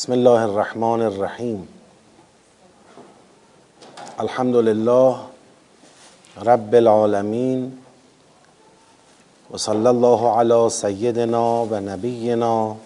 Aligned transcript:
بسم 0.00 0.12
الله 0.12 0.42
الرحمن 0.42 1.02
الرحیم. 1.02 1.68
الحمد 4.18 4.56
لله 4.56 5.16
رب 6.46 6.74
العالمین 6.74 7.78
و 9.50 9.58
صلی 9.58 9.86
الله 9.86 10.30
علی 10.38 10.68
سیدنا 10.70 11.42
و 11.70 11.80
نبینا 11.80 12.76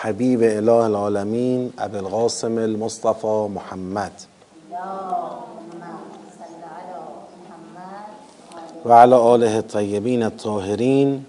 حبیب 0.00 0.42
اله 0.42 0.72
العالمین 0.72 1.72
ابو 1.78 1.96
القاسم 1.96 2.58
المصطفى 2.58 3.48
محمد. 3.54 4.12
و 8.84 8.92
علی 8.92 9.14
آله 9.14 9.54
الطیبین 9.56 10.22
الطاهرین 10.22 11.26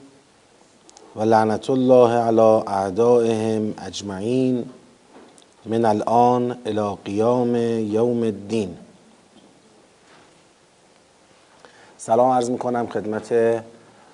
و 1.18 1.22
لعنت 1.22 1.70
الله 1.70 2.12
علی 2.14 2.64
اعدائهم 2.68 3.74
اجمعین 3.78 4.70
من 5.66 5.86
الان 5.86 6.58
الى 6.66 6.98
قیام 7.06 7.56
یوم 7.56 8.24
الدین. 8.24 8.78
سلام 11.98 12.32
عرض 12.32 12.50
می 12.50 12.58
کنم 12.58 12.88
خدمت 12.88 13.34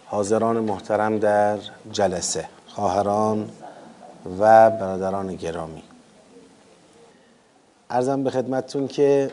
حاضران 0.06 0.60
محترم 0.60 1.20
در 1.20 1.58
جلسه 1.92 2.46
خواهران 2.68 3.50
و 4.40 4.70
برادران 4.70 5.36
گرامی. 5.36 5.84
ارزم 7.90 8.24
به 8.24 8.30
خدمتتون 8.30 8.88
که 8.88 9.32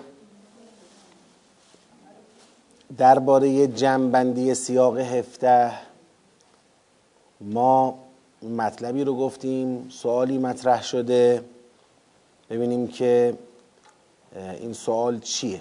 درباره 2.98 3.66
جمعبندی 3.66 4.55
سیاق 4.55 4.98
هفته 4.98 5.73
ما 7.41 7.99
مطلبی 8.43 9.05
رو 9.05 9.16
گفتیم 9.16 9.88
سوالی 9.88 10.38
مطرح 10.38 10.83
شده. 10.83 11.45
ببینیم 12.51 12.87
که 12.88 13.35
این 14.37 14.73
سوال 14.73 15.19
چیه؟ 15.19 15.61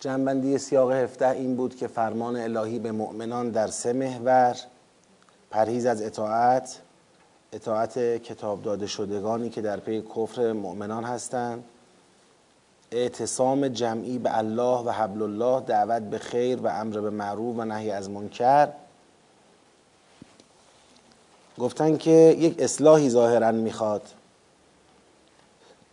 جنبندی 0.00 0.58
سیاق 0.58 0.92
هفته 0.92 1.28
این 1.28 1.56
بود 1.56 1.76
که 1.76 1.86
فرمان 1.86 2.36
الهی 2.36 2.78
به 2.78 2.92
مؤمنان 2.92 3.50
در 3.50 3.66
سه 3.66 3.92
محور 3.92 4.56
پرهیز 5.50 5.86
از 5.86 6.02
اطاعت 6.02 6.80
اطاعت 7.52 7.98
کتاب 7.98 8.62
داده 8.62 8.86
شدگانی 8.86 9.50
که 9.50 9.60
در 9.60 9.80
پی 9.80 10.02
کفر 10.16 10.52
مؤمنان 10.52 11.04
هستند 11.04 11.64
اعتصام 12.90 13.68
جمعی 13.68 14.18
به 14.18 14.38
الله 14.38 14.78
و 14.78 14.90
حبل 14.90 15.22
الله 15.22 15.60
دعوت 15.60 16.02
به 16.02 16.18
خیر 16.18 16.60
و 16.60 16.66
امر 16.66 17.00
به 17.00 17.10
معروف 17.10 17.56
و 17.58 17.64
نهی 17.64 17.90
از 17.90 18.10
منکر 18.10 18.68
گفتن 21.58 21.96
که 21.96 22.36
یک 22.38 22.54
اصلاحی 22.58 23.10
ظاهرا 23.10 23.52
می‌خواد. 23.52 24.02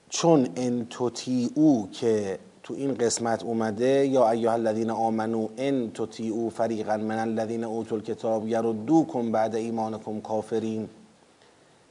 چون 0.09 0.47
ان 0.55 0.87
او 1.55 1.89
که 1.93 2.39
تو 2.63 2.73
این 2.73 2.93
قسمت 2.93 3.43
اومده 3.43 4.07
یا 4.07 4.29
ایها 4.29 4.53
الذین 4.53 4.89
آمنو 4.89 5.47
ان 5.57 5.91
او 6.19 6.49
فریقا 6.49 6.97
من 6.97 7.19
الذین 7.19 7.63
اوتوا 7.63 7.97
الکتاب 7.97 8.47
یردوکم 8.47 9.31
بعد 9.31 9.55
ایمانکم 9.55 10.21
کافرین. 10.21 10.89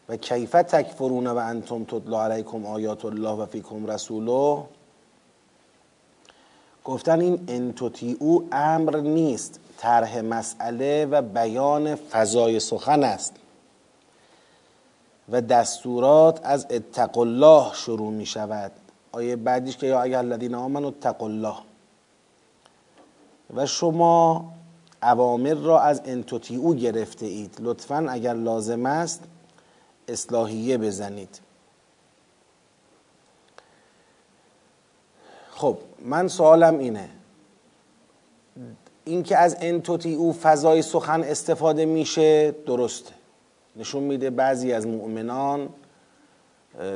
و 0.08 0.16
کیف 0.16 0.50
تکفرون 0.50 1.26
و 1.26 1.36
انتم 1.36 1.84
تتلا 1.84 2.24
علیکم 2.24 2.66
آیات 2.66 3.04
الله 3.04 3.30
و 3.30 3.46
فیکم 3.46 3.86
رسوله؟ 3.86 4.62
گفتن 6.84 7.20
این 7.20 7.44
ان 7.48 7.74
او 8.18 8.48
امر 8.52 8.96
نیست 8.96 9.60
طرح 9.78 10.20
مسئله 10.20 11.06
و 11.06 11.22
بیان 11.22 11.94
فضای 11.94 12.60
سخن 12.60 13.04
است. 13.04 13.34
و 15.30 15.40
دستورات 15.40 16.40
از 16.42 16.66
اتق 16.70 17.18
الله 17.18 17.74
شروع 17.74 18.10
می 18.10 18.26
شود 18.26 18.72
آیه 19.12 19.36
بعدیش 19.36 19.76
که 19.76 19.86
یا 19.86 20.02
اگر 20.02 20.18
الذین 20.18 20.54
آمنوا 20.54 20.88
اتقوا 20.88 21.26
الله. 21.26 21.56
و 23.54 23.66
شما 23.66 24.44
اوامر 25.02 25.54
را 25.54 25.80
از 25.80 26.02
او 26.56 26.74
گرفته 26.74 27.26
اید. 27.26 27.56
لطفا 27.60 28.06
اگر 28.10 28.34
لازم 28.34 28.86
است 28.86 29.24
اصلاحیه 30.08 30.78
بزنید. 30.78 31.40
خب 35.50 35.78
من 36.04 36.28
سوالم 36.28 36.78
اینه. 36.78 37.08
اینکه 39.04 39.38
از 39.38 39.56
او 40.08 40.32
فضای 40.32 40.82
سخن 40.82 41.22
استفاده 41.22 41.84
میشه 41.84 42.50
درسته. 42.66 43.17
نشون 43.76 44.02
میده 44.02 44.30
بعضی 44.30 44.72
از 44.72 44.86
مؤمنان 44.86 45.68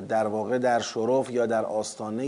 در 0.09 0.27
واقع 0.27 0.59
در 0.59 0.81
شرف 0.81 1.31
یا 1.31 1.47
در 1.47 1.65
آستانه 1.65 2.25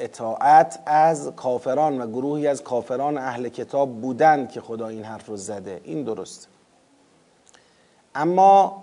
اطاعت 0.00 0.78
از 0.86 1.32
کافران 1.36 2.00
و 2.00 2.06
گروهی 2.06 2.46
از 2.46 2.62
کافران 2.62 3.18
اهل 3.18 3.48
کتاب 3.48 4.00
بودند 4.00 4.50
که 4.50 4.60
خدا 4.60 4.88
این 4.88 5.04
حرف 5.04 5.26
رو 5.26 5.36
زده. 5.36 5.80
این 5.84 6.04
درست. 6.04 6.48
اما 8.14 8.82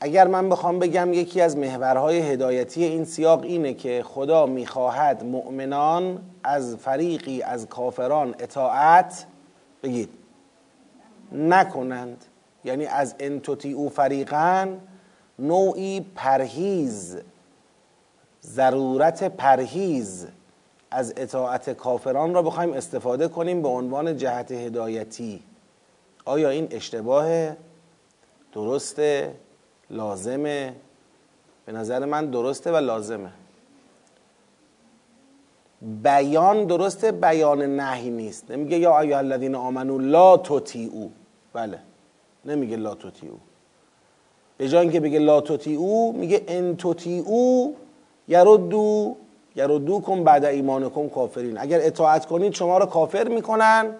اگر 0.00 0.26
من 0.26 0.48
بخوام 0.48 0.78
بگم 0.78 1.12
یکی 1.12 1.40
از 1.40 1.56
محورهای 1.56 2.18
هدایتی 2.18 2.84
این 2.84 3.04
سیاق 3.04 3.42
اینه 3.42 3.74
که 3.74 4.02
خدا 4.06 4.46
می‌خواهد 4.46 5.24
مؤمنان 5.24 6.22
از 6.44 6.76
فریقی 6.76 7.42
از 7.42 7.66
کافران 7.66 8.34
اطاعت 8.38 9.26
بگید. 9.82 10.08
نکنند. 11.32 12.24
یعنی 12.64 12.86
از 12.86 13.14
انتوتی 13.18 13.72
او 13.72 13.88
فریقا 13.88 14.76
نوعی 15.38 16.00
پرهیز 16.14 17.16
ضرورت 18.42 19.24
پرهیز 19.24 20.26
از 20.90 21.14
اطاعت 21.16 21.70
کافران 21.70 22.34
را 22.34 22.42
بخوایم 22.42 22.72
استفاده 22.72 23.28
کنیم 23.28 23.62
به 23.62 23.68
عنوان 23.68 24.16
جهت 24.16 24.52
هدایتی. 24.52 25.42
آیا 26.24 26.48
این 26.48 26.68
اشتباه 26.70 27.56
درسته 28.52 29.34
لازمه 29.90 30.74
به 31.66 31.72
نظر 31.72 32.04
من 32.04 32.30
درسته 32.30 32.72
و 32.72 32.76
لازمه. 32.76 33.30
بیان 36.02 36.64
درسته 36.64 37.12
بیان 37.12 37.62
نهی 37.62 38.10
نیست. 38.10 38.50
نمیگه 38.50 38.78
یا 38.78 39.00
ایها 39.00 39.18
الذین 39.18 39.54
آمنو 39.54 39.98
لا 39.98 40.36
تطیعوا. 40.36 41.08
بله. 41.52 41.78
نمیگه 42.46 42.76
لا 42.76 42.90
او. 43.22 43.40
به 44.56 44.68
جای 44.68 44.80
اینکه 44.80 45.00
بگه 45.00 45.18
لا 45.18 45.42
او 45.66 46.12
میگه 46.12 46.44
ان 46.48 46.76
او 47.26 47.76
یردو 48.28 49.16
یردو 49.56 50.00
کن 50.00 50.24
بعد 50.24 50.44
ایمانکم 50.44 51.08
کافرین. 51.08 51.58
اگر 51.58 51.78
اطاعت 51.82 52.26
کنید 52.26 52.54
شما 52.54 52.78
رو 52.78 52.86
کافر 52.86 53.28
می‌کنن 53.28 53.94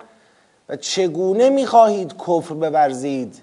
و 0.68 0.76
چگونه 0.76 1.48
می‌خواهید 1.48 2.14
کفر 2.18 2.54
بورزید 2.54 3.42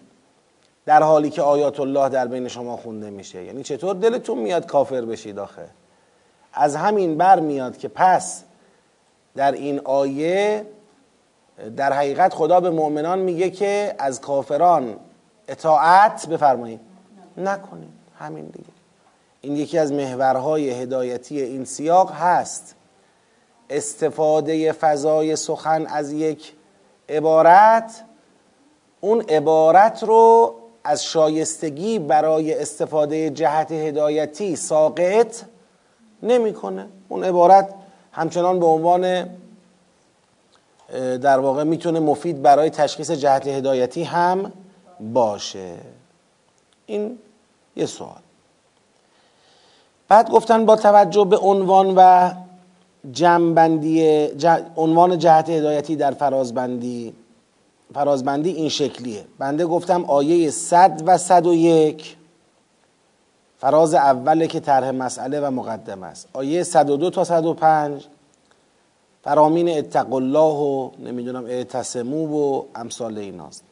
در 0.86 1.04
حالی 1.04 1.30
که 1.30 1.42
آیات 1.42 1.80
الله 1.80 2.10
در 2.10 2.28
بین 2.28 2.48
شما 2.48 2.78
خونده 2.78 3.10
میشه؟ 3.10 3.44
یعنی 3.44 3.64
چطور 3.64 3.96
دلتون 3.96 4.38
میاد 4.38 4.66
کافر 4.66 5.02
بشید 5.02 5.40
آخه؟ 5.40 5.68
از 6.54 6.76
همین 6.76 7.18
بر 7.18 7.40
میاد 7.40 7.78
که 7.78 7.88
پس 7.88 8.44
در 9.36 9.52
این 9.52 9.80
آیه 9.84 10.66
در 11.78 11.94
حقیقت 11.94 12.34
خدا 12.34 12.60
به 12.60 12.70
مؤمنان 12.70 13.20
میگه 13.20 13.50
که 13.50 13.96
از 14.00 14.22
کافران 14.22 14.96
اطاعت 15.48 16.28
بفرمایید. 16.28 16.80
نکنید. 17.38 17.90
همین 18.20 18.46
دیگه. 18.46 18.70
این 19.42 19.56
یکی 19.56 19.78
از 19.78 19.92
محورهای 19.92 20.70
هدایتی 20.70 21.42
این 21.42 21.66
سیاق 21.66 22.12
هست. 22.12 22.76
استفاده 23.70 24.72
فضای 24.72 25.36
سخن 25.36 25.86
از 25.86 26.12
یک 26.12 26.54
عبارت 27.10 28.04
اون 29.02 29.22
عبارت 29.22 30.04
رو 30.04 30.56
از 30.84 31.04
شایستگی 31.04 32.00
برای 32.00 32.54
استفاده 32.54 33.30
جهت 33.30 33.72
هدایتی 33.72 34.56
ساقط 34.56 35.36
نمی‌کنه. 36.24 36.88
اون 37.10 37.24
عبارت 37.24 37.74
همچنان 38.12 38.60
به 38.60 38.66
عنوان 38.66 39.30
در 41.22 41.40
واقع 41.40 41.64
می‌تونه 41.64 42.00
مفید 42.00 42.42
برای 42.42 42.70
تشخیص 42.70 43.12
جهت 43.12 43.48
هدایتی 43.48 44.04
هم 44.04 44.52
باشه. 45.00 45.74
این 46.86 47.18
یه 47.76 47.86
سوال. 47.86 48.20
بعد 50.08 50.30
گفتن 50.30 50.66
با 50.66 50.76
توجه 50.76 51.26
به 51.26 51.38
عنوان 51.38 51.94
و 51.96 52.32
جمعبندی 53.12 54.28
عنوان 54.76 55.18
جهت 55.18 55.50
هدایتی 55.50 55.96
در 55.96 56.12
فرازبندی 56.12 57.14
فرازبندی 57.94 58.50
این 58.50 58.70
شکلیه. 58.70 59.26
بنده 59.40 59.66
گفتم 59.66 60.06
آیه 60.06 60.50
صد 60.50 61.02
و 61.06 61.18
صد 61.18 61.48
و 61.48 61.54
یک 61.54 62.18
فراز 63.60 63.94
اوله 63.94 64.48
که 64.48 64.60
طرح 64.60 64.92
مسئله 64.92 65.40
و 65.40 65.52
مقدمه 65.52 66.08
است. 66.08 66.28
آیه 66.34 66.64
102 66.64 67.10
تا 67.10 67.24
105 67.24 68.08
فرامین 69.24 69.78
اتق 69.78 70.14
الله 70.14 70.56
و 70.56 70.90
نمی‌دونم 71.00 71.46
اعتصمو 71.46 72.28
و 72.28 72.64
امثال 72.76 73.18
ایناست. 73.18 73.64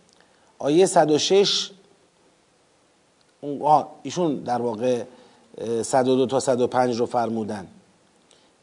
آیه 0.60 0.86
106 0.86 1.72
ایشون 4.04 4.36
در 4.36 4.62
واقع 4.62 5.04
102 5.84 6.26
تا 6.26 6.40
105 6.40 7.00
رو 7.00 7.06
فرمودن. 7.06 7.68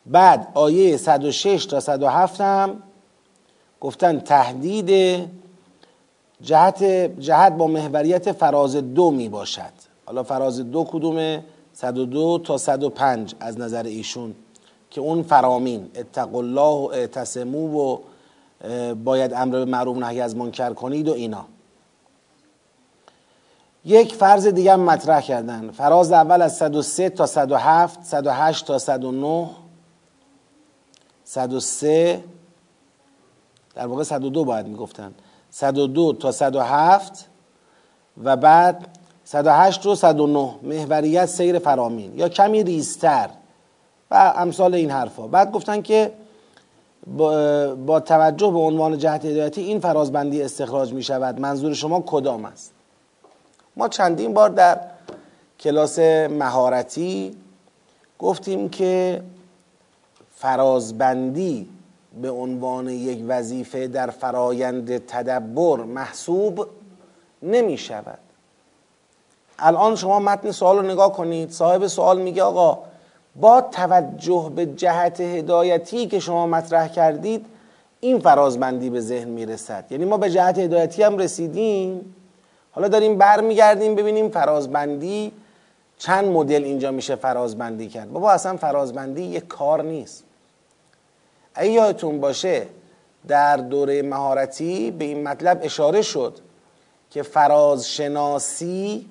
بعد 0.06 0.49
آیه 0.55 0.97
106 0.97 1.67
تا 1.67 1.81
107 1.81 2.41
هم 2.41 2.83
گفتن 3.81 4.21
تهدید 4.21 5.21
جهت 6.41 6.83
جهت 7.21 7.53
با 7.53 7.67
محوریت 7.67 8.33
فراز 8.33 8.77
دو 8.77 9.11
می 9.11 9.29
باشد 9.29 9.73
حالا 10.06 10.23
فراز 10.23 10.61
دو 10.61 10.85
کدومه؟ 10.85 11.44
102 11.73 12.38
تا 12.38 12.59
105 12.59 13.35
از 13.41 13.61
نظر 13.61 13.83
ایشون. 13.83 14.35
که 14.97 15.03
اون 15.03 15.23
فرامین 15.23 15.91
اتق 15.97 16.35
الله 16.35 16.61
و 16.61 16.91
اعتصمو 16.93 17.79
و 17.79 17.99
باید 18.95 19.33
امر 19.35 19.53
به 19.53 19.65
معروف 19.65 19.97
نهی 19.97 20.21
از 20.21 20.37
منکر 20.37 20.73
کنید 20.73 21.09
و 21.09 21.13
اینا 21.13 21.45
یک 23.85 24.15
فرض 24.15 24.47
دیگه 24.47 24.73
هم 24.73 24.81
مطرح 24.81 25.21
کردن 25.21 25.71
فراز 25.71 26.13
اول 26.13 26.43
از 26.43 26.57
103 26.57 27.11
تا 27.11 27.27
107 27.27 28.05
108 28.05 28.67
تا 28.67 28.79
109 28.79 29.51
103 31.25 32.25
در 33.75 33.87
واقع 33.87 34.03
102 34.03 34.45
باید 34.45 34.67
می‌گفتن 34.67 35.15
102 35.51 36.13
تا 36.13 36.33
107 36.33 37.29
و 38.25 38.37
بعد 38.37 38.99
108 39.25 39.87
و 39.87 39.95
109 39.95 40.55
محوریت 40.63 41.27
سیر 41.27 41.59
فرامین 41.59 42.19
یا 42.19 42.29
کمی 42.29 42.63
ریستر 42.63 43.31
و 44.11 44.32
امثال 44.37 44.75
این 44.75 44.91
حرفا. 44.91 45.26
بعد 45.26 45.53
گفتن 45.53 45.82
که 45.82 46.12
با, 47.87 48.00
توجه 48.00 48.50
به 48.50 48.58
عنوان 48.58 48.99
جهت 48.99 49.25
هدایتی 49.25 49.61
این 49.61 49.81
فرازبندی 49.81 50.43
استخراج 50.43 50.93
می 50.93 51.03
شود 51.03 51.41
منظور 51.41 51.75
شما 51.75 52.03
کدام 52.06 52.44
است؟ 52.44 52.73
ما 53.76 53.88
چندین 53.88 54.35
بار 54.35 54.49
در 54.49 54.81
کلاس 55.61 55.99
مهارتی 55.99 57.37
گفتیم 58.19 58.69
که 58.69 59.23
فرازبندی 60.37 61.69
به 62.23 62.31
عنوان 62.31 62.88
یک 62.88 63.25
وظیفه 63.29 63.87
در 63.87 64.11
فرایند 64.11 65.06
تدبر 65.06 65.76
محسوب 65.76 66.67
نمی 67.43 67.79
شود 67.79 68.19
الان 69.59 69.97
شما 69.97 70.19
متن 70.19 70.50
سوال 70.50 70.76
رو 70.76 70.82
نگاه 70.82 71.12
کنید. 71.12 71.50
صاحب 71.50 71.87
سوال 71.87 72.20
میگه 72.20 72.43
آقا 72.43 72.79
با 73.41 73.61
توجه 73.61 74.53
به 74.56 74.67
جهت 74.67 75.21
هدایتی 75.21 76.06
که 76.06 76.21
شما 76.21 76.47
مطرح 76.47 76.88
کردید 76.88 77.47
این 78.00 78.19
فرازبندی 78.19 78.91
به 78.91 79.00
ذهن 79.00 79.29
می‌رسد. 79.29 79.85
یعنی 79.91 80.05
ما 80.05 80.17
به 80.17 80.31
جهت 80.31 80.59
هدایتی 80.59 81.03
هم 81.03 81.19
رسیدیم. 81.19 82.15
حالا 82.73 82.88
داریم 82.88 83.19
برمیگردیم 83.19 83.94
ببینیم 83.94 84.29
فرازبندی 84.29 85.33
چند 85.99 86.25
مدل 86.25 86.65
اینجا 86.65 86.91
میشه 86.91 87.17
فرازبندی 87.17 87.88
کرد. 87.88 88.12
بابا 88.12 88.31
اصلا 88.33 88.56
فرازبندی 88.56 89.23
یک 89.23 89.49
کار 89.49 89.83
نیست. 89.83 90.25
اگه 91.55 91.71
یادتون 91.71 92.21
باشه 92.21 92.67
در 93.29 93.56
دوره 93.56 94.03
مهارتی 94.03 94.91
به 94.91 95.05
این 95.05 95.23
مطلب 95.23 95.61
اشاره 95.62 96.03
شد 96.03 96.38
که 97.11 97.23
فرازشناسی 97.23 99.06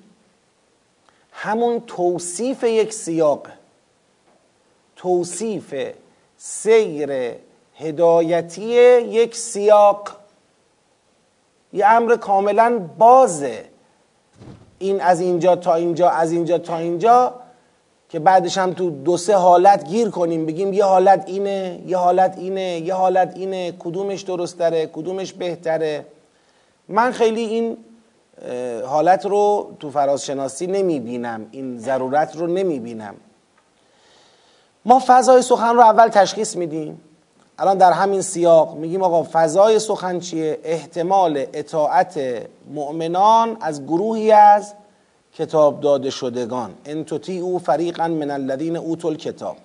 همون 1.32 1.82
توصیف 1.86 2.64
یک 2.64 2.92
سیاق. 2.92 3.46
توصیف 4.96 5.74
سیر 6.36 7.32
هدایتی 7.74 8.62
یک 9.00 9.36
سیاق. 9.36 10.08
یه 11.72 11.86
امر 11.86 12.16
کاملا 12.16 12.88
بازه. 12.98 13.64
این 14.78 15.00
از 15.00 15.20
اینجا 15.20 15.56
تا 15.56 15.74
اینجا 15.74 16.08
از 16.08 16.32
اینجا 16.32 16.58
تا 16.58 16.76
اینجا 16.76 17.34
که 18.08 18.18
بعدش 18.18 18.58
هم 18.58 18.72
تو 18.74 18.90
دو 18.90 19.16
سه 19.16 19.34
حالت 19.34 19.88
گیر 19.88 20.10
کنیم. 20.10 20.46
بگیم 20.46 20.72
یه 20.72 20.84
حالت 20.84 21.24
اینه 21.26 21.80
یه 21.86 21.96
حالت 21.96 22.38
اینه 22.38 22.80
یه 22.80 22.94
حالت 22.94 23.32
اینه. 23.36 23.72
کدومش 23.72 24.22
درست 24.22 24.58
داره 24.58 24.86
کدومش 24.86 25.32
بهتره. 25.32 26.06
من 26.88 27.12
خیلی 27.12 27.40
این 27.40 27.76
حالت 28.84 29.26
رو 29.26 29.72
تو 29.80 29.90
فرازشناسی 29.90 30.66
نمی 30.66 31.00
بینم 31.00 31.46
این 31.50 31.78
ضرورت 31.78 32.36
رو 32.36 32.46
نمی 32.46 32.80
بینم 32.80 33.14
ما 34.86 35.02
فضای 35.06 35.42
سخن 35.42 35.74
رو 35.74 35.80
اول 35.80 36.08
تشخیص 36.08 36.56
میدیم. 36.56 37.00
الان 37.58 37.78
در 37.78 37.92
همین 37.92 38.22
سیاق 38.22 38.76
میگیم 38.76 39.02
آقا 39.02 39.26
فضای 39.32 39.78
سخن 39.78 40.20
چیه؟ 40.20 40.58
احتمال 40.64 41.46
اطاعت 41.52 42.20
مؤمنان 42.74 43.56
از 43.60 43.84
گروهی 43.84 44.32
از 44.32 44.74
کتاب 45.32 45.80
داده 45.80 46.10
شدگان. 46.10 46.74
ان 46.84 47.06
او 47.28 47.58
فریقا 47.58 48.08
من 48.08 48.30
الذین 48.30 48.76
اوتوا 48.76 49.10
الکتاب. 49.10 49.56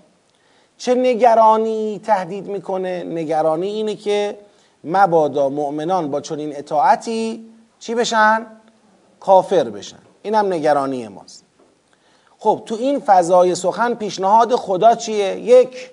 چه 0.78 0.96
نگرانی 0.96 2.00
تهدید 2.04 2.48
می‌کنه؟ 2.48 3.04
نگرانی 3.04 3.68
اینه 3.68 3.96
که 3.96 4.38
مبادا 4.84 5.50
مؤمنان 5.50 6.12
با 6.12 6.22
چنین 6.22 6.58
اطاعتی 6.58 7.46
چی 7.80 7.96
بشن؟ 7.96 8.46
کافر 9.20 9.64
بشن. 9.64 10.00
اینم 10.22 10.54
نگرانی 10.54 11.08
ماست. 11.08 11.46
خب 12.44 12.62
تو 12.66 12.76
این 12.76 13.00
فضای 13.00 13.56
سخن 13.56 13.94
پیشنهاد 13.94 14.56
خدا 14.56 14.96
چیه؟ 14.96 15.40
یک 15.40 15.92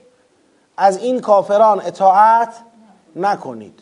از 0.76 0.98
این 0.98 1.20
کافران 1.20 1.80
اطاعت 1.80 2.54
نکنید. 3.16 3.80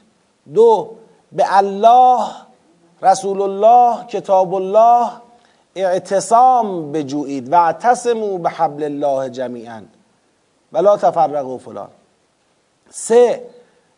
دو 0.54 0.90
به 1.32 1.56
الله 1.56 2.26
رسول 3.02 3.42
الله 3.42 4.06
کتاب 4.06 4.54
الله 4.54 5.10
اعتصام 5.76 6.92
بجویید. 6.92 7.52
و 7.52 7.54
اعتصموا 7.54 8.38
به 8.38 8.50
حبل 8.50 8.82
الله 8.82 9.30
جمیعا. 9.30 9.82
ولا 10.72 10.96
تفرقوا 10.96 11.58
فلان. 11.58 11.88
سه 12.90 13.42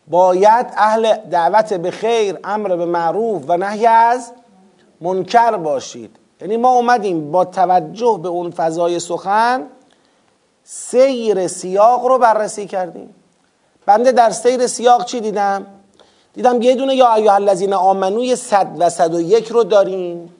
باید 0.07 0.67
اهل 0.77 1.15
دعوت 1.15 1.73
به 1.73 1.91
خیر 1.91 2.39
امر 2.43 2.75
به 2.75 2.85
معروف 2.85 3.43
و 3.47 3.57
نهی 3.57 3.85
از 3.85 4.31
منکر 5.01 5.57
باشید. 5.57 6.18
یعنی 6.41 6.57
ما 6.57 6.69
اومدیم 6.69 7.31
با 7.31 7.45
توجه 7.45 8.19
به 8.23 8.29
اون 8.29 8.51
فضای 8.51 8.99
سخن 8.99 9.67
سیر 10.63 11.47
سیاق 11.47 12.05
رو 12.05 12.17
بررسی 12.17 12.67
کردیم 12.67 13.15
بنده 13.85 14.11
در 14.11 14.29
سیر 14.29 14.67
سیاق 14.67 15.05
چی 15.05 15.19
دیدم؟ 15.19 15.65
دیدم 16.33 16.61
یه 16.61 16.75
دونه 16.75 16.95
یا 16.95 17.13
ایوه 17.13 17.33
الذین 17.33 17.73
آمنوی 17.73 18.35
صد 18.35 18.75
و 18.79 18.89
صد 18.89 19.13
و 19.13 19.21
یک 19.21 19.47
رو 19.47 19.63
داریم 19.63 20.33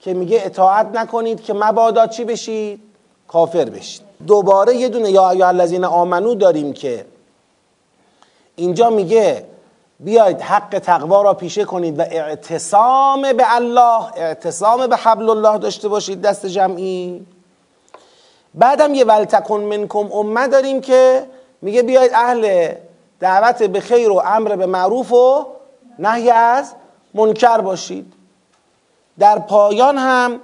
که 0.00 0.14
میگه 0.14 0.42
اطاعت 0.44 0.86
نکنید 0.86 1.42
که 1.42 1.52
مبادا 1.52 2.06
چی 2.06 2.24
بشید؟ 2.24 2.80
کافر 3.28 3.64
بشید 3.64 4.02
دوباره 4.26 4.76
یه 4.76 4.88
دونه 4.88 5.10
یا 5.10 5.30
ایوه 5.30 5.46
الذین 5.46 5.84
آمنو 5.84 6.34
داریم 6.34 6.72
که 6.72 7.06
اینجا 8.56 8.90
میگه 8.90 9.46
بیاید 10.02 10.40
حق 10.40 10.78
تقوا 10.78 11.22
را 11.22 11.34
پیشه 11.34 11.64
کنید 11.64 11.98
و 11.98 12.02
اعتصام 12.02 13.32
به 13.32 13.54
الله 13.54 14.04
اعتصام 14.16 14.86
به 14.86 14.96
حبل 14.96 15.30
الله 15.30 15.58
داشته 15.58 15.88
باشید 15.88 16.22
دست 16.22 16.46
جمعی. 16.46 17.26
بعدم 18.54 18.94
یه 18.94 19.04
ولتکن 19.04 19.60
منکم 19.60 20.12
امه 20.12 20.48
داریم 20.48 20.80
که 20.80 21.26
میگه 21.62 21.82
بیاید 21.82 22.12
اهل 22.14 22.72
دعوت 23.20 23.62
به 23.62 23.80
خیر 23.80 24.10
و 24.10 24.22
امر 24.24 24.56
به 24.56 24.66
معروف 24.66 25.12
و 25.12 25.46
نهی 25.98 26.30
از 26.30 26.72
منکر 27.14 27.58
باشید. 27.58 28.12
در 29.18 29.38
پایان 29.38 29.98
هم 29.98 30.40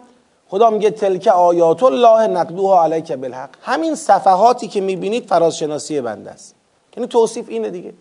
خدا 0.48 0.70
میگه 0.70 0.90
تلک 0.90 1.26
آیات 1.26 1.82
الله 1.82 2.26
نقدوها 2.26 2.84
علیک 2.84 3.12
بالحق. 3.12 3.50
همین 3.62 3.94
صفحاتی 3.94 4.68
که 4.68 4.80
می‌بینید 4.80 5.26
فرازشناسی 5.26 6.00
بنده 6.00 6.30
است. 6.30 6.54
یعنی 6.96 7.08
توصیف 7.08 7.48
اینه 7.48 7.70
دیگه. 7.70 7.92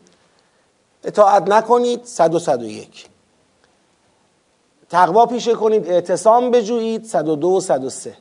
اطاعت 1.03 1.49
نکنید 1.49 2.05
صد 2.05 2.35
و 2.35 2.39
صد 2.39 2.61
و 2.61 2.65
یک. 2.65 3.07
تقوا 4.89 5.25
پیشه 5.25 5.53
کنید 5.53 5.89
اعتصام 5.89 6.51
بجویید 6.51 7.05
صد 7.05 7.27
و 7.27 7.35
دو 7.35 7.49
و 7.49 7.59
صد 7.59 7.83
و 7.83 7.89
سه. 7.89 8.17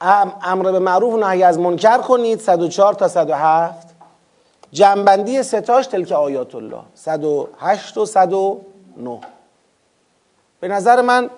امر 0.00 0.72
به 0.72 0.78
معروف 0.78 1.24
نهی 1.24 1.42
از 1.42 1.58
منکر 1.58 1.98
کنید 1.98 2.40
104 2.40 2.94
تا 2.94 3.08
107 3.08 3.88
جنبندی 4.72 5.42
ستاش 5.42 5.86
تلک 5.86 6.12
آیات 6.12 6.54
الله 6.54 6.82
108 6.94 7.98
و 7.98 8.06
109 8.06 9.20
به 10.60 10.68
نظر 10.68 11.00
من 11.00 11.30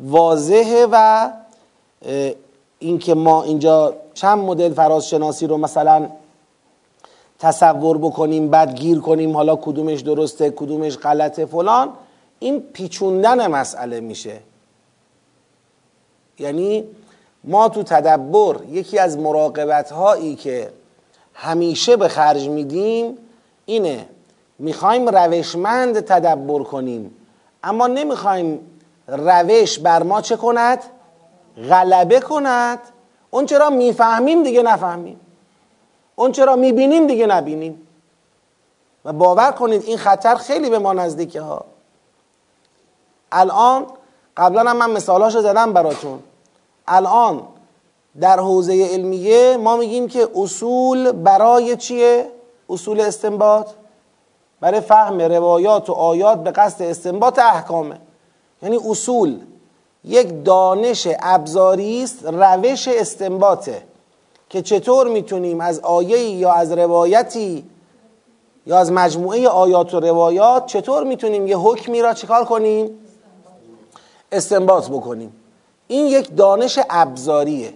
واضحه 0.00 0.86
و 0.92 1.28
اینکه 2.78 3.14
ما 3.14 3.42
اینجا 3.42 3.94
چند 4.14 4.38
مدل 4.38 4.72
فرازشناسی 4.72 5.46
رو 5.46 5.56
مثلا 5.56 6.08
تصور 7.44 7.98
بکنیم 7.98 8.48
بعد 8.48 8.74
گیر 8.74 9.00
کنیم 9.00 9.36
حالا 9.36 9.56
کدومش 9.56 10.00
درسته 10.00 10.50
کدومش 10.50 10.98
غلطه 10.98 11.46
فلان. 11.46 11.88
این 12.38 12.60
پیچوندن 12.60 13.46
مسئله 13.46 14.00
میشه. 14.00 14.40
یعنی 16.38 16.84
ما 17.44 17.68
تو 17.68 17.82
تدبر 17.82 18.56
یکی 18.70 18.98
از 18.98 19.18
مراقبت 19.18 19.92
هایی 19.92 20.34
که 20.34 20.70
همیشه 21.34 21.96
به 21.96 22.08
خرج 22.08 22.48
میدیم 22.48 23.18
اینه 23.66 24.06
می‌خوایم 24.58 25.08
روشمند 25.08 26.00
تدبر 26.00 26.62
کنیم 26.62 27.14
اما 27.62 27.86
نمی‌خوایم 27.86 28.60
روش 29.08 29.78
بر 29.78 30.02
ما 30.02 30.20
چه 30.20 30.36
کند؟ 30.36 30.78
غلبه 31.68 32.20
کند. 32.20 32.78
اون 33.30 33.46
چرا 33.46 33.70
می‌فهمیم 33.70 34.42
دیگه 34.42 34.62
نفهمیم. 34.62 35.20
اون 36.16 36.32
چرا 36.32 36.56
می‌بینیم 36.56 37.06
دیگه 37.06 37.26
نبینیم. 37.26 37.86
و 39.04 39.12
باور 39.12 39.52
کنید 39.52 39.82
این 39.82 39.98
خطر 39.98 40.34
خیلی 40.34 40.70
به 40.70 40.78
ما 40.78 40.92
نزدیکه 40.92 41.40
ها. 41.40 41.64
الان 43.32 43.86
قبلا 44.36 44.70
هم 44.70 44.76
من 44.76 44.90
مثالاشو 44.90 45.40
زدم 45.40 45.72
براتون. 45.72 46.18
الان 46.88 47.42
در 48.20 48.40
حوزه 48.40 48.88
علمیه 48.92 49.56
ما 49.56 49.76
میگیم 49.76 50.08
که 50.08 50.28
اصول 50.36 51.12
برای 51.12 51.76
چیه؟ 51.76 52.26
اصول 52.70 53.00
استنباط. 53.00 53.70
برای 54.60 54.80
فهم 54.80 55.20
روایات 55.20 55.90
و 55.90 55.92
آیات 55.92 56.42
به 56.42 56.50
قصد 56.50 56.82
استنباط 56.82 57.38
احکامه. 57.38 57.98
یعنی 58.62 58.78
اصول 58.90 59.40
یک 60.04 60.44
دانش 60.44 61.08
ابزاری 61.22 62.02
است 62.02 62.24
روش 62.24 62.88
استنباطه. 62.88 63.82
که 64.54 64.62
چطور 64.62 65.08
می‌تونیم 65.08 65.60
از 65.60 65.80
آیه 65.80 66.18
یا 66.18 66.52
از 66.52 66.72
روایتی 66.72 67.64
یا 68.66 68.78
از 68.78 68.92
مجموعه 68.92 69.48
آیات 69.48 69.94
و 69.94 70.00
روایات 70.00 70.66
چطور 70.66 71.04
می‌تونیم 71.04 71.46
یه 71.46 71.56
حکمی 71.56 72.02
را 72.02 72.14
چکار 72.14 72.44
کنیم؟ 72.44 72.90
استنباط 74.32 74.88
بکنیم. 74.88 75.32
این 75.88 76.06
یک 76.06 76.36
دانش 76.36 76.78
ابزاریه. 76.90 77.72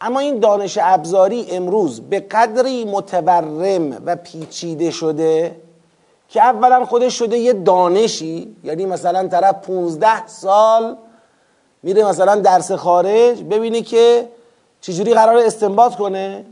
اما 0.00 0.20
این 0.20 0.38
دانش 0.38 0.78
ابزاری 0.82 1.46
امروز 1.50 2.00
به 2.00 2.20
قدری 2.20 2.84
متورم 2.84 4.02
و 4.06 4.16
پیچیده 4.16 4.90
شده 4.90 5.56
که 6.28 6.42
اولا 6.42 6.84
خودش 6.84 7.18
شده 7.18 7.38
یه 7.38 7.52
دانشی 7.52 8.56
یعنی 8.64 8.86
مثلا 8.86 9.28
طرف 9.28 9.54
15 9.54 10.26
سال 10.26 10.96
میره 11.82 12.04
مثلا 12.04 12.36
درس 12.36 12.72
خارج 12.72 13.42
ببینه 13.42 13.82
که 13.82 14.28
چجوری 14.84 15.14
قرار 15.14 15.36
استنباط 15.36 15.96
کنه؟ 15.96 16.44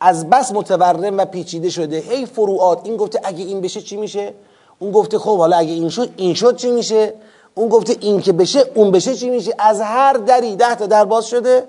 از 0.00 0.30
بس 0.30 0.52
متورم 0.52 1.18
و 1.18 1.24
پیچیده 1.24 1.70
شده. 1.70 1.96
هی 1.96 2.26
فروعات 2.26 2.80
این 2.84 2.96
گفته 2.96 3.20
اگه 3.24 3.44
این 3.44 3.60
بشه 3.60 3.80
چی 3.80 3.96
میشه؟ 3.96 4.34
اون 4.78 4.92
گفته 4.92 5.18
خب 5.18 5.38
حالا 5.38 5.56
اگه 5.56 5.72
این 5.72 5.88
شد 5.88 6.10
این 6.16 6.34
شد 6.34 6.56
چی 6.56 6.70
میشه؟ 6.70 7.14
اون 7.54 7.68
گفته 7.68 7.96
این 8.00 8.20
که 8.20 8.32
بشه 8.32 8.64
اون 8.74 8.90
بشه 8.90 9.14
چی 9.14 9.30
میشه؟ 9.30 9.54
از 9.58 9.80
هر 9.80 10.12
دری 10.12 10.56
ده 10.56 10.74
تا 10.74 10.86
در 10.86 11.04
باز 11.04 11.26
شده 11.26 11.64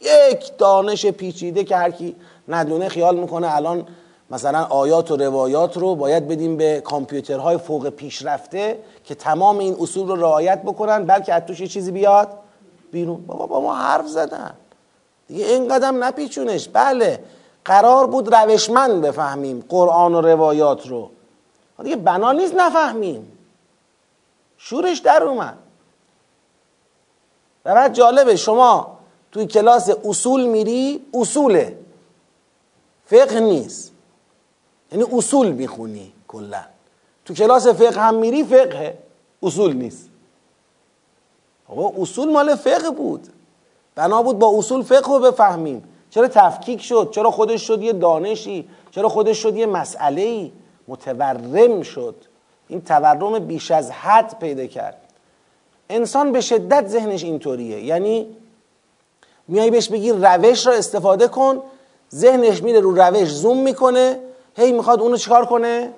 یک 0.00 0.58
دانش 0.58 1.06
پیچیده 1.06 1.64
که 1.64 1.76
هر 1.76 1.90
کی 1.90 2.16
ندونه 2.48 2.88
خیال 2.88 3.16
می‌کنه 3.16 3.56
الان 3.56 3.86
مثلا 4.30 4.64
آیات 4.64 5.10
و 5.10 5.16
روایات 5.16 5.76
رو 5.76 5.94
باید 5.94 6.28
بدیم 6.28 6.56
به 6.56 6.80
کامپیوترهای 6.80 7.58
فوق 7.58 7.88
پیشرفته 7.88 8.78
که 9.04 9.14
تمام 9.14 9.58
این 9.58 9.76
اصول 9.80 10.08
رو 10.08 10.16
رعایت 10.16 10.62
بکنن 10.62 11.04
بلکه 11.04 11.34
از 11.34 11.42
توش 11.46 11.60
یه 11.60 11.66
چیزی 11.66 11.90
بیاد 11.90 12.28
بیرون. 12.92 13.26
بابا 13.26 13.46
با 13.46 13.60
ما 13.60 13.74
حرف 13.74 14.08
زدن. 14.08 14.54
دیگه 15.28 15.46
این 15.46 15.68
قدم 15.68 16.04
نپیچونش. 16.04 16.68
بله 16.68 17.24
قرار 17.64 18.06
بود 18.06 18.34
روشمند 18.34 19.02
بفهمیم 19.02 19.64
قرآن 19.68 20.14
و 20.14 20.20
روایات 20.20 20.86
رو. 20.86 21.10
دیگه 21.82 21.96
بنا 21.96 22.32
نیست 22.32 22.54
نفهمیم. 22.54 23.32
شورش 24.58 24.98
در 24.98 25.22
اومد. 25.22 25.58
و 27.64 27.74
بعد 27.74 27.94
جالبه 27.94 28.36
شما 28.36 28.98
توی 29.32 29.46
کلاس 29.46 29.90
اصول 30.04 30.46
میری 30.46 31.06
اصوله. 31.14 31.78
فقه 33.06 33.40
نیست. 33.40 33.92
یعنی 34.92 35.04
اصول 35.12 35.52
می‌خونی 35.52 36.12
کلا. 36.28 36.64
تو 37.24 37.34
کلاس 37.34 37.66
فقه 37.66 38.00
هم 38.00 38.14
میری 38.14 38.44
فقه 38.44 38.98
اصول 39.42 39.72
نیست. 39.72 40.08
آقا 41.68 42.02
اصول 42.02 42.32
مال 42.32 42.54
فقه 42.54 42.90
بود. 42.90 43.28
بنا 43.96 44.22
بود 44.22 44.38
با 44.38 44.58
اصول 44.58 44.82
فقه 44.82 45.12
رو 45.12 45.18
بفهمیم. 45.18 45.84
چرا 46.10 46.28
تفکیک 46.28 46.82
شد؟ 46.82 47.08
چرا 47.12 47.30
خودش 47.30 47.62
شد 47.66 47.82
یه 47.82 47.92
دانشی؟ 47.92 48.68
چرا 48.90 49.08
خودش 49.08 49.38
شد 49.38 49.56
یه 49.56 49.66
مسئله 49.66 50.22
ای 50.22 50.52
متورم 50.88 51.82
شد. 51.82 52.14
این 52.68 52.80
تورم 52.80 53.38
بیش 53.38 53.70
از 53.70 53.90
حد 53.90 54.38
پیدا 54.38 54.66
کرد. 54.66 54.96
انسان 55.90 56.32
به 56.32 56.40
شدت 56.40 56.88
ذهنش 56.88 57.24
اینطوریه. 57.24 57.84
یعنی 57.84 58.26
میای 59.48 59.70
بهش 59.70 59.88
بگی 59.88 60.12
روش 60.12 60.66
را 60.66 60.72
استفاده 60.72 61.28
کن 61.28 61.62
ذهنش 62.14 62.62
میره 62.62 62.80
رو 62.80 63.02
روش 63.02 63.28
زوم 63.28 63.58
می‌کنه. 63.58 64.20
هی 64.56 64.72
می‌خواد 64.72 65.00
اونو 65.00 65.16
چیکار 65.16 65.46
کنه؟ 65.46 65.92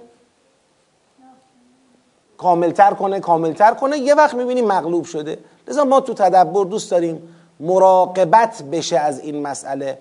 کاملتر 2.39 2.91
کنه 2.91 3.21
کاملتر 3.21 3.75
کنه. 3.75 3.99
یه 3.99 4.15
وقت 4.15 4.35
می‌بینیم 4.35 4.67
مغلوب 4.67 5.05
شده. 5.05 5.39
لذا 5.69 5.85
ما 5.85 6.01
تو 6.01 6.15
تدبر 6.15 6.65
دوست 6.65 6.91
داریم 6.91 7.35
مراقبت 7.61 8.63
بشه 8.63 8.99
از 8.99 9.21
این 9.21 9.43
مسئله. 9.43 9.99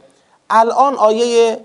الان 0.50 0.96
آیه 0.96 1.60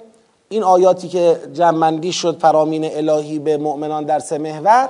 این 0.48 0.62
آیاتی 0.62 1.08
که 1.08 1.40
جمعندی 1.52 2.12
شد 2.12 2.38
فرامین 2.38 2.84
الهی 2.84 3.38
به 3.38 3.56
مؤمنان 3.56 4.04
در 4.04 4.18
سه 4.18 4.38
محور 4.38 4.88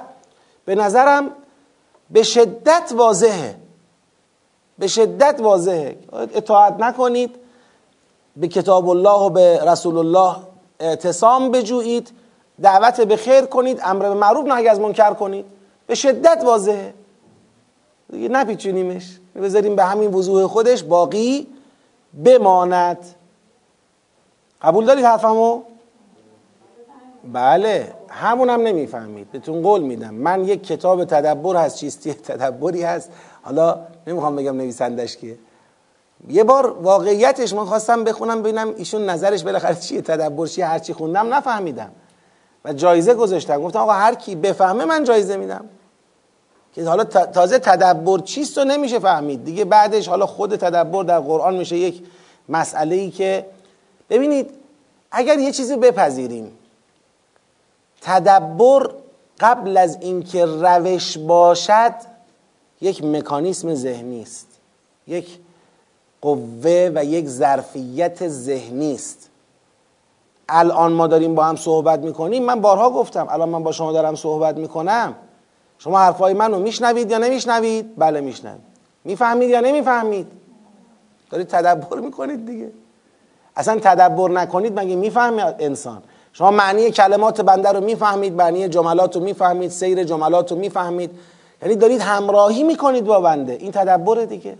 به 0.64 0.74
نظرم 0.74 1.30
به 2.10 2.22
شدت 2.22 2.92
واضحه. 2.96 3.54
به 4.78 4.86
شدت 4.86 5.40
واضحه. 5.40 5.96
اطاعت 6.12 6.80
نکنید 6.80 7.36
به 8.36 8.48
کتاب 8.48 8.88
الله 8.88 9.20
و 9.20 9.30
به 9.30 9.64
رسول 9.64 9.96
الله 9.96 10.36
اعتصام 10.80 11.50
بجویید 11.50 12.10
دعوت 12.62 13.00
به 13.00 13.16
خیر 13.16 13.44
کنید 13.44 13.80
امر 13.84 14.08
به 14.08 14.14
معروف 14.14 14.46
نهی 14.46 14.68
از 14.68 14.80
منکر 14.80 15.14
کنید. 15.14 15.44
به 15.86 15.94
شدت 15.94 16.42
واضحه. 16.44 16.94
دیگه 18.12 18.28
نپیچونیمش. 18.28 19.18
بذاریم 19.36 19.76
به 19.76 19.84
همین 19.84 20.14
وضوح 20.14 20.46
خودش 20.46 20.82
باقی 20.82 21.46
بماند. 22.24 22.98
قبول 24.62 24.86
دارید 24.86 25.04
حرفمو؟ 25.04 25.62
بله. 27.32 27.92
همون 28.08 28.50
هم 28.50 28.60
نمی‌فهمید. 28.60 29.32
بهتون 29.32 29.62
قول 29.62 29.80
میدم. 29.80 30.14
من 30.14 30.44
یک 30.44 30.66
کتاب 30.66 31.04
تدبر 31.04 31.56
هست 31.56 31.76
چیستی 31.76 32.14
تدبری 32.14 32.82
هست. 32.82 33.10
حالا 33.42 33.78
نمی‌خوام 34.06 34.36
بگم 34.36 34.56
نویسندش 34.56 35.16
کیه. 35.16 35.38
یه 36.28 36.44
بار 36.44 36.70
واقعیتش 36.70 37.54
من 37.54 37.64
خواستم 37.64 38.04
بخونم 38.04 38.42
ببینم 38.42 38.74
ایشون 38.76 39.10
نظرش 39.10 39.42
بالاخره 39.42 39.74
چیه 39.74 40.02
تدبر 40.02 40.46
چیه 40.46 40.66
هر 40.66 40.78
چی 40.78 40.92
خوندم 40.92 41.34
نفهمیدم. 41.34 41.90
و 42.64 42.72
جایزه 42.72 43.14
گذاشتم. 43.14 43.62
گفتم 43.62 43.78
آقا 43.78 43.92
هر 43.92 44.14
کی 44.14 44.34
بفهمه 44.34 44.84
من 44.84 45.04
جایزه 45.04 45.36
میدم. 45.36 45.64
که 46.74 46.84
حالا 46.84 47.04
تازه 47.04 47.58
تدبر 47.58 48.18
چیست 48.18 48.58
و 48.58 48.64
نمیشه 48.64 48.98
فهمید. 48.98 49.44
دیگه 49.44 49.64
بعدش 49.64 50.08
حالا 50.08 50.26
خود 50.26 50.56
تدبر 50.56 51.04
در 51.04 51.20
قرآن 51.20 51.56
میشه 51.56 51.76
یک 51.76 52.02
مسئله 52.48 52.94
ای 52.96 53.10
که 53.10 53.46
ببینید 54.10 54.50
اگر 55.10 55.38
یه 55.38 55.52
چیزی 55.52 55.76
بپذیریم 55.76 56.52
تدبر 58.00 58.90
قبل 59.40 59.76
از 59.76 59.98
اینکه 60.00 60.44
روش 60.46 61.18
باشد 61.18 61.94
یک 62.80 63.04
مکانیسم 63.04 63.74
ذهنی 63.74 64.22
است 64.22 64.46
یک 65.06 65.38
قوه 66.20 66.90
و 66.94 67.04
یک 67.04 67.28
ظرفیت 67.28 68.28
ذهنی 68.28 68.94
است. 68.94 69.28
الان 70.48 70.92
ما 70.92 71.06
داریم 71.06 71.34
با 71.34 71.44
هم 71.44 71.56
صحبت 71.56 72.00
می‌کنیم. 72.00 72.44
من 72.44 72.60
بارها 72.60 72.90
گفتم 72.90 73.26
الان 73.30 73.48
من 73.48 73.62
با 73.62 73.72
شما 73.72 73.92
دارم 73.92 74.14
صحبت 74.14 74.56
می‌کنم. 74.56 75.14
شما 75.84 75.98
حرفای 75.98 76.34
منو 76.34 76.58
میشنوید 76.58 77.10
یا 77.10 77.18
نمیشنوید؟ 77.18 77.96
بله 77.96 78.20
میشنوید. 78.20 78.60
می‌فهمید 79.04 79.50
یا 79.50 79.60
نمی‌فهمید؟ 79.60 80.26
دارید 81.30 81.48
تدبر 81.48 81.98
می‌کنید 81.98 82.46
دیگه. 82.46 82.70
اصلا 83.56 83.78
تدبر 83.78 84.30
نکنید 84.30 84.80
مگه 84.80 84.96
می‌فهمید 84.96 85.54
انسان؟ 85.58 86.02
شما 86.32 86.50
معنی 86.50 86.90
کلمات 86.90 87.40
بنده 87.40 87.68
رو 87.68 87.80
می‌فهمید 87.80 88.32
معنی 88.32 88.68
جملات 88.68 89.16
رو 89.16 89.22
می‌فهمید 89.22 89.70
سیر 89.70 90.04
جملات 90.04 90.52
رو 90.52 90.58
می‌فهمید. 90.58 91.10
یعنی 91.62 91.76
دارید 91.76 92.00
همراهی 92.00 92.62
می‌کنید 92.62 93.04
با 93.04 93.20
بنده. 93.20 93.52
این 93.52 93.72
تدبر 93.72 94.24
دیگه. 94.24 94.56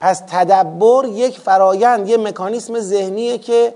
پس 0.00 0.22
تدبر 0.28 1.04
یک 1.06 1.38
فرایند 1.38 2.08
یه 2.08 2.16
مکانیسم 2.16 2.80
ذهنیه 2.80 3.38
که 3.38 3.74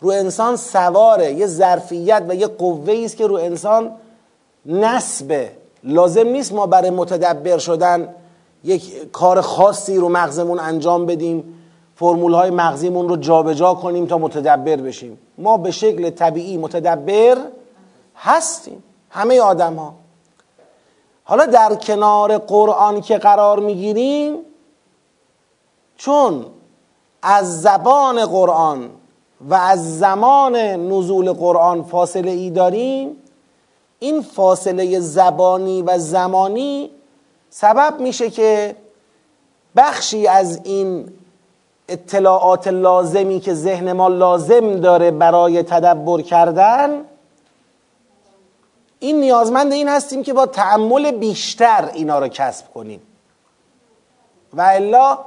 رو 0.00 0.10
انسان 0.10 0.56
سواره 0.56 1.32
یه 1.32 1.46
ظرفیت 1.46 2.22
و 2.28 2.34
یه 2.34 2.46
قوه 2.46 3.02
است 3.04 3.16
که 3.16 3.26
رو 3.26 3.34
انسان 3.34 3.92
نسبه 4.66 5.52
لازم 5.84 6.26
نیست 6.26 6.52
ما 6.52 6.66
برای 6.66 6.90
متدبر 6.90 7.58
شدن 7.58 8.14
یک 8.64 9.12
کار 9.12 9.40
خاصی 9.40 9.96
رو 9.96 10.08
مغزمون 10.08 10.60
انجام 10.60 11.06
بدیم 11.06 11.56
فرمول 11.96 12.34
های 12.34 12.50
مغزیمون 12.50 13.08
رو 13.08 13.16
جابجا 13.16 13.54
جا 13.54 13.74
کنیم 13.74 14.06
تا 14.06 14.18
متدبر 14.18 14.76
بشیم. 14.76 15.18
ما 15.38 15.56
به 15.56 15.70
شکل 15.70 16.10
طبیعی 16.10 16.56
متدبر 16.56 17.38
هستیم 18.16 18.82
همه 19.10 19.40
آدم 19.40 19.74
ها 19.74 19.94
حالا 21.24 21.46
در 21.46 21.74
کنار 21.74 22.38
قرآن 22.38 23.00
که 23.00 23.18
قرار 23.18 23.60
می‌گیریم 23.60 24.36
چون 25.96 26.46
از 27.22 27.62
زبان 27.62 28.26
قرآن 28.26 28.90
و 29.48 29.54
از 29.54 29.98
زمان 29.98 30.56
نزول 30.56 31.32
قرآن 31.32 31.82
فاصله 31.82 32.30
ای 32.30 32.50
داریم 32.50 33.16
این 34.00 34.22
فاصله 34.22 35.00
زبانی 35.00 35.82
و 35.82 35.98
زمانی 35.98 36.90
سبب 37.50 38.00
میشه 38.00 38.30
که 38.30 38.76
بخشی 39.76 40.26
از 40.26 40.60
این 40.64 41.12
اطلاعات 41.88 42.68
لازمی 42.68 43.40
که 43.40 43.54
ذهن 43.54 43.92
ما 43.92 44.08
لازم 44.08 44.80
داره 44.80 45.10
برای 45.10 45.62
تدبر 45.62 46.22
کردن 46.22 47.04
این 48.98 49.20
نیازمند 49.20 49.72
این 49.72 49.88
هستیم 49.88 50.22
که 50.22 50.32
با 50.32 50.46
تعمل 50.46 51.10
بیشتر 51.10 51.90
اینا 51.94 52.18
رو 52.18 52.28
کسب 52.28 52.72
کنیم 52.74 53.02
و 54.54 54.60
الا 54.60 55.18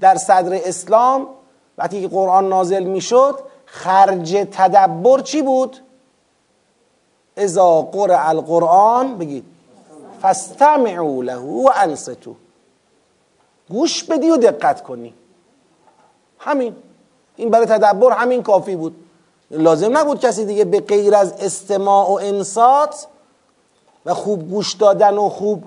در 0.00 0.16
صدر 0.16 0.60
اسلام 0.64 1.26
وقتی 1.78 2.02
که 2.02 2.08
قرآن 2.08 2.48
نازل 2.48 2.84
می‌شد 2.84 3.38
خرج 3.66 4.46
تدبر 4.52 5.20
چی 5.20 5.42
بود؟ 5.42 5.76
اذا 7.36 7.82
قرع 7.82 8.28
القرآن 8.28 9.18
بگید 9.18 9.44
فاستمعوا 10.22 11.22
له 11.22 11.36
و 11.36 11.70
انصتو 11.74 12.34
گوش 13.70 14.04
بدی 14.04 14.30
و 14.30 14.36
دقت 14.36 14.82
کنی. 14.82 15.14
همین. 16.38 16.76
این 17.36 17.50
برای 17.50 17.66
تدبر 17.66 18.12
همین 18.12 18.42
کافی 18.42 18.76
بود. 18.76 18.96
لازم 19.50 19.98
نبود 19.98 20.20
کسی 20.20 20.44
دیگه 20.44 20.64
به 20.64 20.80
غیر 20.80 21.14
از 21.14 21.32
استماع 21.32 22.08
و 22.10 22.18
انصات 22.22 23.06
و 24.06 24.14
خوب 24.14 24.50
گوش 24.50 24.72
دادن 24.72 25.14
و 25.14 25.28
خوب 25.28 25.64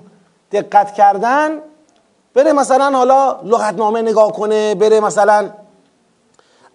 دقت 0.52 0.94
کردن 0.94 1.58
بره 2.34 2.52
مثلا 2.52 2.90
حالا 2.90 3.40
لغتنامه 3.44 4.02
نگاه 4.02 4.32
کنه 4.32 4.74
بره 4.74 5.00
مثلا 5.00 5.50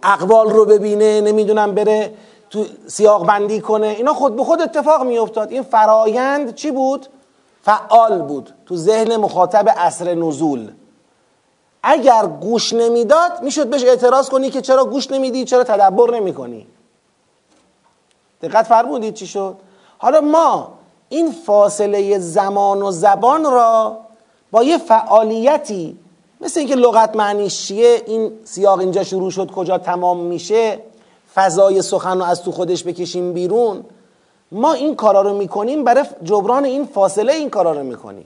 اقوال 0.03 0.49
رو 0.49 0.65
ببینه 0.65 1.21
نمی‌دونم 1.21 1.75
بره 1.75 2.13
تو 2.51 2.65
سیاق 2.87 3.25
بندی 3.25 3.61
کنه 3.61 3.87
اینا 3.87 4.13
خود 4.13 4.35
به 4.35 4.43
خود 4.43 4.61
اتفاق 4.61 5.03
میافتاد. 5.03 5.51
این 5.51 5.63
فرایند 5.63 6.55
چی 6.55 6.71
بود؟ 6.71 7.07
فعال 7.63 8.21
بود 8.21 8.53
تو 8.65 8.75
ذهن 8.75 9.17
مخاطب 9.17 9.65
اصر 9.77 10.13
نزول. 10.13 10.71
اگر 11.83 12.25
گوش 12.25 12.73
نمی‌داد 12.73 13.43
می‌شد 13.43 13.67
بهش 13.67 13.83
اعتراض 13.83 14.29
کنی 14.29 14.49
که 14.49 14.61
چرا 14.61 14.85
گوش 14.85 15.11
نمیدی 15.11 15.45
چرا 15.45 15.63
تدبر 15.63 16.15
نمی‌کنی. 16.15 16.67
دقت 18.41 18.67
فرمودید 18.67 19.13
چی 19.13 19.27
شد؟ 19.27 19.55
حالا 19.97 20.21
ما 20.21 20.73
این 21.09 21.31
فاصله 21.31 22.19
زمان 22.19 22.81
و 22.81 22.91
زبان 22.91 23.43
را 23.43 23.97
با 24.51 24.63
یه 24.63 24.77
فعالیتی 24.77 25.97
مثل 26.41 26.59
اینکه 26.59 26.75
لغت 26.75 27.15
معنیش 27.15 27.67
چیه 27.67 28.03
این 28.07 28.31
سیاق 28.43 28.79
اینجا 28.79 29.03
شروع 29.03 29.31
شد 29.31 29.51
کجا 29.51 29.77
تمام 29.77 30.17
میشه 30.17 30.79
فضای 31.35 31.81
سخن 31.81 32.17
رو 32.17 32.23
از 32.23 32.43
تو 32.43 32.51
خودش 32.51 32.83
بکشیم 32.83 33.33
بیرون 33.33 33.85
ما 34.51 34.73
این 34.73 34.95
کارا 34.95 35.21
رو 35.21 35.37
می‌کنیم 35.37 35.83
برای 35.83 36.05
جبران 36.23 36.65
این 36.65 36.85
فاصله 36.85 37.33
این 37.33 37.49
کارا 37.49 37.71
رو 37.71 37.83
می‌کنیم. 37.83 38.25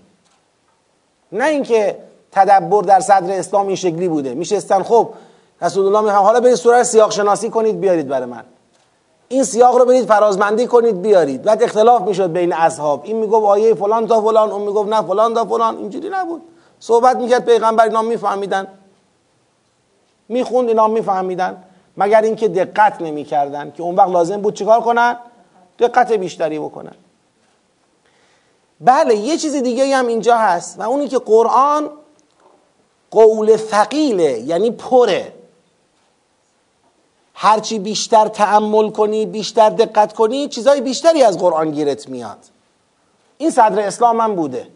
نه 1.32 1.46
اینکه 1.46 1.98
تدبر 2.32 2.82
در 2.82 3.00
صدر 3.00 3.40
اسلام 3.40 3.68
این 3.68 3.76
شکلی 3.76 4.08
بوده. 4.08 4.34
میشستن 4.34 4.84
خب 4.84 5.10
رسول 5.62 5.86
الله 5.86 6.02
میگه 6.02 6.14
حالا 6.14 6.40
برید 6.40 6.56
سوره 6.56 6.84
سیاق 6.84 7.12
شناسی 7.12 7.50
کنید 7.50 7.80
بیارید 7.80 8.08
برای 8.08 8.26
من. 8.26 8.44
این 9.28 9.44
سیاق 9.44 9.78
رو 9.78 9.86
برید 9.86 10.06
فرازمندی 10.06 10.68
کنید 10.68 11.02
بیارید. 11.02 11.42
بعد 11.44 11.64
اختلاف 11.64 12.02
می‌شد 12.02 12.32
بین 12.32 12.54
اصحاب. 12.54 13.02
این 13.04 13.18
می‌گفت 13.18 13.46
آیه 13.46 13.74
فلان 13.74 14.08
تا 14.08 14.22
فلان 14.22 14.52
اون 14.52 14.62
می‌گفت 14.62 14.90
نه 14.90 15.02
فلان 15.02 15.34
تا 15.34 15.46
فلان. 15.46 15.78
اینجوری 15.78 16.10
نبود. 16.10 16.42
صحبت 16.80 17.18
می‌کرد 17.18 17.46
پیغمبر 17.46 17.84
اینا 17.84 18.02
میفهمیدن. 18.02 18.68
می‌خوند 20.30 20.68
اینا 20.68 20.88
میفهمیدن. 20.88 21.64
مگر 21.98 22.22
اینکه 22.22 22.48
دقت 22.48 23.02
نمی‌کردن 23.02 23.72
که 23.72 23.84
اون 23.84 23.96
وقت 23.96 24.10
لازم 24.10 24.42
بود 24.42 24.54
چیکار 24.54 24.82
کنن؟ 24.82 25.18
دقت 25.80 26.12
بیشتری 26.12 26.60
بکنن. 26.60 26.96
بله 28.82 29.16
یه 29.16 29.38
چیز 29.38 29.56
دیگه 29.56 29.96
هم 29.96 30.08
اینجا 30.08 30.38
هست 30.38 30.80
و 30.80 30.82
اونی 30.82 31.08
که 31.08 31.20
قرآن 31.20 31.90
قول 33.12 33.58
ثقیله 33.58 34.40
یعنی 34.40 34.72
پره. 34.72 35.34
هرچی 37.34 37.80
بیشتر 37.80 38.28
تعمل 38.28 38.90
کنی 38.90 39.26
بیشتر 39.26 39.70
دقت 39.70 40.14
کنی 40.14 40.48
چیزای 40.48 40.82
بیشتری 40.82 41.24
از 41.24 41.38
قرآن 41.38 41.72
گیرت 41.72 42.10
میاد. 42.10 42.38
این 43.38 43.50
صدر 43.50 43.80
اسلام 43.80 44.22
هم 44.22 44.36
بوده. 44.36 44.68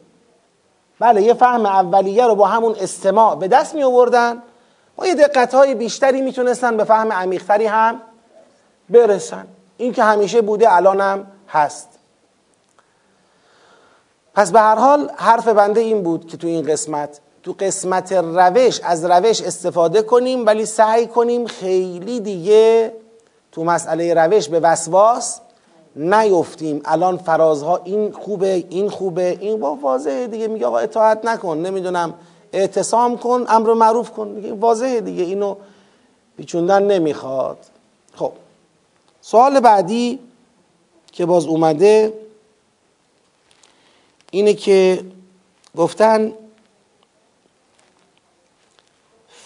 بله 1.00 1.24
یه 1.24 1.34
فهم 1.34 1.66
اولیه 1.66 2.28
رو 2.28 2.36
با 2.36 2.48
همون 2.48 2.76
استماع 2.80 3.36
به 3.36 3.48
دست 3.48 3.76
می 3.76 3.84
آوردن 3.84 4.44
با 5.00 5.08
یه 5.08 5.16
دقت 5.16 5.54
های 5.54 5.76
بیشتری 5.76 6.22
می‌تونستن 6.22 6.78
به 6.78 6.84
فهم 6.84 7.14
عمیقتری 7.14 7.66
هم 7.66 8.02
برسن. 8.90 9.48
این 9.78 9.94
که 9.94 10.04
همیشه 10.04 10.42
بوده 10.42 10.76
الانم 10.76 11.28
هست. 11.50 11.90
پس 14.34 14.52
به 14.52 14.60
هر 14.60 14.76
حال 14.76 15.12
حرف 15.16 15.48
بنده 15.48 15.82
این 15.82 16.04
بود 16.04 16.28
که 16.28 16.38
تو 16.38 16.48
این 16.48 16.66
قسمت 16.66 17.20
تو 17.44 17.56
قسمت 17.60 18.12
روش 18.12 18.80
از 18.84 19.06
روش 19.06 19.42
استفاده 19.42 20.02
کنیم 20.02 20.46
ولی 20.46 20.66
سعی 20.66 21.08
کنیم 21.08 21.46
خیلی 21.46 22.20
دیگه 22.20 22.94
تو 23.52 23.64
مسئله 23.64 24.14
روش 24.14 24.50
به 24.50 24.60
وسواس 24.60 25.40
نیفتیم. 25.96 26.82
الان 26.86 27.18
فرازها 27.18 27.82
این 27.84 28.12
خوبه 28.12 28.66
این 28.70 28.90
خوبه 28.90 29.38
این 29.40 29.60
با 29.60 29.76
واضحه 29.76 30.28
دیگه. 30.28 30.48
میگه 30.48 30.66
آقا 30.66 30.78
اطاعت 30.78 31.26
نکن. 31.26 31.58
نمی‌دونم 31.58 32.14
اعتصام 32.54 33.18
کن 33.18 33.46
امر 33.48 33.74
معروف 33.74 34.12
کن. 34.12 34.34
دیگه 34.34 34.54
واضحه 34.54 35.02
دیگه 35.02 35.24
اینو 35.24 35.56
پیچوندن 36.38 36.84
نمی‌خواد. 36.84 37.58
خب 38.16 38.32
سوال 39.22 39.60
بعدی 39.60 40.20
که 41.12 41.26
باز 41.26 41.46
اومده 41.46 42.14
اینه 44.32 44.54
که 44.54 45.06
گفتن 45.78 46.34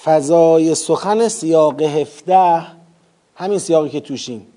فضای 0.04 0.76
سخن 0.76 1.28
سیاق 1.28 1.82
هفته 1.82 2.66
همین 3.36 3.60
سیاقی 3.60 3.90
که 3.90 4.00
توشیم 4.00 4.48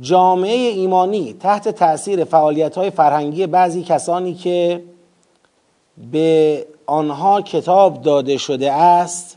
جامعه 0.00 0.56
ایمانی 0.56 1.32
تحت 1.32 1.68
تاثیر 1.68 2.24
فعالیت 2.24 2.78
های 2.78 2.90
فرهنگی 2.90 3.46
بعضی 3.46 3.82
کسانی 3.82 4.34
که 4.34 4.82
به 6.10 6.66
آنها 6.86 7.40
کتاب 7.40 8.02
داده 8.02 8.36
شده 8.36 8.72
است 8.72 9.36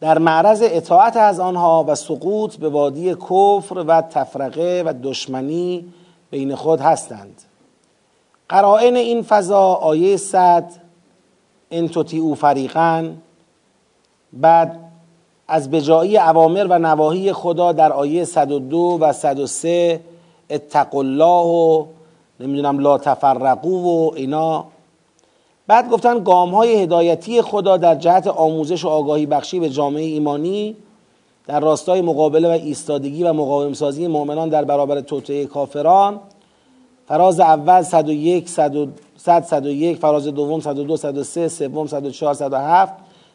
در 0.00 0.18
معرض 0.18 0.62
اطاعت 0.64 1.16
از 1.16 1.40
آنها 1.40 1.84
و 1.88 1.94
سقوط 1.94 2.56
به 2.56 2.68
وادی 2.68 3.14
کفر 3.14 3.84
و 3.86 4.00
تفرقه 4.00 4.82
و 4.86 4.94
دشمنی 5.02 5.92
بین 6.30 6.54
خود 6.54 6.80
هستند. 6.80 7.42
قرائن 8.48 8.96
این 8.96 9.22
فضا 9.22 9.72
آیه 9.72 10.16
صد 10.16 10.72
ان 11.70 11.90
او 12.12 12.34
فریقا 12.34 13.12
بعد 14.32 14.78
از 15.48 15.70
بجایی 15.70 16.18
اوامر 16.18 16.66
و 16.70 16.78
نواهی 16.78 17.32
خدا 17.32 17.72
در 17.72 17.92
آیه 17.92 18.24
102 18.24 18.98
و 19.00 19.12
103 19.12 20.00
اتقوا 20.50 21.00
الله 21.00 21.46
و 21.46 21.86
نمی‌دونم 22.40 22.78
لا 22.78 22.98
تفرقو 22.98 24.08
و 24.08 24.12
اینا 24.16 24.64
بعد 25.66 25.90
گفتن 25.90 26.24
گام 26.24 26.54
های 26.54 26.82
هدایتی 26.82 27.42
خدا 27.42 27.76
در 27.76 27.94
جهت 27.94 28.26
آموزش 28.26 28.84
و 28.84 28.88
آگاهی 28.88 29.26
بخشی 29.26 29.60
به 29.60 29.68
جامعه 29.68 30.02
ایمانی 30.02 30.76
در 31.46 31.60
راستای 31.60 32.00
مقابله 32.00 32.48
و 32.48 32.50
ایستادگی 32.50 33.22
و 33.22 33.32
مقاوم 33.32 33.72
سازی 33.72 34.06
مؤمنان 34.06 34.48
در 34.48 34.64
برابر 34.64 35.00
توطئه 35.00 35.46
کافران. 35.46 36.20
فراز 37.08 37.40
اول 37.40 37.82
101 37.82 38.48
100 38.48 38.88
101 39.44 39.98
فراز 39.98 40.26
دوم 40.26 40.60
102 40.60 40.96
103 40.96 41.48
سوم 41.48 41.86
104 41.86 42.34
107 42.34 42.92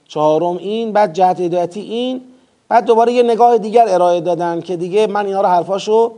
چهارم 0.08 0.58
این 0.58 0.92
بعد 0.92 1.14
جهت 1.14 1.40
هدایتی 1.40 1.82
این. 1.82 2.22
بعد 2.70 2.86
دوباره 2.86 3.14
یه 3.14 3.24
نگاه 3.24 3.58
دیگر 3.58 3.86
ارائه 3.88 4.22
دادن 4.22 4.62
که 4.62 4.78
دیگه 4.78 5.08
من 5.08 5.26
اینا 5.26 5.42
رو 5.42 5.48
حرفاشو 5.48 6.12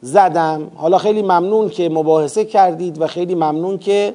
زدم. 0.00 0.70
حالا 0.74 0.98
خیلی 0.98 1.22
ممنون 1.22 1.68
که 1.68 1.88
مباحثه 1.88 2.44
کردید 2.44 3.00
و 3.00 3.06
خیلی 3.06 3.34
ممنون 3.34 3.78
که 3.78 4.14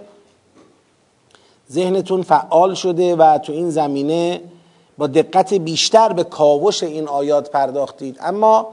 ذهنتون 1.72 2.22
فعال 2.22 2.74
شده 2.74 3.16
و 3.16 3.38
تو 3.38 3.54
این 3.54 3.70
زمینه 3.70 4.42
با 4.98 5.08
دقت 5.08 5.54
بیشتر 5.54 6.14
به 6.14 6.24
کاوش 6.24 6.84
این 6.84 7.08
آیات 7.08 7.50
پرداختید. 7.50 8.18
اما 8.22 8.68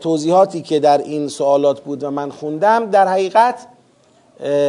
توضیحاتی 0.00 0.62
که 0.62 0.80
در 0.80 0.98
این 0.98 1.28
سوالات 1.28 1.80
بود 1.80 2.04
و 2.04 2.10
من 2.10 2.30
خوندم 2.30 2.90
در 2.90 3.08
حقیقت 3.08 3.66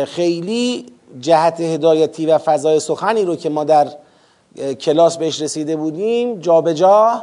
خیلی 0.06 0.86
جهت 1.20 1.62
هدایتی 1.62 2.26
و 2.26 2.38
فضای 2.38 2.80
سخنی 2.80 3.26
رو 3.26 3.36
که 3.36 3.50
ما 3.50 3.64
در 3.64 3.88
کلاس 4.80 5.18
بهش 5.18 5.42
رسیده 5.42 5.76
بودیم 5.76 6.40
جابجا 6.40 7.22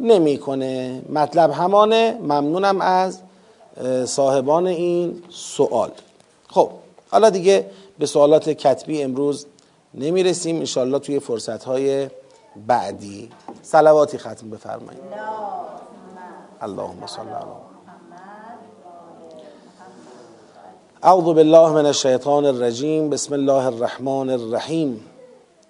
نمی‌کنه. 0.00 1.02
مطلب 1.12 1.50
همانه 1.50 2.18
ممنونم 2.22 2.80
از 2.80 3.18
صاحبان 4.04 4.66
این 4.66 5.22
سوال. 5.30 5.90
خب 6.48 6.68
حالا 7.10 7.30
دیگه 7.30 7.66
به 7.98 8.06
سوالات 8.06 8.48
کتبی 8.48 9.02
امروز 9.02 9.46
نمی‌رسیم. 9.94 10.56
انشالله 10.56 10.98
توی 10.98 11.20
فرصت 11.20 11.64
های 11.64 12.08
بعدی 12.66 13.30
سلواتی 13.62 14.18
ختم 14.18 14.50
بفرمایید. 14.50 15.02
اللهم 16.60 17.06
صل 17.06 17.20
علی 17.20 17.66
اعوذ 21.02 21.24
بالله 21.24 21.72
من 21.72 21.86
الشیطان 21.86 22.44
الرجیم. 22.44 23.10
بسم 23.10 23.34
الله 23.34 23.66
الرحمن 23.66 24.30
الرحیم. 24.30 25.00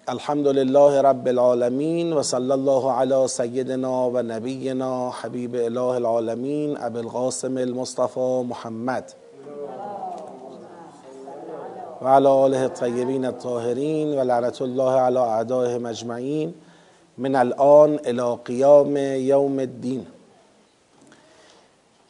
الحمد 0.07 0.47
لله 0.47 1.01
رب 1.01 1.27
العالمین 1.27 2.13
و 2.13 2.23
صلی 2.23 2.51
الله 2.51 2.91
علی 2.91 3.27
سیدنا 3.27 4.09
و 4.09 4.21
نبینا 4.21 5.09
حبیب 5.09 5.55
اله 5.55 5.81
العالمین 5.81 6.77
ابو 6.77 6.97
القاسم 6.97 7.57
المصطفى 7.57 8.43
محمد. 8.49 9.13
و 12.01 12.07
علی 12.07 12.27
آله 12.27 12.59
الطیبین 12.59 13.25
الطاهرین 13.25 14.19
و 14.19 14.23
لعنت 14.23 14.61
الله 14.61 14.99
علی 14.99 15.17
اعدائهم 15.17 15.85
اجمعین 15.85 16.53
من 17.17 17.35
الان 17.35 17.99
الى 18.05 18.37
قیام 18.45 18.97
یوم 18.97 19.59
الدین. 19.59 20.07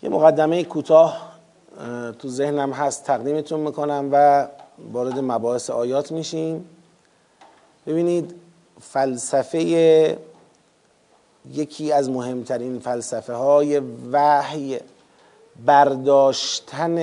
یه 0.03 0.09
مقدمه 0.09 0.63
کوتاه 0.63 1.31
تو 2.19 2.29
ذهنم 2.29 2.71
هست 2.71 3.03
تقدیمتون 3.03 3.59
می‌کنم 3.59 4.09
و 4.11 4.47
وارد 4.93 5.19
مباحث 5.19 5.69
آیات 5.69 6.11
میشیم. 6.11 6.69
ببینید 7.87 8.35
فلسفه 8.81 10.17
یکی 11.53 11.91
از 11.91 12.09
مهمترین 12.09 12.79
فلسفه 12.79 13.33
های 13.33 13.81
وحی 14.11 14.79
برداشتن 15.65 16.97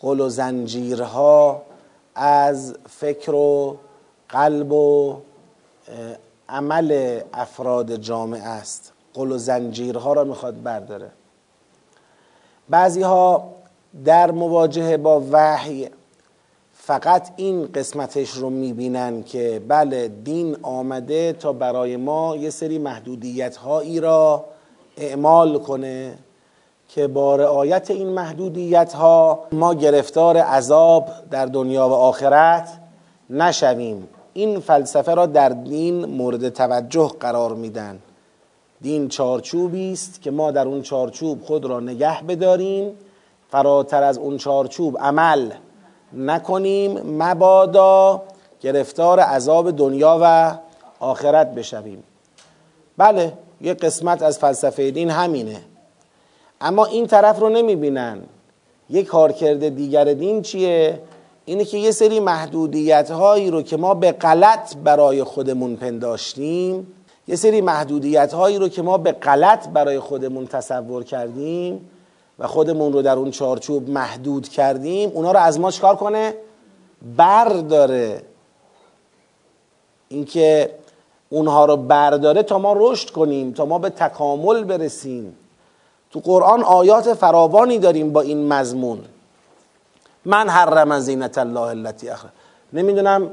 قل 0.00 0.20
و 0.20 0.28
زنجیرها 0.28 1.62
از 2.14 2.74
فکر 2.88 3.34
و 3.34 3.76
قلب 4.28 4.72
و 4.72 5.20
عمل 6.48 7.20
افراد 7.32 7.96
جامعه 7.96 8.42
است. 8.42 8.92
قل 9.14 9.32
و 9.32 9.38
زنجیرها 9.38 10.12
را 10.12 10.24
می‌خواد 10.24 10.62
برداره. 10.62 11.10
بعضی 12.68 13.02
ها 13.02 13.52
در 14.04 14.30
مواجهه 14.30 14.96
با 14.96 15.22
وحی 15.30 15.88
فقط 16.72 17.30
این 17.36 17.66
قسمتش 17.72 18.30
رو 18.30 18.50
می‌بینن 18.50 19.22
که 19.22 19.62
بله 19.68 20.08
دین 20.08 20.56
آمده 20.62 21.32
تا 21.32 21.52
برای 21.52 21.96
ما 21.96 22.36
یه 22.36 22.50
سری 22.50 22.78
محدودیت 22.78 23.56
هایی 23.56 24.00
را 24.00 24.44
اعمال 24.96 25.58
کنه. 25.58 26.18
که 26.94 27.06
با 27.06 27.36
رعایت 27.36 27.90
این 27.90 28.08
محدودیت 28.08 28.92
ها 28.92 29.40
ما 29.52 29.74
گرفتار 29.74 30.36
عذاب 30.36 31.08
در 31.30 31.46
دنیا 31.46 31.88
و 31.88 31.92
آخرت 31.92 32.68
نشویم. 33.30 34.08
این 34.32 34.60
فلسفه 34.60 35.14
را 35.14 35.26
در 35.26 35.48
دین 35.48 36.04
مورد 36.04 36.48
توجه 36.48 37.10
قرار 37.20 37.54
میدن. 37.54 37.98
دین 38.80 39.08
چارچوبی 39.08 39.92
است 39.92 40.22
که 40.22 40.30
ما 40.30 40.50
در 40.50 40.68
اون 40.68 40.82
چارچوب 40.82 41.44
خود 41.44 41.64
را 41.64 41.80
نگه 41.80 42.22
بداریم. 42.22 42.92
فراتر 43.50 44.02
از 44.02 44.18
اون 44.18 44.36
چارچوب 44.36 44.98
عمل 44.98 45.50
نکنیم. 46.12 47.22
مبادا 47.22 48.22
گرفتار 48.60 49.20
عذاب 49.20 49.70
دنیا 49.70 50.18
و 50.22 50.58
آخرت 51.00 51.54
بشویم. 51.54 52.02
بله 52.96 53.32
یه 53.60 53.74
قسمت 53.74 54.22
از 54.22 54.38
فلسفه 54.38 54.90
دین 54.90 55.10
همینه. 55.10 55.73
اما 56.64 56.84
این 56.84 57.06
طرف 57.06 57.40
رو 57.40 57.48
نمی‌بینن 57.48 58.20
یک 58.90 59.06
کارکرد 59.06 59.68
دیگر 59.68 60.04
دین 60.04 60.42
چیه؟ 60.42 61.00
اینه 61.44 61.64
که 61.64 61.78
یه 61.78 61.90
سری 61.90 62.20
محدودیت 62.20 63.10
هایی 63.10 63.50
رو 63.50 63.62
که 63.62 63.76
ما 63.76 63.94
به 63.94 64.12
غلط 64.12 64.76
برای 64.76 65.24
خودمون 65.24 65.76
پنداشتیم 65.76 66.86
یه 67.28 67.36
سری 67.36 67.60
محدودیت 67.60 68.32
هایی 68.32 68.58
رو 68.58 68.68
که 68.68 68.82
ما 68.82 68.98
به 68.98 69.12
غلط 69.12 69.68
برای 69.68 70.00
خودمون 70.00 70.46
تصور 70.46 71.04
کردیم 71.04 71.90
و 72.38 72.46
خودمون 72.46 72.92
رو 72.92 73.02
در 73.02 73.16
اون 73.16 73.30
چارچوب 73.30 73.88
محدود 73.88 74.48
کردیم 74.48 75.10
اونا 75.14 75.32
رو 75.32 75.38
از 75.38 75.60
ما 75.60 75.70
چکار 75.70 75.96
کنه؟ 75.96 76.34
برداره 77.16 78.22
اینکه 80.08 80.70
اونها 81.30 81.64
رو 81.64 81.76
برداره 81.76 82.42
تا 82.42 82.58
ما 82.58 82.74
رشد 82.76 83.10
کنیم 83.10 83.52
تا 83.52 83.64
ما 83.64 83.78
به 83.78 83.90
تکامل 83.90 84.64
برسیم 84.64 85.36
تو 86.14 86.20
قرآن 86.20 86.62
آیات 86.62 87.14
فراوانی 87.14 87.78
داریم 87.78 88.12
با 88.12 88.20
این 88.20 88.48
مضمون. 88.48 88.98
من 90.24 90.48
حرم 90.48 90.98
زینت 90.98 91.38
الله 91.38 91.60
التي 91.60 92.10
اخر 92.10 92.28
نمی‌دونم 92.72 93.30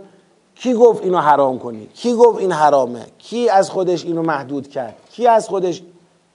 کی 0.56 0.74
گفت 0.74 1.04
اینو 1.04 1.18
حرام 1.18 1.60
کنی؟ 1.60 1.88
کی 1.88 2.14
گفت 2.14 2.40
این 2.40 2.52
حرامه؟ 2.52 3.06
کی 3.18 3.50
از 3.50 3.70
خودش 3.70 4.06
اینو 4.06 4.22
محدود 4.22 4.68
کرد؟ 4.68 4.96
کی 5.12 5.28
از 5.28 5.48
خودش؟ 5.48 5.82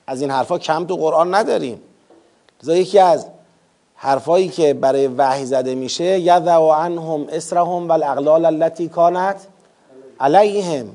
از 0.06 0.20
این 0.20 0.30
حرفا 0.30 0.58
کم 0.58 0.84
تو 0.84 0.96
قرآن 0.96 1.34
نداریم. 1.34 1.80
یکی 2.66 2.98
از 2.98 3.26
حرفایی 3.94 4.48
که 4.48 4.74
برای 4.74 5.06
وحی 5.06 5.44
زده 5.44 5.74
میشه 5.74 6.20
یذع 6.20 6.56
عنهم 6.56 7.26
اسرهم 7.28 7.88
والاغلال 7.88 8.44
التي 8.44 8.88
کانت 8.88 9.46
علیهم. 10.20 10.86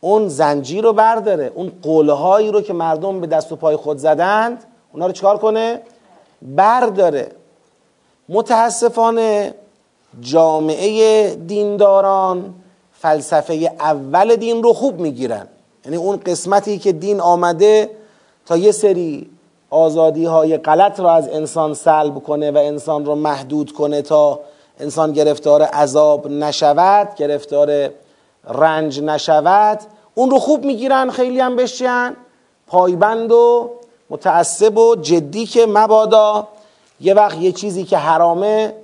اون 0.00 0.28
زنجیر 0.28 0.84
رو 0.84 0.92
برداره 0.92 1.52
اون 1.54 1.72
قولهایی 1.82 2.50
رو 2.50 2.60
که 2.60 2.72
مردم 2.72 3.20
به 3.20 3.26
دست 3.26 3.52
و 3.52 3.56
پای 3.56 3.76
خود 3.76 3.98
زدند 3.98 4.64
اونا 4.92 5.06
رو 5.06 5.12
چکار 5.12 5.38
کنه؟ 5.38 5.80
برداره. 6.42 7.32
متاسفانه 8.28 9.54
جامعه 10.20 11.34
دینداران 11.34 12.54
فلسفه 12.92 13.72
اول 13.80 14.36
دین 14.36 14.62
رو 14.62 14.72
خوب 14.72 15.00
می‌گیرن. 15.00 15.48
یعنی 15.84 15.96
اون 15.96 16.16
قسمتی 16.16 16.78
که 16.78 16.92
دین 16.92 17.20
آمده 17.20 17.90
تا 18.46 18.56
یه 18.56 18.72
سری 18.72 19.30
آزادی 19.70 20.24
های 20.24 20.56
غلط 20.56 21.00
رو 21.00 21.06
از 21.06 21.28
انسان 21.28 21.74
سلب 21.74 22.18
کنه 22.18 22.50
و 22.50 22.56
انسان 22.56 23.04
رو 23.04 23.14
محدود 23.14 23.72
کنه 23.72 24.02
تا 24.02 24.40
انسان 24.80 25.12
گرفتار 25.12 25.62
عذاب 25.62 26.28
نشود 26.28 27.14
گرفتار 27.14 27.90
رنج 28.48 29.00
نشود 29.00 29.80
اون 30.14 30.30
رو 30.30 30.38
خوب 30.38 30.64
می‌گیرن 30.64 31.10
خیلی 31.10 31.40
هم 31.40 31.56
بشین 31.56 32.16
پایبند 32.66 33.32
و 33.32 33.70
متعصب 34.12 34.78
و 34.78 34.96
جدی 34.96 35.46
که 35.46 35.66
مبادا 35.66 36.48
یه 37.00 37.14
وقت 37.14 37.38
یه 37.38 37.52
چیزی 37.52 37.84
که 37.84 37.98
حرامه 37.98 38.74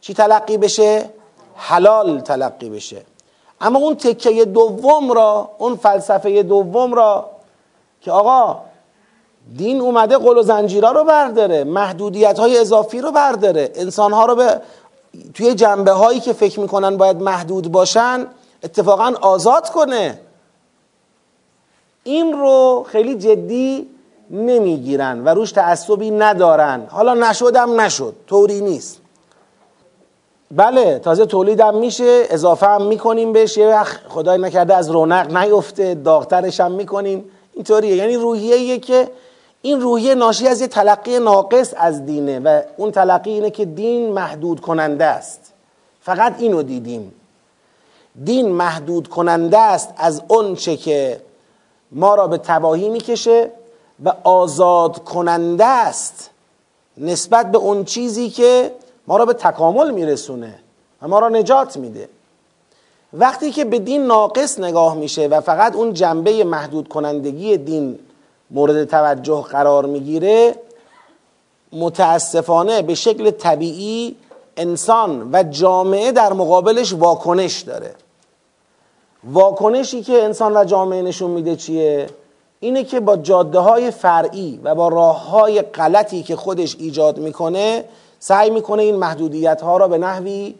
چی 0.00 0.14
تلقی 0.14 0.56
بشه؟ 0.56 1.10
حلال 1.56 2.20
تلقی 2.20 2.70
بشه. 2.70 3.02
اما 3.60 3.78
اون 3.78 3.94
تکه 3.94 4.44
دوم 4.44 5.12
را 5.12 5.50
اون 5.58 5.76
فلسفه 5.76 6.42
دوم 6.42 6.94
را 6.94 7.30
که 8.00 8.12
آقا 8.12 8.58
دین 9.56 9.80
اومده 9.80 10.18
قل 10.18 10.38
و 10.38 10.42
زنجیرا 10.42 10.90
رو 10.90 11.04
برداره 11.04 11.64
محدودیت 11.64 12.38
های 12.38 12.58
اضافی 12.58 13.00
رو 13.00 13.12
برداره. 13.12 13.72
انسان 13.74 14.12
ها 14.12 14.26
رو 14.26 14.34
به 14.34 14.60
توی 15.34 15.54
جنبه 15.54 15.92
هایی 15.92 16.20
که 16.20 16.32
فکر 16.32 16.60
می‌کنن 16.60 16.96
باید 16.96 17.22
محدود 17.22 17.72
باشن 17.72 18.26
اتفاقا 18.62 19.14
آزاد 19.20 19.70
کنه. 19.70 20.20
این 22.04 22.32
رو 22.32 22.86
خیلی 22.88 23.14
جدی 23.14 23.95
نمی‌گیرن 24.30 25.24
و 25.24 25.28
روش 25.28 25.52
تعصبی 25.52 26.10
ندارن. 26.10 26.86
حالا 26.90 27.14
نشدم 27.14 27.80
نشد. 27.80 28.14
طوری 28.26 28.60
نیست. 28.60 29.00
بله 30.50 30.98
تازه 30.98 31.26
تولیدم 31.26 31.74
میشه. 31.74 32.26
اضافه 32.30 32.66
هم 32.66 32.82
می‌کنیم 32.82 33.32
بهش. 33.32 33.56
یه 33.56 33.68
وقت 33.68 34.00
خدای 34.08 34.38
نکرده 34.38 34.74
از 34.74 34.90
رونق 34.90 35.36
نیفته. 35.36 35.94
داغترش 35.94 36.60
هم 36.60 36.72
می‌کنیم. 36.72 37.24
اینطوریه. 37.54 37.96
یعنی 37.96 38.16
روحیه 38.16 38.78
که 38.78 39.08
این 39.62 39.80
روحیه 39.80 40.14
ناشی 40.14 40.48
از 40.48 40.60
یه 40.60 40.66
تلقی 40.66 41.18
ناقص 41.18 41.74
از 41.76 42.06
دینه 42.06 42.38
و 42.38 42.62
اون 42.76 42.90
تلقی 42.90 43.30
اینه 43.30 43.50
که 43.50 43.64
دین 43.64 44.12
محدود 44.12 44.60
کننده 44.60 45.04
است. 45.04 45.52
فقط 46.00 46.34
اینو 46.38 46.62
دیدیم. 46.62 47.12
دین 48.24 48.48
محدود 48.48 49.08
کننده 49.08 49.58
است 49.58 49.94
از 49.96 50.22
اون 50.28 50.54
چه 50.54 50.76
که 50.76 51.20
ما 51.92 52.14
را 52.14 52.26
به 52.26 52.38
تباهی 52.38 52.88
می‌کشه 52.88 53.50
و 54.04 54.12
آزاد 54.24 55.04
کننده 55.04 55.64
است 55.64 56.30
نسبت 56.98 57.52
به 57.52 57.58
اون 57.58 57.84
چیزی 57.84 58.30
که 58.30 58.72
ما 59.06 59.16
را 59.16 59.24
به 59.24 59.32
تکامل 59.32 59.90
میرسونه 59.90 60.58
و 61.02 61.08
ما 61.08 61.18
را 61.18 61.28
نجات 61.28 61.76
میده 61.76 62.08
وقتی 63.12 63.50
که 63.50 63.64
به 63.64 63.78
دین 63.78 64.06
ناقص 64.06 64.60
نگاه 64.60 64.94
میشه 64.94 65.26
و 65.26 65.40
فقط 65.40 65.74
اون 65.74 65.92
جنبه 65.92 66.44
محدود 66.44 66.88
کنندگی 66.88 67.56
دین 67.56 67.98
مورد 68.50 68.84
توجه 68.84 69.42
قرار 69.42 69.86
می‌گیره 69.86 70.54
متاسفانه 71.72 72.82
به 72.82 72.94
شکل 72.94 73.30
طبیعی 73.30 74.16
انسان 74.56 75.30
و 75.32 75.42
جامعه 75.42 76.12
در 76.12 76.32
مقابلش 76.32 76.92
واکنش 76.92 77.60
داره 77.60 77.94
واکنشی 79.24 80.02
که 80.02 80.22
انسان 80.22 80.56
و 80.56 80.64
جامعه 80.64 81.02
نشون 81.02 81.30
میده 81.30 81.56
چیه؟ 81.56 82.06
اینه 82.60 82.84
که 82.84 83.00
با 83.00 83.16
جاده 83.16 83.58
های 83.58 83.90
فرعی 83.90 84.60
و 84.64 84.74
با 84.74 84.88
راه 84.88 85.28
های 85.28 85.62
غلطی 85.62 86.22
که 86.22 86.36
خودش 86.36 86.76
ایجاد 86.78 87.18
می‌کنه 87.18 87.84
سعی 88.18 88.50
می‌کنه 88.50 88.82
این 88.82 88.96
محدودیت 88.96 89.62
ها 89.62 89.76
را 89.76 89.88
به 89.88 89.98
نحوی 89.98 90.54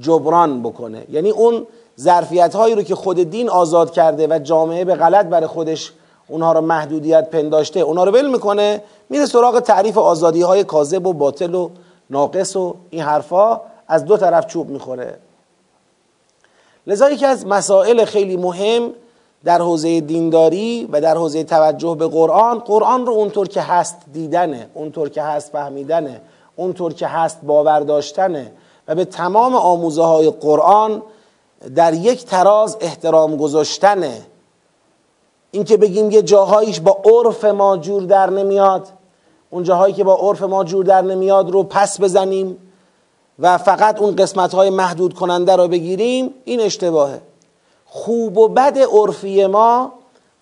جبران 0.00 0.62
بکنه. 0.62 1.04
یعنی 1.10 1.30
اون 1.30 1.66
ظرفیت 2.00 2.54
هایی 2.54 2.74
رو 2.74 2.82
که 2.82 2.94
خود 2.94 3.30
دین 3.30 3.48
آزاد 3.48 3.90
کرده 3.90 4.26
و 4.26 4.38
جامعه 4.38 4.84
به 4.84 4.94
غلط 4.94 5.26
برای 5.26 5.46
خودش 5.46 5.92
اونها 6.28 6.52
رو 6.52 6.60
محدودیت 6.60 7.30
پنداشته 7.30 7.80
اونها 7.80 8.04
رو 8.04 8.12
ول 8.12 8.30
می‌کنه 8.30 8.82
میره 9.10 9.26
سراغ 9.26 9.60
تعریف 9.60 9.98
آزادی 9.98 10.42
های 10.42 10.64
کاذب 10.64 11.06
و 11.06 11.12
باطل 11.12 11.54
و 11.54 11.70
ناقص 12.10 12.56
و 12.56 12.74
این 12.90 13.02
حرفا 13.02 13.60
از 13.88 14.04
دو 14.04 14.16
طرف 14.16 14.46
چوب 14.46 14.68
می‌خوره. 14.68 15.18
لذا 16.86 17.10
یکی 17.10 17.26
از 17.26 17.46
مسائل 17.46 18.04
خیلی 18.04 18.36
مهم 18.36 18.90
در 19.44 19.62
حوزه 19.62 20.00
دینداری 20.00 20.88
و 20.92 21.00
در 21.00 21.16
حوزه 21.16 21.44
توجه 21.44 21.94
به 21.94 22.08
قرآن 22.08 22.58
قرآن 22.58 23.06
رو 23.06 23.12
اونطور 23.12 23.48
که 23.48 23.60
هست 23.60 23.96
دیدنه 24.12 24.68
اونطور 24.74 25.08
که 25.08 25.22
هست 25.22 25.52
فهمیدنه 25.52 26.20
اونطور 26.56 26.92
که 26.92 27.06
هست 27.06 27.40
باور 27.42 27.80
داشتنه 27.80 28.52
و 28.88 28.94
به 28.94 29.04
تمام 29.04 29.54
آموزه 29.54 30.02
های 30.02 30.30
قرآن 30.30 31.02
در 31.74 31.94
یک 31.94 32.24
تراز 32.24 32.76
احترام 32.80 33.36
گذاشتنه. 33.36 34.22
اینکه 35.50 35.76
بگیم 35.76 36.10
یه 36.10 36.22
جاهایش 36.22 36.80
با 36.80 36.98
عرف 37.04 37.44
ما 37.44 37.76
جور 37.76 38.02
در 38.02 38.30
نمیاد 38.30 38.88
اون 39.50 39.62
جاهایی 39.62 39.94
که 39.94 40.04
با 40.04 40.16
عرف 40.16 40.42
ما 40.42 40.64
جور 40.64 40.84
در 40.84 41.02
نمیاد 41.02 41.50
رو 41.50 41.62
پس 41.62 42.00
بزنیم 42.00 42.56
و 43.38 43.58
فقط 43.58 44.00
اون 44.00 44.16
قسمت 44.16 44.54
های 44.54 44.70
محدود 44.70 45.14
کننده 45.14 45.56
رو 45.56 45.68
بگیریم 45.68 46.34
این 46.44 46.60
اشتباهه. 46.60 47.20
خوب 47.96 48.38
و 48.38 48.48
بد 48.48 48.78
عرفی 48.78 49.46
ما 49.46 49.92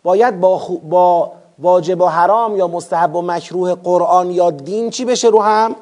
باید 0.02 0.40
با, 0.40 0.60
با 0.90 1.32
واجب 1.58 2.00
و 2.00 2.06
حرام 2.06 2.56
یا 2.56 2.66
مستحب 2.66 3.14
و 3.14 3.22
مکروه 3.22 3.74
قرآن 3.74 4.30
یا 4.30 4.50
دین 4.50 4.90
چی 4.90 5.04
بشه 5.04 5.28
رو 5.28 5.42
هم؟ 5.42 5.76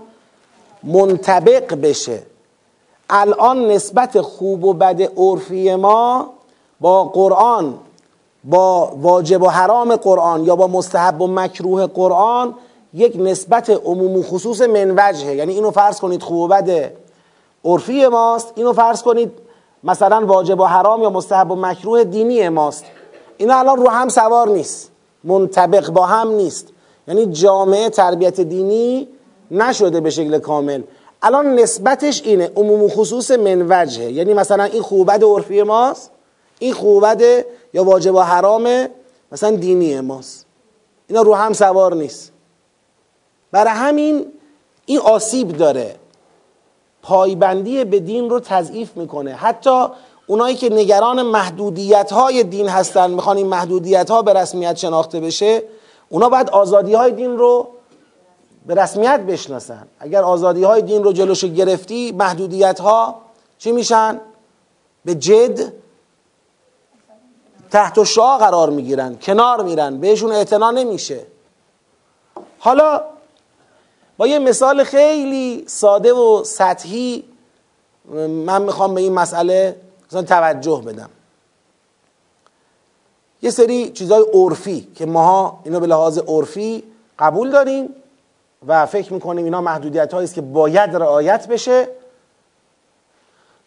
منطبق 0.83 1.75
بشه. 1.75 2.23
الان 3.11 3.67
نسبت 3.67 4.21
خوب 4.21 4.65
و 4.65 4.73
بد 4.73 5.03
عرفی 5.17 5.75
ما 5.75 6.31
با 6.81 7.05
قرآن 7.05 7.79
با 8.45 8.93
واجب 8.97 9.43
و 9.43 9.49
حرام 9.49 9.97
قرآن 9.97 10.45
یا 10.45 10.57
با 10.57 10.67
مستحب 10.67 11.21
و 11.21 11.27
مکروه 11.27 11.87
قرآن 11.87 12.55
یک 12.95 13.17
نسبت 13.19 13.71
عموم 13.71 14.17
و 14.17 14.23
خصوص 14.23 14.61
منوجهه. 14.61 15.35
یعنی 15.35 15.53
اینو 15.53 15.71
فرض 15.71 16.01
کنید 16.01 16.23
خوب 16.23 16.39
و 16.39 16.49
بد 16.49 16.93
عرفی 17.65 18.07
ماست 18.07 18.53
اینو 18.57 18.73
فرض 18.73 19.03
کنید 19.03 19.33
مثلا 19.85 20.27
واجب 20.27 20.61
و 20.61 20.65
حرام 20.65 21.03
یا 21.03 21.11
مستحب 21.11 21.51
و 21.51 21.57
مکروه 21.57 22.05
دینی 22.05 22.49
ماست. 22.49 22.85
اینا 23.37 23.59
الان 23.59 23.77
رو 23.79 23.89
هم 23.89 24.09
سوار 24.09 24.49
نیست. 24.49 24.91
منطبق 25.25 25.91
با 25.91 26.07
هم 26.07 26.29
نیست. 26.29 26.69
یعنی 27.09 27.27
جامعه 27.27 27.91
تربیت 27.91 28.41
دینی 28.41 29.09
نشده 29.51 30.01
به 30.01 30.11
شکل 30.11 30.39
کامل. 30.39 30.83
الان 31.23 31.55
نسبتش 31.55 32.23
اینه 32.23 32.51
عموم 32.57 32.83
و 32.83 32.89
خصوص 32.89 33.31
منوجهه 33.31 34.13
یعنی 34.13 34.35
مثلا 34.35 34.65
این 34.65 34.83
خوبت 34.83 35.23
عرفی 35.23 35.63
ماست 35.63 36.11
این 36.59 36.73
خوبت 36.73 37.23
یا 37.73 37.85
واجب 37.85 38.15
و 38.15 38.21
حرام 38.21 38.89
مثلا 39.33 39.51
دینی 39.51 40.01
ماست. 40.01 40.47
اینا 41.07 41.23
رو 41.23 41.35
هم 41.35 41.53
سوار 41.53 41.95
نیست. 41.95 42.33
برای 43.53 43.73
همین 43.73 44.27
این 44.87 44.99
آسیب 44.99 45.57
داره. 45.57 45.97
پایبندی 47.03 47.85
به 47.85 48.01
دین 48.01 48.31
رو 48.31 48.41
تضعیف 48.41 48.97
می‌کنه. 48.97 49.35
حتی 49.35 49.87
اونایی 50.27 50.57
که 50.57 50.69
نگران 50.69 51.23
محدودیت 51.23 52.13
های 52.13 52.43
دین 52.43 52.69
هستن 52.69 53.11
می‌خوان 53.11 53.37
این 53.37 53.47
محدودیت 53.47 54.11
ها 54.11 54.23
به 54.23 54.33
رسمیت 54.33 54.77
شناخته 54.77 55.21
بشه 55.21 55.63
اونا 56.09 56.29
باید 56.29 56.51
آزادی 56.51 56.95
های 56.95 57.13
دین 57.13 57.39
رو 57.39 57.69
به 58.67 58.75
رسمیت 58.75 59.21
بشناسن. 59.21 59.87
اگر 59.99 60.23
آزادی 60.23 60.65
های 60.65 60.83
دین 60.83 61.05
رو 61.05 61.13
جلوش 61.13 61.45
گرفتی 61.45 62.13
محدودیت 62.13 62.81
ها 62.81 63.21
چی 63.59 63.73
میشن؟ 63.73 64.21
به 65.05 65.15
جد 65.15 65.73
تحت 67.71 68.05
شعا 68.05 68.39
قرار 68.39 68.71
می‌گیرن 68.71 69.19
کنار 69.23 69.63
میرن 69.63 70.01
بهشون 70.01 70.33
اعتنا 70.33 70.71
نمیشه. 70.71 71.21
حالا 72.59 73.05
با 74.17 74.27
یه 74.27 74.39
مثال 74.39 74.85
خیلی 74.85 75.65
ساده 75.67 76.13
و 76.13 76.45
سطحی 76.45 77.25
من 78.29 78.63
می‌خوام 78.63 78.95
به 78.95 79.01
این 79.01 79.13
مسئله 79.13 79.77
مثلا 80.09 80.23
توجه 80.23 80.83
بدم. 80.87 81.11
یه 83.43 83.51
سری 83.51 83.91
چیزای 83.91 84.25
عرفی 84.35 84.89
که 84.95 85.07
ماها 85.07 85.61
اینو 85.65 85.81
به 85.81 85.87
لحاظ 85.87 86.19
عرفی 86.19 86.83
قبول 87.19 87.51
داریم 87.51 87.89
و 88.67 88.87
فکر 88.87 89.13
می‌کنیم 89.13 89.45
اینا 89.45 89.61
محدودیت 89.61 90.15
است 90.15 90.35
که 90.35 90.41
باید 90.41 90.97
رعایت 90.97 91.49
بشه. 91.49 91.89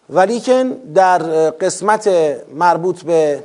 ولیکن 0.09 0.63
در 0.69 1.49
قسمت 1.49 2.07
مربوط 2.53 3.03
به 3.03 3.43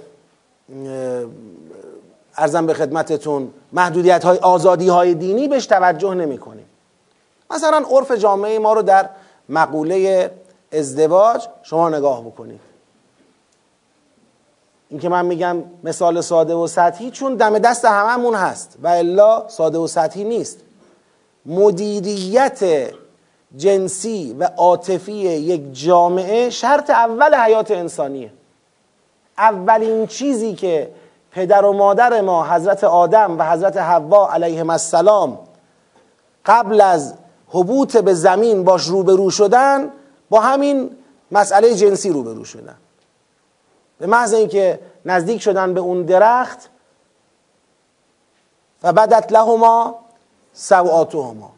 ارزم 2.36 2.66
به 2.66 2.74
خدمتتون 2.74 3.50
محدودیت 3.72 4.24
های 4.24 4.38
آزادی 4.38 4.88
های 4.88 5.14
دینی 5.14 5.48
بهش 5.48 5.66
توجه 5.66 6.14
نمی 6.14 6.38
کنیم 6.38 6.66
مثلا 7.50 7.84
عرف 7.90 8.12
جامعه 8.12 8.58
ما 8.58 8.72
رو 8.72 8.82
در 8.82 9.08
مقوله 9.48 10.30
ازدواج 10.72 11.48
شما 11.62 11.88
نگاه 11.88 12.24
بکنید. 12.24 12.60
این 14.88 15.00
که 15.00 15.08
من 15.08 15.26
میگم 15.26 15.56
مثال 15.84 16.20
ساده 16.20 16.54
و 16.54 16.66
سطحی 16.66 17.10
چون 17.10 17.34
دم 17.34 17.58
دست 17.58 17.84
هممون 17.84 18.34
هست 18.34 18.76
و 18.82 18.88
الا 18.88 19.48
ساده 19.48 19.78
و 19.78 19.86
سطحی 19.86 20.24
نیست. 20.24 20.58
مدیریت 21.46 22.90
جنسی 23.56 24.36
و 24.38 24.44
عاطفی 24.44 25.12
یک 25.12 25.72
جامعه 25.72 26.50
شرط 26.50 26.90
اول 26.90 27.34
حیات 27.34 27.70
انسانیه. 27.70 28.32
اولین 29.38 30.06
چیزی 30.06 30.54
که 30.54 30.90
پدر 31.30 31.64
و 31.64 31.72
مادر 31.72 32.20
ما 32.20 32.46
حضرت 32.46 32.84
آدم 32.84 33.38
و 33.38 33.50
حضرت 33.50 33.76
حوا 33.76 34.32
علیهم 34.32 34.70
السلام 34.70 35.38
قبل 36.46 36.80
از 36.80 37.14
حبوط 37.50 37.96
به 37.96 38.14
زمین 38.14 38.64
باش 38.64 38.86
روبرو 38.86 39.30
شدن 39.30 39.90
با 40.30 40.40
همین 40.40 40.90
مسئله 41.30 41.74
جنسی 41.74 42.10
روبرو 42.10 42.44
شدن. 42.44 42.76
به 43.98 44.06
محض 44.06 44.34
اینکه 44.34 44.80
نزدیک 45.04 45.42
شدن 45.42 45.74
به 45.74 45.80
اون 45.80 46.02
درخت 46.02 46.70
و 48.82 48.92
بدت 48.92 49.32
لهما 49.32 49.98
سوآتهما. 50.52 51.50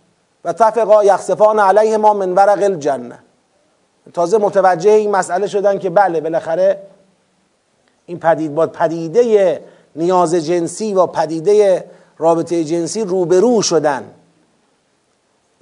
و 0.45 0.53
تفقا 0.53 1.05
یخصفان 1.05 1.59
علیهما 1.59 2.15
من 2.15 2.33
ورق 2.33 2.63
الجنه. 2.63 3.19
تازه 4.15 4.39
متوجه 4.39 4.91
این 4.91 5.11
مسئله 5.11 5.47
شدن 5.47 5.79
که 5.79 5.91
بله 5.91 6.21
بالاخره 6.21 6.83
این 8.07 8.19
پدید 8.19 8.55
با 8.55 8.67
پدیده 8.67 9.65
نیاز 9.97 10.35
جنسی 10.35 10.95
و 10.95 11.07
پدیده 11.07 11.91
رابطه 12.19 12.65
جنسی 12.65 13.05
روبرو 13.05 13.63
شدن. 13.63 14.05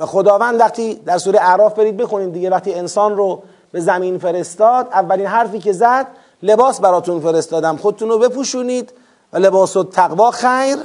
و 0.00 0.06
خداوند 0.06 0.60
وقتی 0.60 0.94
در 0.94 1.18
سوره 1.18 1.40
اعراف 1.40 1.74
برید 1.74 1.96
بخونید 1.96 2.32
دیگه 2.32 2.50
وقتی 2.50 2.74
انسان 2.74 3.16
رو 3.16 3.42
به 3.72 3.80
زمین 3.80 4.18
فرستاد 4.18 4.88
اولین 4.92 5.26
حرفی 5.26 5.58
که 5.58 5.72
زد 5.72 6.06
لباس 6.42 6.80
براتون 6.80 7.20
فرستادم 7.20 7.76
خودتون 7.76 8.08
رو 8.08 8.18
بپوشونید 8.18 8.92
و 9.32 9.38
لباس 9.38 9.76
و 9.76 9.84
تقوا 9.84 10.30
خیر 10.30 10.76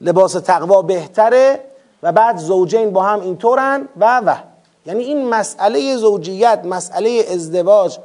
لباس 0.00 0.32
تقوا 0.32 0.82
بهتره 0.82 1.60
و 2.02 2.12
بعد 2.12 2.36
زوجین 2.38 2.90
با 2.90 3.02
هم 3.02 3.20
اینطورن 3.20 3.88
و 3.96 4.20
و. 4.26 4.34
یعنی 4.86 5.04
این 5.04 5.28
مسئله 5.28 5.96
زوجیت 5.96 6.60
مسئله 6.64 7.24
ازدواج 7.32 7.98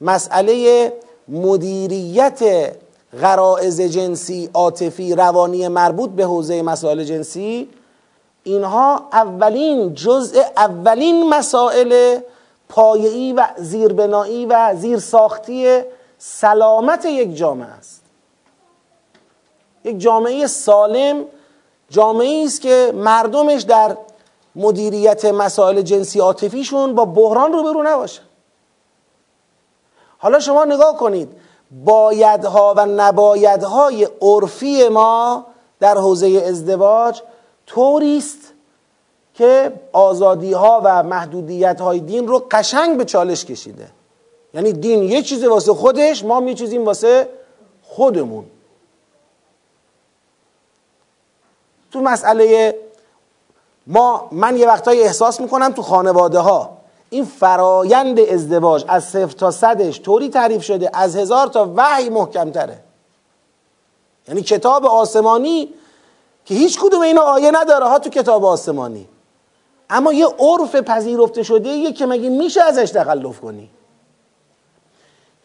مسئله 0.00 0.92
مدیریت 1.28 2.40
غرائز 3.20 3.80
جنسی 3.80 4.50
عاطفی 4.54 5.14
روانی 5.14 5.68
مربوط 5.68 6.10
به 6.10 6.24
حوزه 6.24 6.62
مسائل 6.62 7.04
جنسی 7.04 7.68
اینها 8.44 9.08
اولین 9.12 9.94
جزء 9.94 10.42
اولین 10.56 11.28
مسائل 11.28 12.18
پایه‌ای 12.68 13.32
و 13.32 13.46
زیربنایی 13.56 14.46
و 14.46 14.74
زیرساختی 14.76 15.82
سلامت 16.18 17.04
یک 17.04 17.36
جامعه 17.36 17.68
است. 17.68 18.02
یک 19.84 19.98
جامعه 19.98 20.46
سالم 20.46 21.24
جامعه 21.90 22.44
است 22.44 22.60
که 22.60 22.92
مردمش 22.94 23.62
در 23.62 23.96
مدیریت 24.56 25.24
مسائل 25.24 25.82
جنسی 25.82 26.20
عاطفیشون 26.20 26.94
با 26.94 27.04
بحران 27.04 27.52
روبرو 27.52 27.82
نباشه. 27.82 28.20
حالا 30.18 30.40
شما 30.40 30.64
نگاه 30.64 30.96
کنید 30.96 31.28
بایدها 31.84 32.74
و 32.76 32.86
نبایدهای 32.86 34.08
عرفی 34.22 34.88
ما 34.88 35.46
در 35.80 35.98
حوزه 35.98 36.44
ازدواج 36.46 37.22
طوری 37.68 38.18
است 38.18 38.38
که 39.34 39.72
آزادی 39.92 40.52
ها 40.52 40.80
و 40.84 41.02
محدودیت 41.02 41.80
های 41.80 42.00
دین 42.00 42.28
رو 42.28 42.46
قشنگ 42.50 42.98
به 42.98 43.04
چالش 43.04 43.44
کشیده. 43.44 43.88
یعنی 44.54 44.72
دین 44.72 45.02
یه 45.02 45.22
چیز 45.22 45.44
واسه 45.44 45.72
خودش 45.72 46.24
ما 46.24 46.42
یه 46.42 46.54
چیزیم 46.54 46.84
واسه 46.84 47.28
خودمون. 47.82 48.44
تو 51.90 52.00
مسئله 52.00 52.74
ما 53.86 54.28
من 54.32 54.56
یه 54.56 54.66
وقتایی 54.66 55.00
احساس 55.00 55.40
می‌کنم 55.40 55.72
تو 55.72 55.82
خانواده 55.82 56.38
ها 56.38 56.78
این 57.10 57.24
فرایند 57.24 58.20
ازدواج 58.20 58.84
از 58.88 59.04
صفر 59.04 59.32
تا 59.32 59.50
صدش 59.50 60.00
طوری 60.00 60.28
تعریف 60.28 60.62
شده 60.62 60.90
از 60.92 61.16
هزار 61.16 61.46
تا 61.46 61.72
وحی 61.76 62.08
محکم 62.08 62.50
تره 62.50 62.78
یعنی 64.28 64.42
کتاب 64.42 64.86
آسمانی 64.86 65.68
که 66.48 66.54
هیچ 66.54 66.80
کدوم 66.80 67.00
اینا 67.00 67.20
آیه 67.20 67.50
نداره 67.50 67.86
ها 67.86 67.98
تو 67.98 68.10
کتاب 68.10 68.44
آسمانی. 68.44 69.08
اما 69.90 70.12
یه 70.12 70.26
عرف 70.26 70.76
پذیرفته 70.76 71.42
شده 71.42 71.68
یه 71.68 71.92
که 71.92 72.06
مگه 72.06 72.28
میشه 72.28 72.62
ازش 72.62 72.90
تخلف 72.90 73.40
کنی؟ 73.40 73.70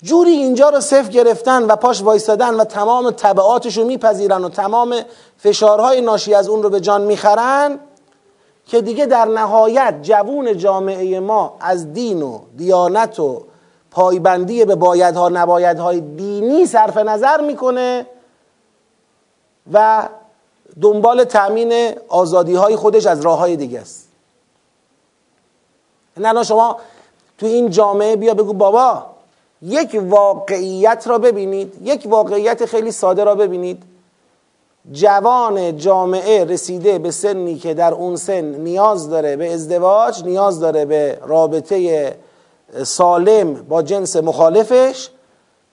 جوری 0.03 0.31
اینجا 0.31 0.69
رو 0.69 0.79
صفر 0.79 1.09
گرفتن 1.09 1.63
و 1.63 1.75
پاش 1.75 2.01
وایستادن 2.01 2.53
و 2.53 2.63
تمام 2.63 3.11
طبعاتش 3.11 3.77
رو 3.77 3.85
میپذیرن 3.85 4.43
و 4.43 4.49
تمام 4.49 4.95
فشارهای 5.37 6.01
ناشی 6.01 6.33
از 6.33 6.47
اون 6.47 6.63
رو 6.63 6.69
به 6.69 6.79
جان 6.79 7.01
می‌خرن 7.01 7.79
که 8.65 8.81
دیگه 8.81 9.05
در 9.05 9.25
نهایت 9.25 9.95
جوون 10.01 10.57
جامعه 10.57 11.19
ما 11.19 11.57
از 11.59 11.93
دین 11.93 12.21
و 12.21 12.39
دیانت 12.57 13.19
و 13.19 13.43
پایبندی 13.91 14.65
به 14.65 14.75
بایدها 14.75 15.29
نبایدهای 15.29 16.01
دینی 16.01 16.65
صرف 16.65 16.97
نظر 16.97 17.41
می‌کنه 17.41 18.07
و 19.73 20.09
دنبال 20.81 21.23
تأمین 21.23 21.91
آزادی 22.07 22.55
های 22.55 22.75
خودش 22.75 23.05
از 23.05 23.21
راه 23.21 23.39
های 23.39 23.55
دیگه 23.55 23.79
است. 23.79 24.07
نه 26.17 26.43
شما 26.43 26.77
تو 27.37 27.45
این 27.45 27.69
جامعه 27.69 28.15
بیا 28.15 28.33
بگو 28.33 28.53
بابا 28.53 29.05
یک 29.61 30.01
واقعیت 30.03 31.03
را 31.07 31.17
ببینید 31.17 31.73
یک 31.83 32.03
واقعیت 32.05 32.65
خیلی 32.65 32.91
ساده 32.91 33.23
را 33.23 33.35
ببینید. 33.35 33.83
جوان 34.91 35.77
جامعه 35.77 36.45
رسیده 36.45 36.99
به 36.99 37.11
سنی 37.11 37.55
که 37.55 37.73
در 37.73 37.93
اون 37.93 38.15
سن 38.15 38.41
نیاز 38.41 39.09
داره 39.09 39.35
به 39.35 39.53
ازدواج 39.53 40.23
نیاز 40.23 40.59
داره 40.59 40.85
به 40.85 41.19
رابطه 41.21 42.15
سالم 42.83 43.53
با 43.53 43.81
جنس 43.81 44.15
مخالفش 44.15 45.09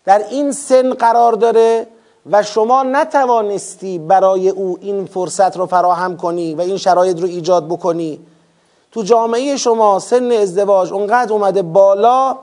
در 0.05 0.25
این 0.31 0.53
سن 0.53 0.95
قرار 0.95 1.33
داره 1.33 1.87
و 2.31 2.43
شما 2.43 2.83
نتوانستی 2.83 3.99
برای 3.99 4.49
او 4.49 4.79
این 4.81 5.05
فرصت 5.05 5.57
رو 5.57 5.67
فراهم 5.67 6.17
کنی 6.17 6.55
و 6.55 6.61
این 6.61 6.77
شرایط 6.77 7.21
رو 7.21 7.27
ایجاد 7.27 7.69
بکنی. 7.69 8.21
تو 8.93 9.03
جامعه 9.03 9.57
شما 9.57 9.99
سن 9.99 10.33
ازدواج 10.33 10.93
اونقدر 10.93 11.33
اومده 11.33 11.63
بالا 11.63 12.39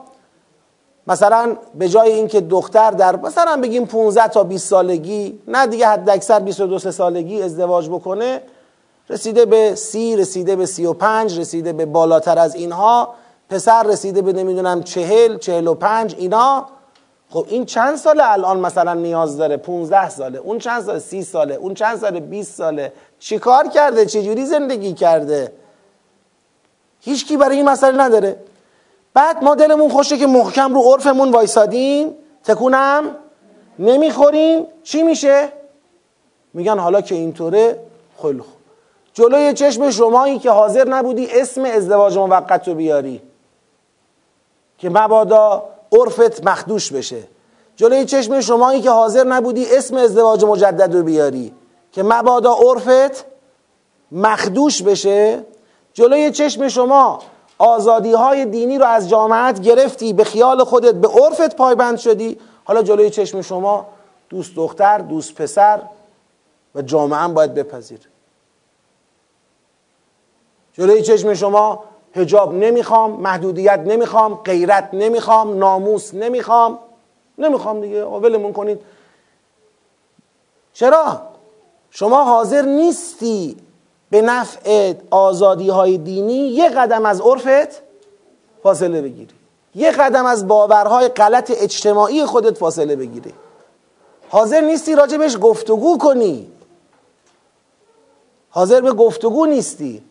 مثلا 1.06 1.56
به 1.74 1.88
جای 1.88 2.12
اینکه 2.12 2.40
دختر 2.40 2.90
در 2.90 3.16
مثلا 3.16 3.60
بگیم 3.62 3.86
15 3.86 4.28
تا 4.28 4.44
20 4.44 4.68
سالگی 4.68 5.38
نه 5.48 5.66
دیگه 5.66 5.86
حد 5.86 6.10
اکثر 6.10 6.40
22 6.40 6.78
سالگی 6.78 7.42
ازدواج 7.42 7.88
بکنه 7.88 8.42
رسیده 9.10 9.44
به 9.44 9.74
سی 9.74 10.16
رسیده 10.16 10.56
به 10.56 10.66
سی 10.66 10.86
و 10.86 10.92
پنج 10.92 11.38
رسیده 11.38 11.72
به 11.72 11.86
بالاتر 11.86 12.38
از 12.38 12.54
اینها 12.54 13.14
پسر 13.50 13.82
رسیده 13.82 14.22
به 14.22 14.32
نمی‌دونم 14.32 14.82
چهل 14.82 15.38
چهل 15.38 15.66
و 15.66 15.74
پنج 15.74 16.14
اینا 16.18 16.66
خب 17.30 17.46
این 17.48 17.64
چند 17.64 17.96
ساله 17.96 18.32
الان 18.32 18.60
مثلا 18.60 18.94
نیاز 18.94 19.36
داره؟ 19.36 19.56
15 19.56 20.08
ساله. 20.08 20.38
اون 20.38 20.58
چند 20.58 20.82
ساله؟ 20.82 20.98
سی 20.98 21.22
ساله. 21.22 21.54
اون 21.54 21.74
چند 21.74 21.98
ساله؟ 21.98 22.20
20 22.20 22.54
ساله. 22.54 22.92
چیکار 23.18 23.68
کرده؟ 23.68 24.06
چجوری 24.06 24.46
زندگی 24.46 24.92
کرده؟ 24.92 25.52
هیچکی 27.00 27.36
برای 27.36 27.56
این 27.56 27.68
مسئله 27.68 28.02
نداره. 28.02 28.36
بعد 29.14 29.44
ما 29.44 29.54
دلمون 29.54 29.88
خوشه 29.88 30.18
که 30.18 30.26
محکم 30.26 30.74
رو 30.74 30.80
عرفمون 30.80 31.30
وایسادیم. 31.30 32.14
تکونم 32.44 33.16
نمی‌خوریم. 33.78 34.66
چی 34.82 35.02
میشه؟ 35.02 35.52
میگن 36.54 36.78
حالا 36.78 37.00
که 37.00 37.14
اینطوره 37.14 37.78
خیلی 38.22 38.40
خوب. 38.40 38.58
جلوی 39.14 39.52
چشم 39.52 39.90
شمایی 39.90 40.38
که 40.38 40.50
حاضر 40.50 40.88
نبودی 40.88 41.28
اسم 41.32 41.64
ازدواج 41.64 42.18
موقت 42.18 42.68
رو 42.68 42.74
بیاری. 42.74 43.22
که 44.78 44.90
مبادا 44.90 45.64
عرفت 45.92 46.46
مخدوش 46.46 46.92
بشه. 46.92 47.22
جلوی 47.76 48.04
چشم 48.04 48.40
شمایی 48.40 48.80
که 48.80 48.90
حاضر 48.90 49.24
نبودی 49.24 49.76
اسم 49.76 49.96
ازدواج 49.96 50.44
مجدد 50.44 50.96
رو 50.96 51.02
بیاری. 51.02 51.54
که 51.92 52.02
مبادا 52.02 52.54
عرفت 52.54 53.24
مخدوش 54.12 54.82
بشه. 54.82 55.44
جلوی 55.92 56.30
چشم 56.30 56.68
شما 56.68 57.18
آزادی 57.58 58.12
های 58.12 58.44
دینی 58.44 58.78
رو 58.78 58.84
از 58.84 59.08
جامعت 59.08 59.60
گرفتی 59.60 60.12
به 60.12 60.24
خیال 60.24 60.64
خودت 60.64 60.94
به 60.94 61.08
عرفت 61.08 61.56
پایبند 61.56 61.98
شدی. 61.98 62.38
حالا 62.64 62.82
جلوی 62.82 63.10
چشم 63.10 63.42
شما 63.42 63.86
دوست 64.28 64.56
دختر 64.56 64.98
دوست 64.98 65.34
پسر 65.34 65.82
و 66.74 66.82
جامعه 66.82 67.28
باید 67.28 67.54
بپذیر. 67.54 68.00
جلوی 70.72 71.02
چشم 71.02 71.34
شما 71.34 71.84
هجاب 72.18 72.54
نمی‌خوام 72.54 73.10
محدودیت 73.10 73.80
نمی‌خوام 73.86 74.34
غیرت 74.34 74.88
نمی‌خوام 74.92 75.58
ناموس 75.58 76.14
نمی‌خوام. 76.14 76.78
نمی‌خوام 77.38 77.80
دیگه 77.80 78.04
ولمون 78.04 78.52
کنید. 78.52 78.80
چرا؟ 80.72 81.22
شما 81.90 82.24
حاضر 82.24 82.62
نیستی 82.62 83.56
به 84.10 84.22
نفع 84.22 84.94
آزادی 85.10 85.68
های 85.68 85.98
دینی 85.98 86.48
یه 86.48 86.68
قدم 86.68 87.06
از 87.06 87.20
عرفت 87.20 87.82
فاصله 88.62 89.02
بگیری. 89.02 89.34
یه 89.74 89.90
قدم 89.90 90.26
از 90.26 90.48
باورهای 90.48 91.08
غلط 91.08 91.52
اجتماعی 91.56 92.24
خودت 92.24 92.58
فاصله 92.58 92.96
بگیری. 92.96 93.32
حاضر 94.28 94.60
نیستی 94.60 94.94
راجبش 94.94 95.36
گفتگو 95.40 95.98
کنی. 95.98 96.48
حاضر 98.50 98.80
به 98.80 98.92
گفتگو 98.92 99.46
نیستی. 99.46 100.02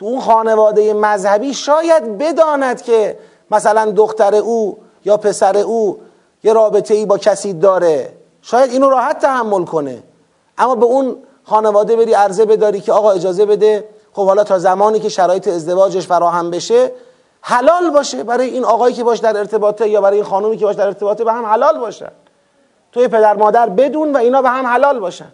تو 0.00 0.06
اون 0.06 0.20
خانواده 0.20 0.94
مذهبی 0.94 1.54
شاید 1.54 2.18
بداند 2.18 2.82
که 2.82 3.18
مثلا 3.50 3.90
دختر 3.90 4.34
او 4.34 4.78
یا 5.04 5.16
پسر 5.16 5.56
او 5.56 6.00
یه 6.44 6.52
رابطه 6.52 6.94
ای 6.94 7.06
با 7.06 7.18
کسی 7.18 7.52
داره. 7.52 8.12
شاید 8.42 8.70
اینو 8.70 8.90
راحت 8.90 9.18
تحمل 9.18 9.64
کنه. 9.64 10.02
اما 10.58 10.74
به 10.74 10.86
اون 10.86 11.16
خانواده 11.44 11.96
بری 11.96 12.14
عرضه 12.14 12.44
بداری 12.44 12.80
که 12.80 12.92
آقا 12.92 13.10
اجازه 13.10 13.46
بده 13.46 13.88
خب 14.12 14.26
حالا 14.26 14.44
تا 14.44 14.58
زمانی 14.58 15.00
که 15.00 15.08
شرایط 15.08 15.48
ازدواجش 15.48 16.06
فراهم 16.06 16.50
بشه 16.50 16.92
حلال 17.40 17.90
باشه. 17.90 18.22
برای 18.24 18.48
این 18.48 18.64
آقایی 18.64 18.94
که 18.94 19.04
باش 19.04 19.18
در 19.18 19.36
ارتباطه 19.36 19.88
یا 19.88 20.00
برای 20.00 20.16
این 20.16 20.24
خانومی 20.24 20.56
که 20.56 20.64
باش 20.64 20.76
در 20.76 20.86
ارتباطه 20.86 21.24
به 21.24 21.32
هم 21.32 21.46
حلال 21.46 21.78
باشن. 21.78 22.12
توی 22.92 23.08
پدر 23.08 23.36
مادر 23.36 23.68
بدون 23.68 24.12
و 24.12 24.16
اینا 24.16 24.42
به 24.42 24.48
هم 24.48 24.66
حلال 24.66 24.98
باشن. 24.98 25.32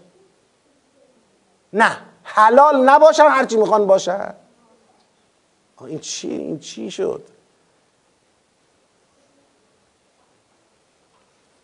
نه 1.72 1.96
حلال 2.22 2.88
نباشن 2.88 3.24
هرچی 3.24 3.56
می‌خوان 3.56 3.86
باشن. 3.86 4.34
این 5.84 5.98
چی 5.98 6.30
این 6.30 6.58
چی 6.58 6.90
شد؟ 6.90 7.22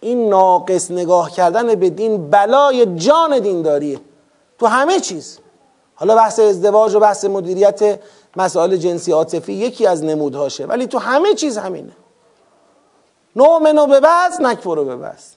این 0.01 0.29
ناقص 0.29 0.91
نگاه 0.91 1.31
کردن 1.31 1.75
به 1.75 1.91
دین 1.91 2.31
بلای 2.31 2.97
جان 2.97 3.39
دینداریه 3.39 4.01
تو 4.59 4.67
همه 4.67 5.01
چیز. 5.01 5.39
حالا 5.95 6.17
بحث 6.17 6.39
ازدواج 6.39 6.95
و 6.95 7.01
بحث 7.01 7.25
مدیریت 7.25 8.01
مسائل 8.37 8.77
جنسی 8.77 9.13
عاطفی 9.13 9.53
یکی 9.53 9.87
از 9.87 10.05
نمودهاشه. 10.05 10.67
ولی 10.67 10.87
تو 10.87 10.99
همه 10.99 11.35
چیز 11.35 11.59
همینه. 11.59 11.93
نومنو 13.37 13.87
به 13.87 14.01
بس 14.01 14.41
نکفرو 14.41 14.85
به 14.85 14.97
بس. 14.97 15.35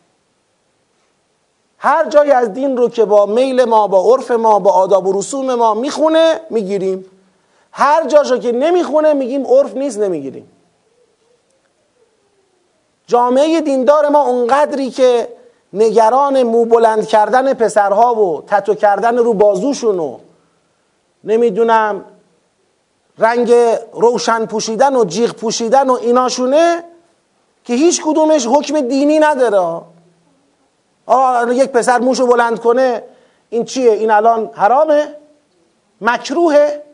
هر 1.78 2.10
جای 2.10 2.32
از 2.32 2.54
دین 2.54 2.78
رو 2.78 2.90
که 2.90 3.06
با 3.06 3.26
میل 3.26 3.64
ما 3.64 3.88
با 3.88 4.14
عرف 4.14 4.32
ما 4.32 4.60
با 4.60 4.72
آداب 4.72 5.08
و 5.08 5.20
رسوم 5.20 5.56
ما 5.56 5.74
می‌خونه 5.74 6.42
می‌گیریم. 6.50 7.06
هر 7.78 8.08
جاشو 8.08 8.38
که 8.38 8.52
نمی‌خونه 8.52 9.14
میگیم 9.14 9.48
عرف 9.48 9.76
نیست 9.76 10.00
نمی‌گیریم 10.00 10.50
جامعه 13.08 13.62
دیندار 13.62 14.10
ما 14.10 14.22
اونقدری 14.22 14.90
که 14.90 15.28
نگران 15.74 16.44
مو 16.44 16.66
بلند 16.66 17.08
کردن 17.08 17.54
پسرها 17.54 18.16
و 18.16 18.44
تتو 18.48 18.76
کردن 18.76 19.18
رو 19.18 19.34
بازوشون 19.34 20.00
و 20.00 20.18
نمی‌دونم 21.24 22.06
رنگ 23.18 23.54
روشن 23.94 24.46
پوشیدن 24.46 24.96
و 24.96 25.06
جیغ 25.06 25.32
پوشیدن 25.32 25.90
و 25.90 25.94
ایناشونه 25.94 26.84
که 27.64 27.74
هیچ 27.74 28.02
کدومش 28.06 28.48
حکم 28.48 28.82
دینی 28.82 29.20
نداره 29.20 29.82
آه 31.06 31.56
یک 31.56 31.71
پسر 31.71 32.00
موشو 32.00 32.28
بلند 32.28 32.60
کنه 32.60 33.04
این 33.50 33.65
چیه؟ 33.65 33.92
این 33.92 34.12
الان 34.12 34.50
حرامه؟ 34.54 35.08
مکروهه؟ 36.02 36.85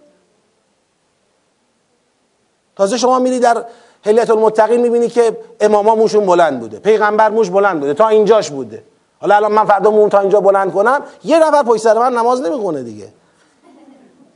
تازه 2.81 2.97
شما 2.97 3.19
میری 3.19 3.39
در 3.39 3.65
هلیت 4.05 4.29
المتقین 4.29 4.81
می‌بینی 4.81 5.07
که 5.07 5.37
اماما 5.59 5.95
موشون 5.95 6.25
بلند 6.25 6.59
بوده 6.59 6.79
پیغمبر 6.79 7.29
موش 7.29 7.49
بلند 7.49 7.79
بوده 7.79 7.93
تا 7.93 8.07
اینجاش 8.07 8.51
بوده. 8.51 8.83
حالا 9.19 9.35
الان 9.35 9.51
من 9.51 9.65
فردا 9.65 9.91
موم 9.91 10.09
تا 10.09 10.19
اینجا 10.19 10.41
بلند 10.41 10.73
کنم 10.73 11.01
یه 11.23 11.39
نفر 11.39 11.63
پشت 11.63 11.81
سر 11.81 11.99
من 11.99 12.13
نماز 12.13 12.41
نمی‌خونه 12.41 12.83
دیگه. 12.83 13.07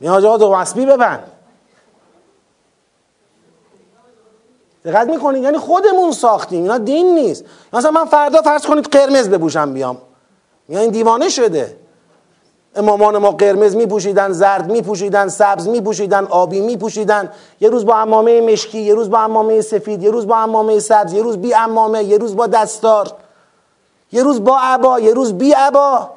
میاد 0.00 0.24
آقا 0.24 0.38
تو 0.38 0.54
مسبی 0.54 0.86
ببند. 0.86 1.22
دقت 4.84 5.08
می‌کنید 5.08 5.42
یعنی 5.42 5.58
خودمون 5.58 6.12
ساختیم 6.12 6.62
اینا 6.62 6.78
دین 6.78 7.14
نیست. 7.14 7.44
مثلا 7.72 7.90
من 7.90 8.04
فردا 8.04 8.42
فرض 8.42 8.66
کنید 8.66 8.86
قرمز 8.86 9.28
بپوشم 9.28 9.72
بیام. 9.72 9.98
این 10.68 10.90
دیوانه 10.90 11.28
شده. 11.28 11.76
امامان 12.76 13.18
ما 13.18 13.30
قرمز 13.30 13.76
می 13.76 13.86
پوشیدن 13.86 14.32
زرد 14.32 14.70
می 14.70 14.82
پوشیدن 14.82 15.28
سبز 15.28 15.68
می 15.68 15.80
پوشیدن 15.80 16.24
آبی 16.24 16.60
می 16.60 16.76
پوشیدن 16.76 17.32
یه 17.60 17.68
روز 17.68 17.86
با 17.86 17.96
امامه 17.96 18.40
مشکی 18.40 18.78
یه 18.78 18.94
روز 18.94 19.10
با 19.10 19.18
امامه 19.18 19.60
سفید 19.60 20.02
یه 20.02 20.10
روز 20.10 20.26
با 20.26 20.36
امامه 20.36 20.78
سبز 20.78 21.12
یه 21.12 21.22
روز 21.22 21.36
بی 21.38 21.54
امامه 21.54 22.04
یه 22.04 22.18
روز 22.18 22.36
با 22.36 22.46
دستار. 22.46 23.12
یه 24.12 24.22
روز 24.22 24.44
با 24.44 24.58
عبا 24.58 25.00
یه 25.00 25.14
روز 25.14 25.32
بی 25.32 25.52
عبا. 25.52 26.10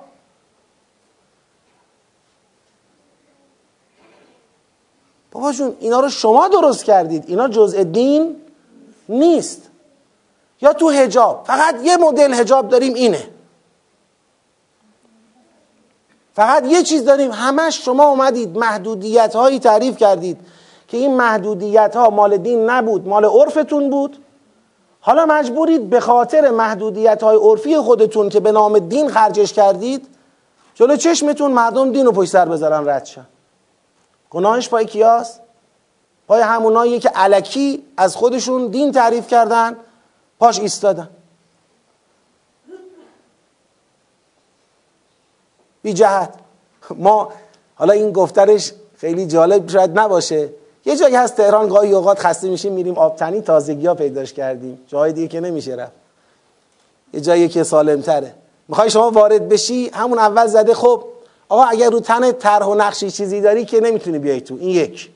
بابا 5.31 5.51
جون 5.51 5.75
اینا 5.79 5.99
رو 5.99 6.09
شما 6.09 6.47
درست 6.47 6.83
کردید. 6.83 7.23
اینا 7.27 7.47
جزء 7.47 7.83
دین 7.83 8.35
نیست. 9.09 9.61
یا 10.61 10.73
تو 10.73 10.89
هجاب 10.89 11.43
فقط 11.47 11.75
یه 11.83 11.97
مدل 11.97 12.33
هجاب 12.33 12.69
داریم 12.69 12.93
اینه. 12.93 13.38
فقط 16.39 16.65
یه 16.65 16.83
چیز 16.83 17.05
داریم. 17.05 17.31
همش 17.31 17.85
شما 17.85 18.09
اومدید 18.09 18.57
محدودیت 18.57 19.35
هایی 19.35 19.59
تعریف 19.59 19.97
کردید 19.97 20.37
که 20.87 20.97
این 20.97 21.17
محدودیت 21.17 21.95
ها 21.95 22.09
مال 22.09 22.37
دین 22.37 22.69
نبود 22.69 23.07
مال 23.07 23.25
عرفتون 23.25 23.89
بود. 23.89 24.17
حالا 25.01 25.25
مجبورید 25.25 25.89
به 25.89 25.99
خاطر 25.99 26.49
محدودیت 26.49 27.23
های 27.23 27.37
عرفی 27.37 27.77
خودتون 27.77 28.29
که 28.29 28.39
به 28.39 28.51
نام 28.51 28.79
دین 28.79 29.09
خرجش 29.09 29.53
کردید 29.53 30.07
جلو 30.75 30.95
چشمتون 30.95 31.51
مردم 31.51 31.91
دین 31.91 32.05
رو 32.05 32.11
پشت 32.11 32.31
سر 32.31 32.45
بذارن 32.45 32.89
رد 32.89 33.05
شن. 33.05 33.25
گناهش 34.29 34.69
پای 34.69 34.85
کیاست؟ 34.85 35.41
پای 36.27 36.41
همونایی 36.41 36.99
که 36.99 37.09
علکی 37.09 37.85
از 37.97 38.15
خودشون 38.15 38.67
دین 38.67 38.91
تعریف 38.91 39.27
کردن 39.27 39.75
پاش 40.39 40.59
ایستادن. 40.59 41.09
بی 45.81 45.93
جهت. 45.93 46.33
ما 46.95 47.29
حالا 47.75 47.93
این 47.93 48.11
گفترش 48.11 48.73
خیلی 48.97 49.25
جالب 49.25 49.69
شاید 49.69 49.99
نباشه. 49.99 50.49
یه 50.85 50.95
جایی 50.95 51.15
هست 51.15 51.35
تهران 51.35 51.67
گاهی 51.67 51.93
اوقات 51.93 52.19
خسته 52.19 52.49
میشیم 52.49 52.73
میریم 52.73 52.97
آبتنی 52.97 53.41
تازگی 53.41 53.87
ها 53.87 53.93
پیداش 53.93 54.33
کردیم. 54.33 54.79
جای 54.87 55.13
دیگه 55.13 55.27
که 55.27 55.39
نمیشه 55.39 55.75
رفت. 55.75 55.91
یه 57.13 57.21
جایی 57.21 57.49
که 57.49 57.63
سالم 57.63 58.01
تره 58.01 58.33
می‌خوای 58.67 58.89
شما 58.89 59.09
وارد 59.11 59.49
بشی؟ 59.49 59.89
همون 59.93 60.19
اول 60.19 60.47
زده 60.47 60.73
خب. 60.73 61.03
آقا 61.49 61.63
اگر 61.63 61.89
رو 61.89 61.99
تن 61.99 62.31
طرح 62.31 62.65
و 62.65 62.75
نقشی 62.75 63.11
چیزی 63.11 63.41
داری 63.41 63.65
که 63.65 63.79
نمی‌تونی 63.79 64.19
بیای 64.19 64.41
تو. 64.41 64.57
این 64.59 64.69
یک. 64.69 65.09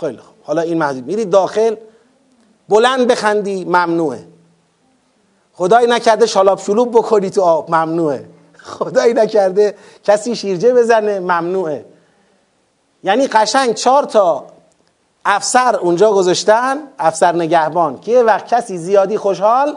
خیلی 0.00 0.18
خوب. 0.18 0.34
حالا 0.42 0.62
این 0.62 0.78
محدود 0.78 1.06
میری 1.06 1.24
داخل. 1.24 1.76
بلند 2.68 3.06
بخندی 3.06 3.64
ممنوعه. 3.64 4.24
خدای 5.52 5.86
نکرده 5.86 6.26
شالاب 6.26 6.58
شلوب 6.58 6.90
بکنی 6.90 7.30
تو 7.30 7.42
آب. 7.42 7.70
ممنوعه. 7.70 8.24
خدایی 8.66 9.14
نکرده 9.14 9.74
کسی 10.04 10.36
شیرجه 10.36 10.74
بزنه 10.74 11.20
ممنوعه. 11.20 11.84
یعنی 13.04 13.26
قشنگ 13.26 13.74
چهار 13.74 14.04
تا 14.04 14.46
افسر 15.24 15.76
اونجا 15.76 16.12
گذاشتن 16.12 16.78
افسر 16.98 17.34
نگهبان. 17.34 18.00
که 18.00 18.12
یه 18.12 18.22
وقت 18.22 18.46
کسی 18.46 18.78
زیادی 18.78 19.18
خوشحال 19.18 19.76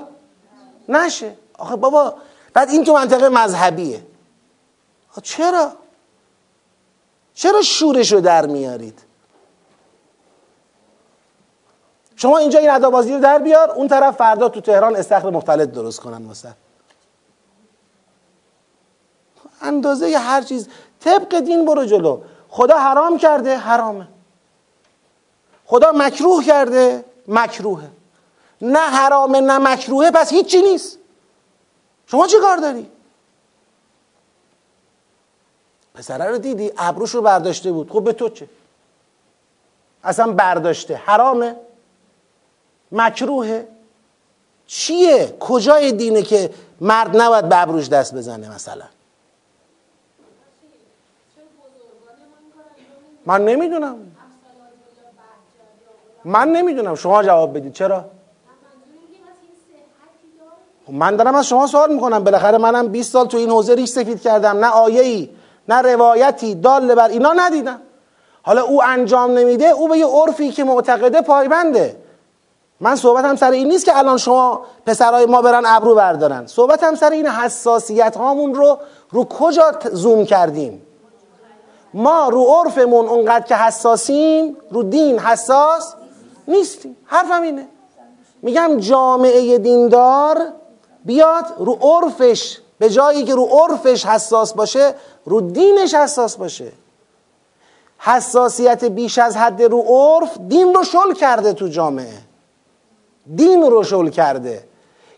نشه. 0.90 1.34
آخه 1.58 1.76
بابا 1.76 2.14
بعد 2.54 2.70
این 2.70 2.84
تو 2.84 2.94
منطقه 2.94 3.30
مذهبیه. 3.30 4.04
چرا؟ 5.24 5.72
چرا 7.34 7.62
شورش 7.62 8.12
رو 8.12 8.22
در 8.22 8.46
میارید؟ 8.46 9.00
شما 12.16 12.38
اینجا 12.38 12.60
این 12.60 12.70
ادابازی 12.70 13.14
رو 13.14 13.20
در 13.20 13.38
بیار 13.38 13.72
اون 13.72 13.88
طرف 13.88 14.16
فردا 14.16 14.50
تو 14.50 14.62
تهران 14.62 14.96
استخر 14.96 15.30
مختلط 15.30 15.72
درست 15.72 16.00
کنن 16.00 16.22
مثلا 16.22 16.52
اندازه 19.62 20.18
هر 20.18 20.42
چیز. 20.42 20.68
طبق 21.00 21.40
دین 21.40 21.66
برو 21.66 21.86
جلو. 21.86 22.22
خدا 22.50 22.78
حرام 22.78 23.18
کرده 23.18 23.58
حرامه. 23.58 24.08
خدا 25.66 25.92
مکروه 25.92 26.44
کرده 26.44 27.06
مکروهه. 27.28 27.90
نه 28.62 28.80
حرامه 28.80 29.42
نه 29.42 29.58
مکروهه 29.58 30.12
پس 30.12 30.32
هیچی 30.32 30.62
نیست. 30.62 30.98
شما 32.08 32.28
چه 32.28 32.40
کار 32.40 32.58
داری؟ 32.58 32.92
پسره 35.96 36.26
رو 36.26 36.38
دیدی؟ 36.38 36.72
ابروش 36.78 37.16
رو 37.16 37.22
برداشته 37.22 37.72
بود. 37.72 37.90
خب 37.90 38.04
به 38.04 38.14
تو 38.14 38.30
چه؟ 38.30 38.50
اصلا 40.04 40.32
برداشته. 40.32 40.96
حرامه؟ 40.96 41.56
مکروهه؟ 42.92 43.68
چیه؟ 44.68 45.38
کجای 45.40 45.92
دینه 45.92 46.22
که 46.22 46.54
مرد 46.82 47.18
نباید 47.22 47.50
به 47.50 47.62
ابروش 47.62 47.90
دست 47.90 48.16
بزنه 48.16 48.56
مثلا؟ 48.56 48.86
من 53.30 53.46
نمی‌دونم. 53.46 53.96
من 56.26 56.48
نمی‌دونم. 56.48 56.96
شما 56.96 57.24
جواب 57.24 57.58
بدید. 57.58 57.74
چرا؟ 57.74 58.06
خب 60.86 60.94
من 60.94 61.16
دارم 61.16 61.36
از 61.36 61.48
شما 61.48 61.68
سوال 61.68 61.94
می‌کنم. 61.94 62.24
بالاخره 62.24 62.58
منم 62.58 62.88
20 62.88 63.14
سال 63.14 63.28
تو 63.28 63.38
این 63.38 63.50
حوزه 63.50 63.76
ریش 63.76 63.90
سفید 63.90 64.22
کردم. 64.22 64.58
نه 64.58 64.70
آیه 64.70 65.02
ای 65.02 65.30
نه 65.70 65.82
روایتی. 65.82 66.56
دال 66.56 66.96
بر 66.96 67.08
اینا 67.08 67.34
ندیدم. 67.34 67.82
حالا 68.42 68.64
او 68.64 68.84
انجام 68.84 69.32
نمیده 69.32 69.66
او 69.66 69.88
به 69.88 69.98
یه 69.98 70.08
عرفی 70.08 70.52
که 70.52 70.64
معتقده 70.64 71.22
پایبنده. 71.22 71.96
من 72.80 72.96
صحبتم 72.96 73.36
سر 73.36 73.52
این 73.52 73.68
نیست 73.68 73.86
که 73.86 73.98
الان 73.98 74.18
شما 74.18 74.66
پسرای 74.86 75.26
ما 75.26 75.42
برن 75.42 75.64
ابرو 75.66 75.96
بردارن. 75.96 76.46
صحبتم 76.46 76.96
سر 76.96 77.10
این 77.10 77.28
حساسیت 77.28 78.18
هامون 78.18 78.54
رو 78.54 78.78
رو 79.10 79.24
کجا 79.24 79.72
زوم 79.92 80.26
کردیم؟ 80.26 80.82
ما 81.94 82.30
رو 82.30 82.44
عرفمون 82.44 83.08
اونقدر 83.08 83.46
که 83.46 83.56
حساسیم 83.56 84.58
رو 84.72 84.84
دین 84.84 85.20
حساس 85.20 85.94
نیستیم. 86.48 86.98
حرفم 87.06 87.42
اینه 87.42 87.68
میگم 88.42 88.78
جامعه 88.78 89.58
دیندار 89.58 90.38
بیاد 91.06 91.46
رو 91.58 91.78
عرفش 91.82 92.58
به 92.80 92.90
جایی 92.90 93.24
که 93.24 93.36
رو 93.36 93.46
عرفش 93.46 94.06
حساس 94.06 94.54
باشه 94.54 94.96
رو 95.26 95.42
دینش 95.42 95.94
حساس 95.94 96.38
باشه. 96.38 96.72
حساسیت 97.98 98.86
بیش 98.86 99.18
از 99.18 99.38
حد 99.38 99.62
رو 99.62 99.82
عرف 99.82 100.38
دین 100.48 100.74
رو 100.74 100.84
شل 100.84 101.14
کرده 101.14 101.54
تو 101.54 101.68
جامعه. 101.68 102.18
دین 103.36 103.62
رو 103.62 103.84
شل 103.84 104.10
کرده. 104.10 104.69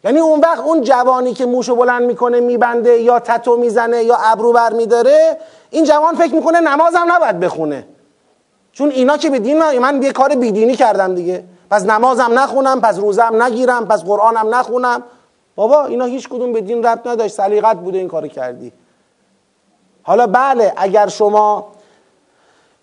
یعنی 0.04 0.20
اون 0.20 0.40
وقت 0.40 0.60
اون 0.60 0.82
جوانی 0.82 1.34
که 1.34 1.46
موشو 1.46 1.76
بلند 1.76 2.04
می‌کنه 2.04 2.40
میبنده 2.40 2.98
یا 2.98 3.20
تتو 3.20 3.58
می‌زنه 3.58 4.04
یا 4.04 4.16
ابرو 4.16 4.54
بر 4.54 4.74
میداره 4.74 5.38
این 5.70 5.84
جوان 5.84 6.16
فکر 6.16 6.36
می‌کنه 6.36 6.60
نمازم 6.60 7.06
نباید 7.08 7.40
بخونه. 7.40 7.88
چون 8.72 8.90
اینا 8.90 9.18
که 9.18 9.30
به 9.30 9.40
دین 9.40 9.80
من 9.80 10.04
یه 10.04 10.12
کار 10.12 10.36
بیدینی 10.36 10.76
کردم 10.76 11.16
دیگه. 11.16 11.44
پس 11.72 11.86
نمازم 11.86 12.40
نخونم 12.40 12.82
پس 12.82 13.00
روزم 13.00 13.44
نگیرم 13.44 13.88
پس 13.88 14.04
قرآنم 14.04 14.56
نخونم. 14.56 15.04
بابا 15.56 15.86
اینا 15.86 16.06
هیچ 16.06 16.30
کدوم 16.30 16.54
به 16.54 16.62
دین 16.62 16.84
ربط 16.84 17.08
نداشت. 17.08 17.36
سلیقت 17.36 17.78
بوده 17.78 17.98
این 17.98 18.08
کار 18.08 18.28
کردی. 18.28 18.74
حالا 20.04 20.28
بله 20.28 20.74
اگر 20.78 21.08
شما 21.08 21.68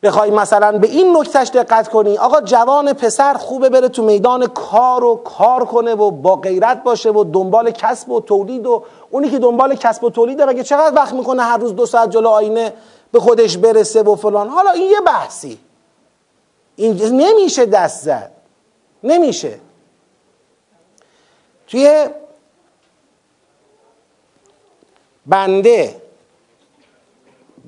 بخوای 0.03 0.31
مثلا 0.31 0.79
به 0.79 0.89
این 0.89 1.17
نکتش 1.17 1.49
دقت 1.49 1.89
کنی. 1.89 2.19
آقا 2.19 2.41
جوان 2.41 2.93
پسر 2.93 3.35
خوبه 3.35 3.69
بره 3.69 3.89
تو 3.89 4.03
میدان 4.03 4.47
کار 4.47 5.05
و 5.05 5.17
کار 5.17 5.65
کنه 5.65 5.95
و 5.95 6.11
با 6.11 6.37
غیرت 6.37 6.83
باشه 6.83 7.11
و 7.11 7.25
دنبال 7.25 7.71
کسب 7.71 8.11
و 8.11 8.21
تولید 8.21 8.67
و 8.67 8.85
اونی 9.11 9.31
که 9.31 9.39
دنبال 9.39 9.75
کسب 9.75 10.05
و 10.05 10.11
تولیده 10.11 10.45
مگه 10.45 10.63
چقدر 10.63 10.97
وقت 10.97 11.13
می‌کنه 11.13 11.43
هر 11.43 11.57
روز 11.57 11.77
دو 11.77 11.87
ساعت 11.87 12.11
جلو 12.11 12.29
آینه 12.29 12.73
به 13.13 13.21
خودش 13.21 13.57
برسه 13.57 14.03
و 14.03 14.17
فلان؟ 14.17 14.49
حالا 14.49 14.71
این 14.71 14.91
یه 14.91 15.01
بحثی. 15.01 15.59
این 16.77 17.21
نمیشه 17.21 17.67
دست 17.67 18.05
زد. 18.05 18.31
نمیشه. 19.05 19.59
توی 21.67 22.07
بنده 25.27 26.03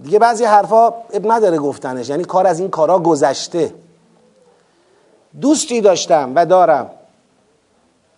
دیگه 0.02 0.18
بعضی 0.18 0.44
حرفا 0.44 0.86
اب 0.86 1.32
نداره 1.32 1.58
گفتنش. 1.58 2.08
یعنی 2.08 2.24
کار 2.24 2.46
از 2.46 2.60
این 2.60 2.70
کارا 2.70 2.98
گذشته. 2.98 3.74
دوستی 5.40 5.80
داشتم 5.80 6.32
و 6.34 6.46
دارم. 6.46 6.90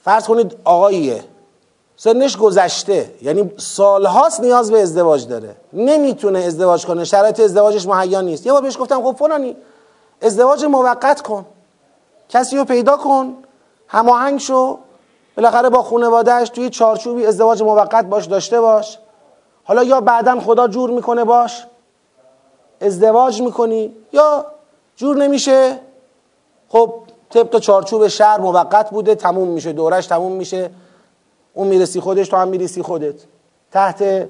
فرض 0.04 0.26
کنید 0.26 0.56
آقاییه. 0.64 1.24
سنش 1.96 2.36
گذشته. 2.36 3.10
یعنی 3.22 3.50
سالهاست 3.56 4.40
نیاز 4.40 4.70
به 4.70 4.82
ازدواج 4.82 5.28
داره. 5.28 5.56
نمی‌تونه 5.72 6.38
ازدواج 6.38 6.86
کنه. 6.86 7.04
شرایط 7.04 7.40
ازدواجش 7.40 7.86
مهیا 7.86 8.20
نیست. 8.20 8.46
یه 8.46 8.52
بار 8.52 8.62
بهش 8.62 8.78
گفتم 8.78 9.02
خب 9.02 9.16
فلانی 9.18 9.56
ازدواج 10.22 10.64
موقت 10.64 11.20
کن. 11.20 11.44
کسی 12.28 12.56
رو 12.56 12.64
پیدا 12.64 12.96
کن. 12.96 13.34
هماهنگ 13.88 14.40
شو. 14.40 14.78
بالاخره 15.36 15.68
با 15.68 15.82
خانوادهش 15.82 16.48
توی 16.48 16.70
چارچوبی 16.70 17.26
ازدواج 17.26 17.62
موقت 17.62 18.04
باش 18.04 18.26
داشته 18.26 18.60
باش. 18.60 18.98
حالا 19.64 19.82
یا 19.82 20.00
بعدا 20.00 20.40
خدا 20.40 20.68
جور 20.68 20.90
می‌کنه 20.90 21.24
باش. 21.24 21.64
ازدواج 22.82 23.42
می‌کنی 23.42 23.92
یا 24.12 24.46
جور 24.96 25.16
نمیشه؟ 25.16 25.78
خب 26.68 26.94
طبق 27.30 27.58
چارچوب 27.58 28.08
شهر 28.08 28.40
موقت 28.40 28.90
بوده 28.90 29.14
تموم 29.14 29.48
میشه 29.48 29.72
دورش 29.72 30.06
تموم 30.06 30.32
میشه. 30.32 30.70
اون 31.54 31.66
می‌رسی 31.66 32.00
خودش 32.00 32.28
تو 32.28 32.36
هم 32.36 32.48
می‌رسی 32.48 32.82
خودت. 32.82 33.14
تحت 33.72 34.28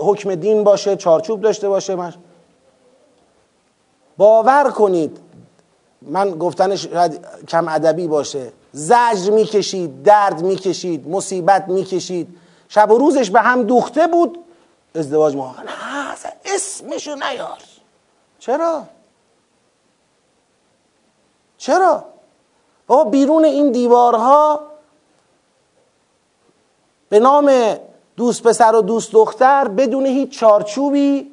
حکم 0.00 0.34
دین 0.34 0.64
باشه 0.64 0.96
چارچوب 0.96 1.40
داشته 1.40 1.68
باشه. 1.68 1.94
من 1.94 2.14
باور 4.16 4.70
کنید. 4.70 5.18
من 6.02 6.30
گفتنش 6.30 6.86
کم 7.48 7.68
ادبی 7.68 8.06
باشه. 8.06 8.52
زجر 8.72 9.30
می‌کشید 9.30 10.02
درد 10.02 10.42
می‌کشید 10.42 11.08
مصیبت 11.08 11.68
می‌کشید. 11.68 12.36
شب 12.68 12.90
و 12.90 12.98
روزش 12.98 13.30
به 13.30 13.40
هم 13.40 13.62
دوخته 13.62 14.06
بود. 14.06 14.38
ازدواج 14.94 15.36
موقع 15.36 15.62
نه 15.62 15.68
اسمشو 16.44 17.14
نیار. 17.14 17.58
چرا؟ 18.38 18.84
چرا؟ 21.58 22.04
بابا 22.86 23.10
بیرون 23.10 23.44
این 23.44 23.72
دیوارها 23.72 24.60
به 27.08 27.18
نام 27.18 27.76
دوست 28.16 28.42
پسر 28.42 28.74
و 28.74 28.82
دوست 28.82 29.12
دختر 29.12 29.68
بدون 29.68 30.06
هیچ 30.06 30.38
چارچوبی 30.38 31.30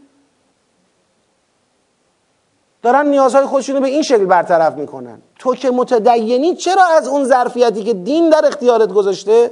دارن 2.81 3.07
نیازهای 3.07 3.45
خودشون 3.45 3.75
رو 3.75 3.81
به 3.81 3.87
این 3.87 4.01
شکل 4.01 4.25
برطرف 4.25 4.73
می‌کنن. 4.73 5.21
تو 5.39 5.55
که 5.55 5.71
متدینی 5.71 6.55
چرا 6.55 6.85
از 6.85 7.07
اون 7.07 7.25
ظرفیتی 7.25 7.83
که 7.83 7.93
دین 7.93 8.29
در 8.29 8.45
اختیارت 8.45 8.89
گذاشته 8.93 9.51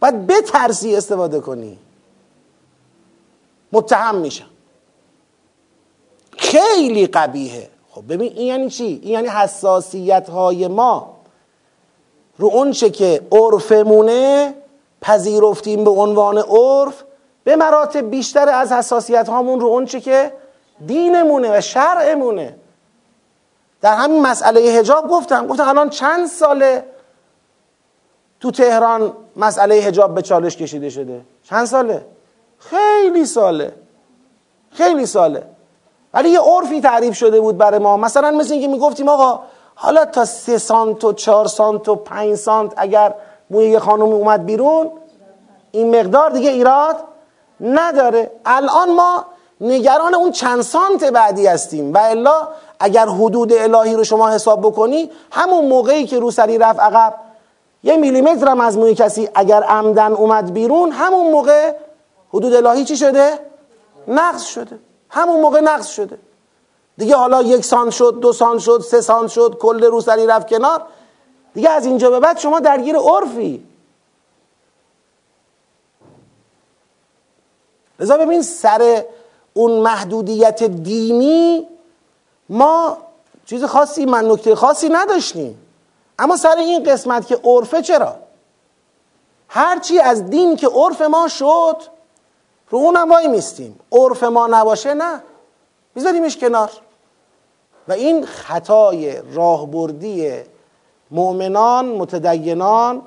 باید 0.00 0.26
بترسی 0.26 0.96
استفاده 0.96 1.40
کنی؟ 1.40 1.78
متهم 3.72 4.14
میشن 4.14 4.46
خیلی 6.50 7.06
قبیهه 7.06 7.70
خب 7.90 8.02
ببین 8.08 8.32
این 8.32 8.46
یعنی 8.46 8.70
چی؟ 8.70 8.84
این 8.84 9.12
یعنی 9.12 9.28
حساسیت 9.28 10.28
های 10.28 10.68
ما. 10.68 11.16
رو 12.38 12.48
اون 12.48 12.70
چه 12.70 12.90
که 12.90 13.20
عرفمونه 13.32 14.54
پذیرفتیم 15.00 15.84
به 15.84 15.90
عنوان 15.90 16.38
عرف 16.38 17.04
به 17.44 17.56
مراتب 17.56 18.10
بیشتر 18.10 18.48
از 18.48 18.72
حساسیت 18.72 19.28
هامون 19.28 19.60
رو 19.60 19.66
اون 19.66 19.84
چه 19.86 20.00
که 20.00 20.32
دینمونه 20.86 21.58
و 21.58 21.60
شرعمونه. 21.60 22.56
در 23.80 23.94
همین 23.94 24.22
مسئله 24.22 24.60
هجاب 24.60 25.08
گفتم. 25.08 25.46
گفتم 25.46 25.68
الان 25.68 25.90
چند 25.90 26.26
ساله 26.26 26.84
تو 28.40 28.50
تهران 28.50 29.12
مسئله 29.36 29.74
هجاب 29.74 30.14
به 30.14 30.22
چالش 30.22 30.56
کشیده 30.56 30.90
شده؟ 30.90 31.20
چند 31.42 31.64
ساله؟ 31.64 32.06
خیلی 32.58 33.24
ساله. 33.24 33.74
خیلی 34.70 35.06
ساله. 35.06 35.46
ولی 36.14 36.28
یه 36.28 36.40
عرفی 36.40 36.80
تعریف 36.80 37.14
شده 37.14 37.40
بود 37.40 37.58
برای 37.58 37.78
ما. 37.78 37.96
مثلا 37.96 38.30
مثل 38.30 38.52
اینکه 38.52 38.68
می‌گفتیم 38.68 39.08
آقا 39.08 39.40
حالا 39.74 40.04
تا 40.04 40.24
سه 40.24 40.58
سانت 40.58 41.04
و 41.04 41.12
چهار 41.12 41.46
سانت 41.46 41.88
و 41.88 41.94
پنج 41.94 42.34
سانت 42.34 42.72
اگر 42.76 43.14
موی 43.50 43.68
یه 43.68 43.78
خانم 43.78 44.02
اومد 44.02 44.44
بیرون 44.44 44.90
این 45.70 46.00
مقدار 46.00 46.30
دیگه 46.30 46.50
ایراد 46.50 46.96
نداره. 47.60 48.30
الان 48.44 48.94
ما 48.94 49.24
نگران 49.60 50.14
اون 50.14 50.30
چند 50.30 50.60
سانت 50.60 51.04
بعدی 51.04 51.46
هستیم. 51.46 51.94
و 51.94 51.98
الا 51.98 52.48
اگر 52.80 53.06
حدود 53.06 53.52
الهی 53.52 53.94
رو 53.94 54.04
شما 54.04 54.30
حساب 54.30 54.60
بکنی 54.60 55.10
همون 55.32 55.64
موقعی 55.64 56.06
که 56.06 56.18
روسری 56.18 56.58
رفت 56.58 56.80
عقب 56.80 57.14
یه 57.82 57.96
میلیمتر 57.96 58.48
هم 58.48 58.60
از 58.60 58.78
موی 58.78 58.94
کسی 58.94 59.28
اگر 59.34 59.62
عمدن 59.62 60.12
اومد 60.12 60.52
بیرون 60.52 60.92
همون 60.92 61.30
موقع 61.30 61.72
حدود 62.34 62.54
الهی 62.54 62.84
چی 62.84 62.96
شده؟ 62.96 63.38
نقص 64.08 64.44
شده. 64.46 64.78
همون 65.10 65.40
موقع 65.40 65.60
نقص 65.60 65.88
شده. 65.88 66.18
دیگه 66.98 67.16
حالا 67.16 67.42
یک 67.42 67.64
سانت 67.64 67.92
شد 67.92 68.18
دو 68.20 68.32
سانت 68.32 68.60
شد 68.60 68.84
سه 68.90 69.00
سانت 69.00 69.30
شد 69.30 69.58
کل 69.60 69.84
روسری 69.84 70.26
رفت 70.26 70.48
کنار. 70.48 70.82
دیگه 71.54 71.70
از 71.70 71.86
اینجا 71.86 72.10
به 72.10 72.20
بعد 72.20 72.38
شما 72.38 72.60
درگیر 72.60 72.96
عرفی. 72.96 73.66
لذا 78.00 78.16
ببین 78.16 78.42
سر 78.42 79.04
اون 79.54 79.72
محدودیت 79.72 80.62
دینی 80.62 81.68
ما 82.48 82.98
چیز 83.46 83.64
خاصی 83.64 84.06
من 84.06 84.30
نکته 84.30 84.54
خاصی 84.54 84.88
نداشتیم. 84.88 85.66
اما 86.18 86.36
سر 86.36 86.56
این 86.56 86.84
قسمت 86.84 87.26
که 87.26 87.40
عرفه 87.44 87.82
چرا؟ 87.82 88.16
هرچی 89.48 89.98
از 89.98 90.30
دین 90.30 90.56
که 90.56 90.68
عرف 90.68 91.00
ما 91.00 91.28
شد 91.28 91.76
رو 92.70 92.78
اونم 92.78 93.10
وای 93.10 93.28
میستیم. 93.28 93.80
عرف 93.92 94.22
ما 94.22 94.46
نباشه 94.46 94.94
نه. 94.94 95.22
میذاریمش 95.94 96.36
کنار. 96.36 96.70
و 97.88 97.92
این 97.92 98.26
خطای 98.26 99.22
راهبردی 99.32 100.32
مؤمنان 101.10 101.84
متدینان 101.84 103.02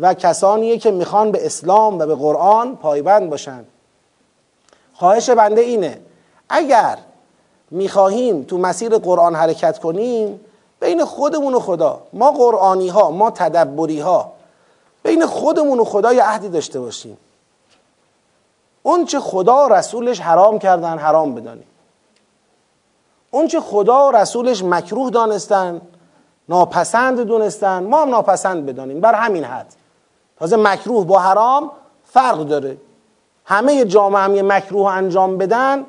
و 0.00 0.14
کسانیه 0.14 0.78
که 0.78 0.90
می‌خوان 0.90 1.32
به 1.32 1.46
اسلام 1.46 1.98
و 1.98 2.06
به 2.06 2.14
قرآن 2.14 2.76
پایبند 2.76 3.30
باشند 3.30 3.66
خواهش 4.94 5.30
بنده 5.30 5.60
اینه 5.60 6.00
اگر 6.48 6.98
می‌خواهیم 7.70 8.42
تو 8.42 8.58
مسیر 8.58 8.98
قرآن 8.98 9.34
حرکت 9.34 9.78
کنیم 9.78 10.40
بین 10.80 11.04
خودمون 11.04 11.54
و 11.54 11.60
خدا 11.60 12.02
ما 12.12 12.32
قرآنی 12.32 12.88
ها 12.88 13.10
ما 13.10 13.30
تدبری 13.30 14.00
ها 14.00 14.32
بین 15.02 15.26
خودمون 15.26 15.80
و 15.80 15.84
خدا 15.84 16.12
یه 16.12 16.24
عهدی 16.24 16.48
داشته 16.48 16.80
باشیم. 16.80 17.16
اون 18.82 19.04
چه 19.04 19.20
خدا 19.20 19.66
رسولش 19.66 20.20
حرام 20.20 20.58
کردن 20.58 20.98
حرام 20.98 21.34
بدانیم. 21.34 21.66
اون 23.30 23.46
چه 23.46 23.60
خدا 23.60 24.10
رسولش 24.10 24.64
مکروه 24.64 25.10
دانستن 25.10 25.80
ناپسند 26.48 27.20
دونستن 27.20 27.82
ما 27.82 28.02
هم 28.02 28.08
ناپسند 28.08 28.66
بدانیم. 28.66 29.00
بر 29.00 29.14
همین 29.14 29.44
حد. 29.44 29.74
تازه 30.38 30.56
مکروه 30.56 31.06
با 31.06 31.18
حرام 31.18 31.70
فرق 32.04 32.38
داره. 32.38 32.76
همه 33.44 33.84
جامعه 33.84 34.22
هم 34.22 34.34
یه 34.34 34.42
مکروه 34.42 34.90
انجام 34.90 35.38
بدن 35.38 35.84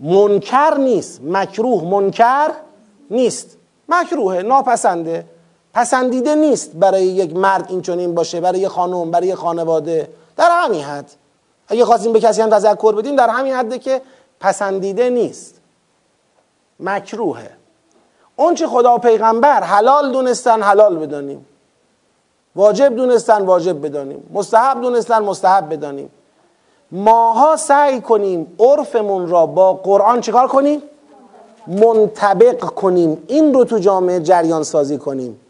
منکر 0.00 0.74
نیست. 0.78 1.20
مکروه 1.24 1.84
منکر 1.84 2.50
نیست. 3.10 3.56
مکروهه 3.88 4.42
ناپسنده. 4.42 5.26
پسندیده 5.74 6.34
نیست 6.34 6.72
برای 6.72 7.04
یک 7.04 7.36
مرد 7.36 7.66
این 7.68 7.82
چنین 7.82 8.14
باشه 8.14 8.40
برای 8.40 8.60
یه 8.60 8.68
خانم 8.68 9.10
برای 9.10 9.28
یه 9.28 9.34
خانواده. 9.34 10.08
در 10.40 10.50
همین 10.50 10.82
حد. 10.82 11.10
اگه 11.68 11.84
خواستیم 11.84 12.12
به 12.12 12.20
کسی 12.20 12.42
هم 12.42 12.50
تذکر 12.50 12.94
بدیم 12.94 13.16
در 13.16 13.28
همین 13.28 13.54
حده 13.54 13.78
که 13.78 14.02
پسندیده 14.40 15.10
نیست. 15.10 15.60
مکروهه. 16.80 17.50
اون 18.36 18.54
چه 18.54 18.66
خدا 18.66 18.94
و 18.94 18.98
پیغمبر 18.98 19.62
حلال 19.62 20.12
دونستن 20.12 20.62
حلال 20.62 20.96
بدانیم. 20.96 21.46
واجب 22.56 22.96
دونستن 22.96 23.42
واجب 23.42 23.86
بدانیم. 23.86 24.30
مستحب 24.32 24.80
دونستن 24.80 25.18
مستحب 25.22 25.72
بدانیم. 25.72 26.10
ماها 26.92 27.56
سعی 27.56 28.00
کنیم 28.00 28.56
عرفمون 28.58 29.28
را 29.28 29.46
با 29.46 29.72
قرآن 29.72 30.20
چیکار 30.20 30.48
کنیم؟ 30.48 30.82
منطبق 31.66 32.64
کنیم. 32.64 33.24
این 33.26 33.54
رو 33.54 33.64
تو 33.64 33.78
جامعه 33.78 34.20
جریان 34.20 34.62
سازی 34.62 34.98
کنیم. 34.98 35.40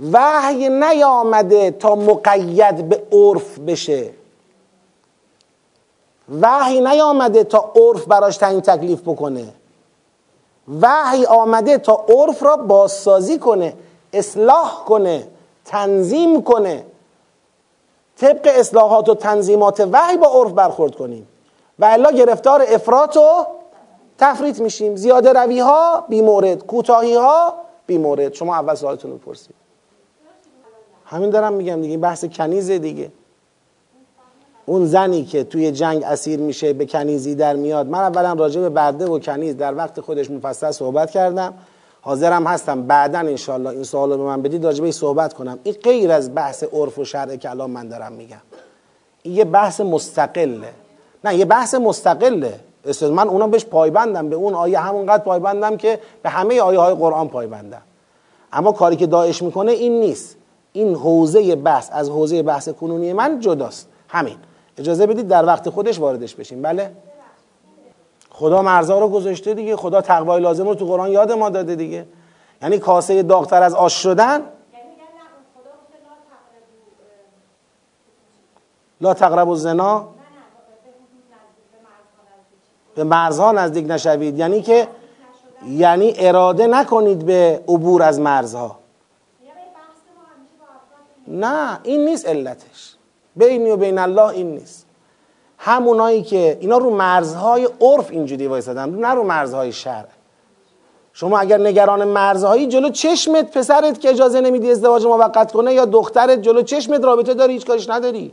وحی 0.00 0.68
نیامده 0.68 1.70
تا 1.70 1.94
مقید 1.94 2.88
به 2.88 3.02
عرف 3.12 3.58
بشه. 3.58 4.10
وحی 6.40 6.80
نیامده 6.80 7.44
تا 7.44 7.72
عرف 7.76 8.04
براش 8.04 8.36
تعیین 8.36 8.60
تکلیف 8.60 9.00
بکنه. 9.00 9.52
وحی 10.80 11.24
آمده 11.24 11.78
تا 11.78 12.04
عرف 12.08 12.42
را 12.42 12.56
بازسازی 12.56 13.38
کنه 13.38 13.74
اصلاح 14.12 14.84
کنه 14.86 15.28
تنظیم 15.64 16.42
کنه. 16.42 16.84
طبق 18.16 18.40
اصلاحات 18.44 19.08
و 19.08 19.14
تنظیمات 19.14 19.88
وحی 19.92 20.16
با 20.16 20.26
عرف 20.26 20.52
برخورد 20.52 20.94
کنیم. 20.94 21.28
و 21.78 21.84
الا 21.84 22.10
گرفتار 22.10 22.64
افراط 22.68 23.16
و 23.16 23.46
تفریط 24.18 24.60
میشیم. 24.60 24.96
زیاده 24.96 25.32
روی 25.32 25.60
ها 25.60 26.04
بی 26.08 26.20
مورد 26.20 26.66
کوتاهی 26.66 27.14
ها 27.14 27.54
بی 27.86 27.98
مورد 27.98 28.34
شما 28.34 28.54
اول 28.54 28.74
سوالتون 28.74 29.10
رو 29.10 29.18
پرسید 29.18 29.65
همین 31.06 31.30
دارم 31.30 31.52
میگم 31.52 31.82
دیگه 31.82 31.96
بحث 31.96 32.24
کنیزه 32.24 32.78
دیگه. 32.78 33.10
اون 34.66 34.86
زنی 34.86 35.24
که 35.24 35.44
توی 35.44 35.72
جنگ 35.72 36.02
اسیر 36.02 36.40
میشه 36.40 36.72
به 36.72 36.86
کنیزی 36.86 37.34
در 37.34 37.56
میاد. 37.56 37.86
من 37.86 37.98
اولا 37.98 38.32
راجع 38.32 38.60
به 38.60 38.68
برده 38.68 39.06
و 39.06 39.18
کنیز 39.18 39.56
در 39.56 39.74
وقت 39.74 40.00
خودش 40.00 40.30
مفصل 40.30 40.70
صحبت 40.70 41.10
کردم. 41.10 41.54
حاضرم 42.00 42.46
هستم 42.46 42.82
بعدا 42.82 43.18
انشالله 43.18 43.70
این 43.70 43.84
سوال 43.84 44.10
رو 44.10 44.16
به 44.16 44.24
من 44.24 44.42
بدید 44.42 44.64
راجع 44.64 44.82
به 44.82 44.92
صحبت 44.92 45.34
کنم. 45.34 45.58
این 45.62 45.74
غیر 45.74 46.12
از 46.12 46.34
بحث 46.34 46.64
عرف 46.72 46.98
و 46.98 47.04
شرع 47.04 47.36
که 47.36 47.50
الان 47.50 47.70
من 47.70 47.88
دارم 47.88 48.12
میگم. 48.12 48.42
این 49.22 49.34
یه 49.34 49.44
بحث 49.44 49.80
مستقله. 49.80 50.72
نه 51.24 51.36
یه 51.36 51.44
بحث 51.44 51.74
مستقله. 51.74 52.60
من 53.02 53.28
اونا 53.28 53.46
بهش 53.46 53.64
پایبندم. 53.64 54.28
به 54.28 54.36
اون 54.36 54.54
آیه 54.54 54.78
همونقدر 54.78 55.24
پایبندم 55.24 55.76
که 55.76 55.98
به 56.22 56.28
همه 56.28 56.60
آیه 56.60 56.78
های 56.78 56.94
قرآن 56.94 57.28
پایبندم. 57.28 57.82
اما 58.52 58.72
کاری 58.72 58.96
که 58.96 59.06
داعش 59.06 59.42
می‌کنه 59.42 59.72
این 59.72 60.00
نیست. 60.00 60.36
این 60.76 60.94
حوزه 60.94 61.56
بحث 61.56 61.88
از 61.92 62.08
حوزه 62.08 62.42
بحث 62.42 62.68
کنونی 62.68 63.12
من 63.12 63.40
جداست. 63.40 63.88
همین. 64.08 64.36
اجازه 64.78 65.06
بدید 65.06 65.28
در 65.28 65.46
وقت 65.46 65.70
خودش 65.70 65.98
واردش 65.98 66.34
بشیم. 66.34 66.62
بله؟ 66.62 66.92
خدا 68.30 68.62
مرزا 68.62 68.98
رو 68.98 69.08
گذاشته 69.08 69.54
دیگه. 69.54 69.76
خدا 69.76 70.00
تقوای 70.00 70.40
لازم 70.40 70.68
رو 70.68 70.74
تو 70.74 70.86
قرآن 70.86 71.10
یاد 71.10 71.32
ما 71.32 71.50
داده 71.50 71.74
دیگه. 71.74 72.06
یعنی 72.62 72.78
کاسه 72.78 73.22
داغتر 73.22 73.62
از 73.62 73.74
آش 73.74 74.02
شدن؟ 74.02 74.40
لا 79.00 79.14
تقرب 79.14 79.48
الزنا. 79.48 80.08
به 82.94 83.04
مرزها 83.04 83.52
نزدیک 83.52 83.86
نشوید. 83.88 84.38
یعنی 84.38 84.62
که 84.62 84.88
یعنی 85.68 86.14
اراده 86.16 86.66
نکنید 86.66 87.26
به 87.26 87.64
عبور 87.68 88.02
از 88.02 88.20
مرزها. 88.20 88.85
نه 91.28 91.80
این 91.82 92.04
نیست 92.04 92.26
علتش. 92.26 92.94
بینی 93.36 93.70
و 93.70 93.76
بین 93.76 93.98
الله 93.98 94.28
این 94.28 94.50
نیست. 94.50 94.86
همونایی 95.58 96.22
که 96.22 96.58
اینا 96.60 96.78
رو 96.78 96.90
مرزهای 96.90 97.68
عرف 97.80 98.10
اینجوری 98.10 98.46
وایسادن 98.46 98.90
نه 98.90 99.08
رو 99.08 99.22
مرزهای 99.22 99.72
شرع. 99.72 100.08
شما 101.12 101.38
اگر 101.38 101.58
نگران 101.58 102.04
مرزهایی 102.04 102.66
جلو 102.66 102.90
چشمت 102.90 103.58
پسرت 103.58 104.00
که 104.00 104.10
اجازه 104.10 104.40
نمیدی 104.40 104.70
ازدواج 104.70 105.06
موقت 105.06 105.52
کنه 105.52 105.74
یا 105.74 105.84
دخترت 105.84 106.42
جلو 106.42 106.62
چشمت 106.62 107.04
رابطه 107.04 107.34
داری 107.34 107.52
هیچ 107.52 107.66
کارش 107.66 107.90
نداری. 107.90 108.32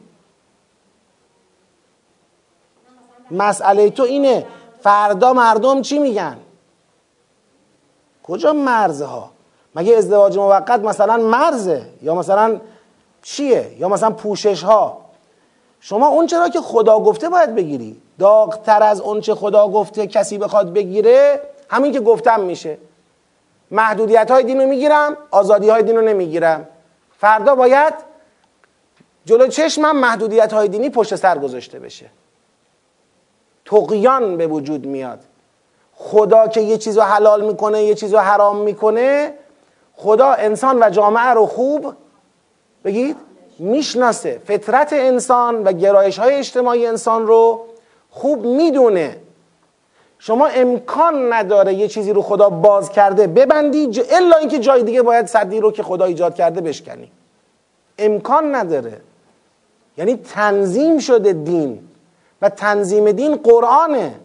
مسئله 3.31 3.89
تو 3.89 4.03
اینه 4.03 4.45
فردا 4.81 5.33
مردم 5.33 5.81
چی 5.81 5.99
میگن؟ 5.99 6.37
کجا 8.23 8.53
مرزها؟ 8.53 9.31
مگه 9.75 9.95
ازدواج 9.95 10.37
موقت 10.37 10.79
مثلا 10.79 11.17
مرزه؟ 11.17 11.85
یا 12.01 12.15
مثلا 12.15 12.59
چیه؟ 13.23 13.75
یا 13.79 13.89
مثلا 13.89 14.11
پوشش 14.11 14.63
ها 14.63 15.01
شما 15.79 16.07
اون 16.07 16.27
چرا 16.27 16.49
که 16.49 16.61
خدا 16.61 16.99
گفته 16.99 17.29
باید 17.29 17.55
بگیری؟ 17.55 18.01
داغتر 18.19 18.83
از 18.83 19.01
اون 19.01 19.21
چه 19.21 19.35
خدا 19.35 19.67
گفته 19.67 20.07
کسی 20.07 20.37
بخواد 20.37 20.73
بگیره 20.73 21.41
همین 21.69 21.91
که 21.91 21.99
گفتم 21.99 22.39
میشه. 22.39 22.77
محدودیت 23.71 24.31
های 24.31 24.43
دین 24.43 24.61
رو 24.61 24.67
می‌گیرم 24.67 25.17
آزادی 25.31 25.69
های 25.69 25.83
دین 25.83 25.95
رو 25.95 26.01
نمی‌گیرم. 26.01 26.67
فردا 27.19 27.55
باید 27.55 27.93
جلو 29.25 29.47
چشمم 29.47 29.97
محدودیت 29.97 30.53
های 30.53 30.67
دینی 30.67 30.89
پشت 30.89 31.15
سر 31.15 31.37
گذاشته 31.37 31.79
بشه. 31.79 32.05
تقیان 33.65 34.37
به 34.37 34.47
وجود 34.47 34.85
میاد. 34.85 35.19
خدا 35.95 36.47
که 36.47 36.61
یه 36.61 36.77
چیز 36.77 36.97
رو 36.97 37.03
حلال 37.03 37.45
می‌کنه 37.45 37.83
یه 37.83 37.95
چیز 37.95 38.13
رو 38.13 38.19
حرام 38.19 38.57
می‌کنه 38.57 39.33
خدا 39.95 40.27
انسان 40.27 40.83
و 40.83 40.89
جامعه 40.89 41.29
رو 41.29 41.45
خوب 41.45 41.93
بگید 42.85 43.15
می‌شناسه 43.59 44.41
فطرت 44.45 44.93
انسان 44.93 45.63
و 45.63 45.71
گرایش 45.71 46.19
های 46.19 46.35
اجتماعی 46.35 46.85
انسان 46.85 47.27
رو 47.27 47.65
خوب 48.09 48.45
می‌دونه. 48.45 49.17
شما 50.19 50.47
امکان 50.47 51.33
نداره 51.33 51.73
یه 51.73 51.87
چیزی 51.87 52.13
رو 52.13 52.21
خدا 52.21 52.49
باز 52.49 52.89
کرده 52.89 53.27
ببندی 53.27 53.87
ج... 53.87 54.01
الا 54.11 54.37
اینکه 54.37 54.59
جای 54.59 54.83
دیگه 54.83 55.01
باید 55.01 55.25
صدی 55.25 55.59
رو 55.59 55.71
که 55.71 55.83
خدا 55.83 56.05
ایجاد 56.05 56.35
کرده 56.35 56.61
بشکنی. 56.61 57.11
امکان 57.97 58.55
نداره. 58.55 59.01
یعنی 59.97 60.15
تنظیم 60.15 60.99
شده 60.99 61.33
دین 61.33 61.79
و 62.41 62.49
تنظیم 62.49 63.11
دین 63.11 63.35
قرآنه. 63.35 64.15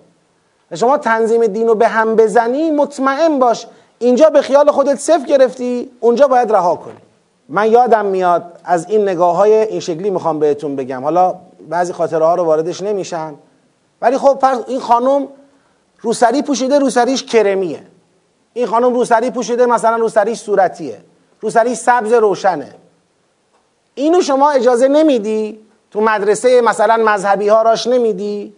و 0.71 0.77
شما 0.77 0.99
تنظیم 0.99 1.47
دین 1.47 1.69
رو 1.69 1.75
به 1.75 1.89
هم 1.89 2.17
بزنی 2.17 2.71
مطمئن 2.71 3.39
باش. 3.39 3.67
اینجا 3.99 4.31
به 4.31 4.43
خیال 4.43 4.71
خودت 4.71 4.99
صفر 4.99 5.27
گرفتی 5.27 5.91
اونجا 6.01 6.29
باید 6.29 6.53
رها 6.53 6.77
کنی. 6.77 7.08
من 7.49 7.73
یادم 7.73 8.07
میاد 8.07 8.61
از 8.65 8.87
این 8.91 9.03
نگاه 9.03 9.37
های 9.37 9.53
این 9.53 9.81
شکلی 9.81 10.11
می‌خوام 10.11 10.39
بهتون 10.39 10.77
بگم. 10.77 11.05
حالا 11.05 11.35
بعضی 11.69 11.93
خاطره 11.93 12.25
ها 12.25 12.35
رو 12.35 12.45
واردش 12.45 12.83
نمیشم 12.83 13.35
ولی 14.03 14.19
خب 14.19 14.45
این 14.67 14.81
خانم 14.81 15.29
روسری 16.01 16.43
پوشیده 16.43 16.79
روسریش 16.79 17.23
کرمیه. 17.23 17.83
این 18.53 18.67
خانم 18.67 18.95
روسری 18.95 19.31
پوشیده 19.31 19.67
مثلا 19.67 19.97
روسریش 19.97 20.39
صورتیه. 20.39 21.01
روسریش 21.41 21.79
سبز 21.79 22.13
روشنه. 22.13 22.75
اینو 23.95 24.21
شما 24.21 24.51
اجازه 24.51 24.89
نمیدی 24.89 25.61
تو 25.91 26.01
مدرسه 26.01 26.61
مثلا 26.61 26.97
مذهبی 26.97 27.49
ها 27.49 27.63
راش 27.63 27.87
نمیدی؟ 27.87 28.55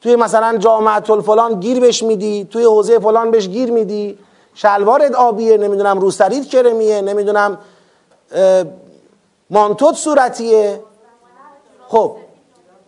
توی 0.00 0.16
مثلا 0.16 0.56
جامعه 0.56 1.10
الفلان 1.10 1.60
گیر 1.60 1.80
بش 1.80 2.02
میدی 2.02 2.48
توی 2.50 2.64
حوزه 2.64 2.98
فلان 2.98 3.30
بهش 3.30 3.48
گیر 3.48 3.70
میدی. 3.70 4.18
شلوارت 4.54 5.14
آبیه 5.14 5.56
نمی‌دونم 5.56 5.98
روسریت 5.98 6.44
کرمیه 6.44 7.00
نمی‌دونم 7.00 7.58
مانتوت 9.50 9.94
صورتیه. 9.94 10.80
خب 11.88 12.16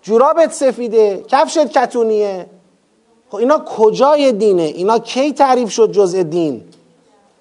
جورابت 0.02 0.52
سفیده 0.52 1.24
کفشت 1.28 1.78
کتونیه. 1.78 2.46
خب 3.30 3.36
اینا 3.36 3.58
کجای 3.58 4.32
دینه؟ 4.32 4.62
اینا 4.62 4.98
کی 4.98 5.32
تعریف 5.32 5.70
شد 5.70 5.92
جزء 5.92 6.22
دین؟ 6.22 6.64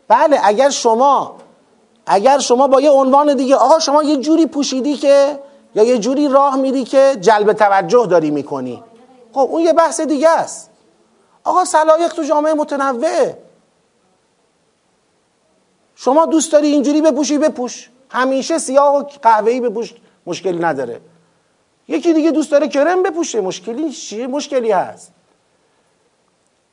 بله 0.08 0.40
اگر 0.44 0.70
شما 0.70 1.36
اگر 2.06 2.40
شما 2.40 2.68
با 2.68 2.82
یه 2.82 2.90
عنوان 2.90 3.36
دیگه 3.36 3.56
آقا 3.56 3.80
شما 3.80 4.04
یه 4.04 4.18
جوری 4.18 4.46
پوشیدی 4.46 4.96
که 4.96 5.40
یا 5.76 5.84
یه 5.84 5.98
جوری 5.98 6.28
راه 6.28 6.56
میری 6.56 6.84
که 6.84 7.18
جلب 7.22 7.54
توجه 7.54 8.06
داری 8.06 8.32
می‌کنی. 8.32 8.84
خب 9.34 9.48
اون 9.52 9.62
یه 9.62 9.74
بحث 9.74 10.02
دیگه 10.02 10.30
است. 10.30 10.70
آقا 11.44 11.66
سلایق 11.66 12.14
تو 12.14 12.24
جامعه 12.24 12.54
متنوعه 12.54 13.38
شما 15.96 16.26
دوست 16.26 16.52
داری 16.52 16.68
اینجوری 16.68 17.02
بپوشی 17.02 17.38
بپوش. 17.38 17.90
همیشه 18.10 18.58
سیاه 18.58 18.96
و 18.96 19.04
قهوه‌ای 19.22 19.62
بپوش 19.62 19.94
مشکلی 20.26 20.60
نداره. 20.60 21.02
یکی 21.88 22.14
دیگه 22.14 22.32
دوست 22.32 22.52
داره 22.52 22.68
کرم 22.68 23.04
بپوشه 23.04 23.42
مشکلی 23.42 23.90
چیه 23.90 24.28
مشکلی 24.28 24.72
هست. 24.72 25.12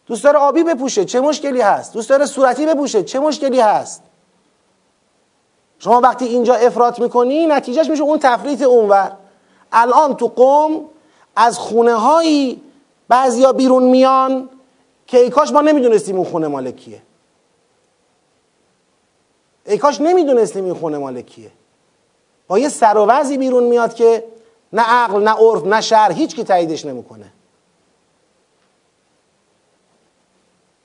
دوست 0.06 0.24
داره 0.24 0.38
آبی 0.38 0.62
بپوشه 0.62 1.04
چه 1.04 1.20
مشکلی 1.20 1.60
هست؟ 1.60 1.92
دوست 1.92 2.10
داره 2.10 2.26
صورتی 2.26 2.66
بپوشه 2.66 3.02
چه 3.02 3.20
مشکلی 3.20 3.60
هست؟ 3.60 4.02
شما 5.78 6.00
وقتی 6.00 6.24
اینجا 6.24 6.54
افراط 6.54 7.00
می‌کنی 7.00 7.46
نتیجهش 7.46 7.90
میشه 7.90 8.02
اون 8.02 8.18
تفریط 8.18 8.62
اونور. 8.62 9.12
الان 9.72 10.16
تو 10.16 10.26
قوم 10.26 10.84
از 11.36 11.58
خونه 11.58 11.94
هایی 11.94 12.62
بعضیا 13.08 13.52
بیرون 13.52 13.82
میان 13.82 14.48
که 15.06 15.18
ای 15.18 15.30
کاش 15.30 15.52
ما 15.52 15.60
نمی‌دونستیم 15.60 16.16
اون 16.16 16.24
خونه 16.24 16.48
مال 16.48 16.70
کیه. 16.70 17.02
ای 19.66 19.78
کاش 19.78 20.00
نمی‌دونستیم 20.00 20.64
این 20.64 20.74
خونه 20.74 20.98
مال 20.98 21.22
کیه. 21.22 21.50
با 22.48 22.58
یه 22.58 22.68
سر 22.68 22.96
و 22.98 23.06
وضعی 23.06 23.38
بیرون 23.38 23.64
میاد 23.64 23.94
که 23.94 24.24
نه 24.72 24.82
عقل 24.82 25.22
نه 25.22 25.30
عرف 25.30 25.64
نه 25.64 25.80
شر 25.80 26.12
هیچ 26.12 26.36
کی 26.36 26.44
تاییدش 26.44 26.86
نمی‌کنه. 26.86 27.32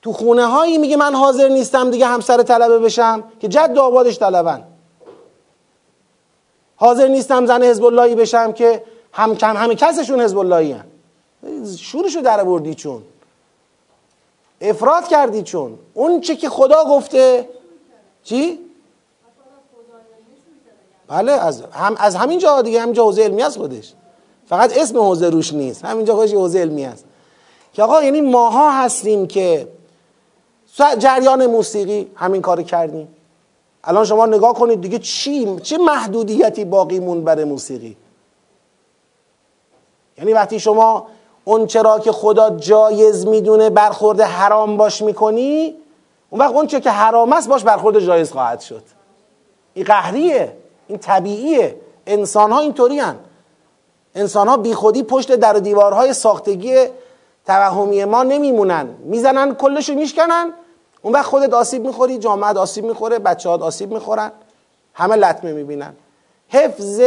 تو 0.02 0.12
خونه 0.12 0.46
هایی 0.46 0.78
میگه 0.78 0.96
من 0.96 1.14
حاضر 1.14 1.48
نیستم 1.48 1.90
دیگه 1.90 2.06
همسر 2.06 2.42
طلبه 2.42 2.78
بشم 2.78 3.24
که 3.40 3.48
جد 3.48 3.78
آبادش 3.78 4.18
طلبن. 4.18 4.64
حاضر 6.76 7.08
نیستم 7.08 7.46
زن 7.46 7.62
حزب 7.62 7.84
اللهی 7.84 8.14
بشم 8.14 8.52
که 8.52 8.84
هم 9.12 9.36
کم 9.36 9.56
همه 9.56 9.74
کسشون 9.74 10.20
حزب 10.20 10.38
اللهی 10.38 10.72
هن. 10.72 10.84
شورشو 11.76 12.20
در 12.20 12.44
بردی 12.44 12.74
چون؟ 12.74 13.02
افراد 14.60 15.08
کردی 15.08 15.42
چون؟ 15.42 15.78
اون 15.94 16.20
چه 16.20 16.36
که 16.36 16.48
خدا 16.48 16.84
گفته؟ 16.84 17.48
چی؟ 18.22 18.67
بله 21.08 21.32
از 21.32 21.62
هم 21.72 21.94
از 21.98 22.16
همین 22.16 22.38
جا 22.38 22.62
دیگه 22.62 22.80
همینجا 22.80 23.04
حوزه 23.04 23.22
علمی 23.22 23.42
است 23.42 23.58
خودش. 23.58 23.92
فقط 24.46 24.78
اسم 24.78 24.98
حوزه 24.98 25.30
روش 25.30 25.52
نیست. 25.52 25.84
همینجا 25.84 26.14
خودش 26.14 26.32
حوزه 26.32 26.58
علمی 26.58 26.84
است 26.84 27.04
که 27.72 27.82
آقا 27.82 28.02
یعنی 28.02 28.20
ماها 28.20 28.70
هستیم 28.70 29.26
که 29.26 29.68
جریان 30.98 31.46
موسیقی 31.46 32.10
همین 32.14 32.42
کار 32.42 32.62
کردیم. 32.62 33.08
الان 33.84 34.04
شما 34.04 34.26
نگاه 34.26 34.54
کنید 34.54 34.80
دیگه 34.80 34.98
چی 34.98 35.56
چه 35.56 35.78
محدودیتی 35.78 36.64
باقی 36.64 36.98
مون 36.98 37.24
برای 37.24 37.44
موسیقی؟ 37.44 37.96
یعنی 40.18 40.32
وقتی 40.32 40.60
شما 40.60 41.06
اون 41.44 41.66
چرا 41.66 41.98
که 41.98 42.12
خدا 42.12 42.50
جایز 42.50 43.26
می‌دونه 43.26 43.70
برخورد 43.70 44.20
حرام 44.20 44.76
باش 44.76 45.02
می‌کنی 45.02 45.74
اون 46.30 46.40
وقت 46.40 46.54
اون 46.54 46.66
چه 46.66 46.80
که 46.80 46.90
حرام 46.90 47.32
است 47.32 47.48
باش 47.48 47.64
برخورد 47.64 48.00
جایز 48.00 48.32
خواهد 48.32 48.60
شد. 48.60 48.82
این 49.74 49.84
قهریه. 49.84 50.56
این 50.88 50.98
طبیعیه. 50.98 51.76
انسان 52.06 52.52
ها 52.52 52.60
اینطوری 52.60 52.98
هن. 52.98 53.16
انسان 54.14 54.48
ها 54.48 54.56
بی 54.56 54.74
خودی 54.74 55.02
پشت 55.02 55.34
در 55.34 55.56
و 55.56 55.60
دیوارهای 55.60 56.12
ساختگی 56.12 56.86
توهمی 57.46 58.04
ما 58.04 58.22
نمیمونن. 58.22 58.86
می‌زنن 58.86 59.54
کلشو 59.54 59.94
میشکنن. 59.94 60.52
اون 61.02 61.14
وقت 61.14 61.26
خودت 61.26 61.54
آسیب 61.54 61.86
می‌خوری 61.86 62.18
جامعه 62.18 62.52
آسیب 62.52 62.84
می‌خوره 62.84 63.18
بچه 63.18 63.48
آسیب 63.48 63.92
می‌خورن. 63.92 64.32
همه 64.94 65.16
لطمه 65.16 65.52
می‌بینن. 65.52 65.96
حفظ 66.48 67.00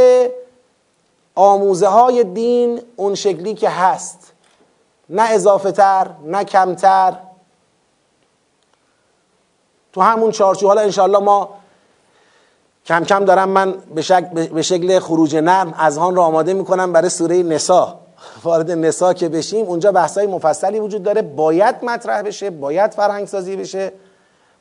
آموزه 1.36 1.88
های 1.88 2.24
دین 2.24 2.82
اون 2.96 3.16
شکلی 3.16 3.54
که 3.54 3.70
هست. 3.70 4.34
نه 5.10 5.22
اضافه 5.22 5.72
تر 5.72 6.10
نه 6.26 6.44
کمتر. 6.44 7.14
تو 9.94 10.02
همون 10.02 10.32
چارچوب 10.32 10.68
حالا 10.68 10.82
انشاءالله 10.82 11.20
ما 11.20 11.61
کم 12.92 13.04
کم 13.04 13.26
دارم 13.26 13.50
من 13.50 13.74
به 13.96 14.02
شکل, 14.02 14.48
به 14.48 14.62
شکل 14.62 15.00
خروج 15.00 15.36
نرم 15.36 15.74
از 15.78 15.98
هان 15.98 16.16
رو 16.16 16.22
آماده 16.22 16.54
می‌کنم 16.54 16.94
برای 16.94 17.10
سوره 17.10 17.44
نسا. 17.44 18.00
وارد 18.44 18.72
نسا 18.72 19.14
که 19.14 19.30
بشیم. 19.30 19.66
اونجا 19.66 19.92
بحثای 19.92 20.28
مفصلی 20.28 20.80
وجود 20.80 21.04
داره. 21.04 21.22
باید 21.22 21.76
مطرح 21.84 22.22
بشه 22.22 22.50
باید 22.50 22.94
فرهنگ 22.94 23.28
سازی 23.28 23.56
بشه 23.56 23.92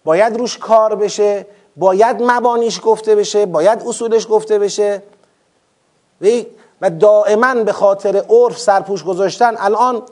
باید 0.04 0.36
روش 0.36 0.58
کار 0.58 0.94
بشه 0.94 1.46
باید 1.76 2.22
مبانیش 2.22 2.80
گفته 2.84 3.14
بشه 3.14 3.46
باید 3.46 3.82
اصولش 3.86 4.26
گفته 4.30 4.58
بشه. 4.58 5.02
و 6.80 6.90
دائما 6.90 7.54
به 7.54 7.72
خاطر 7.72 8.24
عرف 8.30 8.58
سرپوش 8.58 9.04
گذاشتن. 9.04 9.54
الان 9.58 10.02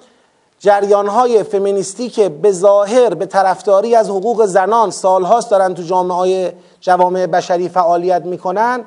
جریان 0.58 1.06
های 1.06 1.42
فمینیستی 1.42 2.08
که 2.08 2.28
به 2.28 2.52
ظاهر 2.52 3.14
به 3.14 3.26
طرفداری 3.26 3.94
از 3.94 4.10
حقوق 4.10 4.46
زنان 4.46 4.90
سالهاست 4.90 5.50
دارن 5.50 5.74
تو 5.74 5.82
جامعه 5.82 6.54
جوامع 6.80 7.26
بشری 7.26 7.68
فعالیت 7.68 8.24
می‌کنن. 8.24 8.84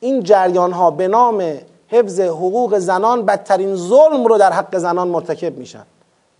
این 0.00 0.22
جریان 0.22 0.72
ها 0.72 0.90
به 0.90 1.08
نام 1.08 1.42
حفظ 1.88 2.20
حقوق 2.20 2.78
زنان 2.78 3.26
بدترین 3.26 3.76
ظلم 3.76 4.24
رو 4.24 4.38
در 4.38 4.52
حق 4.52 4.78
زنان 4.78 5.08
مرتکب 5.08 5.58
میشن. 5.58 5.84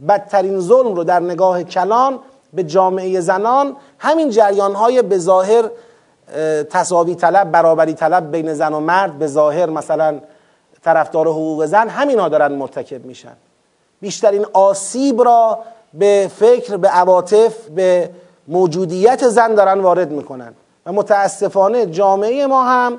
بدترین 0.09 0.61
ظلم 0.61 0.95
رو 0.95 1.05
در 1.05 1.20
نگاه 1.20 1.62
کلان 1.62 2.18
به 2.53 2.64
جامعه 2.64 3.20
زنان. 3.20 3.76
همین 3.99 4.30
جریان 4.30 4.74
های 4.74 5.03
به 5.03 5.18
ظاهر 5.18 5.70
تصاوی 6.70 7.14
طلب 7.14 7.51
برابری 7.51 7.95
طلب 7.95 8.30
بین 8.30 8.55
زن 8.55 8.74
و 8.74 8.80
مرد 8.80 9.18
به 9.18 9.26
ظاهر 9.26 9.70
مثلا 9.70 10.20
طرفدار 10.85 11.28
حقوق 11.28 11.66
زن 11.66 11.89
همینا 11.89 12.28
دارن 12.28 12.53
مرتکب 12.53 13.05
میشن. 13.05 13.37
بیشترین 14.03 14.47
آسیب 14.53 15.23
را 15.23 15.59
به 15.95 16.31
فکر 16.37 16.77
به 16.77 16.89
عواطف 16.89 17.69
به 17.69 18.11
موجودیت 18.49 19.29
زن 19.29 19.55
دارن 19.55 19.81
وارد 19.81 20.11
می‌کنن. 20.11 20.55
و 20.87 20.93
متاسفانه 20.93 21.87
جامعه 21.87 22.47
ما 22.47 22.65
هم 22.65 22.99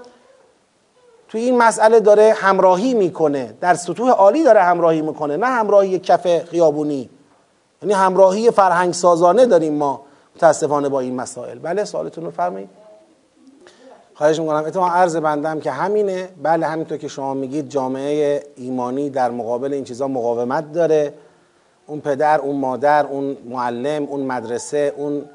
توی 1.30 1.42
این 1.42 1.58
مسئله 1.58 2.00
داره 2.00 2.34
همراهی 2.38 2.94
می‌کنه. 2.94 3.54
در 3.62 3.74
سطوح 3.74 4.10
عالی 4.10 4.44
داره 4.44 4.62
همراهی 4.62 5.02
می‌کنه 5.02 5.38
نه 5.38 5.46
همراهی 5.46 6.00
کف 6.00 6.44
خیابونی. 6.44 7.10
یعنی 7.82 7.94
همراهی 7.94 8.52
فرهنگ 8.52 8.94
سازانه 8.94 9.46
داریم 9.46 9.74
ما 9.74 10.02
متاسفانه 10.36 10.90
با 10.90 11.00
این 11.00 11.16
مسائل. 11.16 11.60
بله 11.60 11.86
سوالتون 11.86 12.24
رو 12.24 12.32
فرمایید. 12.32 12.83
خواهش 14.16 14.40
می‌کنم. 14.40 14.66
اتفاقا 14.66 14.88
عرض 14.88 15.16
بندم 15.16 15.60
که 15.60 15.72
همینه. 15.72 16.30
بله 16.44 16.66
همینطور 16.66 16.98
که 16.98 17.08
شما 17.08 17.34
میگید 17.34 17.70
جامعه 17.70 18.44
ایمانی 18.56 19.10
در 19.10 19.32
مقابل 19.32 19.74
این 19.74 19.84
چیزا 19.84 20.08
مقاومت 20.08 20.72
داره. 20.72 21.14
اون 21.88 22.00
پدر 22.00 22.40
اون 22.40 22.56
مادر 22.56 23.06
اون 23.06 23.38
معلم 23.50 24.04
اون 24.04 24.22
مدرسه 24.22 24.94
اون 24.98 25.26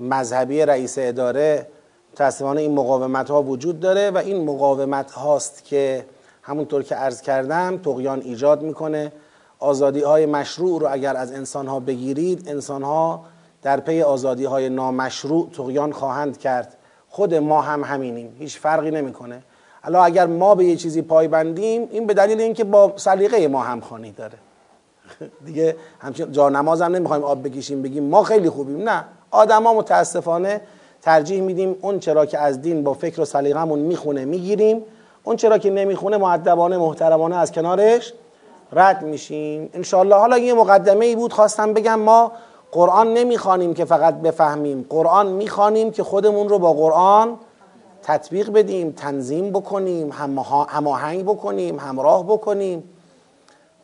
مذهبی 0.00 0.62
رئیس 0.62 0.94
اداره 0.98 1.66
متاسفانه 2.12 2.60
این 2.60 2.74
مقاومت 2.74 3.30
ها 3.30 3.42
وجود 3.42 3.80
داره 3.80 4.10
و 4.10 4.18
این 4.18 4.44
مقاومت 4.44 5.10
هاست 5.10 5.64
که 5.64 6.04
همونطور 6.42 6.82
که 6.82 6.94
عرض 6.94 7.20
کردم 7.20 7.78
تقیان 7.78 8.20
ایجاد 8.20 8.62
می‌کنه. 8.62 9.12
آزادی 9.58 10.00
های 10.00 10.26
مشروع 10.26 10.80
رو 10.80 10.86
اگر 10.90 11.16
از 11.16 11.32
انسان 11.32 11.66
ها 11.66 11.80
بگیرید 11.80 12.48
انسان 12.48 12.82
ها 12.82 13.24
در 13.62 13.80
پی 13.80 14.02
آزادی 14.02 14.44
های 14.44 14.68
نامشروع 14.68 15.48
تقیان 15.56 15.92
خواهند 15.92 16.38
کرد. 16.38 16.75
خود 17.16 17.34
ما 17.34 17.60
هم 17.60 17.84
همینیم. 17.84 18.36
هیچ 18.38 18.58
فرقی 18.58 18.90
نمی‌کنه. 18.90 19.42
الا 19.84 20.04
اگر 20.04 20.26
ما 20.26 20.54
به 20.54 20.64
یه 20.64 20.76
چیزی 20.76 21.02
پایبندیم 21.02 21.88
این 21.90 22.06
به 22.06 22.14
دلیل 22.14 22.40
اینکه 22.40 22.64
با 22.64 22.92
سلیقه 22.96 23.48
ما 23.48 23.62
همخوانی 23.62 24.12
داره. 24.12 24.38
دیگه 25.46 25.76
همچین 26.00 26.32
جا 26.32 26.48
نماز 26.48 26.82
هم 26.82 26.96
نمی‌خوایم 26.96 27.24
آب 27.24 27.48
بکشیم 27.48 27.82
بگیم 27.82 28.04
ما 28.04 28.22
خیلی 28.22 28.50
خوبیم. 28.50 28.88
نه. 28.88 29.04
آدما 29.30 29.74
متاسفانه 29.74 30.60
ترجیح 31.02 31.40
میدیم 31.40 31.76
اون 31.80 31.98
چرا 31.98 32.26
که 32.26 32.38
از 32.38 32.62
دین 32.62 32.84
با 32.84 32.94
فکر 32.94 33.20
و 33.20 33.24
سلیقمون 33.24 33.78
می‌خونه 33.78 34.24
می‌گیریم. 34.24 34.82
اون 35.24 35.36
چرا 35.36 35.58
که 35.58 35.70
نمی‌خونه 35.70 36.16
معدبانه 36.16 36.78
محترمانه 36.78 37.36
از 37.36 37.52
کنارش 37.52 38.12
رد 38.72 39.02
میشیم. 39.02 39.70
انشالله 39.74 40.16
حالا 40.16 40.38
یه 40.38 40.54
مقدمه 40.54 41.06
ای 41.06 41.16
بود 41.16 41.32
خواستم 41.32 41.72
بگم 41.72 42.00
ما 42.00 42.32
قرآن 42.72 43.14
نمی‌خوانیم 43.14 43.74
که 43.74 43.84
فقط 43.84 44.14
بفهمیم. 44.14 44.86
قرآن 44.90 45.26
می‌خوانیم 45.26 45.90
که 45.90 46.02
خودمون 46.02 46.48
رو 46.48 46.58
با 46.58 46.72
قرآن 46.72 47.36
تطبیق 48.02 48.52
بدیم 48.52 48.90
تنظیم 48.92 49.50
بکنیم 49.50 50.12
هماهنگ 50.68 51.24
بکنیم 51.24 51.78
همراه 51.78 52.24
بکنیم. 52.24 52.90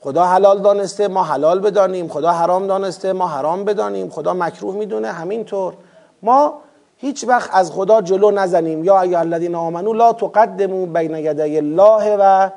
خدا 0.01 0.25
حلال 0.25 0.59
دانسته 0.59 1.09
ما 1.09 1.23
حلال 1.23 1.61
بدانیم. 1.61 2.09
خدا 2.09 2.31
حرام 2.31 2.67
دانسته 2.67 3.13
ما 3.13 3.27
حرام 3.27 3.65
بدانیم. 3.65 4.11
خدا 4.11 4.35
مکروه 4.35 4.75
می‌دونه 4.75 5.09
همینطور. 5.09 5.75
ما 6.23 6.55
هیچ 6.97 7.25
وقت 7.29 7.51
از 7.53 7.73
خدا 7.73 8.03
جلو 8.03 8.31
نزنیم. 8.31 8.85
یا 8.85 9.01
ایها 9.01 9.21
الذین 9.21 9.55
آمنو 9.55 9.93
لا 9.93 10.13
تقدموا 10.13 10.87
بین 10.87 11.15
یدی 11.15 11.57
الله 11.57 12.17
و 12.17 12.51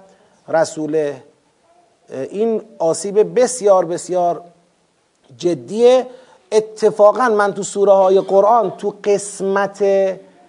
رسوله. 0.47 1.23
این 2.09 2.61
آسیب 2.80 3.39
بسیار 3.39 3.86
بسیار 3.86 4.41
جدیه 5.38 6.07
اتفاقا 6.51 7.30
من 7.30 7.53
تو 7.53 7.63
سوره 7.63 7.91
های 7.91 8.19
قرآن 8.19 8.78
تو 8.78 8.93
قسمت 9.03 9.84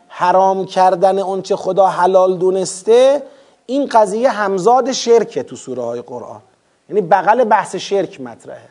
حرام 0.08 0.66
کردن 0.66 1.18
اونچه 1.18 1.56
خدا 1.56 1.86
حلال 1.86 2.36
دونسته 2.36 3.22
این 3.66 3.86
قضیه 3.86 4.30
همزاد 4.30 4.92
شرکه 4.92 5.42
تو 5.42 5.56
سوره 5.56 5.82
های 5.82 6.02
قرآن. 6.02 6.40
یعنی 6.88 7.00
بغل 7.00 7.44
بحث 7.44 7.76
شرک 7.76 8.20
مطرحه. 8.20 8.68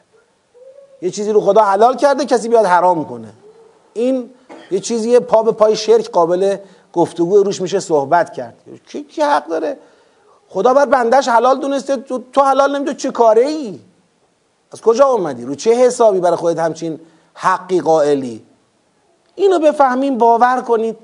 یه 1.01 1.11
چیزی 1.11 1.31
رو 1.31 1.41
خدا 1.41 1.61
حلال 1.61 1.95
کرده 1.95 2.25
کسی 2.25 2.49
بیاد 2.49 2.65
حرام 2.65 3.05
کنه. 3.05 3.33
این 3.93 4.29
یه 4.71 4.79
چیزی 4.79 5.19
پا 5.19 5.43
به 5.43 5.51
پای 5.51 5.75
شرک 5.75 6.09
قابل 6.09 6.57
گفتگو 6.93 7.43
روش 7.43 7.61
میشه 7.61 7.79
صحبت 7.79 8.33
کرد. 8.33 8.55
کی, 8.87 9.21
حق 9.21 9.47
داره؟ 9.47 9.77
خدا 10.49 10.73
بر 10.73 10.85
بندش 10.85 11.27
حلال 11.27 11.59
دونسته 11.59 11.97
تو, 11.97 12.23
تو 12.33 12.41
حلال 12.41 12.75
نمی‌دونی 12.75 12.97
چه 12.97 13.11
کاره 13.11 13.41
ای 13.41 13.79
از 14.71 14.81
کجا 14.81 15.05
اومدی؟ 15.05 15.45
رو 15.45 15.55
چه 15.55 15.73
حسابی 15.73 16.19
برای 16.19 16.35
خودت 16.35 16.59
همچین 16.59 16.99
حقی 17.33 17.81
قائلی؟ 17.81 18.45
اینو 19.35 19.59
بفهمیم 19.59 20.17
باور 20.17 20.61
کنید. 20.61 20.97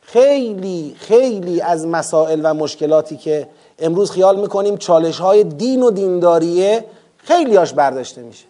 خیلی 0.00 0.96
خیلی 0.98 1.60
از 1.60 1.86
مسائل 1.86 2.40
و 2.44 2.54
مشکلاتی 2.54 3.16
که 3.16 3.48
امروز 3.78 4.10
خیال 4.10 4.40
می‌کنیم 4.40 4.76
چالش 4.76 5.20
های 5.20 5.44
دین 5.44 5.82
و 5.82 5.90
دینداریه 5.90 6.84
خیلی 7.16 7.56
هاش 7.56 7.72
برداشته 7.72 8.22
میشه. 8.22 8.44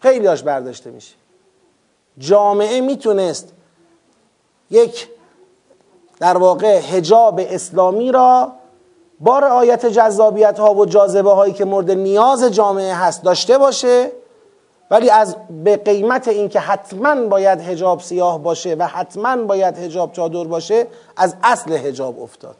خیلی 0.00 0.26
هاش 0.26 0.42
برداشته 0.42 0.90
میشه. 0.90 1.14
جامعه 2.18 2.80
می‌تونست 2.80 3.52
یک 4.70 5.08
در 6.20 6.36
واقع 6.36 6.80
هجاب 6.80 7.40
اسلامی 7.42 8.12
را 8.12 8.52
با 9.20 9.38
رعایت 9.38 9.86
جذابیت 9.86 10.58
ها 10.58 10.74
و 10.74 10.86
جاذبه 10.86 11.32
هایی 11.32 11.52
که 11.52 11.64
مورد 11.64 11.90
نیاز 11.90 12.44
جامعه 12.44 12.94
هست 12.94 13.22
داشته 13.22 13.58
باشه 13.58 14.12
ولی 14.90 15.10
از 15.10 15.36
به 15.64 15.76
قیمت 15.76 16.28
اینکه 16.28 16.60
حتما 16.60 17.28
باید 17.28 17.60
هجاب 17.60 18.00
سیاه 18.00 18.42
باشه 18.42 18.74
و 18.78 18.86
حتما 18.86 19.36
باید 19.36 19.78
هجاب 19.78 20.12
چادر 20.12 20.44
باشه 20.44 20.86
از 21.16 21.34
اصل 21.42 21.72
هجاب 21.72 22.22
افتاد. 22.22 22.56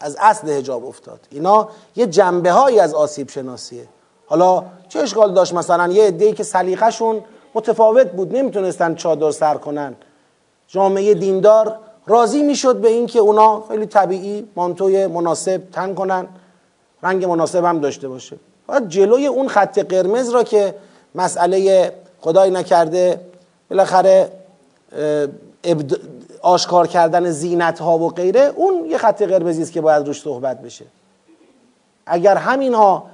از 0.00 0.16
اصل 0.20 0.48
هجاب 0.48 0.86
افتاد. 0.86 1.20
اینا 1.30 1.68
یه 1.96 2.06
جنبه 2.06 2.52
هایی 2.52 2.80
از 2.80 2.94
آسیب 2.94 3.30
شناسیه. 3.30 3.88
حالا 4.26 4.64
چه 4.88 5.00
اشکال 5.00 5.34
داشت؟ 5.34 5.54
مثلا 5.54 5.92
یه 5.92 6.06
عده‌ای 6.06 6.32
که 6.32 6.42
سلیقه‌شون 6.42 7.24
متفاوت 7.54 8.06
بود 8.06 8.36
نمی‌تونستن 8.36 8.94
چادر 8.94 9.30
سر 9.30 9.54
کنن. 9.54 9.96
جامعه 10.68 11.14
دیندار 11.14 11.78
راضی 12.06 12.42
می‌شد 12.42 12.76
به 12.76 12.88
اینکه 12.88 13.18
اونا 13.18 13.64
خیلی 13.68 13.86
طبیعی 13.86 14.48
مانتوی 14.56 15.06
مناسب 15.06 15.62
تن 15.72 15.94
کنن 15.94 16.26
رنگ 17.02 17.24
مناسب 17.24 17.64
هم 17.64 17.80
داشته 17.80 18.08
باشه. 18.08 18.36
باید 18.66 18.88
جلوی 18.88 19.26
اون 19.26 19.48
خط 19.48 19.78
قرمز 19.78 20.30
را 20.30 20.42
که 20.42 20.74
مسئله 21.14 21.92
خدای 22.20 22.50
نکرده 22.50 23.20
بالاخره 23.70 24.32
آشکار 26.42 26.86
کردن 26.86 27.30
زینت 27.30 27.78
ها 27.78 27.98
و 27.98 28.10
غیره 28.10 28.52
اون 28.56 28.84
یه 28.84 28.98
خط 28.98 29.22
قرمزی 29.22 29.62
است 29.62 29.72
که 29.72 29.80
باید 29.80 30.06
روش 30.06 30.20
صحبت 30.20 30.62
بشه. 30.62 30.84
اگر 32.06 32.36
همین 32.36 32.74
ها 32.74 33.06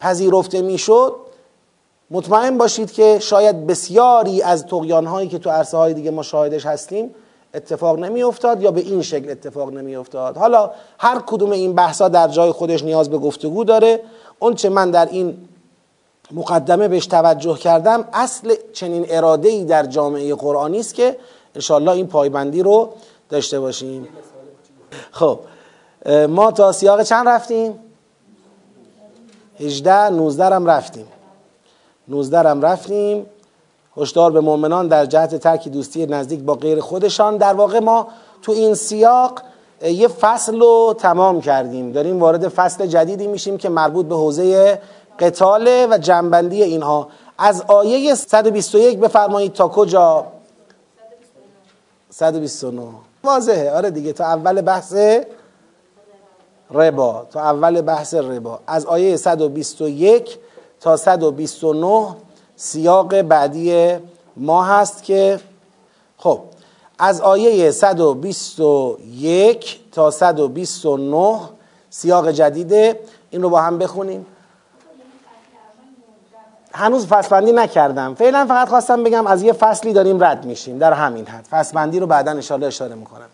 پذیرفته 0.00 0.62
می‌شد 0.62 1.16
مطمئن 2.10 2.58
باشید 2.58 2.92
که 2.92 3.18
شاید 3.18 3.66
بسیاری 3.66 4.42
از 4.42 4.66
تقیان 4.66 5.06
هایی 5.06 5.28
که 5.28 5.38
تو 5.38 5.50
عرصه 5.50 5.76
های 5.76 5.94
دیگه 5.94 6.10
ما 6.10 6.22
شاهدش 6.22 6.66
هستیم 6.66 7.14
اتفاق 7.54 7.98
نمی 7.98 8.22
افتاد 8.22 8.62
یا 8.62 8.70
به 8.70 8.80
این 8.80 9.02
شکل 9.02 9.30
اتفاق 9.30 9.72
نمی 9.72 9.96
افتاد 9.96 10.36
حالا 10.36 10.70
هر 10.98 11.22
کدوم 11.26 11.50
این 11.50 11.74
بحثا 11.74 12.08
در 12.08 12.28
جای 12.28 12.52
خودش 12.52 12.84
نیاز 12.84 13.10
به 13.10 13.18
گفتگو 13.18 13.64
داره. 13.64 14.00
اون 14.38 14.54
چه 14.54 14.68
من 14.68 14.90
در 14.90 15.06
این 15.06 15.48
مقدمه 16.32 16.88
بهش 16.88 17.06
توجه 17.06 17.58
کردم 17.58 18.08
اصل 18.12 18.54
چنین 18.72 19.06
اراده 19.08 19.48
ای 19.48 19.64
در 19.64 19.86
جامعه 19.86 20.34
قرآنی 20.34 20.80
است 20.80 20.94
که 20.94 21.16
انشالله 21.54 21.90
این 21.90 22.06
پایبندی 22.06 22.62
رو 22.62 22.92
داشته 23.28 23.60
باشیم. 23.60 24.08
خب 25.10 25.38
ما 26.28 26.52
تا 26.52 26.72
سیاق 26.72 27.02
چند 27.02 27.28
رفتیم؟ 27.28 27.78
18 29.60 30.10
19 30.10 30.44
هم 30.44 30.66
رفتیم. 30.66 31.06
19 32.08 32.38
هم 32.38 32.62
رفتیم. 32.62 33.26
هشدار 34.00 34.30
به 34.30 34.40
مؤمنان 34.40 34.88
در 34.88 35.06
جهت 35.06 35.34
ترک 35.34 35.68
دوستی 35.68 36.06
نزدیک 36.06 36.40
با 36.40 36.54
غیر 36.54 36.80
خودشان. 36.80 37.36
در 37.36 37.54
واقع 37.54 37.78
ما 37.78 38.08
تو 38.42 38.52
این 38.52 38.74
سیاق 38.74 39.42
یه 39.82 40.08
فصل 40.08 40.60
رو 40.60 40.94
تمام 40.98 41.40
کردیم. 41.40 41.92
داریم 41.92 42.20
وارد 42.20 42.48
فصل 42.48 42.86
جدیدی 42.86 43.26
میشیم 43.26 43.58
که 43.58 43.68
مربوط 43.68 44.06
به 44.06 44.14
حوزه 44.14 44.78
قتاله 45.18 45.86
و 45.90 45.98
جنبندی 45.98 46.62
اینها. 46.62 47.08
از 47.38 47.62
آیه 47.68 48.14
121 48.14 48.98
بفرمایید 48.98 49.52
تا 49.52 49.68
کجا؟ 49.68 50.26
129 52.10 52.82
واضحه. 53.24 53.72
آره 53.72 53.90
دیگه 53.90 54.12
تا 54.12 54.24
اول 54.24 54.60
بحث 54.60 54.94
ربا. 56.70 57.26
تا 57.30 57.40
اول 57.40 57.80
بحث 57.80 58.14
ربا. 58.14 58.60
از 58.66 58.86
آیه 58.86 59.16
121 59.16 60.38
تا 60.80 60.96
129 60.96 62.16
سیاق 62.62 63.22
بعدی 63.22 63.96
ما 64.36 64.64
هست 64.64 65.02
که 65.02 65.40
خب 66.16 66.40
از 66.98 67.20
آیه 67.20 67.70
121 67.70 69.80
تا 69.92 70.10
129 70.10 71.40
سیاق 71.90 72.30
جدیده 72.30 73.00
این 73.30 73.42
رو 73.42 73.50
با 73.50 73.60
هم 73.60 73.78
بخونیم. 73.78 74.26
هنوز 76.72 77.06
فصلبندی 77.06 77.52
نکردم. 77.52 78.14
فعلا 78.14 78.46
فقط 78.48 78.68
خواستم 78.68 79.04
بگم 79.04 79.26
از 79.26 79.42
یه 79.42 79.52
فصلی 79.52 79.92
داریم 79.92 80.24
رد 80.24 80.44
میشیم. 80.44 80.78
در 80.78 80.92
همین 80.92 81.26
حد. 81.26 81.46
فصلبندی 81.50 82.00
رو 82.00 82.06
بعدا 82.06 82.30
ان 82.30 82.64
اشاره 82.64 82.94
می‌کنم. 82.94 83.28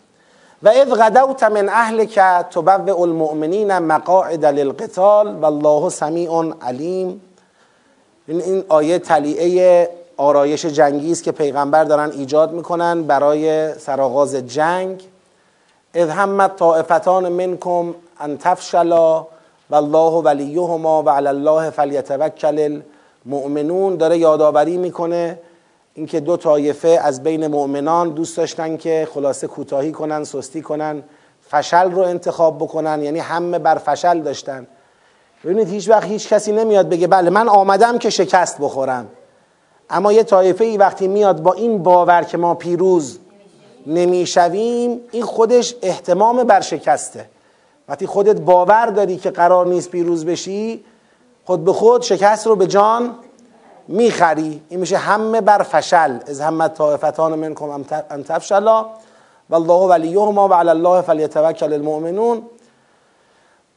و 0.63 0.69
اذ 0.69 0.89
غدوت 0.89 1.43
من 1.43 1.69
اهلک 1.69 2.19
تبوئ 2.51 3.01
المؤمنین 3.01 3.79
مقاعد 3.79 4.45
للقتال 4.45 5.35
والله 5.35 5.89
سمیع 5.89 6.53
علیم. 6.61 7.21
این 8.27 8.41
این 8.41 8.63
آیه 8.69 8.99
تلیعه 8.99 9.89
آرایش 10.17 10.65
جنگی 10.65 11.11
است 11.11 11.23
که 11.23 11.31
پیغمبر 11.31 11.83
دارن 11.83 12.11
ایجاد 12.11 12.51
می‌کنن 12.51 13.03
برای 13.03 13.73
سرآغاز 13.73 14.35
جنگ. 14.35 15.03
اذ 15.93 16.09
همت 16.09 16.55
طائفتان 16.55 17.29
منکم 17.29 17.93
ان 18.19 18.37
تفشلا 18.37 19.25
والله 19.69 20.13
ولیهما 20.13 21.03
و 21.03 21.09
علی 21.09 21.27
الله 21.27 21.69
فلیتوکل 21.69 22.81
المؤمنون. 23.25 23.95
داره 23.95 24.17
یادآوری 24.17 24.77
می‌کنه 24.77 25.39
اینکه 25.93 26.19
دو 26.19 26.37
طایفه 26.37 26.99
از 27.03 27.23
بین 27.23 27.47
مؤمنان 27.47 28.09
دوست 28.09 28.37
داشتن 28.37 28.77
که 28.77 29.07
خلاصه 29.13 29.47
کوتاهی 29.47 29.91
کنن 29.91 30.23
سستی 30.23 30.61
کنن 30.61 31.03
فشل 31.49 31.91
رو 31.91 32.01
انتخاب 32.01 32.57
بکنن. 32.57 33.03
یعنی 33.03 33.19
همه 33.19 33.59
بر 33.59 33.75
فشل 33.75 34.19
داشتن. 34.19 34.67
ببینید 35.47 35.69
هیچ 35.69 35.89
وقت 35.89 36.03
هیچ 36.03 36.29
کسی 36.29 36.51
نمیاد 36.51 36.89
بگه 36.89 37.07
بله 37.07 37.29
من 37.29 37.49
آمدم 37.49 37.97
که 37.97 38.09
شکست 38.09 38.57
بخورم. 38.59 39.07
اما 39.89 40.13
یه 40.13 40.23
طایفه 40.23 40.65
ای 40.65 40.77
وقتی 40.77 41.07
میاد 41.07 41.41
با 41.41 41.53
این 41.53 41.83
باور 41.83 42.23
که 42.23 42.37
ما 42.37 42.53
پیروز 42.55 43.19
نمی‌شویم 43.85 45.01
این 45.11 45.23
خودش 45.23 45.75
احتمام 45.81 46.43
بر 46.43 46.61
شکسته. 46.61 47.29
وقتی 47.89 48.07
خودت 48.07 48.41
باور 48.41 48.85
داری 48.85 49.17
که 49.17 49.31
قرار 49.31 49.67
نیست 49.67 49.89
پیروز 49.89 50.25
بشی 50.25 50.85
خود 51.45 51.65
به 51.65 51.73
خود 51.73 52.01
شکست 52.01 52.47
رو 52.47 52.55
به 52.55 52.67
جان 52.67 53.15
می‌خری. 53.87 54.61
این 54.69 54.79
میشه 54.79 54.97
همه 54.97 55.41
بر 55.41 55.63
فشل. 55.63 56.17
از 56.27 56.41
همه 56.41 56.67
طائفتان 56.67 57.35
منکم 57.39 57.85
ان 58.09 58.23
تفشلا 58.23 58.85
والله 59.49 59.87
ولیهما 59.87 60.47
و 60.47 60.53
علی 60.53 60.69
الله 60.69 61.01
فلیتوکل 61.01 61.73
المؤمنون. 61.73 62.41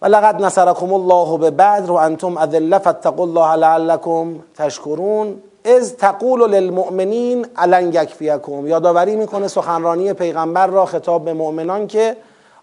و 0.02 0.06
لقد 0.06 0.42
نصرکم 0.42 0.92
الله 0.92 1.38
به 1.38 1.50
بدر 1.50 1.90
و 1.90 1.94
انتم 1.94 2.36
اذله 2.36 2.78
فاتقوا 2.78 3.24
الله 3.24 3.56
لعلکم 3.56 4.38
تشکرون. 4.56 5.42
از 5.64 5.96
تقول 5.96 6.50
للمؤمنین 6.50 7.46
الان 7.56 7.92
یکفیکم. 7.92 8.66
یادآوری 8.66 9.16
می‌کنه 9.16 9.48
سخنرانی 9.48 10.12
پیغمبر 10.12 10.66
را 10.66 10.86
خطاب 10.86 11.24
به 11.24 11.32
مؤمنان 11.32 11.86
که 11.86 12.16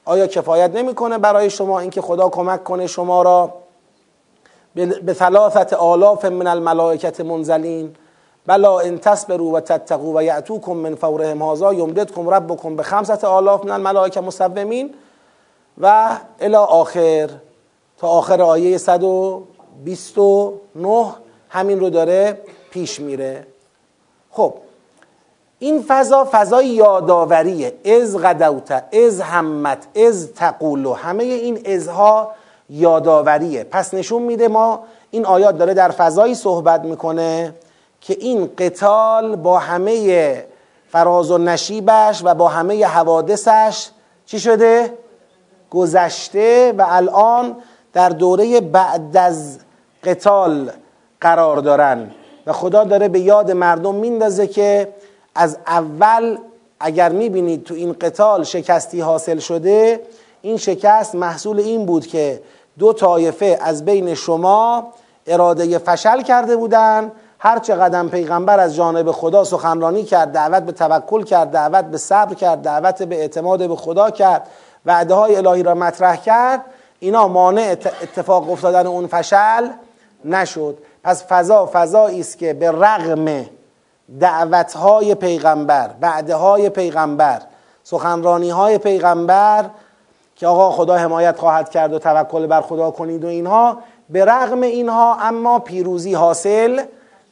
آیا 0.06 0.28
کفایت 0.28 0.76
نمی‌کنه 0.76 1.18
برای 1.18 1.50
شما 1.50 1.80
اینکه 1.80 2.02
خدا 2.02 2.30
کمک 2.30 2.64
کنه 2.64 2.88
شما 2.88 3.22
را 3.22 3.54
به 4.76 5.14
ثلاثت 5.14 5.74
آلاف 5.74 6.26
من 6.26 6.48
الملائکت 6.48 7.22
منزلین؟ 7.22 7.96
بلا 8.48 8.80
ان 8.80 8.98
تصبروا 8.98 9.48
و 9.48 9.60
تتقوا 9.60 10.12
و 10.16 10.24
یعتوکم 10.24 10.74
من 10.74 10.96
فورهم 10.96 11.42
هذا 11.42 11.74
یمددکم 11.74 12.30
ربکم 12.30 12.76
به 12.76 12.84
خمسة 12.84 13.28
آلاف 13.28 13.66
من 13.66 13.72
الملائکه 13.72 14.22
مسومین. 14.22 14.94
و 15.82 16.18
الی 16.40 16.56
آخر 16.56 17.30
تا 17.98 18.08
آخر 18.08 18.42
آیه 18.42 18.78
129 18.78 21.14
همین 21.50 21.80
رو 21.80 21.90
داره 21.90 22.42
پیش 22.72 23.00
میره. 23.00 23.48
خب 24.32 24.54
این 25.60 25.84
فضا 25.88 26.28
فضای 26.32 26.68
یادآوریه. 26.68 27.74
از 27.86 28.18
غدوت 28.18 28.84
از 28.94 29.22
همت 29.22 29.88
از 29.96 30.34
تقولو 30.34 30.94
همه 30.94 31.24
این 31.24 31.76
ازها 31.76 32.32
یادآوریه. 32.70 33.64
پس 33.64 33.94
نشون 33.94 34.22
میده 34.22 34.48
ما 34.48 34.84
این 35.12 35.26
آیات 35.26 35.58
داره 35.58 35.74
در 35.74 35.92
فضایی 35.92 36.36
صحبت 36.36 36.82
می‌کنه 36.82 37.54
که 38.02 38.18
این 38.20 38.50
قتال 38.58 39.36
با 39.36 39.60
همه 39.60 40.46
فراز 40.90 41.32
و 41.32 41.38
نشیبش 41.38 42.22
و 42.24 42.34
با 42.34 42.48
همه 42.48 42.86
حوادثش 42.86 43.90
چی 44.26 44.40
شده؟ 44.40 44.94
گذشته 45.72 46.74
و 46.78 46.86
الان 46.88 47.55
در 47.93 48.09
دوره 48.09 48.61
بعد 48.61 49.18
از 49.18 49.59
قتال 50.03 50.72
قرار 51.22 51.57
دارن. 51.57 52.11
و 52.47 52.53
خدا 52.53 52.84
داره 52.84 53.07
به 53.07 53.20
یاد 53.20 53.51
مردم 53.51 53.95
میندازه 53.95 54.47
که 54.47 54.93
از 55.36 55.57
اول 55.68 56.38
اگر 56.80 57.09
می‌بینید 57.09 57.63
تو 57.63 57.74
این 57.74 57.95
قتال 58.01 58.43
شکستی 58.43 59.01
حاصل 59.01 59.39
شده 59.39 60.01
این 60.41 60.57
شکست 60.57 61.15
محصول 61.15 61.59
این 61.59 61.86
بود 61.86 62.07
که 62.07 62.41
دو 62.80 62.93
طایفه 62.93 63.59
از 63.61 63.86
بین 63.86 64.13
شما 64.13 64.93
اراده 65.28 65.78
فشل 65.78 66.22
کرده 66.22 66.55
بودن. 66.55 67.11
هر 67.39 67.59
قدم 67.59 68.09
پیغمبر 68.09 68.59
از 68.59 68.76
جانب 68.76 69.11
خدا 69.11 69.43
سخنرانی 69.43 70.03
کرد 70.03 70.32
دعوت 70.32 70.63
به 70.63 70.72
توکل 70.72 71.24
کرد 71.24 71.51
دعوت 71.51 71.86
به 71.86 71.97
صبر 71.97 72.34
کرد 72.34 72.61
دعوت 72.61 73.03
به 73.03 73.15
اعتماد 73.15 73.68
به 73.68 73.76
خدا 73.76 74.09
کرد. 74.09 74.47
وعده 74.88 75.14
های 75.14 75.36
الهی 75.36 75.64
را 75.64 75.76
مطرح 75.76 76.16
کرد. 76.16 76.62
اینا 77.00 77.28
مانع 77.28 77.76
اتفاق 78.02 78.52
افتادن 78.52 78.88
اون 78.88 79.08
فشل 79.08 79.68
نشد. 80.26 80.78
پس 81.04 81.24
فضا 81.30 81.70
فضایی 81.74 82.20
است 82.20 82.38
که 82.38 82.54
به 82.54 82.72
رغم 82.72 83.46
دعوت 84.20 84.74
های 84.74 85.16
پیغمبر 85.16 85.90
وعده 86.02 86.36
های 86.36 86.70
پیغمبر 86.70 87.42
سخنرانی 87.84 88.50
های 88.50 88.78
پیغمبر 88.78 89.70
که 90.36 90.48
آقا 90.48 90.72
خدا 90.72 90.96
حمایت 90.96 91.40
خواهد 91.40 91.70
کرد 91.70 91.94
و 91.94 92.00
توکل 92.00 92.48
بر 92.48 92.62
خدا 92.62 92.92
کنید 92.92 93.26
و 93.26 93.28
اینها 93.28 93.78
به 94.10 94.26
رغم 94.26 94.62
اینها 94.62 95.18
اما 95.22 95.60
پیروزی 95.60 96.14
حاصل 96.14 96.82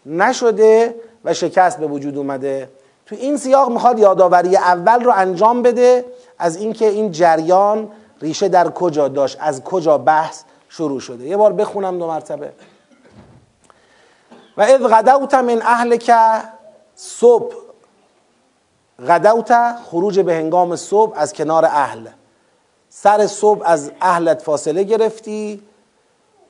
نشده 0.05 0.95
و 1.25 1.33
شکست 1.33 1.79
به 1.79 1.87
وجود 1.87 2.17
اومده. 2.17 2.69
تو 3.05 3.15
این 3.15 3.37
سیاق 3.37 3.71
می‌خواد 3.71 3.99
یادآوری 3.99 4.57
اول 4.57 5.03
رو 5.03 5.11
انجام 5.15 5.61
بده. 5.61 6.05
از 6.39 6.55
اینکه 6.55 6.87
این 6.87 7.11
جریان 7.11 7.91
ریشه 8.21 8.47
در 8.47 8.69
کجا 8.69 9.07
داشت 9.07 9.37
از 9.39 9.63
کجا 9.63 9.97
بحث 9.97 10.43
شروع 10.69 10.99
شده. 10.99 11.25
یه 11.25 11.37
بار 11.37 11.53
بخونم 11.53 11.99
دو 11.99 12.07
مرتبه. 12.07 12.53
و 14.57 14.61
اذ 14.61 14.87
غدوت 14.87 15.33
من 15.33 15.61
اهلک 15.61 16.11
صبح. 16.95 17.55
غدوت 19.07 19.75
خروج 19.85 20.19
به 20.19 20.33
هنگام 20.33 20.75
صبح 20.75 21.13
از 21.15 21.33
کنار 21.33 21.65
اهل. 21.65 22.07
سر 22.89 23.27
صبح 23.27 23.61
از 23.65 23.91
اهلت 24.01 24.41
فاصله 24.41 24.83
گرفتی. 24.83 25.61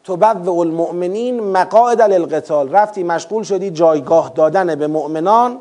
تو 0.03 0.15
و 0.15 0.49
المؤمنین 0.59 1.39
مقاعد 1.39 2.01
للقتال. 2.01 2.71
رفتی 2.71 3.03
مشغول 3.03 3.43
شدی 3.43 3.69
جایگاه 3.71 4.31
دادن 4.35 4.75
به 4.75 4.87
مؤمنان. 4.87 5.59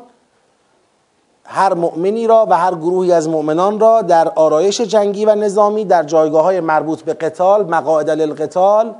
هر 1.47 1.73
مؤمنی 1.73 2.27
را 2.27 2.47
و 2.49 2.57
هر 2.57 2.75
گروهی 2.75 3.11
از 3.11 3.29
مؤمنان 3.29 3.79
را 3.79 4.01
در 4.01 4.29
آرایش 4.29 4.81
جنگی 4.81 5.25
و 5.25 5.35
نظامی 5.35 5.85
در 5.85 6.03
جایگاه 6.03 6.43
های 6.43 6.59
مربوط 6.59 7.01
به 7.01 7.13
قتال 7.13 7.65
مقاعد 7.65 8.09
للقتال 8.09 8.95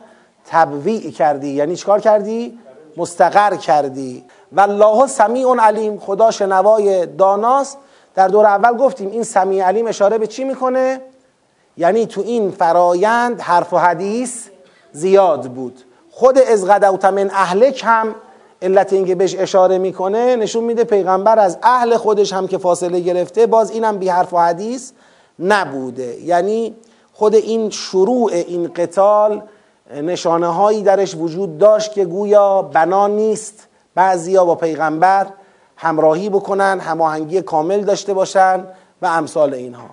تبویع 0.45 1.11
کردی. 1.11 1.49
یعنی 1.49 1.75
چیکار 1.75 1.99
کردی؟ 1.99 2.59
مستقر 2.97 3.55
کردی. 3.55 4.23
و 4.51 4.61
الله 4.61 5.07
سمیع 5.07 5.55
علیم. 5.55 5.99
خدا 5.99 6.31
شنوای 6.31 7.05
داناست. 7.05 7.77
در 8.15 8.27
دور 8.27 8.45
اول 8.45 8.77
گفتیم 8.77 9.11
این 9.11 9.23
سمیع 9.23 9.65
علیم 9.65 9.87
اشاره 9.87 10.17
به 10.17 10.27
چی 10.27 10.43
می‌کنه؟ 10.43 11.01
یعنی 11.77 12.05
تو 12.05 12.21
این 12.21 12.51
فرایند 12.51 13.41
حرف 13.41 13.73
و 13.73 13.77
حدیث 13.77 14.47
زیاد 14.91 15.45
بود. 15.45 15.79
خود 16.11 16.37
از 16.37 16.67
غدوت 16.67 17.05
من 17.05 17.29
اهلک 17.33 17.81
هم 17.85 18.15
علت 18.61 18.93
اینکه 18.93 19.15
بهش 19.15 19.35
اشاره 19.35 19.77
می‌کنه 19.77 20.35
نشون 20.35 20.63
میده 20.63 20.83
پیغمبر 20.83 21.39
از 21.39 21.57
اهل 21.63 21.97
خودش 21.97 22.33
هم 22.33 22.47
که 22.47 22.57
فاصله 22.57 22.99
گرفته 22.99 23.45
باز 23.45 23.71
اینم 23.71 23.97
بی 23.97 24.09
حرف 24.09 24.33
و 24.33 24.37
حدیث 24.37 24.91
نبوده. 25.39 26.21
یعنی 26.21 26.75
خود 27.13 27.35
این 27.35 27.69
شروع 27.69 28.31
این 28.31 28.71
قتال 28.75 29.41
نشانه 29.93 30.47
هایی 30.47 30.83
درش 30.83 31.15
وجود 31.15 31.57
داشت 31.57 31.93
که 31.93 32.05
گویا 32.05 32.61
بنا 32.61 33.07
نیست. 33.07 33.67
بعضیا 33.95 34.45
با 34.45 34.55
پیغمبر 34.55 35.27
همراهی 35.77 36.29
بکنن 36.29 36.79
هماهنگی 36.79 37.41
کامل 37.41 37.81
داشته 37.81 38.13
باشن 38.13 38.63
و 39.01 39.05
امثال 39.05 39.53
اینها. 39.53 39.89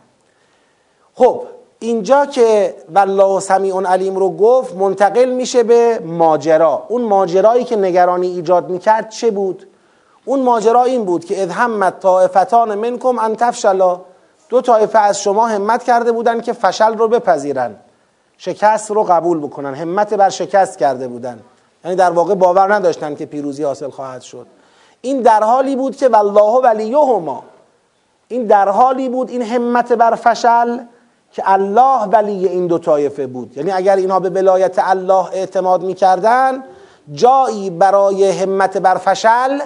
خب 1.14 1.42
اینجا 1.82 2.26
که 2.26 2.74
والله 2.94 3.40
سمیع 3.40 3.80
علیم 3.80 4.16
رو 4.16 4.36
گفت 4.36 4.74
منتقل 4.74 5.30
میشه 5.30 5.62
به 5.62 5.98
ماجرا. 6.04 6.82
اون 6.88 7.02
ماجرایی 7.02 7.64
که 7.64 7.76
نگرانی 7.76 8.26
ایجاد 8.26 8.70
می‌کرد 8.70 9.08
چه 9.08 9.30
بود؟ 9.30 9.66
اون 10.24 10.42
ماجرا 10.42 10.84
این 10.84 11.04
بود 11.04 11.24
که 11.24 11.42
اذ 11.42 11.50
همت 11.50 12.00
طائفتان 12.00 12.74
منکم 12.74 13.18
ان 13.18 13.36
تفشلا. 13.36 14.00
دو 14.48 14.60
طایفه 14.60 14.98
از 14.98 15.20
شما 15.20 15.46
همت 15.46 15.82
کرده 15.82 16.12
بودن 16.12 16.40
که 16.40 16.52
فشل 16.52 16.98
رو 16.98 17.08
بپذیرن 17.08 17.74
شکست 18.38 18.90
رو 18.90 19.02
قبول 19.02 19.38
بکنن 19.38 19.74
همت 19.74 20.14
بر 20.14 20.28
شکست 20.28 20.78
کرده 20.78 21.08
بودن 21.08 21.40
یعنی 21.84 21.96
در 21.96 22.10
واقع 22.10 22.34
باور 22.34 22.74
نداشتن 22.74 23.14
که 23.14 23.26
پیروزی 23.26 23.62
حاصل 23.62 23.90
خواهد 23.90 24.22
شد. 24.22 24.46
این 25.00 25.20
در 25.20 25.42
حالی 25.42 25.76
بود 25.76 25.96
که 25.96 26.08
والله 26.08 26.60
ولیهما. 26.62 27.42
این 28.28 28.46
در 28.46 28.68
حالی 28.68 29.08
بود 29.08 29.30
این 29.30 29.42
همت 29.42 29.92
بر 29.92 30.14
فشل 30.14 30.78
که 31.32 31.42
الله 31.46 32.04
ولی 32.04 32.48
این 32.48 32.66
دو 32.66 32.78
طایفه 32.78 33.26
بود. 33.26 33.56
یعنی 33.56 33.70
اگر 33.70 33.96
اینها 33.96 34.20
به 34.20 34.30
ولایت 34.30 34.74
الله 34.78 35.26
اعتماد 35.32 35.82
می‌کردن 35.82 36.64
جایی 37.12 37.70
برای 37.70 38.30
همت 38.30 38.78
بر 38.78 38.94
فشل 38.94 39.60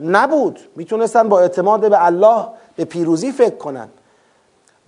نبود. 0.00 0.60
می‌تونستن 0.76 1.28
با 1.28 1.40
اعتماد 1.40 1.90
به 1.90 2.04
الله 2.06 2.46
به 2.76 2.84
پیروزی 2.84 3.32
فکر 3.32 3.56
کنن. 3.56 3.88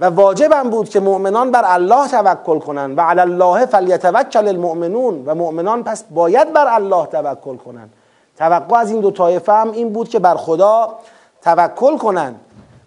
و 0.00 0.04
واجبم 0.04 0.70
بود 0.70 0.88
که 0.88 1.00
مؤمنان 1.00 1.50
بر 1.50 1.62
الله 1.64 2.08
توکل 2.08 2.58
کنند 2.58 2.98
و 2.98 3.00
علی 3.00 3.20
الله 3.20 3.66
فلیتوکل 3.66 4.48
المؤمنون. 4.48 5.22
و 5.26 5.34
مؤمنان 5.34 5.84
پس 5.84 6.04
باید 6.10 6.52
بر 6.52 6.66
الله 6.68 7.06
توکل 7.06 7.56
کنند 7.56 7.92
توقع 8.36 8.76
از 8.76 8.90
این 8.90 9.00
دو 9.00 9.10
طایفه 9.10 9.52
هم 9.52 9.72
این 9.72 9.92
بود 9.92 10.08
که 10.08 10.18
بر 10.18 10.34
خدا 10.34 10.94
توکل 11.42 11.96
کنند 11.96 12.40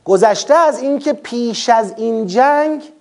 گذشته 0.06 0.54
از 0.54 0.82
اینکه 0.82 1.14
پیش 1.14 1.70
از 1.70 1.94
این 1.98 2.26
جنگ 2.26 2.92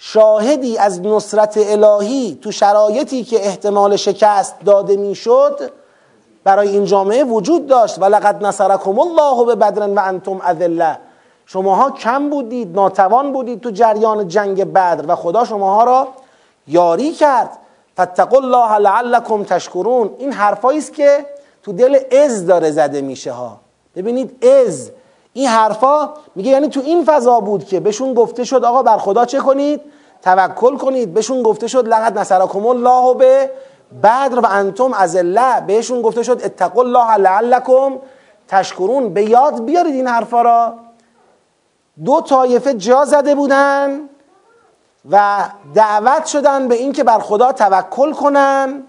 شاهدی 0.00 0.78
از 0.78 1.00
نصرت 1.00 1.54
الهی 1.56 2.38
تو 2.42 2.52
شرایطی 2.52 3.24
که 3.24 3.46
احتمال 3.46 3.96
شکست 3.96 4.54
داده 4.64 4.96
می‌شد 4.96 5.70
برای 6.44 6.68
این 6.68 6.84
جامعه 6.84 7.24
وجود 7.24 7.66
داشت. 7.66 7.98
و 7.98 8.04
لقد 8.04 8.46
نصرکم 8.46 8.98
الله 8.98 9.44
به 9.44 9.54
بدر 9.54 9.88
و 9.88 10.00
انتم 10.04 10.40
اذله. 10.40 10.98
شماها 11.46 11.90
کم 11.90 12.30
بودید 12.30 12.74
ناتوان 12.74 13.32
بودید 13.32 13.60
تو 13.60 13.70
جریان 13.70 14.28
جنگ 14.28 14.64
بدر 14.64 15.04
و 15.08 15.16
خدا 15.16 15.44
شماها 15.44 15.84
را 15.84 16.08
یاری 16.66 17.12
کرد. 17.12 17.58
فاتقوا 17.96 18.38
الله 18.38 18.78
لعلکم 18.78 19.44
تشکرون. 19.44 20.10
این 20.18 20.32
حرفایی 20.32 20.78
است 20.78 20.94
که 20.94 21.26
تو 21.62 21.72
دل 21.72 21.98
از 22.24 22.46
داره 22.46 22.70
زده 22.70 23.00
میشه 23.00 23.32
ها. 23.32 23.60
ببینید 23.96 24.44
از 24.44 24.90
این 25.38 25.48
حرفا 25.48 26.10
میگه 26.34 26.50
یعنی 26.50 26.68
تو 26.68 26.80
این 26.80 27.04
فضا 27.04 27.40
بود 27.40 27.64
که 27.64 27.80
بهشون 27.80 28.14
گفته 28.14 28.44
شد 28.44 28.64
آقا 28.64 28.82
بر 28.82 28.98
خدا 28.98 29.24
چه 29.24 29.38
کنید؟ 29.38 29.80
توکل 30.22 30.76
کنید. 30.76 31.14
بهشون 31.14 31.42
گفته 31.42 31.66
شد 31.66 31.88
لقد 31.88 32.18
نصرکم 32.18 32.66
الله 32.66 33.14
به 33.14 33.50
بدر 34.02 34.40
و 34.40 34.46
انتم 34.50 34.92
از 34.92 35.16
الله 35.16 35.60
بهشون 35.60 36.02
گفته 36.02 36.22
شد 36.22 36.40
اتقوا 36.44 36.82
الله 36.82 37.16
لعلکم 37.16 37.98
تشکرون. 38.48 39.14
به 39.14 39.24
یاد 39.24 39.64
بیارید 39.64 39.94
این 39.94 40.06
حرفا 40.06 40.42
را. 40.42 40.74
دو 42.04 42.20
طایفه 42.20 42.74
جا 42.74 43.04
زده 43.04 43.34
بودن 43.34 44.00
و 45.10 45.44
دعوت 45.74 46.26
شدن 46.26 46.68
به 46.68 46.74
اینکه 46.74 47.04
بر 47.04 47.18
خدا 47.18 47.52
توکل 47.52 48.12
کنن. 48.12 48.82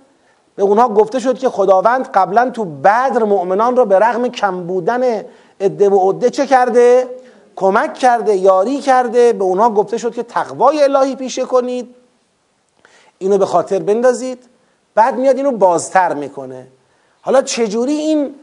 به 0.55 0.63
اونها 0.63 0.89
گفته 0.89 1.19
شد 1.19 1.37
که 1.37 1.49
خداوند 1.49 2.07
قبلا 2.13 2.49
تو 2.49 2.65
بدر 2.65 3.23
مؤمنان 3.23 3.75
را 3.75 3.85
به 3.85 3.99
رغم 3.99 4.27
کم 4.27 4.63
بودن 4.63 5.23
عده 5.61 5.89
و 5.89 6.09
عده 6.09 6.29
چه 6.29 6.47
کرده؟ 6.47 7.07
کمک 7.55 7.93
کرده 7.93 8.35
یاری 8.35 8.79
کرده 8.79 9.33
به 9.33 9.43
اونها 9.43 9.69
گفته 9.69 9.97
شد 9.97 10.13
که 10.13 10.23
تقوای 10.23 10.83
الهی 10.83 11.15
پیشه 11.15 11.45
کنید. 11.45 11.95
اینو 13.17 13.37
به 13.37 13.45
خاطر 13.45 13.79
بندازید. 13.79 14.43
بعد 14.95 15.15
میاد 15.15 15.37
اینو 15.37 15.51
بازتر 15.51 16.13
می‌کنه. 16.13 16.67
حالا 17.21 17.41
چجوری 17.41 17.93
این 17.93 18.35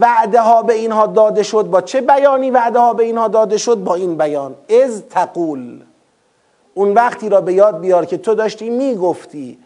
وعده 0.00 0.40
ها 0.40 0.62
به 0.62 0.74
اینها 0.74 1.06
داده 1.06 1.42
شد؟ 1.42 1.62
با 1.62 1.80
چه 1.80 2.00
بیانی 2.00 2.50
وعده 2.50 2.78
ها 2.78 2.94
به 2.94 3.04
اینها 3.04 3.28
داده 3.28 3.58
شد؟ 3.58 3.76
با 3.76 3.94
این 3.94 4.16
بیان. 4.16 4.54
از 4.84 5.02
تقول. 5.10 5.80
اون 6.74 6.94
وقتی 6.94 7.28
را 7.28 7.40
به 7.40 7.52
یاد 7.52 7.80
بیار 7.80 8.06
که 8.06 8.18
تو 8.18 8.34
داشتی 8.34 8.70
می‌گفتی. 8.70 9.58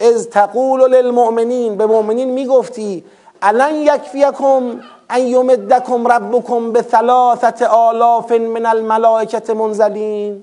از 0.00 0.30
تقول 0.30 0.80
للمؤمنین. 0.80 1.76
به 1.76 1.86
مؤمنین 1.86 2.30
می‌گفتی. 2.30 3.04
الان 3.42 3.74
یکفیکم 3.74 4.80
ان 5.10 5.20
یمدکم 5.20 6.08
ربکم 6.08 6.72
به 6.72 6.82
ثلاثت 6.82 7.62
آلاف 7.62 8.32
من 8.32 8.66
الملائکت 8.66 9.50
منزلین 9.50 10.42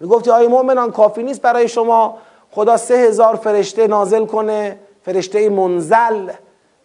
می‌گفتی 0.00 0.30
آیا 0.30 0.48
مؤمنان 0.48 0.90
کافی 0.92 1.22
نیست 1.22 1.42
برای 1.42 1.68
شما 1.68 2.16
خدا 2.50 2.76
سه 2.76 2.94
هزار 2.94 3.36
فرشته 3.36 3.86
نازل 3.86 4.26
کنه 4.26 4.78
فرشته 5.02 5.48
منزل 5.48 6.30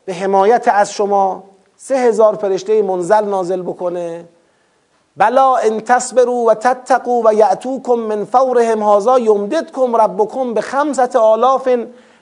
به 0.05 0.13
حمایت 0.13 0.67
از 0.67 0.91
شما 0.91 1.43
سه 1.77 1.95
هزار 1.95 2.35
فرشته 2.35 2.81
منزل 2.81 3.25
نازل 3.25 3.61
بکنه؟ 3.61 4.25
بلا 5.17 5.55
ان 5.55 5.79
تصبروا 5.79 6.45
و 6.45 6.53
تتقوا 6.53 7.21
و 7.25 7.33
یعتوکم 7.33 7.93
من 7.93 8.25
فورهم 8.25 8.83
هذا 8.83 9.19
یمددکم 9.19 9.95
ربکم 9.95 10.53
به 10.53 10.61
خمسة 10.61 11.19
آلاف 11.19 11.67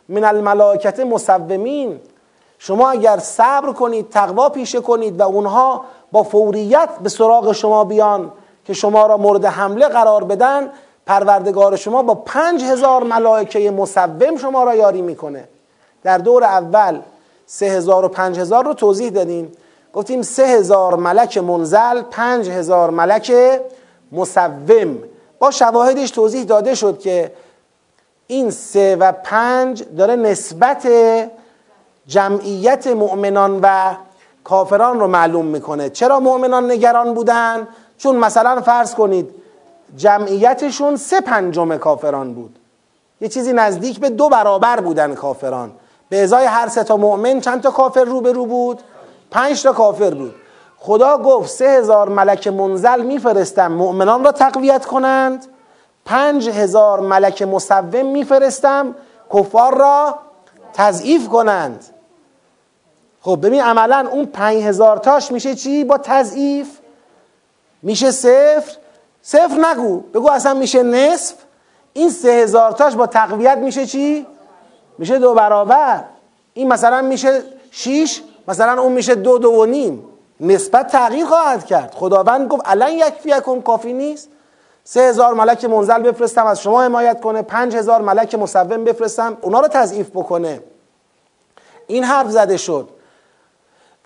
من 0.09 0.23
الملائکت 0.23 0.99
مسومین. 0.99 1.99
شما 2.59 2.89
اگر 2.89 3.17
صبر 3.17 3.73
کنید 3.73 4.09
تقوا 4.09 4.49
پیشه 4.49 4.81
کنید 4.81 5.19
و 5.19 5.23
اونها 5.23 5.85
با 6.11 6.23
فوریت 6.23 6.89
به 7.03 7.09
سراغ 7.09 7.51
شما 7.51 7.83
بیان 7.83 8.31
که 8.65 8.73
شما 8.73 9.07
را 9.07 9.17
مورد 9.17 9.45
حمله 9.45 9.87
قرار 9.87 10.23
بدن 10.23 10.69
پروردگار 11.05 11.75
شما 11.75 12.03
با 12.03 12.15
پنج 12.15 12.63
هزار 12.63 13.03
ملائکه 13.03 13.71
مصوم 13.71 14.37
شما 14.37 14.63
را 14.63 14.75
یاری 14.75 15.01
می‌کنه. 15.01 15.47
در 16.03 16.17
دور 16.17 16.43
اول 16.43 16.99
سه 17.45 17.65
هزار 17.65 18.05
و 18.05 18.07
پنج 18.07 18.39
هزار 18.39 18.65
رو 18.65 18.73
توضیح 18.73 19.09
دادیم. 19.09 19.51
گفتیم 19.93 20.21
سه 20.21 20.43
هزار 20.43 20.95
ملک 20.95 21.37
منزل 21.37 22.01
پنج 22.01 22.49
هزار 22.49 22.89
ملک 22.89 23.31
مصوم. 24.11 24.97
با 25.39 25.51
شواهدش 25.51 26.11
توضیح 26.11 26.43
داده 26.43 26.75
شد 26.75 26.99
که 26.99 27.31
این 28.27 28.51
سه 28.51 28.95
و 28.95 29.11
پنج 29.11 29.83
داره 29.97 30.15
نسبت 30.15 30.87
جمعیت 32.07 32.87
مؤمنان 32.87 33.59
و 33.63 33.95
کافران 34.43 34.99
رو 34.99 35.07
معلوم 35.07 35.45
می‌کنه. 35.45 35.89
چرا 35.89 36.19
مؤمنان 36.19 36.71
نگران 36.71 37.13
بودن؟ 37.13 37.67
چون 37.97 38.15
مثلا 38.15 38.61
فرض 38.61 38.95
کنید 38.95 39.29
جمعیتشون 39.97 40.95
سه 40.95 41.21
پنجم 41.21 41.77
کافران 41.77 42.33
بود. 42.33 42.59
یه 43.21 43.27
چیزی 43.27 43.53
نزدیک 43.53 43.99
به 43.99 44.09
دو 44.09 44.29
برابر 44.29 44.79
بودن 44.79 45.15
کافران. 45.15 45.71
به 46.09 46.23
ازای 46.23 46.45
هر 46.45 46.67
سه 46.67 46.83
تا 46.83 46.97
مؤمن 46.97 47.39
چند 47.39 47.61
تا 47.61 47.71
کافر 47.71 48.03
رو 48.03 48.21
به 48.21 48.31
رو 48.31 48.45
بود؟ 48.45 48.81
پنج 49.31 49.63
تا 49.63 49.73
کافر 49.73 50.13
بود. 50.13 50.35
خدا 50.77 51.17
گفت 51.17 51.49
سه 51.49 51.65
هزار 51.65 52.09
ملک 52.09 52.47
منزل 52.47 53.01
میفرستم 53.01 53.71
مؤمنان 53.71 54.23
را 54.23 54.31
تقویت 54.31 54.85
کنند. 54.85 55.45
پنج 56.05 56.49
هزار 56.49 56.99
ملک 56.99 57.41
مصوم 57.41 58.05
میفرستم 58.05 58.95
کفار 59.33 59.77
را 59.77 60.19
تضعیف 60.73 61.27
کنند. 61.27 61.85
خب 63.27 63.39
ببین 63.43 63.61
عملا 63.61 64.07
اون 64.11 64.25
پنج 64.25 64.63
هزار 64.63 64.97
تاش 64.97 65.31
میشه 65.31 65.55
چی؟ 65.55 65.83
با 65.83 65.97
تضعیف. 65.97 66.67
میشه 67.81 68.11
صفر. 68.11 68.77
صفر 69.21 69.57
نگو. 69.71 69.99
بگو 69.99 70.31
اصلا 70.31 70.53
میشه 70.53 70.83
نصف. 70.83 71.35
این 71.93 72.09
سه 72.09 72.29
هزار 72.29 72.71
تاش 72.71 72.95
با 72.95 73.07
تقویت 73.07 73.57
میشه 73.57 73.85
چی؟ 73.85 74.25
میشه 74.97 75.19
دو 75.19 75.33
برابر. 75.33 76.03
این 76.53 76.67
مثلا 76.67 77.01
میشه 77.01 77.41
شیش 77.71 78.21
مثلا 78.47 78.81
اون 78.81 78.91
میشه 78.91 79.15
دو 79.15 79.37
دو 79.37 79.51
و 79.51 79.65
نیم. 79.65 80.03
نسبت 80.39 80.87
تغییر 80.87 81.25
خواهد 81.25 81.65
کرد. 81.65 81.93
خداوند 81.95 82.47
گفت 82.47 82.61
الان 82.65 82.91
یک 82.91 83.13
فیکم 83.13 83.61
کافی 83.61 83.93
نیست. 83.93 84.29
سه 84.83 85.01
هزار 85.01 85.33
ملک 85.33 85.65
منزل 85.65 86.01
بفرستم 86.01 86.45
از 86.45 86.61
شما 86.61 86.81
حمایت 86.81 87.21
کنه. 87.21 87.41
پنج 87.41 87.75
هزار 87.75 88.01
ملک 88.01 88.35
مصوم 88.35 88.83
بفرستم 88.83 89.37
اونا 89.41 89.59
رو 89.59 89.67
تضعیف 89.67 90.09
بکنه. 90.09 90.59
این 91.87 92.03
حرف 92.03 92.29
زده 92.29 92.57
شد. 92.57 92.96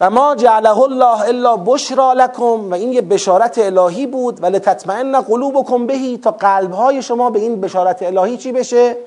و 0.02 0.10
ما 0.10 0.36
جعله 0.36 0.80
الله 0.80 1.22
الا 1.22 1.58
بشرا 1.58 2.14
لکم 2.14 2.72
و 2.72 2.74
این 2.74 2.94
یه 2.94 3.02
بشارت 3.02 3.58
الهی 3.58 4.08
بود 4.08 4.44
و 4.44 4.46
لتطمئن 4.46 5.22
قلوبکم 5.22 5.88
بهی 5.88 6.18
تا 6.18 6.32
قلبهای 6.32 7.02
شما 7.02 7.30
به 7.30 7.40
این 7.40 7.62
بشارت 7.62 8.04
الهی 8.04 8.38
چی 8.38 8.52
بشه؟ 8.52 8.98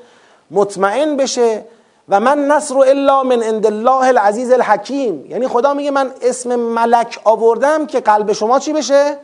مطمئن 0.50 1.16
بشه 1.16 1.64
و 2.08 2.20
من 2.20 2.46
نصر 2.46 2.78
الا 2.78 3.22
من 3.22 3.42
عند 3.42 3.66
الله 3.66 4.06
العزیز 4.06 4.52
الحکیم. 4.52 5.26
یعنی 5.30 5.48
خدا 5.48 5.74
میگه 5.74 5.90
من 5.90 6.10
اسم 6.22 6.56
ملک 6.56 7.20
آوردم 7.24 7.86
که 7.86 8.00
قلب 8.00 8.32
شما 8.32 8.58
چی 8.58 8.72
بشه؟ 8.72 9.16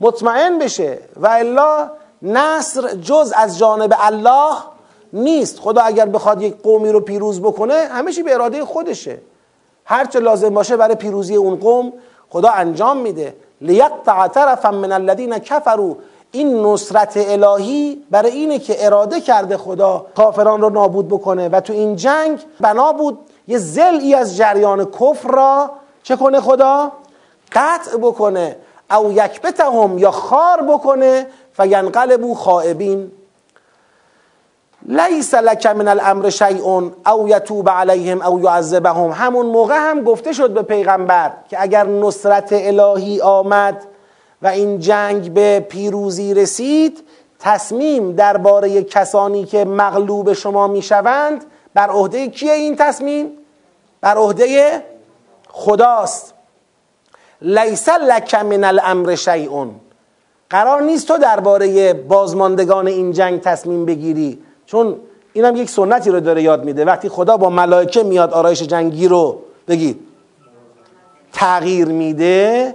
مطمئن 0.00 0.58
بشه 0.58 0.98
و 1.16 1.26
الا 1.26 1.90
نصر 2.22 2.94
جز 2.94 3.32
از 3.36 3.58
جانب 3.58 3.94
الله 3.98 4.54
نیست. 5.12 5.60
خدا 5.60 5.82
اگر 5.82 6.06
بخواد 6.06 6.42
یک 6.42 6.62
قومی 6.62 6.92
رو 6.92 7.00
پیروز 7.00 7.40
بکنه 7.40 7.74
همه 7.74 8.22
به 8.22 8.34
اراده 8.34 8.64
خودشه. 8.64 9.18
هر 9.90 10.04
چه 10.04 10.20
لازم 10.20 10.48
باشه 10.48 10.76
برای 10.76 10.94
پیروزی 10.94 11.36
اون 11.36 11.56
قوم 11.56 11.92
خدا 12.30 12.48
انجام 12.48 12.96
میده. 12.96 13.36
لیقطع 13.60 14.28
طرفا 14.28 14.70
من 14.70 14.92
الذین 14.92 15.38
کفروا. 15.38 15.96
این 16.32 16.66
نصرت 16.66 17.12
الهی 17.16 18.04
برای 18.10 18.30
اینه 18.30 18.58
که 18.58 18.86
اراده 18.86 19.20
کرده 19.20 19.56
خدا 19.56 20.06
کافران 20.16 20.60
رو 20.60 20.70
نابود 20.70 21.08
بکنه. 21.08 21.48
و 21.48 21.60
تو 21.60 21.72
این 21.72 21.96
جنگ 21.96 22.40
بنا 22.60 22.92
بود 22.92 23.18
یه 23.48 23.58
زلی 23.58 24.14
از 24.14 24.36
جریان 24.36 24.84
کفر 24.84 25.28
را 25.28 25.70
چه 26.02 26.16
کنه 26.16 26.40
خدا؟ 26.40 26.92
قطع 27.52 27.96
بکنه. 27.96 28.56
او 28.90 29.12
یکبتهم 29.12 29.98
یا 29.98 30.10
خار 30.10 30.62
بکنه. 30.62 31.26
فینقلبو 31.52 32.34
خائبین. 32.34 33.12
لیس 34.88 35.34
لک 35.34 35.66
من 35.66 35.88
الامر 35.88 36.30
شیء 36.30 36.90
او 37.06 37.28
یتوب 37.28 37.70
علیهم 37.70 38.22
او 38.22 38.40
یعذبهم. 38.40 39.10
همون 39.10 39.46
موقع 39.46 39.76
هم 39.76 40.02
گفته 40.02 40.32
شد 40.32 40.50
به 40.50 40.62
پیغمبر 40.62 41.32
که 41.48 41.62
اگر 41.62 41.86
نصرت 41.86 42.48
الهی 42.52 43.20
آمد 43.20 43.86
و 44.42 44.46
این 44.46 44.78
جنگ 44.78 45.34
به 45.34 45.60
پیروزی 45.60 46.34
رسید 46.34 47.04
تصمیم 47.38 48.12
درباره 48.12 48.82
کسانی 48.82 49.44
که 49.44 49.64
مغلوب 49.64 50.32
شما 50.32 50.66
می‌شوند 50.66 51.44
بر 51.74 51.88
عهده 51.88 52.28
کیه 52.28 52.52
این 52.52 52.76
تصمیم؟ 52.76 53.30
بر 54.00 54.16
عهده 54.16 54.82
خداست. 55.48 56.34
لیس 57.42 57.88
لک 57.88 58.34
من 58.34 58.64
الامر 58.64 59.14
شیئون. 59.14 59.70
قرار 60.50 60.82
نیست 60.82 61.08
تو 61.08 61.18
درباره 61.18 61.92
بازماندگان 61.92 62.86
این 62.86 63.12
جنگ 63.12 63.40
تصمیم 63.40 63.84
بگیری. 63.84 64.47
چون 64.68 64.96
اینم 65.32 65.56
یک 65.56 65.70
سنتی 65.70 66.10
رو 66.10 66.20
داره 66.20 66.42
یاد 66.42 66.64
میده. 66.64 66.84
وقتی 66.84 67.08
خدا 67.08 67.36
با 67.36 67.50
ملائکه 67.50 68.02
میاد 68.02 68.32
آرایش 68.32 68.62
جنگی 68.62 69.08
رو 69.08 69.38
بگید. 69.68 70.00
تغییر 71.32 71.88
میده 71.88 72.74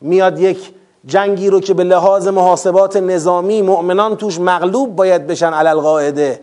میاد 0.00 0.38
یک 0.38 0.70
جنگی 1.06 1.50
رو 1.50 1.60
که 1.60 1.74
به 1.74 1.84
لحاظ 1.84 2.28
محاسبات 2.28 2.96
نظامی 2.96 3.62
مؤمنان 3.62 4.16
توش 4.16 4.40
مغلوب 4.40 4.96
باید 4.96 5.26
بشن 5.26 5.52
علل 5.52 5.80
قاعده 5.80 6.40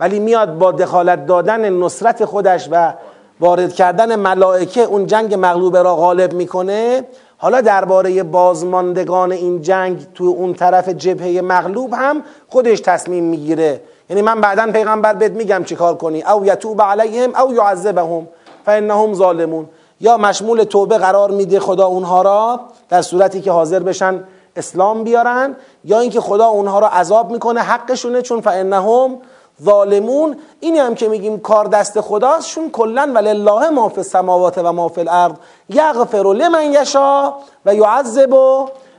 ولی 0.00 0.18
میاد 0.18 0.58
با 0.58 0.72
دخالت 0.72 1.26
دادن 1.26 1.72
نصرت 1.72 2.24
خودش 2.24 2.68
و 2.70 2.94
وارد 3.40 3.72
کردن 3.74 4.16
ملائکه 4.16 4.82
اون 4.82 5.06
جنگ 5.06 5.34
مغلوبه 5.34 5.82
را 5.82 5.96
غالب 5.96 6.32
می‌کنه. 6.32 7.04
حالا 7.36 7.60
درباره 7.60 8.22
بازماندگان 8.22 9.32
این 9.32 9.62
جنگ 9.62 10.06
تو 10.14 10.24
اون 10.24 10.54
طرف 10.54 10.88
جبهه 10.88 11.40
مغلوب 11.40 11.94
هم 11.94 12.22
خودش 12.48 12.80
تصمیم 12.80 13.24
می‌گیره. 13.24 13.80
یعنی 14.12 14.22
من 14.22 14.40
بعدا 14.40 14.72
پیغمبر 14.72 15.14
بهت 15.14 15.32
میگم 15.32 15.64
چیکار 15.64 15.94
کنی. 15.94 16.22
او 16.22 16.46
یتوب 16.46 16.82
علیهم 16.82 17.34
او 17.34 17.54
یعذبهم 17.54 18.28
فانهم 18.66 19.14
ظالمون. 19.14 19.68
یا 20.00 20.16
مشمول 20.16 20.64
توبه 20.64 20.98
قرار 20.98 21.30
میده 21.30 21.60
خدا 21.60 21.86
اونها 21.86 22.22
را 22.22 22.60
در 22.88 23.02
صورتی 23.02 23.40
که 23.40 23.52
حاضر 23.52 23.78
بشن 23.78 24.24
اسلام 24.56 25.04
بیارن 25.04 25.56
یا 25.84 26.00
اینکه 26.00 26.20
خدا 26.20 26.46
اونها 26.46 26.78
را 26.78 26.88
عذاب 26.88 27.30
می‌کنه 27.30 27.60
حقشونه 27.60 28.22
چون 28.22 28.40
فانهم 28.40 29.18
ظالمون. 29.62 30.36
اینی 30.60 30.78
هم 30.78 30.94
که 30.94 31.08
میگیم 31.08 31.40
کار 31.40 31.64
دست 31.64 32.00
خداست 32.00 32.48
شون 32.48 32.70
کلا 32.70 33.12
ولله 33.14 33.68
ما 33.68 33.88
فی 33.88 33.96
السماوات 33.96 34.58
و 34.58 34.72
ما 34.72 34.88
فی 34.88 35.00
الارض. 35.00 35.34
یغفر 35.68 36.22
لمن 36.22 36.72
یشا 36.72 37.34
و 37.66 37.74
یعذب 37.74 38.34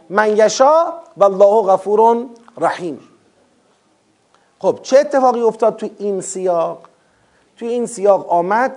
من 0.09 0.38
یشا 0.38 0.86
والله 1.18 1.64
غفور 1.68 2.26
رحیم. 2.57 2.99
خب 4.64 4.80
چه 4.84 4.99
اتفاقی 4.99 5.41
افتاد 5.41 5.76
تو 5.76 5.89
این 5.97 6.22
سیاق؟ 6.22 6.80
تو 7.57 7.66
این 7.66 7.86
سیاق 7.86 8.34
آمد 8.34 8.76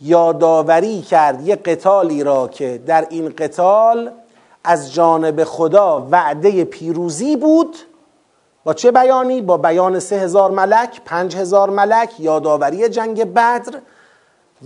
یادآوری 0.00 1.02
کرد 1.02 1.48
یه 1.48 1.56
قتالی 1.56 2.24
را 2.24 2.48
که 2.48 2.82
در 2.86 3.06
این 3.10 3.34
قتال 3.38 4.10
از 4.64 4.94
جانب 4.94 5.44
خدا 5.44 6.06
وعده 6.10 6.64
پیروزی 6.64 7.36
بود. 7.36 7.76
با 8.64 8.74
چه 8.74 8.90
بیانی؟ 8.90 9.42
با 9.42 9.56
بیان 9.56 9.98
سه 9.98 10.16
هزار 10.16 10.50
ملک، 10.50 11.00
پنج 11.04 11.36
هزار 11.36 11.70
ملک، 11.70 12.20
یادآوری 12.20 12.88
جنگ 12.88 13.24
بدر 13.24 13.78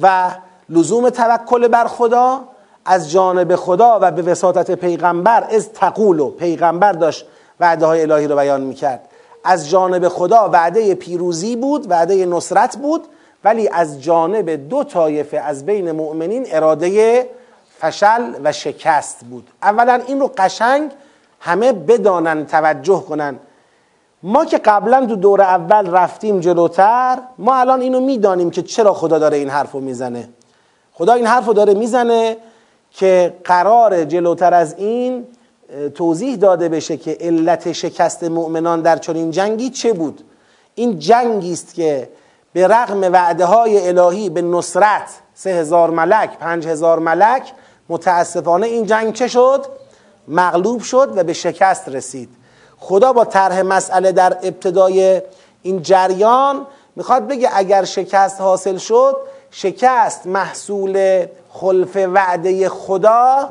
و 0.02 0.30
لزوم 0.68 1.10
توکل 1.10 1.68
بر 1.68 1.86
خدا. 1.86 2.40
از 2.84 3.10
جانب 3.10 3.56
خدا 3.56 3.98
و 4.02 4.10
به 4.10 4.22
وساطت 4.22 4.70
پیغمبر 4.70 5.46
از 5.50 5.72
تقول 5.72 6.20
و 6.20 6.30
پیغمبر 6.30 6.92
داشت 6.92 7.26
وعده 7.60 7.86
های 7.86 8.02
الهی 8.02 8.26
رو 8.26 8.36
بیان 8.36 8.60
می‌کرد. 8.60 9.09
از 9.44 9.70
جانب 9.70 10.08
خدا 10.08 10.48
وعده 10.52 10.94
پیروزی 10.94 11.56
بود 11.56 11.90
وعده 11.90 12.26
نصرت 12.26 12.76
بود 12.76 13.04
ولی 13.44 13.68
از 13.68 14.02
جانب 14.02 14.68
دو 14.68 14.84
طایفه 14.84 15.38
از 15.38 15.66
بین 15.66 15.92
مؤمنین 15.92 16.46
اراده 16.50 17.26
فشل 17.80 18.32
و 18.44 18.52
شکست 18.52 19.20
بود. 19.30 19.48
اولا 19.62 20.02
این 20.06 20.20
رو 20.20 20.32
قشنگ 20.36 20.90
همه 21.40 21.72
بدانن 21.72 22.46
توجه 22.46 23.04
کنن. 23.08 23.38
ما 24.22 24.44
که 24.44 24.58
قبلا 24.58 25.06
تو 25.06 25.16
دور 25.16 25.42
اول 25.42 25.90
رفتیم 25.90 26.40
جلوتر 26.40 27.18
ما 27.38 27.54
الان 27.54 27.80
اینو 27.80 28.00
می‌دانیم 28.00 28.50
که 28.50 28.62
چرا 28.62 28.94
خدا 28.94 29.18
داره 29.18 29.36
این 29.36 29.48
حرف 29.48 29.72
رو 29.72 29.80
می‌زنه. 29.80 30.28
خدا 30.92 31.12
این 31.12 31.26
حرف 31.26 31.46
رو 31.46 31.52
داره 31.52 31.74
می‌زنه 31.74 32.36
که 32.90 33.34
قرار 33.44 34.04
جلوتر 34.04 34.54
از 34.54 34.74
این 34.78 35.26
توضیح 35.94 36.36
داده 36.36 36.68
بشه 36.68 36.96
که 36.96 37.16
علت 37.20 37.72
شکست 37.72 38.24
مؤمنان 38.24 38.82
در 38.82 38.96
چنین 38.96 39.30
جنگی 39.30 39.70
چه 39.70 39.92
بود 39.92 40.24
این 40.74 40.98
جنگی 40.98 41.52
است 41.52 41.74
که 41.74 42.08
به 42.52 42.68
رغم 42.68 43.12
وعده 43.12 43.44
های 43.44 43.88
الهی 43.88 44.30
به 44.30 44.42
نصرت 44.42 45.08
سه 45.34 45.50
هزار 45.50 45.90
ملک 45.90 46.38
پنج 46.38 46.66
هزار 46.66 46.98
ملک 46.98 47.52
متاسفانه 47.88 48.66
این 48.66 48.86
جنگ 48.86 49.12
چه 49.12 49.28
شد؟ 49.28 49.66
مغلوب 50.28 50.80
شد 50.80 51.12
و 51.16 51.24
به 51.24 51.32
شکست 51.32 51.88
رسید 51.88 52.28
خدا 52.78 53.12
با 53.12 53.24
طرح 53.24 53.62
مسئله 53.62 54.12
در 54.12 54.38
ابتدای 54.42 55.22
این 55.62 55.82
جریان 55.82 56.66
می‌خواد 56.96 57.28
بگه 57.28 57.48
اگر 57.52 57.84
شکست 57.84 58.40
حاصل 58.40 58.76
شد 58.76 59.16
شکست 59.50 60.26
محصول 60.26 61.26
خلف 61.48 61.96
وعده 61.96 62.68
خدا 62.68 63.48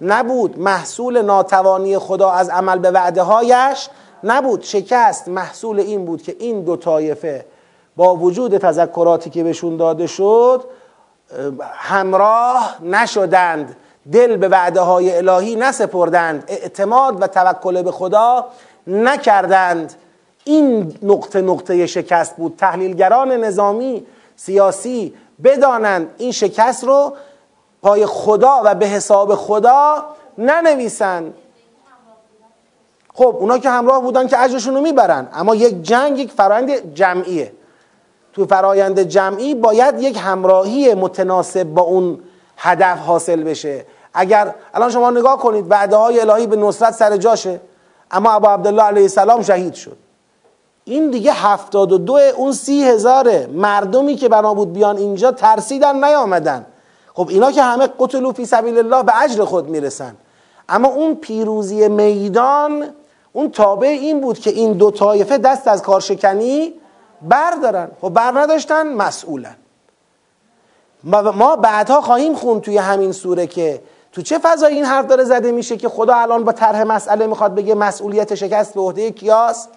نبود 0.00 0.58
محصول 0.58 1.22
ناتوانی 1.22 1.98
خدا 1.98 2.30
از 2.30 2.48
عمل 2.48 2.78
به 2.78 2.90
وعده 2.90 3.22
هایش 3.22 3.88
نبود. 4.24 4.62
شکست 4.62 5.28
محصول 5.28 5.80
این 5.80 6.04
بود 6.04 6.22
که 6.22 6.36
این 6.38 6.62
دو 6.62 6.76
طایفه 6.76 7.46
با 7.96 8.16
وجود 8.16 8.58
تذکراتی 8.58 9.30
که 9.30 9.44
بهشون 9.44 9.76
داده 9.76 10.06
شد 10.06 10.64
همراه 11.72 12.76
نشدند 12.82 13.76
دل 14.12 14.36
به 14.36 14.48
وعده 14.48 14.80
های 14.80 15.16
الهی 15.16 15.56
نسپردند 15.56 16.44
اعتماد 16.48 17.22
و 17.22 17.26
توکل 17.26 17.82
به 17.82 17.92
خدا 17.92 18.46
نکردند. 18.86 19.94
این 20.44 20.94
نقطه 21.02 21.40
نقطه 21.40 21.86
شکست 21.86 22.36
بود. 22.36 22.54
تحلیلگران 22.58 23.32
نظامی 23.32 24.06
سیاسی 24.36 25.14
بدانند 25.44 26.14
این 26.18 26.32
شکست 26.32 26.84
رو 26.84 27.12
پای 27.82 28.06
خدا 28.06 28.60
و 28.64 28.74
به 28.74 28.86
حساب 28.86 29.34
خدا 29.34 30.04
ننویسند 30.38 31.34
خب 33.14 33.36
اونا 33.40 33.58
که 33.58 33.70
همراه 33.70 34.02
بودن 34.02 34.26
که 34.26 34.42
اجرشون 34.42 34.74
رو 34.74 34.80
می‌برن. 34.80 35.28
اما 35.32 35.54
یک 35.54 35.82
جنگ 35.82 36.18
یک 36.18 36.32
فرایند 36.32 36.94
جمعیه. 36.94 37.52
تو 38.32 38.46
فرایند 38.46 39.00
جمعی 39.00 39.54
باید 39.54 40.02
یک 40.02 40.18
همراهی 40.20 40.94
متناسب 40.94 41.64
با 41.64 41.82
اون 41.82 42.18
هدف 42.56 42.98
حاصل 42.98 43.42
بشه. 43.42 43.86
اگر 44.14 44.54
الان 44.74 44.90
شما 44.90 45.10
نگاه 45.10 45.38
کنید 45.38 45.66
وعده 45.70 45.96
های 45.96 46.20
الهی 46.20 46.46
به 46.46 46.56
نصرت 46.56 46.94
سر 46.94 47.16
جاشه 47.16 47.60
اما 48.10 48.30
ابا 48.30 48.48
عبدالله 48.48 48.82
علیه 48.82 49.02
السلام 49.02 49.42
شهید 49.42 49.74
شد. 49.74 49.96
این 50.84 51.10
دیگه 51.10 51.32
هفتاد 51.32 51.92
و 51.92 51.98
دو 51.98 52.18
اون 52.36 52.52
سی 52.52 52.84
هزاره 52.84 53.48
مردمی 53.52 54.16
که 54.16 54.28
بنا 54.28 54.54
بود 54.54 54.72
بیان 54.72 54.96
اینجا 54.96 55.32
ترسیدن 55.32 56.04
نیامدن. 56.04 56.66
خب 57.20 57.28
اینا 57.28 57.52
که 57.52 57.62
همه 57.62 57.88
قتلو 57.98 58.32
فی 58.32 58.46
سبیل 58.46 58.78
الله 58.78 59.02
به 59.02 59.22
اجر 59.22 59.44
خود 59.44 59.68
می‌رسن. 59.68 60.16
اما 60.68 60.88
اون 60.88 61.14
پیروزی 61.14 61.88
میدان 61.88 62.88
اون 63.32 63.50
تابع 63.50 63.88
این 63.88 64.20
بود 64.20 64.38
که 64.38 64.50
این 64.50 64.72
دو 64.72 64.90
طایفه 64.90 65.38
دست 65.38 65.68
از 65.68 65.82
کارشکنی 65.82 66.74
بردارن. 67.22 67.90
خب 68.00 68.08
بر 68.08 68.40
نداشتن 68.40 68.92
مسئولن. 68.92 69.56
ما 71.34 71.56
بعدها 71.56 72.00
خواهیم 72.00 72.34
خون 72.34 72.60
توی 72.60 72.78
همین 72.78 73.12
سوره 73.12 73.46
که 73.46 73.82
تو 74.12 74.22
چه 74.22 74.38
فضایی 74.38 74.76
این 74.76 74.84
حرف 74.84 75.06
داره 75.06 75.24
زده 75.24 75.52
میشه 75.52 75.76
که 75.76 75.88
خدا 75.88 76.14
الان 76.14 76.44
با 76.44 76.52
طرح 76.52 76.82
مسئله 76.82 77.26
می‌خواد 77.26 77.54
بگه 77.54 77.74
مسئولیت 77.74 78.34
شکست 78.34 78.74
به 78.74 78.80
عهده 78.80 79.10
کیاس؟ 79.10 79.68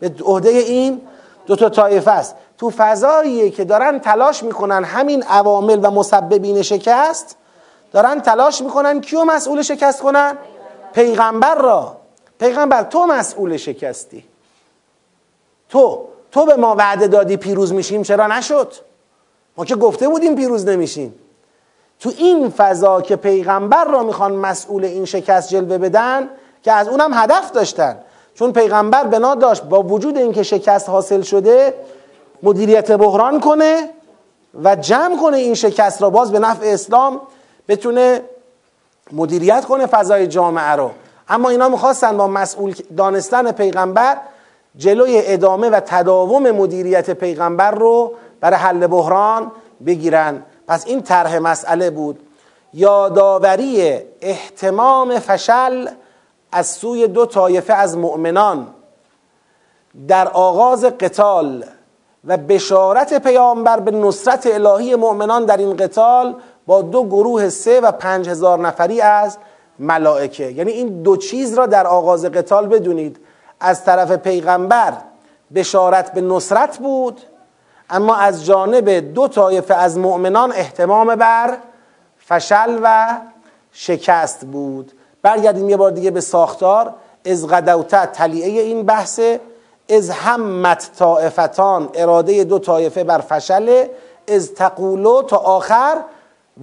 به 0.00 0.12
عهده 0.24 0.48
این 0.48 1.00
دو 1.46 1.56
تا 1.56 1.68
طایفه 1.68 2.10
است. 2.10 2.36
تو 2.58 2.70
فضاییه 2.76 3.50
که 3.50 3.64
دارن 3.64 3.98
تلاش 3.98 4.42
می‌کنن 4.42 4.84
همین 4.84 5.22
عوامل 5.22 5.80
و 5.82 5.90
مسببین 5.90 6.62
شکست 6.62 7.36
دارن 7.92 8.20
تلاش 8.20 8.62
می‌کنن 8.62 9.00
کیو 9.00 9.24
مسئول 9.24 9.62
شکست 9.62 10.02
کنن؟ 10.02 10.38
پیغمبر 10.92 11.54
را. 11.54 11.96
پیغمبر 12.38 12.82
تو 12.82 13.06
مسئول 13.06 13.56
شکستی. 13.56 14.24
تو 15.68 16.04
تو 16.32 16.46
به 16.46 16.56
ما 16.56 16.74
وعده 16.78 17.06
دادی 17.06 17.36
پیروز 17.36 17.72
میشیم 17.72 18.02
چرا 18.02 18.26
نشد؟ 18.26 18.72
ما 19.56 19.64
که 19.64 19.76
گفته 19.76 20.08
بودیم 20.08 20.34
پیروز 20.34 20.68
نمیشیم. 20.68 21.14
تو 22.00 22.12
این 22.16 22.50
فضا 22.50 23.00
که 23.00 23.16
پیغمبر 23.16 23.84
را 23.84 24.02
می‌خوان 24.02 24.32
مسئول 24.32 24.84
این 24.84 25.04
شکست 25.04 25.48
جلوه 25.48 25.78
بدن 25.78 26.28
که 26.62 26.72
از 26.72 26.88
اونم 26.88 27.10
هدف 27.14 27.52
داشتن. 27.52 27.98
چون 28.34 28.52
پیغمبر 28.52 29.04
بنا 29.04 29.34
داشت 29.34 29.62
با 29.62 29.82
وجود 29.82 30.18
اینکه 30.18 30.42
شکست 30.42 30.88
حاصل 30.88 31.22
شده 31.22 31.74
مدیریت 32.42 32.92
بحران 32.92 33.40
کنه 33.40 33.90
و 34.64 34.76
جمع 34.76 35.16
کنه 35.22 35.36
این 35.36 35.54
شکست 35.54 36.02
را 36.02 36.10
باز 36.10 36.32
به 36.32 36.38
نفع 36.38 36.66
اسلام 36.66 37.20
بتونه 37.68 38.22
مدیریت 39.12 39.64
کنه 39.64 39.86
فضای 39.86 40.26
جامعه 40.26 40.70
رو. 40.70 40.90
اما 41.28 41.48
اینا 41.48 41.68
می‌خواستن 41.68 42.16
با 42.16 42.26
مسئول 42.26 42.74
دانستن 42.96 43.52
پیغمبر 43.52 44.16
جلوی 44.76 45.22
ادامه 45.24 45.70
و 45.70 45.80
تداوم 45.80 46.50
مدیریت 46.50 47.10
پیغمبر 47.10 47.70
رو 47.70 48.14
برای 48.40 48.56
حل 48.56 48.86
بحران 48.86 49.52
بگیرن. 49.86 50.42
پس 50.68 50.86
این 50.86 51.02
طرح 51.02 51.38
مسئله 51.38 51.90
بود. 51.90 52.20
یادآوری 52.74 53.98
احتمام 54.20 55.18
فشل 55.18 55.88
از 56.52 56.66
سوی 56.66 57.08
دو 57.08 57.26
طایفه 57.26 57.72
از 57.72 57.96
مؤمنان. 57.96 58.66
در 60.08 60.28
آغاز 60.28 60.84
قتال 60.84 61.64
و 62.28 62.36
بشارت 62.36 63.22
پیامبر 63.22 63.80
به 63.80 63.90
نصرت 63.90 64.46
الهی 64.46 64.94
مؤمنان 64.94 65.44
در 65.44 65.56
این 65.56 65.76
قتال 65.76 66.34
با 66.66 66.82
دو 66.82 67.04
گروه 67.04 67.48
سه 67.48 67.80
و 67.80 67.92
پنج 67.92 68.28
هزار 68.28 68.58
نفری 68.58 69.00
از 69.00 69.38
ملائکه. 69.78 70.52
یعنی 70.52 70.70
این 70.70 71.02
دو 71.02 71.16
چیز 71.16 71.54
را 71.54 71.66
در 71.66 71.86
آغاز 71.86 72.24
قتال 72.24 72.66
بدونید. 72.66 73.20
از 73.60 73.84
طرف 73.84 74.12
پیغمبر 74.12 74.92
بشارت 75.54 76.12
به 76.12 76.20
نصرت 76.20 76.78
بود 76.78 77.20
اما 77.90 78.16
از 78.16 78.46
جانب 78.46 79.14
دو 79.14 79.28
طایفه 79.28 79.74
از 79.74 79.98
مؤمنان 79.98 80.52
احتمام 80.52 81.16
بر 81.16 81.56
فشل 82.18 82.78
و 82.82 83.16
شکست 83.72 84.44
بود. 84.44 84.92
برگردیم 85.22 85.68
یه 85.68 85.76
بار 85.76 85.90
دیگه 85.90 86.10
به 86.10 86.20
ساختار. 86.20 86.94
از 87.26 87.48
غدوت 87.48 88.12
تلیعه 88.12 88.60
این 88.60 88.82
بحثه 88.82 89.40
از 89.88 90.10
همت 90.10 90.90
طائفتان 90.98 91.88
اراده 91.94 92.44
دو 92.44 92.58
طایفه 92.58 93.04
بر 93.04 93.18
فشل 93.18 93.86
از 94.28 94.54
تقولو 94.54 95.22
تا 95.22 95.36
آخر 95.36 95.96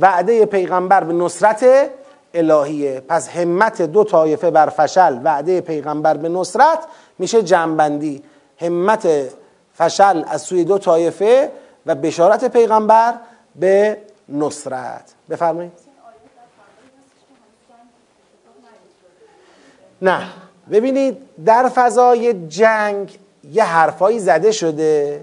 وعده 0.01 0.45
پیغمبر 0.45 1.03
به 1.03 1.13
نصرت 1.13 1.89
الهیه 2.33 2.99
پس 2.99 3.29
همت 3.29 3.81
دو 3.81 4.03
طایفه 4.03 4.51
بر 4.51 4.69
فشل 4.69 5.19
وعده 5.23 5.61
پیغمبر 5.61 6.17
به 6.17 6.29
نصرت 6.29 6.79
میشه 7.19 7.43
جنبندی 7.43 8.23
همت 8.61 9.07
فشل 9.73 10.23
از 10.27 10.41
سوی 10.41 10.63
دو 10.63 10.77
طایفه 10.77 11.51
و 11.85 11.95
بشارت 11.95 12.45
پیغمبر 12.45 13.13
به 13.55 13.97
نصرت. 14.29 15.13
بفرمایید. 15.29 15.71
نه. 20.01 20.44
ببینید 20.71 21.17
در 21.45 21.69
فضای 21.75 22.47
جنگ 22.47 23.19
یه 23.51 23.63
حرفایی 23.63 24.19
زده 24.19 24.51
شده. 24.51 25.21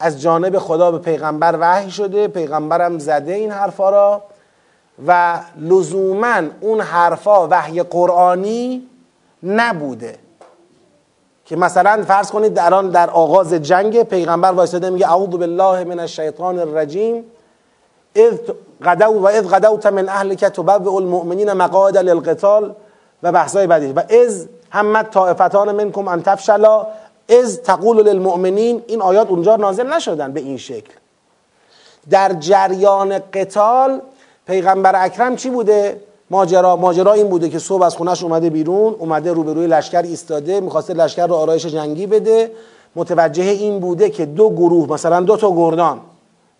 از 0.00 0.20
جانب 0.22 0.58
خدا 0.58 0.90
به 0.90 0.98
پیغمبر 0.98 1.56
وحی 1.60 1.90
شده 1.90 2.28
پیغمبرم 2.28 2.98
زده 2.98 3.32
این 3.32 3.50
حرفا 3.50 3.90
را. 3.90 4.22
و 5.06 5.40
لزوما 5.56 6.42
اون 6.60 6.80
حرفا 6.80 7.48
وحی 7.48 7.82
قرآنی 7.82 8.82
نبوده. 9.42 10.18
که 11.44 11.56
مثلا 11.56 12.04
فرض 12.08 12.30
کنید 12.30 12.54
در 12.54 12.74
آن 12.74 12.90
در 12.90 13.10
آغاز 13.10 13.54
جنگ 13.54 14.02
پیغمبر 14.02 14.52
وایساده 14.52 14.90
میگه 14.90 15.08
اعوذ 15.08 15.28
بالله 15.28 15.84
من 15.84 16.00
الشیطان 16.00 16.58
الرجیم. 16.58 17.24
اذ 18.14 18.36
غدو 18.84 19.20
و 19.20 19.26
اذ 19.26 19.48
غدوت 19.48 19.86
من 19.86 20.08
اهلک 20.08 20.44
تبوئ 20.44 20.96
المؤمنین 20.96 21.52
مقاعد 21.52 21.98
للقتال. 21.98 22.74
و 23.24 23.32
بحثای 23.32 23.66
بعدی 23.66 23.92
و 23.92 24.02
از 24.26 24.48
همت 24.70 25.10
طائفتان 25.10 25.72
منکم 25.72 26.08
ان 26.08 26.22
تفشلا 26.22 26.86
از 27.42 27.62
تقول 27.62 28.02
للمؤمنین 28.02 28.82
این 28.86 29.02
آیات 29.02 29.30
اونجا 29.30 29.56
نازل 29.56 29.92
نشدن 29.92 30.32
به 30.32 30.40
این 30.40 30.56
شکل. 30.56 30.92
در 32.10 32.32
جریان 32.32 33.18
قتال 33.32 34.00
پیغمبر 34.46 35.04
اکرم 35.04 35.36
چی 35.36 35.50
بوده؟ 35.50 36.00
ماجرا 36.30 36.76
ماجرا 36.76 37.12
این 37.12 37.28
بوده 37.28 37.48
که 37.48 37.58
صبح 37.58 37.82
از 37.82 37.96
خونش 37.96 38.22
اومده 38.22 38.50
بیرون 38.50 38.96
اومده 38.98 39.32
روبروی 39.32 39.66
لشکر 39.66 40.02
ایستاده 40.02 40.60
می‌خواسته 40.60 40.94
لشکر 40.94 41.26
رو 41.26 41.34
آرایش 41.34 41.66
جنگی 41.66 42.06
بده. 42.06 42.50
متوجه 42.96 43.42
این 43.42 43.80
بوده 43.80 44.10
که 44.10 44.26
دو 44.26 44.50
گروه 44.50 44.92
مثلا 44.92 45.20
دو 45.20 45.36
تا 45.36 45.52
گردان 45.56 46.00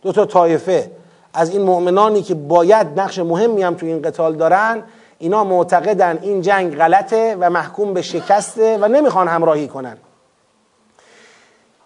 دو 0.03 0.13
تا 0.13 0.27
طایفه 0.27 0.91
از 1.35 1.51
این 1.51 1.63
مؤمنانی 1.63 2.23
که 2.23 2.35
باید 2.35 3.01
نقش 3.01 3.19
مهمی 3.19 3.63
هم 3.63 3.75
تو 3.75 3.87
این 3.87 4.03
قتال 4.03 4.37
دارن 4.37 4.83
اینا 5.19 5.45
معتقدن 5.45 6.19
این 6.23 6.41
جنگ 6.41 6.77
غلطه 6.77 7.37
و 7.41 7.51
محکوم 7.51 7.95
به 7.95 8.03
شکسته 8.03 8.79
و 8.81 8.89
نمی‌خوان 8.89 9.29
همراهی 9.29 9.69
کنن. 9.69 9.97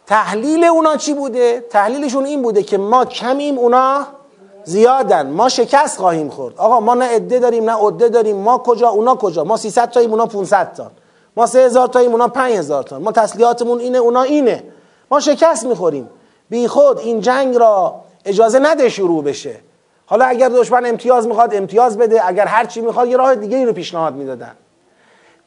تحلیل 0.06 0.64
اونا 0.64 0.96
چی 0.96 1.14
بوده؟ 1.14 1.60
تحلیلشون 1.70 2.24
این 2.24 2.42
بوده 2.42 2.62
که 2.62 2.78
ما 2.78 3.04
کمیم 3.04 3.58
اونا 3.58 4.06
زیادن. 4.64 5.30
ما 5.30 5.48
شکست 5.48 5.98
خواهیم 5.98 6.28
خورد. 6.28 6.54
آقا 6.56 6.80
ما 6.80 6.94
نه 6.94 7.04
عده 7.04 7.38
داریم 7.38 7.70
نه 7.70 7.86
عده 7.86 8.08
داریم. 8.08 8.36
ما 8.36 8.58
کجا؟ 8.58 8.88
اونا 8.88 9.14
کجا؟ 9.14 9.44
ما 9.44 9.56
300 9.56 9.90
تاییم 9.90 10.10
اونا 10.10 10.26
500 10.26 10.72
تا 10.72 10.90
ما 11.36 11.46
3000 11.46 11.88
تاییم 11.88 12.10
اونا 12.12 12.28
5000 12.28 12.82
تا 12.82 12.98
ما 12.98 13.12
تسلیحاتمون 13.12 13.78
اینه 13.78 13.98
اونا 13.98 14.22
اینه. 14.22 14.64
ما 15.10 15.20
شکست 15.20 15.66
می‌خوریم. 15.66 16.08
بی 16.50 16.68
خود 16.68 16.98
این 16.98 17.20
جنگ 17.20 17.56
را 17.56 17.94
اجازه 18.24 18.58
نده 18.58 18.88
شروع 18.88 19.24
بشه. 19.24 19.56
حالا 20.10 20.24
اگر 20.24 20.48
دشمن 20.48 20.86
امتیاز 20.86 21.26
می‌خواد 21.26 21.54
امتیاز 21.54 21.98
بده. 21.98 22.28
اگر 22.28 22.46
هر 22.46 22.64
چی 22.66 22.80
می‌خواد 22.80 23.08
یه 23.08 23.16
راه 23.16 23.34
دیگه 23.34 23.56
ای 23.56 23.64
رو 23.64 23.72
پیشنهاد 23.72 24.14
می‌دادن. 24.14 24.52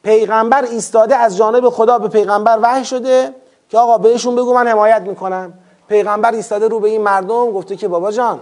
پیغمبر 0.02 0.64
ایستاده 0.64 1.16
از 1.16 1.36
جانب 1.36 1.68
خدا 1.68 1.98
به 1.98 2.08
پیغمبر 2.08 2.58
وحی 2.62 2.84
شده 2.84 3.34
که 3.68 3.78
آقا 3.78 3.98
بهشون 3.98 4.36
بگو 4.36 4.54
من 4.54 4.68
حمایت 4.68 5.02
می‌کنم. 5.02 5.52
پیغمبر 5.88 6.32
ایستاده 6.32 6.68
رو 6.68 6.80
به 6.80 6.88
این 6.88 7.00
مردم 7.00 7.50
گفته 7.50 7.76
که 7.76 7.88
بابا 7.88 8.12
جان 8.12 8.40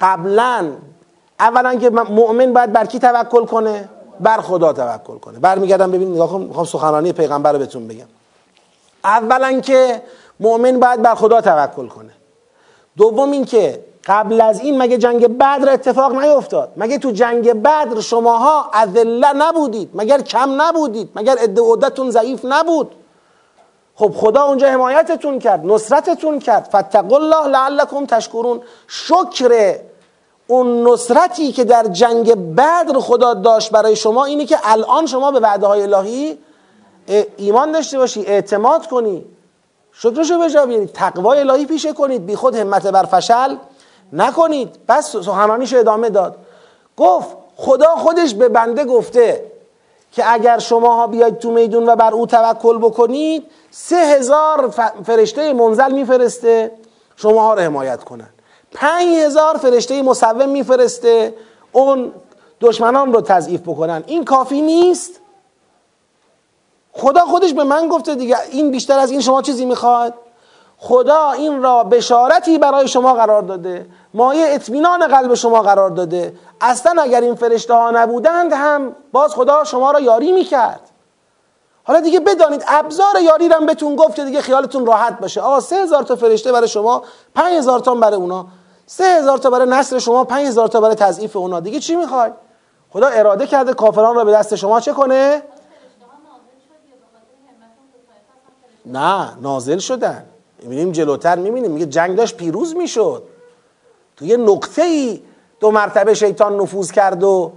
قبلا 0.00 0.72
اولا 1.40 1.74
که 1.74 1.90
مؤمن 1.90 2.52
باید 2.52 2.72
بر 2.72 2.86
کی 2.86 2.98
توکل 2.98 3.44
کنه؟ 3.44 3.88
بر 4.20 4.40
خدا 4.40 4.72
توکل 4.72 5.18
کنه. 5.18 5.38
برمیگردم 5.38 5.90
ببین 5.90 6.12
نگاه 6.12 6.30
کن 6.30 6.40
می‌خوام 6.40 6.64
سخنرانی 6.64 7.12
پیغمبر 7.12 7.52
رو 7.52 7.58
بهتون 7.58 7.88
بگم. 7.88 8.06
اولا 9.04 9.60
که 9.60 10.02
مؤمن 10.40 10.80
باید 10.80 11.02
بر 11.02 11.14
خدا 11.14 11.40
توکل 11.40 11.86
کنه. 11.86 12.12
دوم 12.96 13.30
این 13.30 13.44
که 13.44 13.84
قبل 14.06 14.40
از 14.40 14.60
این 14.60 14.82
مگه 14.82 14.98
جنگ 14.98 15.38
بدر 15.38 15.72
اتفاق 15.72 16.14
نیفتاد؟ 16.14 16.72
مگه 16.76 16.98
تو 16.98 17.10
جنگ 17.10 17.52
بدر 17.52 18.00
شماها 18.00 18.70
اذله 18.72 19.32
نبودید؟ 19.32 19.90
مگر 19.94 20.20
کم 20.20 20.62
نبودید؟ 20.62 21.10
مگر 21.14 21.36
عده 21.38 22.10
ضعیف 22.10 22.40
نبود؟ 22.44 22.94
خب 23.94 24.12
خدا 24.16 24.42
اونجا 24.42 24.68
حمایتتون 24.68 25.38
کرد 25.38 25.66
نصرتتون 25.66 26.38
کرد. 26.38 26.64
فتقوا 26.64 27.16
الله 27.16 27.48
لعلکم 27.48 28.06
تشکرون. 28.06 28.60
شکر 28.88 29.74
اون 30.46 30.88
نصرتی 30.88 31.52
که 31.52 31.64
در 31.64 31.86
جنگ 31.86 32.54
بدر 32.54 32.98
خدا 33.00 33.34
داشت 33.34 33.70
برای 33.70 33.96
شما 33.96 34.24
اینه 34.24 34.44
که 34.44 34.58
الان 34.62 35.06
شما 35.06 35.30
به 35.30 35.40
وعده 35.40 35.66
های 35.66 35.82
الهی 35.82 36.38
ایمان 37.36 37.72
داشته 37.72 37.98
باشی 37.98 38.26
اعتماد 38.26 38.86
کنی. 38.86 39.24
شکرشو 39.92 40.38
به 40.38 40.50
جا 40.50 40.66
بیارید 40.66 40.92
تقوای 40.92 41.38
الهی 41.40 41.66
پیشه 41.66 41.92
کنید. 41.92 42.26
بی 42.26 42.36
خود 42.36 42.54
همت 42.54 42.86
بر 42.86 43.04
فشل. 43.04 43.56
نکنید. 44.12 44.76
پس 44.88 45.10
سخنانیش 45.10 45.74
ادامه 45.74 46.10
داد. 46.10 46.36
گفت 46.96 47.28
خدا 47.56 47.96
خودش 47.96 48.34
به 48.34 48.48
بنده 48.48 48.84
گفته 48.84 49.52
که 50.12 50.32
اگر 50.32 50.58
شماها 50.58 51.06
بیاید 51.06 51.38
تو 51.38 51.50
میدون 51.50 51.88
و 51.88 51.96
بر 51.96 52.14
او 52.14 52.26
توکل 52.26 52.78
بکنید 52.78 53.46
سه 53.70 53.96
هزار 53.96 54.74
فرشته 55.04 55.52
منزل 55.52 55.92
میفرسته 55.92 56.72
شماها 57.16 57.54
رو 57.54 57.60
حمایت 57.60 58.04
کنن. 58.04 58.28
پنج 58.72 59.16
هزار 59.16 59.56
فرشته 59.56 60.02
مصوم 60.02 60.48
میفرسته 60.48 61.34
اون 61.72 62.12
دشمنان 62.60 63.12
رو 63.12 63.20
تضعیف 63.20 63.60
بکنن. 63.60 64.04
این 64.06 64.24
کافی 64.24 64.62
نیست؟ 64.62 65.20
خدا 66.92 67.20
خودش 67.20 67.52
به 67.52 67.64
من 67.64 67.88
گفته 67.88 68.14
دیگه 68.14 68.36
این 68.50 68.70
بیشتر 68.70 68.98
از 68.98 69.10
این 69.10 69.20
شما 69.20 69.42
چیزی 69.42 69.64
می‌خواد؟ 69.64 70.14
خدا 70.78 71.30
این 71.30 71.62
را 71.62 71.84
بشارتی 71.84 72.58
برای 72.58 72.88
شما 72.88 73.14
قرار 73.14 73.42
داده. 73.42 73.86
مایه 74.14 74.46
اطمینان 74.48 75.06
قلب 75.06 75.34
شما 75.34 75.62
قرار 75.62 75.90
داده. 75.90 76.34
اصلا 76.60 77.02
اگر 77.02 77.20
این 77.20 77.34
فرشته 77.34 77.74
ها 77.74 77.90
نبودند 77.90 78.52
هم 78.52 78.96
باز 79.12 79.34
خدا 79.34 79.64
شما 79.64 79.90
را 79.90 80.00
یاری 80.00 80.32
می‌کرد. 80.32 80.80
حالا 81.84 82.00
دیگه 82.00 82.20
بدانید 82.20 82.64
ابزار 82.68 83.20
یاری 83.22 83.48
رم 83.48 83.66
بهتون 83.66 83.96
گفت 83.96 84.20
دیگه 84.20 84.40
خیالتون 84.40 84.86
راحت 84.86 85.20
باشه. 85.20 85.40
آقا 85.40 85.60
سه 85.60 85.76
هزار 85.76 86.02
تا 86.02 86.16
فرشته 86.16 86.52
برای 86.52 86.68
شما 86.68 87.02
پنج 87.34 87.54
هزار 87.54 87.80
تا 87.80 87.94
برای 87.94 88.16
اونا. 88.16 88.46
سه 88.86 89.04
هزار 89.04 89.38
تا 89.38 89.50
برای 89.50 89.68
نصر 89.68 89.98
شما 89.98 90.24
پنج 90.24 90.46
هزار 90.46 90.68
تا 90.68 90.80
برای 90.80 90.94
تضعیف 90.94 91.36
اونا. 91.36 91.60
دیگه 91.60 91.80
چی 91.80 91.96
می‌خوای؟ 91.96 92.30
خدا 92.92 93.06
اراده 93.06 93.46
کرده 93.46 93.74
کافران 93.74 94.16
را 94.16 94.24
به 94.24 94.32
دست 94.32 94.54
شما 94.54 94.80
چه 94.80 94.92
کنه؟ 94.92 95.42
نه 98.86 99.38
نازل 99.40 99.78
شدن. 99.78 100.26
می‌بینیم 100.66 100.92
جلوتر 100.92 101.38
می‌بینیم. 101.38 101.70
میگه 101.70 101.86
جنگ 101.86 102.16
داشت 102.16 102.36
پیروز 102.36 102.76
می‌شد. 102.76 103.22
تو 104.16 104.24
یه 104.24 104.36
نقطه 104.36 104.82
ای 104.82 105.22
دو 105.60 105.70
مرتبه 105.70 106.14
شیطان 106.14 106.60
نفوذ 106.60 106.90
کرد 106.90 107.22
و 107.22 107.52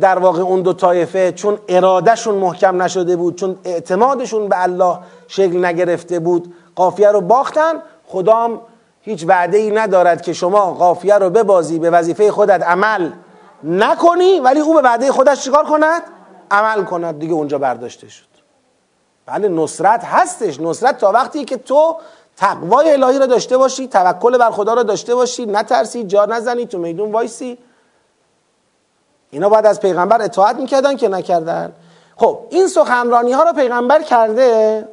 در 0.00 0.18
واقع 0.18 0.42
اون 0.42 0.62
دو 0.62 0.72
طایفه 0.72 1.32
چون 1.32 1.58
ارادهشون 1.68 2.34
محکم 2.34 2.82
نشده 2.82 3.16
بود 3.16 3.36
چون 3.36 3.58
اعتمادشون 3.64 4.48
به 4.48 4.62
الله 4.62 4.98
شکل 5.28 5.64
نگرفته 5.64 6.18
بود 6.18 6.54
قافیه 6.74 7.08
رو 7.08 7.20
باختن. 7.20 7.72
خدام 8.06 8.60
هیچ 9.00 9.24
وعده 9.28 9.58
ای 9.58 9.70
ندارد 9.70 10.22
که 10.22 10.32
شما 10.32 10.74
قافیه 10.74 11.14
رو 11.14 11.30
ببازی 11.30 11.78
به 11.78 11.90
وظیفه 11.90 12.30
خودت 12.30 12.62
عمل 12.62 13.10
نکنی 13.64 14.40
ولی 14.40 14.60
او 14.60 14.74
به 14.74 14.80
وعده 14.80 15.12
خودش 15.12 15.44
چیکار 15.44 15.64
کند؟ 15.64 16.02
عمل 16.50 16.84
کند. 16.84 17.18
دیگه 17.18 17.32
اونجا 17.32 17.58
برداشته 17.58 18.08
شد. 18.08 18.24
بله 19.26 19.48
نصرت 19.48 20.04
هستش. 20.04 20.60
نصرت 20.60 20.98
تا 20.98 21.12
وقتی 21.12 21.44
که 21.44 21.56
تو 21.56 21.96
تقوای 22.36 22.92
الهی 22.92 23.18
را 23.18 23.26
داشته 23.26 23.56
باشی 23.56 23.88
توکل 23.88 24.38
بر 24.38 24.50
خدا 24.50 24.74
را 24.74 24.82
داشته 24.82 25.14
باشی 25.14 25.46
نترسی 25.46 26.04
جا 26.04 26.24
نزنی 26.24 26.66
تو 26.66 26.78
میدون 26.78 27.12
وایسی. 27.12 27.58
اینا 29.30 29.48
باید 29.48 29.66
از 29.66 29.80
پیغمبر 29.80 30.22
اطاعت 30.22 30.56
می‌کردن 30.56 30.96
که 30.96 31.08
نکردن. 31.08 31.72
خب 32.16 32.38
این 32.50 32.68
سخنرانی 32.68 33.32
ها 33.32 33.42
رو 33.42 33.52
پیغمبر 33.52 34.02
کرده 34.02 34.88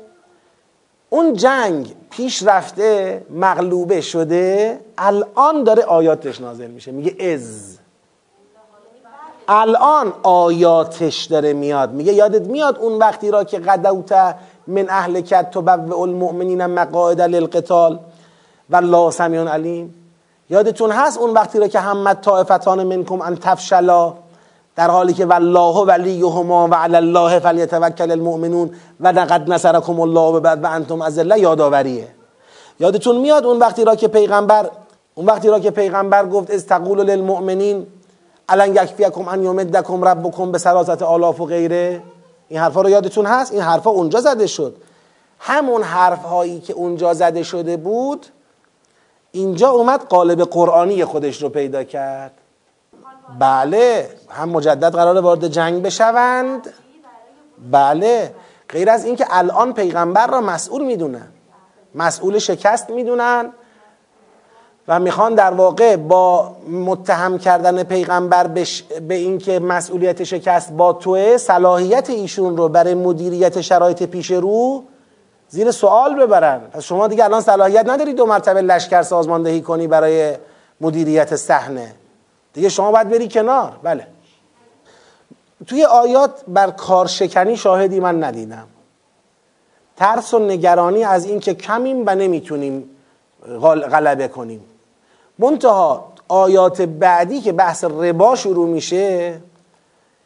اون 1.09 1.33
جنگ 1.33 1.95
پیش 2.09 2.43
رفته 2.43 3.21
مغلوبه 3.29 4.01
شده 4.01 4.79
الان 4.97 5.63
داره 5.63 5.83
آیاتش 5.83 6.41
نازل 6.41 6.67
میشه. 6.67 6.91
میگه 6.91 7.31
از. 7.33 7.77
الان 9.47 10.13
آیاتش 10.23 11.25
داره 11.25 11.53
میاد. 11.53 11.91
میگه 11.91 12.13
یادت 12.13 12.41
میاد 12.41 12.77
اون 12.77 12.97
وقتی 12.97 13.31
را 13.31 13.43
که 13.43 13.59
قدوت 13.59 14.35
من 14.67 14.89
اهل 14.89 15.21
کت 15.21 15.51
تبوع 15.51 16.01
المؤمنین 16.01 16.65
مقاعد 16.65 17.21
للقتال. 17.21 17.99
و 18.71 18.75
الله 18.75 19.11
سمیع 19.11 19.43
علیم. 19.43 19.93
یادتون 20.49 20.91
هست 20.91 21.17
اون 21.17 21.31
وقتی 21.31 21.59
را 21.59 21.67
که 21.67 21.79
همت 21.79 22.21
طائفتان 22.21 22.83
منکم 22.83 23.21
ان 23.21 23.35
تفشلا؟ 23.35 24.13
در 24.75 24.89
حالی 24.89 25.13
که 25.13 25.25
والله 25.25 25.75
ولیهما 25.75 26.67
و 26.67 26.75
علی 26.75 26.95
الله 26.95 27.39
فلیتوکل 27.39 28.11
المؤمنون 28.11 28.71
و 28.99 29.07
لقد 29.07 29.51
نصرکم 29.51 29.99
الله 29.99 30.39
بعد 30.39 30.63
و 30.63 30.67
انتم 30.67 31.01
اذله 31.01 31.39
یادآوریه. 31.39 32.07
یادتون 32.79 33.17
میاد 33.17 33.45
اون 33.45 33.59
وقتی 33.59 33.83
را 33.83 33.95
که 33.95 34.07
پیغمبر 34.07 34.69
اون 35.15 35.25
وقتی 35.25 35.47
را 35.47 35.59
که 35.59 35.71
پیغمبر 35.71 36.25
گفت 36.25 36.51
از 36.51 36.67
تقول 36.67 37.03
للمؤمنین 37.03 37.87
الان 38.49 38.69
یکفیکم 38.69 39.27
ان 39.27 39.43
یمدکم 39.43 40.05
ربکم 40.05 40.51
به 40.51 40.57
سراست 40.57 41.01
آلاف 41.01 41.41
و 41.41 41.45
غیره؟ 41.45 42.01
این 42.51 42.59
حرفا 42.59 42.81
رو 42.81 42.89
یادتون 42.89 43.25
هست؟ 43.25 43.51
این 43.51 43.61
حرفا 43.61 43.89
اونجا 43.89 44.21
زده 44.21 44.47
شد. 44.47 44.75
همون 45.39 45.83
حرف 45.83 46.23
هایی 46.23 46.59
که 46.59 46.73
اونجا 46.73 47.13
زده 47.13 47.43
شده 47.43 47.77
بود 47.77 48.25
اینجا 49.31 49.69
اومد 49.69 50.03
قالب 50.03 50.41
قرآنی 50.41 51.05
خودش 51.05 51.41
رو 51.41 51.49
پیدا 51.49 51.83
کرد. 51.83 52.31
بله 53.39 54.09
هم 54.29 54.49
مجدد 54.49 54.95
قرار 54.95 55.17
وارد 55.17 55.47
جنگ 55.47 55.83
بشوند. 55.83 56.73
بله 57.71 58.35
غیر 58.69 58.89
از 58.89 59.05
اینکه 59.05 59.25
الان 59.29 59.73
پیغمبر 59.73 60.27
را 60.27 60.41
مسئول 60.41 60.83
می‌دونن. 60.83 61.27
مسئول 61.95 62.39
شکست 62.39 62.89
می‌دونن. 62.89 63.53
و 64.91 64.99
می‌خوان 64.99 65.35
در 65.35 65.53
واقع 65.53 65.95
با 65.95 66.55
متهم 66.69 67.37
کردن 67.37 67.83
پیغمبر 67.83 68.47
به 69.07 69.15
اینکه 69.15 69.59
مسئولیت 69.59 70.23
شکست 70.23 70.71
با 70.71 70.93
توه 70.93 71.37
صلاحیت 71.37 72.09
ایشون 72.09 72.57
رو 72.57 72.69
برای 72.69 72.93
مدیریت 72.93 73.61
شرایط 73.61 74.03
پیش 74.03 74.31
رو 74.31 74.83
زیر 75.49 75.71
سوال 75.71 76.15
ببرن. 76.15 76.59
پس 76.59 76.83
شما 76.83 77.07
دیگه 77.07 77.23
الان 77.23 77.41
صلاحیت 77.41 77.89
نداری 77.89 78.13
دو 78.13 78.25
مرتبه 78.25 78.61
لشکر 78.61 79.01
سازماندهی 79.01 79.61
کنی 79.61 79.87
برای 79.87 80.35
مدیریت 80.81 81.35
صحنه. 81.35 81.91
دیگه 82.53 82.69
شما 82.69 82.91
باید 82.91 83.09
بری 83.09 83.27
کنار. 83.29 83.71
بله. 83.83 84.07
توی 85.67 85.83
آیات 85.83 86.43
بر 86.47 86.71
کارشکنی 86.71 87.57
شاهدی 87.57 87.99
من 87.99 88.23
ندیدم. 88.23 88.67
ترس 89.97 90.33
و 90.33 90.39
نگرانی 90.39 91.03
از 91.03 91.25
اینکه 91.25 91.53
کمیم 91.53 92.03
و 92.07 92.15
نمی‌تونیم 92.15 92.89
غلبه 93.91 94.27
کنیم. 94.27 94.63
منتها 95.39 96.11
آیات 96.27 96.81
بعدی 96.81 97.41
که 97.41 97.51
بحث 97.51 97.83
ربا 97.83 98.35
شروع 98.35 98.67
میشه 98.67 99.39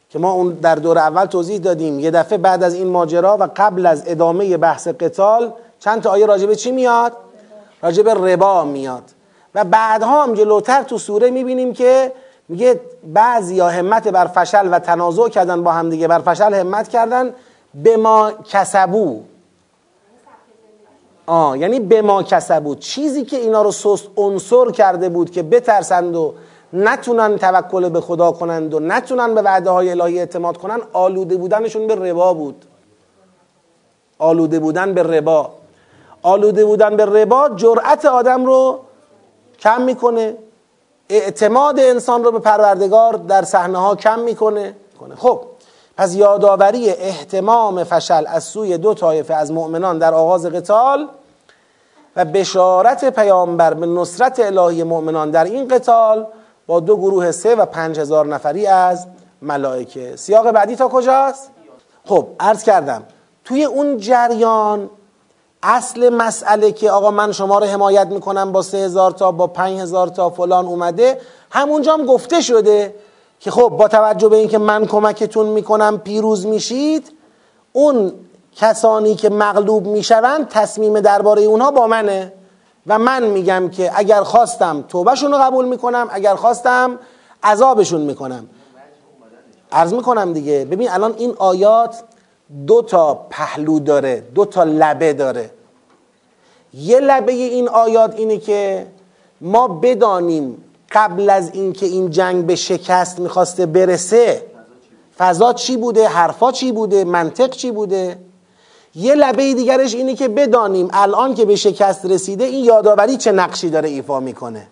که 0.10 0.20
ما 0.20 0.32
اون 0.32 0.50
در 0.50 0.76
دور 0.76 0.98
اول 0.98 1.26
توضیح 1.26 1.58
دادیم 1.58 2.00
یه 2.00 2.12
دفعه 2.12 2.38
بعد 2.38 2.64
از 2.64 2.74
این 2.74 2.88
ماجرا 2.88 3.38
و 3.40 3.50
قبل 3.56 3.86
از 3.86 4.04
ادامه 4.08 4.58
بحث 4.58 4.88
قتال 4.88 5.54
چند 5.80 6.02
تا 6.02 6.10
آیه 6.10 6.26
راجبه 6.26 6.56
چی 6.56 6.72
میاد؟ 6.72 7.14
راجبه 7.82 8.14
ربا 8.14 8.64
میاد. 8.64 9.04
و 9.56 9.64
بعدها 9.64 10.24
هم 10.24 10.34
جلوتر 10.34 10.84
تو 10.84 10.98
سوره 10.98 11.30
می‌بینیم 11.30 11.74
که 11.74 12.12
میگه 12.50 12.80
بعضی 13.04 13.56
یا 13.56 13.70
همت 13.70 14.08
بر 14.08 14.28
فشل 14.28 14.74
و 14.74 14.80
تنازع 14.80 15.30
کردن 15.30 15.64
با 15.64 15.72
هم 15.72 15.90
دیگه. 15.90 16.08
بر 16.08 16.20
فشل 16.20 16.54
همت 16.54 16.88
کردن 16.88 17.34
به 17.74 17.98
ما 17.98 18.32
کسبو 18.32 19.22
آه 21.28 21.58
یعنی 21.58 21.80
به 21.80 22.02
ما 22.02 22.24
کسبو 22.24 22.76
چیزی 22.76 23.26
که 23.26 23.38
اینا 23.38 23.62
رو 23.62 23.72
سست 23.72 24.08
عنصر 24.18 24.72
کرده 24.72 25.10
بود 25.10 25.32
که 25.32 25.44
بترسند 25.44 26.16
و 26.16 26.34
نتونن 26.74 27.38
توکل 27.38 27.90
به 27.90 28.02
خدا 28.02 28.32
کنند 28.32 28.74
و 28.74 28.80
نتونن 28.80 29.36
به 29.36 29.42
وعده 29.42 29.70
های 29.70 29.90
الهی 29.92 30.20
اعتماد 30.20 30.58
کنند 30.58 30.82
آلوده 30.94 31.38
بودنشون 31.38 31.88
به 31.88 31.96
ربا 31.96 32.34
بود. 32.34 32.66
آلوده 34.20 34.60
بودن 34.60 34.94
به 34.94 35.04
ربا. 35.04 35.50
آلوده 36.22 36.66
بودن 36.66 36.96
به 36.96 37.06
ربا 37.06 37.50
جرأت 37.50 38.06
آدم 38.06 38.46
رو 38.46 38.80
کم 39.60 39.82
می‌کنه. 39.82 40.38
اعتماد 41.10 41.80
انسان 41.80 42.24
رو 42.24 42.32
به 42.32 42.40
پروردگار 42.40 43.14
در 43.14 43.44
صحنه 43.44 43.78
ها 43.78 43.96
کم 43.96 44.20
می‌کنه. 44.20 44.76
خب 45.18 45.42
پس 45.98 46.16
یادآوری 46.16 46.90
احتمام 46.90 47.84
فشل 47.84 48.24
از 48.28 48.44
سوی 48.44 48.78
دو 48.78 48.94
طایفه 48.94 49.34
از 49.34 49.52
مؤمنان 49.52 49.98
در 49.98 50.14
آغاز 50.14 50.46
قتال 50.46 51.08
و 52.16 52.26
بشارت 52.26 53.16
پیامبر 53.16 53.74
به 53.74 53.86
نصرت 53.86 54.40
الهی 54.40 54.84
مؤمنان 54.84 55.32
در 55.32 55.44
این 55.44 55.68
قتال 55.68 56.28
با 56.68 56.80
دو 56.80 56.98
گروه 56.98 57.32
سه 57.32 57.56
و 57.56 57.66
پنج 57.66 58.00
هزار 58.00 58.26
نفری 58.26 58.68
از 58.68 59.08
ملائکه 59.42 60.16
سیاق 60.16 60.52
بعدی 60.52 60.76
تا 60.76 60.88
کجاست؟ 60.88 61.52
خب 62.06 62.28
عرض 62.40 62.64
کردم 62.64 63.04
توی 63.46 63.64
اون 63.64 63.98
جریان 63.98 64.90
اصل 65.64 66.10
مسئله 66.10 66.72
که 66.72 66.92
آقا 66.92 67.12
من 67.12 67.32
شما 67.32 67.60
رو 67.60 67.66
حمایت 67.66 68.08
می‌کنم 68.08 68.52
با 68.52 68.62
سه 68.62 68.78
هزار 68.78 69.12
تا 69.12 69.32
با 69.32 69.48
پنج 69.48 69.80
هزار 69.80 70.08
تا 70.08 70.30
فلان 70.30 70.66
اومده 70.66 71.22
همونجا 71.52 71.94
هم 71.94 72.06
گفته 72.06 72.42
شده 72.42 72.96
که 73.46 73.52
خب 73.52 73.70
با 73.70 73.88
توجه 73.88 74.30
به 74.30 74.38
اینکه 74.38 74.58
من 74.58 74.86
کمکتون 74.86 75.46
می‌کنم 75.46 75.98
پیروز 75.98 76.46
میشید 76.46 77.12
اون 77.74 78.14
کسانی 78.56 79.16
که 79.16 79.30
مغلوب 79.30 79.88
می‌شوند 79.88 80.50
تصمیم 80.50 81.00
درباره 81.00 81.42
اونها 81.42 81.72
با 81.72 81.88
منه 81.88 82.34
و 82.88 83.00
من 83.00 83.24
میگم 83.24 83.70
که 83.70 83.92
اگر 83.96 84.24
خواستم 84.24 84.86
توبهشون 84.90 85.32
رو 85.32 85.38
قبول 85.38 85.66
می‌کنم 85.66 86.08
اگر 86.12 86.36
خواستم 86.36 87.00
عذابشون 87.44 88.02
می‌کنم. 88.02 88.48
عرض 89.72 89.94
می‌کنم 89.94 90.34
دیگه. 90.34 90.66
ببین 90.72 90.90
الان 90.90 91.14
این 91.18 91.34
آیات 91.38 92.04
دو 92.68 92.82
تا 92.82 93.14
پهلو 93.30 93.80
داره 93.80 94.24
دو 94.36 94.46
تا 94.46 94.64
لبه 94.64 95.14
داره. 95.14 95.52
یه 96.74 97.00
لبه 97.00 97.32
این 97.32 97.70
آیات 97.70 98.16
اینه 98.16 98.38
که 98.38 98.88
ما 99.42 99.68
بدانیم 99.68 100.65
قبل 100.92 101.30
از 101.30 101.52
اینکه 101.54 101.86
این 101.86 102.10
جنگ 102.10 102.46
به 102.46 102.56
شکست 102.56 103.20
می‌خواسته 103.20 103.66
برسه 103.66 104.46
فضا 105.18 105.54
چی 105.54 105.78
بوده؟ 105.78 106.08
حرفا 106.08 106.52
چی 106.52 106.72
بوده؟ 106.72 107.04
منطق 107.04 107.50
چی 107.50 107.72
بوده؟ 107.72 108.18
یه 108.96 109.16
لبه 109.16 109.54
دیگرش 109.54 109.96
اینه 109.96 110.16
که 110.16 110.28
بدانیم 110.28 110.88
الان 110.94 111.36
که 111.36 111.46
به 111.46 111.56
شکست 111.56 112.06
رسیده 112.06 112.44
این 112.44 112.66
یادآوری 112.66 113.18
چه 113.18 113.32
نقشی 113.32 113.70
داره 113.70 113.90
ایفا 113.90 114.20
می‌کنه؟ 114.20 114.68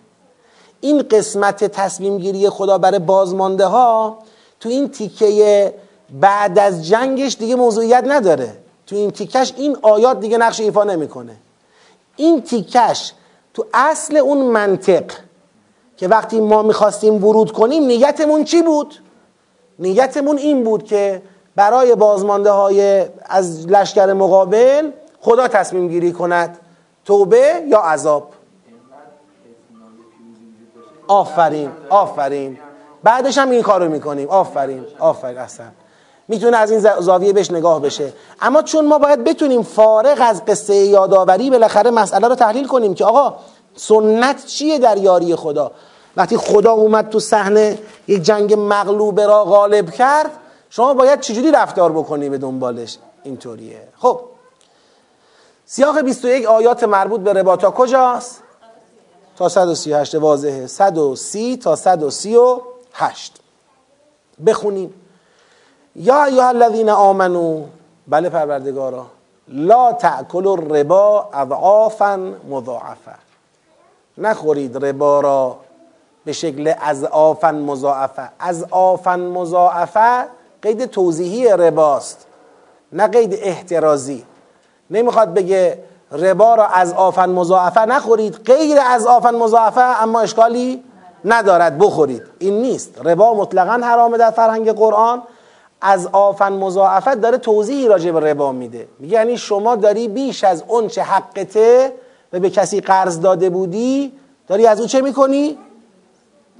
این 0.82 1.02
قسمت 1.12 1.64
تصمیم 1.64 2.18
گیری 2.18 2.50
خدا 2.50 2.78
برای 2.78 3.00
بازمانده 3.00 3.66
ها 3.66 4.18
تو 4.60 4.70
این 4.70 4.90
تیکه 4.90 5.74
بعد 6.22 6.60
از 6.60 6.88
جنگش 6.88 7.36
دیگه 7.40 7.56
موضوعیت 7.56 8.04
نداره. 8.08 8.58
تو 8.88 8.96
این 8.96 9.12
تیکش 9.12 9.54
این 9.58 9.78
آیات 9.82 10.20
دیگه 10.20 10.38
نقش 10.38 10.60
ایفا 10.60 10.84
نمی‌کنه. 10.84 11.36
این 12.16 12.42
تیکش 12.42 13.14
تو 13.54 13.66
اصل 13.74 14.18
اون 14.18 14.38
منطق 14.38 15.04
که 16.04 16.10
وقتی 16.10 16.42
ما 16.42 16.62
می‌خواستیم 16.62 17.26
ورود 17.26 17.52
کنیم 17.52 17.84
نیتمون 17.84 18.44
چی 18.44 18.62
بود؟ 18.62 18.96
نیتمون 19.80 20.38
این 20.38 20.64
بود 20.64 20.84
که 20.84 21.22
برای 21.56 21.96
بازمانده 21.96 22.52
های 22.52 23.06
از 23.26 23.68
لشکر 23.68 24.14
مقابل 24.14 24.92
خدا 25.22 25.48
تصمیم 25.48 25.88
گیری 25.88 26.12
کند 26.12 26.60
توبه 27.06 27.64
یا 27.68 27.80
عذاب. 27.80 28.30
آفرین 31.08 31.72
آفرین. 31.90 32.60
بعدش 33.04 33.38
هم 33.38 33.50
این 33.50 33.62
کارو 33.62 33.90
می‌کنیم. 33.90 34.30
آفرین 34.30 34.86
آفرین 35.00 35.38
اصلا 35.38 35.66
می‌تونه 36.28 36.58
از 36.58 36.72
این 36.72 36.80
زاویه 37.00 37.34
بهش 37.34 37.52
نگاه 37.52 37.82
بشه. 37.82 38.14
اما 38.42 38.62
چون 38.62 38.86
ما 38.86 38.98
باید 38.98 39.24
بتونیم 39.24 39.62
فارغ 39.64 40.18
از 40.22 40.46
قصه 40.46 40.76
یادآوری 40.76 41.50
بالاخره 41.50 41.92
مسئله 41.92 42.28
رو 42.28 42.36
تحلیل 42.36 42.68
کنیم 42.68 42.94
که 42.94 43.06
آقا 43.06 43.36
سنت 43.76 44.46
چیه 44.46 44.80
در 44.80 44.98
یاری 44.98 45.36
خدا؟ 45.36 45.72
وقتی 46.18 46.38
خدا 46.38 46.72
اومد 46.72 47.10
تو 47.10 47.20
صحنه 47.20 47.80
یک 48.08 48.22
جنگ 48.22 48.54
مغلوبه 48.54 49.26
را 49.26 49.44
غالب 49.44 49.92
کرد 49.92 50.32
شما 50.70 50.94
باید 50.94 51.20
چجوری 51.20 51.52
رفتار 51.52 51.92
بکنی 51.92 52.30
به 52.30 52.38
دنبالش؟ 52.38 52.98
اینطوریه. 53.24 53.88
خب 53.98 54.22
سیاق 55.66 56.00
21 56.00 56.46
آیات 56.46 56.84
مربوط 56.84 57.22
به 57.22 57.34
رباتا 57.34 57.72
کجاست؟ 57.72 58.44
تا 59.38 59.50
138 59.50 60.16
واضحه. 60.16 60.68
130 60.68 61.58
تا 61.58 61.76
138 61.76 63.34
بخونیم. 64.46 64.94
یا 65.96 66.24
ایها 66.24 66.48
الذین 66.48 66.90
آمنو 66.90 67.66
بله 68.08 68.30
پروردگارا 68.30 69.06
لا 69.48 69.94
تأکل 69.94 70.48
الربا 70.48 71.30
اضعافا 71.34 72.34
مضاعفه 72.50 73.16
نخورید 74.18 74.86
ربا 74.86 75.20
را 75.20 75.58
به 76.26 76.32
شکل 76.34 76.74
از 76.82 77.04
آفن 77.04 77.56
مضاعفه. 77.56 78.30
از 78.40 78.66
آفن 78.72 79.20
مضاعفه 79.20 80.26
قید 80.62 80.86
توضیحی 80.86 81.48
رباست 81.48 82.26
نه 82.92 83.08
قید 83.08 83.34
احترازی. 83.34 84.24
نمی‌خواد 84.90 85.34
بگه 85.34 85.84
ربا 86.12 86.56
را 86.56 86.68
از 86.68 86.94
آفن 86.94 87.30
مضاعفه 87.30 87.86
نخورید. 87.86 88.36
غیر 88.46 88.78
از 88.90 89.08
آفن 89.08 89.36
مضاعفه 89.36 89.82
اما 89.82 90.20
اشکالی 90.20 90.84
ندارد 91.26 91.78
بخورید. 91.78 92.24
این 92.40 92.62
نیست. 92.62 93.02
ربا 93.04 93.34
مطلقا 93.34 93.86
حرامه 93.86 94.18
در 94.18 94.32
فرهنگ 94.32 94.72
قرآن. 94.72 95.22
از 95.82 96.08
آفن 96.12 96.54
مضاعفت 96.54 97.14
داره 97.14 97.38
توضیحی 97.38 97.88
راجع 97.88 98.12
به 98.12 98.20
ربا 98.20 98.52
میده. 98.52 98.88
میگه 99.00 99.14
یعنی 99.14 99.38
شما 99.38 99.76
داری 99.76 100.08
بیش 100.08 100.44
از 100.44 100.64
اون 100.68 100.88
چه 100.88 101.02
حقته 101.04 101.94
و 102.34 102.40
به 102.40 102.50
کسی 102.50 102.82
قرض 102.82 103.22
داده 103.22 103.50
بودی 103.50 104.14
داری 104.48 104.68
از 104.68 104.82
او 104.82 104.88
چه 104.88 105.02
می‌کنی؟ 105.02 105.58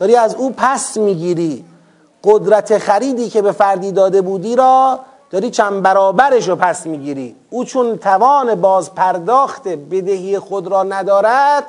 داری 0.04 0.16
از 0.16 0.36
او 0.36 0.54
پس 0.58 0.98
می‌گیری. 0.98 1.66
قدرت 2.24 2.78
خریدی 2.78 3.30
که 3.30 3.42
به 3.42 3.52
فردی 3.52 3.92
داده 3.92 4.22
بودی 4.22 4.56
را 4.56 5.00
داری 5.32 5.50
چند 5.50 5.82
برابرش 5.82 6.48
رو 6.48 6.56
پس 6.56 6.86
می‌گیری. 6.86 7.36
او 7.50 7.66
چون 7.66 7.98
توان 7.98 8.56
باز 8.56 8.96
پرداخت 8.96 9.68
بدهی 9.68 10.40
خود 10.40 10.68
را 10.68 10.84
ندارد 10.84 11.64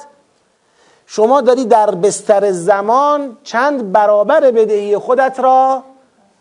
شما 1.06 1.40
داری 1.40 1.64
در 1.64 1.90
بستر 1.90 2.52
زمان 2.52 3.36
چند 3.42 3.92
برابر 3.92 4.50
بدهی 4.50 4.98
خودت 4.98 5.40
را 5.40 5.82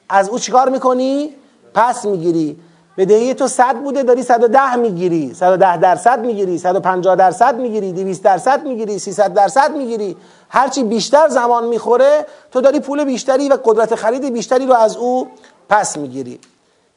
از 0.10 0.30
او 0.30 0.40
چیکار 0.40 0.70
می‌کنی؟ 0.70 1.30
پس 1.74 2.06
می‌گیری. 2.06 2.60
بدهی 2.98 3.34
تو 3.34 3.48
صد 3.48 3.76
بوده 3.76 4.03
داری 4.03 4.24
110 4.24 4.76
می‌گیری. 4.76 5.34
110 5.34 5.78
درصد 5.78 6.20
می‌گیری 6.20 6.57
150 6.57 7.15
درصد 7.15 7.56
می‌گیری 7.56 7.91
200 7.91 8.24
درصد 8.24 8.64
می‌گیری 8.64 8.99
300 8.99 9.34
درصد 9.34 9.76
می‌گیری. 9.76 10.18
هرچی 10.53 10.84
بیشتر 10.84 11.27
زمان 11.27 11.65
می‌خوره 11.65 12.25
تو 12.51 12.61
داری 12.61 12.80
پول 12.80 13.03
بیشتری 13.03 13.49
و 13.49 13.57
قدرت 13.63 13.95
خرید 13.95 14.34
بیشتری 14.34 14.65
رو 14.65 14.73
از 14.73 14.97
او 14.97 15.27
پس 15.69 15.97
می‌گیری. 15.97 16.39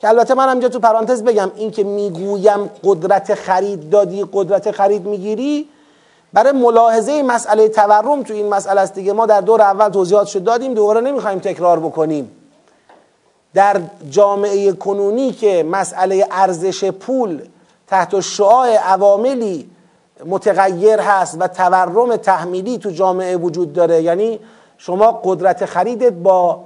که 0.01 0.09
البته 0.09 0.35
من 0.35 0.49
همینجا 0.49 0.69
تو 0.69 0.79
پرانتز 0.79 1.23
بگم 1.23 1.51
این 1.57 1.71
که 1.71 1.85
می‌گویم 1.85 2.71
قدرت 2.85 3.35
خرید 3.35 3.91
دادی 3.91 4.25
قدرت 4.33 4.71
خرید 4.71 5.07
می‌گیری 5.07 5.69
برای 6.33 6.53
ملاحظه 6.53 7.23
مسئله 7.23 7.69
تورم 7.69 8.23
تو 8.23 8.35
این 8.35 8.49
مسئله 8.49 8.81
است 8.81 8.95
دیگه. 8.95 9.13
ما 9.13 9.27
در 9.27 9.41
دور 9.41 9.63
اول 9.63 9.89
توضیحات 9.89 10.27
شد 10.27 10.45
دادیم 10.45 10.75
دوباره 10.75 11.01
نمی‌خوایم 11.01 11.39
تکرار 11.39 11.81
بکنیم. 11.81 12.31
در 13.55 13.81
جامعه 14.11 14.73
کنونی 14.73 15.33
که 15.33 15.63
مسئله 15.71 16.27
ارزش 16.31 16.85
پول 16.85 17.43
تحت 17.87 18.21
شعاع 18.21 18.77
عواملی 18.77 19.71
متغیر 20.25 21.01
هست 21.01 21.37
و 21.41 21.49
تورم 21.49 22.17
تحمیلی 22.17 22.79
تو 22.79 22.91
جامعه 22.91 23.37
وجود 23.37 23.73
داره. 23.73 24.03
یعنی 24.03 24.41
شما 24.79 25.21
قدرت 25.25 25.65
خریدت 25.67 26.13
با 26.13 26.65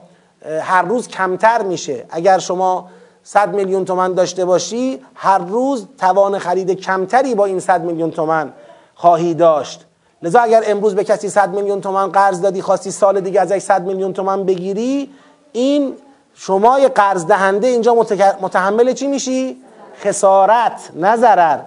هر 0.60 0.82
روز 0.82 1.08
کمتر 1.08 1.62
میشه. 1.62 2.04
اگر 2.10 2.38
شما 2.38 2.88
100 3.22 3.54
میلیون 3.54 3.84
تومن 3.84 4.14
داشته 4.14 4.44
باشی 4.44 5.00
هر 5.14 5.38
روز 5.38 5.86
توان 5.98 6.38
خرید 6.38 6.70
کمتری 6.70 7.34
با 7.34 7.44
این 7.44 7.60
100 7.60 7.84
میلیون 7.84 8.10
تومن 8.10 8.52
خواهی 8.94 9.34
داشت. 9.34 9.86
لذا 10.22 10.40
اگر 10.40 10.62
امروز 10.66 10.94
به 10.94 11.04
کسی 11.04 11.28
100 11.28 11.50
میلیون 11.54 11.80
تومن 11.80 12.08
قرض 12.08 12.40
دادی 12.40 12.62
خواستی 12.62 12.90
سال 12.90 13.20
دیگه 13.20 13.40
ازش 13.40 13.58
100 13.58 13.82
میلیون 13.82 14.12
تومن 14.12 14.44
بگیری 14.44 15.10
این 15.52 15.96
شما 16.34 16.78
قرض 16.94 17.26
دهنده 17.26 17.66
اینجا 17.66 17.94
متحمل 18.40 18.92
چی 18.92 19.06
میشی؟ 19.06 19.56
خسارت 20.02 20.90
نه 20.94 21.16
ضرر 21.16 21.58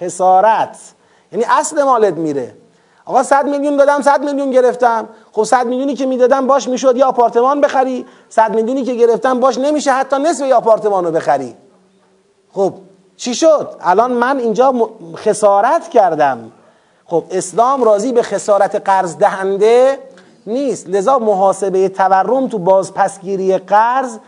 خسارت. 0.00 0.78
یعنی 1.32 1.44
اصل 1.48 1.82
مالت 1.82 2.14
میره. 2.14 2.54
آقا 3.04 3.22
100 3.22 3.46
میلیون 3.46 3.76
دادم 3.76 4.02
100 4.02 4.24
میلیون 4.24 4.50
گرفتم. 4.50 5.08
خب 5.32 5.44
100 5.44 5.66
میلیونی 5.66 5.94
که 5.94 6.06
می‌دادم 6.06 6.46
باش 6.46 6.68
می‌شد 6.68 6.96
یا 6.96 7.08
آپارتمان 7.08 7.60
بخری. 7.60 8.06
100 8.28 8.54
میلیونی 8.54 8.82
که 8.82 8.94
گرفتم 8.94 9.40
باش 9.40 9.58
نمیشه 9.58 9.92
حتی 9.92 10.16
نصف 10.16 10.46
یا 10.46 10.56
آپارتمان 10.56 11.04
رو 11.04 11.10
بخری. 11.10 11.54
خب 12.52 12.72
چی 13.16 13.34
شد؟ 13.34 13.76
الان 13.80 14.12
من 14.12 14.38
اینجا 14.38 14.90
خسارت 15.16 15.88
کردم. 15.88 16.52
خب 17.04 17.24
اسلام 17.30 17.84
راضی 17.84 18.12
به 18.12 18.22
خسارت 18.22 18.74
قرض 18.74 19.16
دهنده 19.16 19.98
نیست. 20.46 20.88
لذا 20.88 21.18
محاسبه 21.18 21.88
تورم 21.88 22.48
تو 22.48 22.58
بازپسگیری 22.58 23.58
قرض 23.58 24.18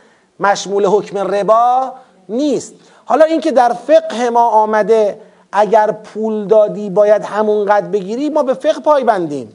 مشمول 0.40 0.86
حکم 0.86 1.18
ربا 1.18 1.92
نیست. 2.28 2.74
حالا 3.04 3.24
اینکه 3.24 3.50
در 3.50 3.72
فقه 3.72 4.30
ما 4.30 4.48
آمده 4.48 5.20
اگر 5.52 5.92
پول 5.92 6.46
دادی 6.46 6.90
باید 6.90 7.24
همونقدر 7.24 7.86
بگیری 7.86 8.28
ما 8.28 8.42
به 8.42 8.54
فقه 8.54 8.80
پایبندیم 8.80 9.52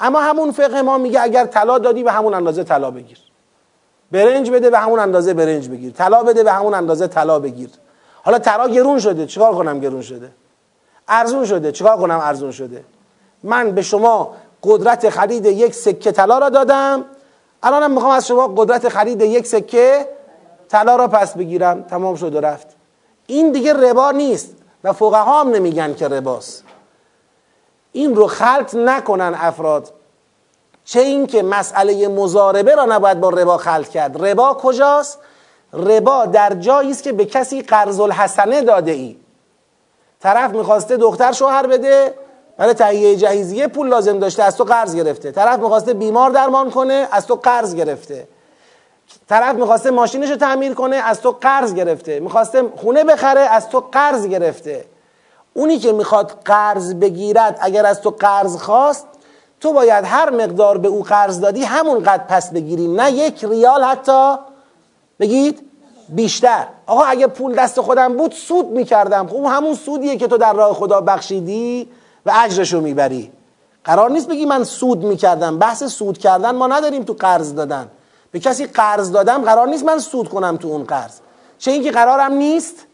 اما 0.00 0.20
همون 0.20 0.50
فقه 0.50 0.82
ما 0.82 0.98
میگه 0.98 1.22
اگر 1.22 1.46
طلا 1.46 1.78
دادی 1.78 2.02
به 2.02 2.12
همون 2.12 2.34
اندازه 2.34 2.64
طلا 2.64 2.90
بگیر. 2.90 3.18
برنج 4.12 4.50
بده 4.50 4.70
به 4.70 4.78
همون 4.78 4.98
اندازه 4.98 5.34
برنج 5.34 5.68
بگیر. 5.68 5.92
طلا 5.92 6.22
بده 6.22 6.42
به 6.42 6.52
همون 6.52 6.74
اندازه 6.74 7.06
طلا 7.06 7.38
بگیر. 7.38 7.70
حالا 8.22 8.38
طلا 8.38 8.68
گرون 8.68 8.98
شده 8.98 9.26
چیکار 9.26 9.54
کنم 9.54 9.80
گرون 9.80 10.02
شده؟ 10.02 10.30
ارزون 11.08 11.44
شده 11.44 11.72
چیکار 11.72 11.96
کنم 11.96 12.18
ارزون 12.22 12.50
شده؟ 12.50 12.84
من 13.42 13.70
به 13.70 13.82
شما 13.82 14.34
قدرت 14.62 15.10
خرید 15.10 15.46
یک 15.46 15.74
سکه 15.74 16.12
طلا 16.12 16.38
را 16.38 16.48
دادم. 16.48 17.04
الانم 17.62 17.90
می‌خوام 17.90 18.12
از 18.12 18.26
شما 18.26 18.48
قدرت 18.56 18.88
خرید 18.88 19.20
یک 19.20 19.46
سکه 19.46 20.08
طلا 20.68 20.96
را 20.96 21.08
پس 21.08 21.36
بگیرم. 21.36 21.82
تمام 21.82 22.14
شد 22.14 22.34
و 22.34 22.40
رفت. 22.40 22.66
این 23.26 23.52
دیگه 23.52 23.72
ربا 23.72 24.10
نیست. 24.10 24.56
و 24.84 24.92
فقها 24.92 25.40
هم 25.40 25.48
نمیگن 25.48 25.94
که 25.94 26.08
رباست 26.08 26.64
این 27.92 28.14
رو 28.16 28.26
خلط 28.26 28.74
نکنن 28.74 29.34
افراد. 29.36 29.92
چه 30.84 31.00
اینکه 31.00 31.42
مسئله 31.42 32.08
مزاربه 32.08 32.74
را 32.74 32.84
نباید 32.84 33.20
با 33.20 33.28
ربا 33.28 33.56
خلط 33.56 33.88
کرد. 33.88 34.24
ربا 34.24 34.54
کجاست؟ 34.54 35.18
ربا 35.72 36.26
در 36.26 36.54
جایی 36.54 36.90
است 36.90 37.02
که 37.02 37.12
به 37.12 37.24
کسی 37.24 37.62
قرض 37.62 38.00
الحسنه 38.00 38.62
داده 38.62 38.90
ای 38.90 39.16
طرف 40.20 40.50
می‌خواسته 40.50 40.96
دختر 40.96 41.32
شوهر 41.32 41.66
بده 41.66 42.14
برای 42.56 42.74
تهیه 42.74 43.16
جهیزیه 43.16 43.68
پول 43.68 43.88
لازم 43.88 44.18
داشته 44.18 44.42
از 44.42 44.56
تو 44.56 44.64
قرض 44.64 44.96
گرفته. 44.96 45.32
طرف 45.32 45.58
می‌خواسته 45.58 45.94
بیمار 45.94 46.30
درمان 46.30 46.70
کنه 46.70 47.08
از 47.10 47.26
تو 47.26 47.34
قرض 47.34 47.74
گرفته. 47.74 48.28
طرف 49.28 49.54
می‌خواسته 49.54 49.90
ماشینش 49.90 50.30
رو 50.30 50.36
تعمیر 50.36 50.74
کنه 50.74 50.96
از 50.96 51.20
تو 51.20 51.36
قرض 51.40 51.74
گرفته. 51.74 52.20
می‌خواسته 52.20 52.62
خونه 52.76 53.04
بخره 53.04 53.40
از 53.40 53.68
تو 53.68 53.84
قرض 53.92 54.26
گرفته. 54.26 54.84
اونی 55.54 55.78
که 55.78 55.92
می‌خواد 55.92 56.32
قرض 56.44 56.94
بگیرد 56.94 57.58
اگر 57.60 57.86
از 57.86 58.00
تو 58.00 58.10
قرض 58.10 58.56
خواست 58.56 59.06
تو 59.60 59.72
باید 59.72 60.04
هر 60.04 60.30
مقدار 60.30 60.78
به 60.78 60.88
او 60.88 61.02
قرض 61.02 61.40
دادی 61.40 61.64
همون 61.64 62.02
قد 62.02 62.26
پس 62.28 62.52
بگیری. 62.52 62.88
نه 62.88 63.12
یک 63.12 63.44
ریال 63.44 63.82
حتی. 63.82 64.34
بگید؟ 65.20 65.70
بیشتر. 66.08 66.66
آقا 66.86 67.02
اگه 67.02 67.26
پول 67.26 67.54
دست 67.54 67.80
خودم 67.80 68.16
بود 68.16 68.32
سود 68.32 68.70
می‌کردم. 68.70 69.26
خب 69.26 69.44
همون 69.44 69.74
سودیه 69.74 70.16
که 70.16 70.26
تو 70.26 70.38
در 70.38 70.52
راه 70.52 70.74
خدا 70.74 71.00
بخشیدی 71.00 71.88
و 72.26 72.32
اجرشو 72.44 72.80
می‌بری. 72.80 73.32
قرار 73.84 74.10
نیست 74.10 74.28
بگی 74.28 74.46
من 74.46 74.64
سود 74.64 75.04
می‌کردم. 75.04 75.58
بحث 75.58 75.84
سود 75.84 76.18
کردن 76.18 76.50
ما 76.50 76.66
نداریم 76.66 77.02
تو 77.02 77.12
قرض 77.12 77.54
دادن. 77.54 77.88
به 78.34 78.40
کسی 78.40 78.66
قرض 78.66 79.12
دادم 79.12 79.42
قرار 79.42 79.68
نیست 79.68 79.84
من 79.84 79.98
سود 79.98 80.28
کنم 80.28 80.56
تو 80.56 80.68
اون 80.68 80.84
قرض. 80.84 81.20
چه 81.58 81.70
اینکه 81.70 81.90
قرارم 81.90 82.32
نیست؟ 82.32 82.86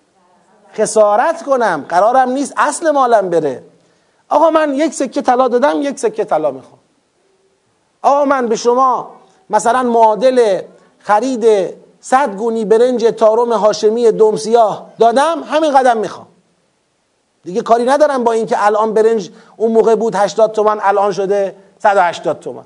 خسارت 0.75 1.43
کنم. 1.43 1.87
قرارم 1.89 2.31
نیست 2.31 2.55
اصل 2.57 2.91
مالم 2.91 3.31
بره. 3.31 3.63
آقا 4.29 4.51
من 4.51 4.75
یک 4.75 4.95
سکه 4.95 5.23
طلا 5.23 5.49
دادم 5.49 5.83
یک 5.83 5.99
سکه 5.99 6.25
طلا 6.25 6.51
می‌خوام. 6.51 6.79
آقا 8.03 8.25
من 8.25 8.49
به 8.49 8.57
شما 8.57 9.11
مثلا 9.51 9.83
معادل 9.83 10.63
خرید 10.99 11.75
صد 12.01 12.37
گونی 12.37 12.65
برنج 12.65 13.05
تارم 13.05 13.53
هاشمی 13.53 14.13
دمسیاه 14.13 14.91
دادم 14.99 15.43
همین 15.43 15.79
قدم 15.79 15.97
می‌خوام. 15.97 16.27
دیگه 17.45 17.63
کاری 17.63 17.85
ندارم 17.85 18.25
با 18.25 18.33
اینکه 18.33 18.67
الان 18.67 18.95
برنج 18.95 19.31
اون 19.57 19.73
موقع 19.73 19.95
بود 19.95 20.15
80 20.15 20.53
تومن 20.53 20.79
الان 20.83 21.13
شده 21.13 21.57
180 21.79 22.41
تومن 22.41 22.65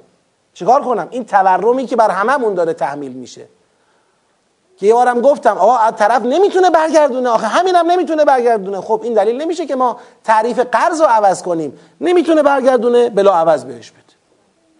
چیکار 0.55 0.83
کنم؟ 0.83 1.09
این 1.11 1.25
تورمی 1.25 1.87
که 1.87 1.97
بر 1.97 2.11
هممون 2.11 2.55
داره 2.55 2.73
تحمیل 2.73 3.13
میشه. 3.13 3.47
که 4.77 4.87
یه 4.87 4.95
بارم 4.95 5.21
گفتم 5.21 5.59
آقا 5.59 5.91
طرف 5.91 6.23
نمی‌تونه 6.23 6.71
برگردونه. 6.71 7.29
آخه 7.29 7.47
همینم 7.47 7.91
نمی‌تونه 7.91 8.25
برگردونه. 8.25 8.81
خب 8.81 9.01
این 9.05 9.15
دلیل 9.15 9.43
نمیشه 9.43 9.67
که 9.67 9.77
ما 9.77 9.97
تعریف 10.25 10.59
قرض 10.59 11.01
رو 11.01 11.07
عوض 11.07 11.43
کنیم. 11.43 11.79
نمی‌تونه 12.01 12.43
برگردونه 12.43 13.11
بلا 13.11 13.35
عوض 13.35 13.65
بهش 13.65 13.91
بده. 13.91 14.01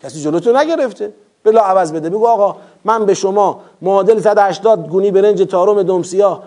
کسی 0.03 0.21
جلوتو 0.21 0.57
نگرفته. 0.57 1.13
بلا 1.45 1.61
عوض 1.61 1.93
بده. 1.93 2.11
بگو 2.11 2.27
آقا 2.27 2.57
من 2.85 3.07
به 3.07 3.15
شما 3.15 3.61
معادل 3.83 4.21
180 4.21 4.89
گونی 4.89 5.11
برنج 5.11 5.43
تارم 5.43 5.83
دمسیاه 5.83 6.43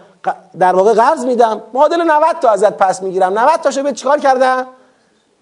در 0.60 0.76
واقع 0.76 0.94
قرض 0.94 1.26
میدم. 1.26 1.62
معادل 1.74 2.04
90 2.04 2.40
تا 2.41 2.49
ازت 2.49 2.78
پس 2.78 3.04
می‌گیرم. 3.04 3.40
90 3.40 3.60
تاشو 3.60 3.84
به 3.84 3.91
چیکار 3.91 4.20
کردم؟ 4.20 4.68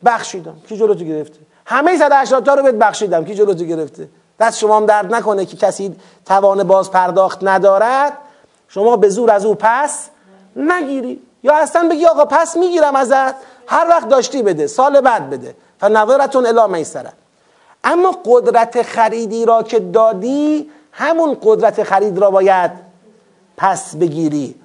بخشیدم. 0.05 0.55
کی 0.69 0.77
جلوتو 0.77 1.05
گرفته؟ 1.05 1.39
همه 1.65 1.97
180 1.97 2.45
تا 2.45 2.53
رو 2.53 2.63
بهت 2.63 2.75
بخشیدم. 2.75 3.25
کی 3.25 3.35
جلوتو 3.35 3.63
گرفته؟ 3.65 4.09
دست 4.39 4.59
شما 4.59 4.77
هم 4.77 4.85
درد 4.85 5.15
نکنه 5.15 5.45
که 5.45 5.57
کسی 5.57 5.95
توان 6.25 6.63
باز 6.63 6.91
پرداخت 6.91 7.39
ندارد. 7.41 8.13
شما 8.67 8.97
به 8.97 9.09
زور 9.09 9.31
از 9.31 9.45
او 9.45 9.55
پس 9.59 10.09
نگیری. 10.55 11.21
یا 11.43 11.55
اصلا 11.55 11.87
بگی 11.89 12.05
آقا 12.05 12.25
پس 12.25 12.57
می‌گیرم 12.57 12.95
ازت. 12.95 13.35
هر 13.67 13.87
وقت 13.89 14.09
داشتی 14.09 14.43
بده 14.43 14.67
سال 14.67 15.01
بعد 15.01 15.29
بده. 15.29 15.55
فنظرتون 15.79 16.45
الی 16.45 16.73
میسره. 16.73 17.13
اما 17.83 18.15
قدرت 18.25 18.81
خریدی 18.81 19.45
را 19.45 19.63
که 19.63 19.79
دادی 19.79 20.69
همون 20.91 21.37
قدرت 21.43 21.83
خرید 21.83 22.17
را 22.17 22.31
باید 22.31 22.71
پس 23.57 23.95
بگیری. 23.95 24.55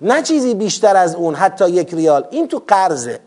نه 0.00 0.22
چیزی 0.22 0.54
بیشتر 0.54 0.96
از 0.96 1.14
اون 1.14 1.34
حتی 1.34 1.70
یک 1.70 1.94
ریال. 1.94 2.24
این 2.30 2.48
تو 2.48 2.62
قرضه. 2.68 3.20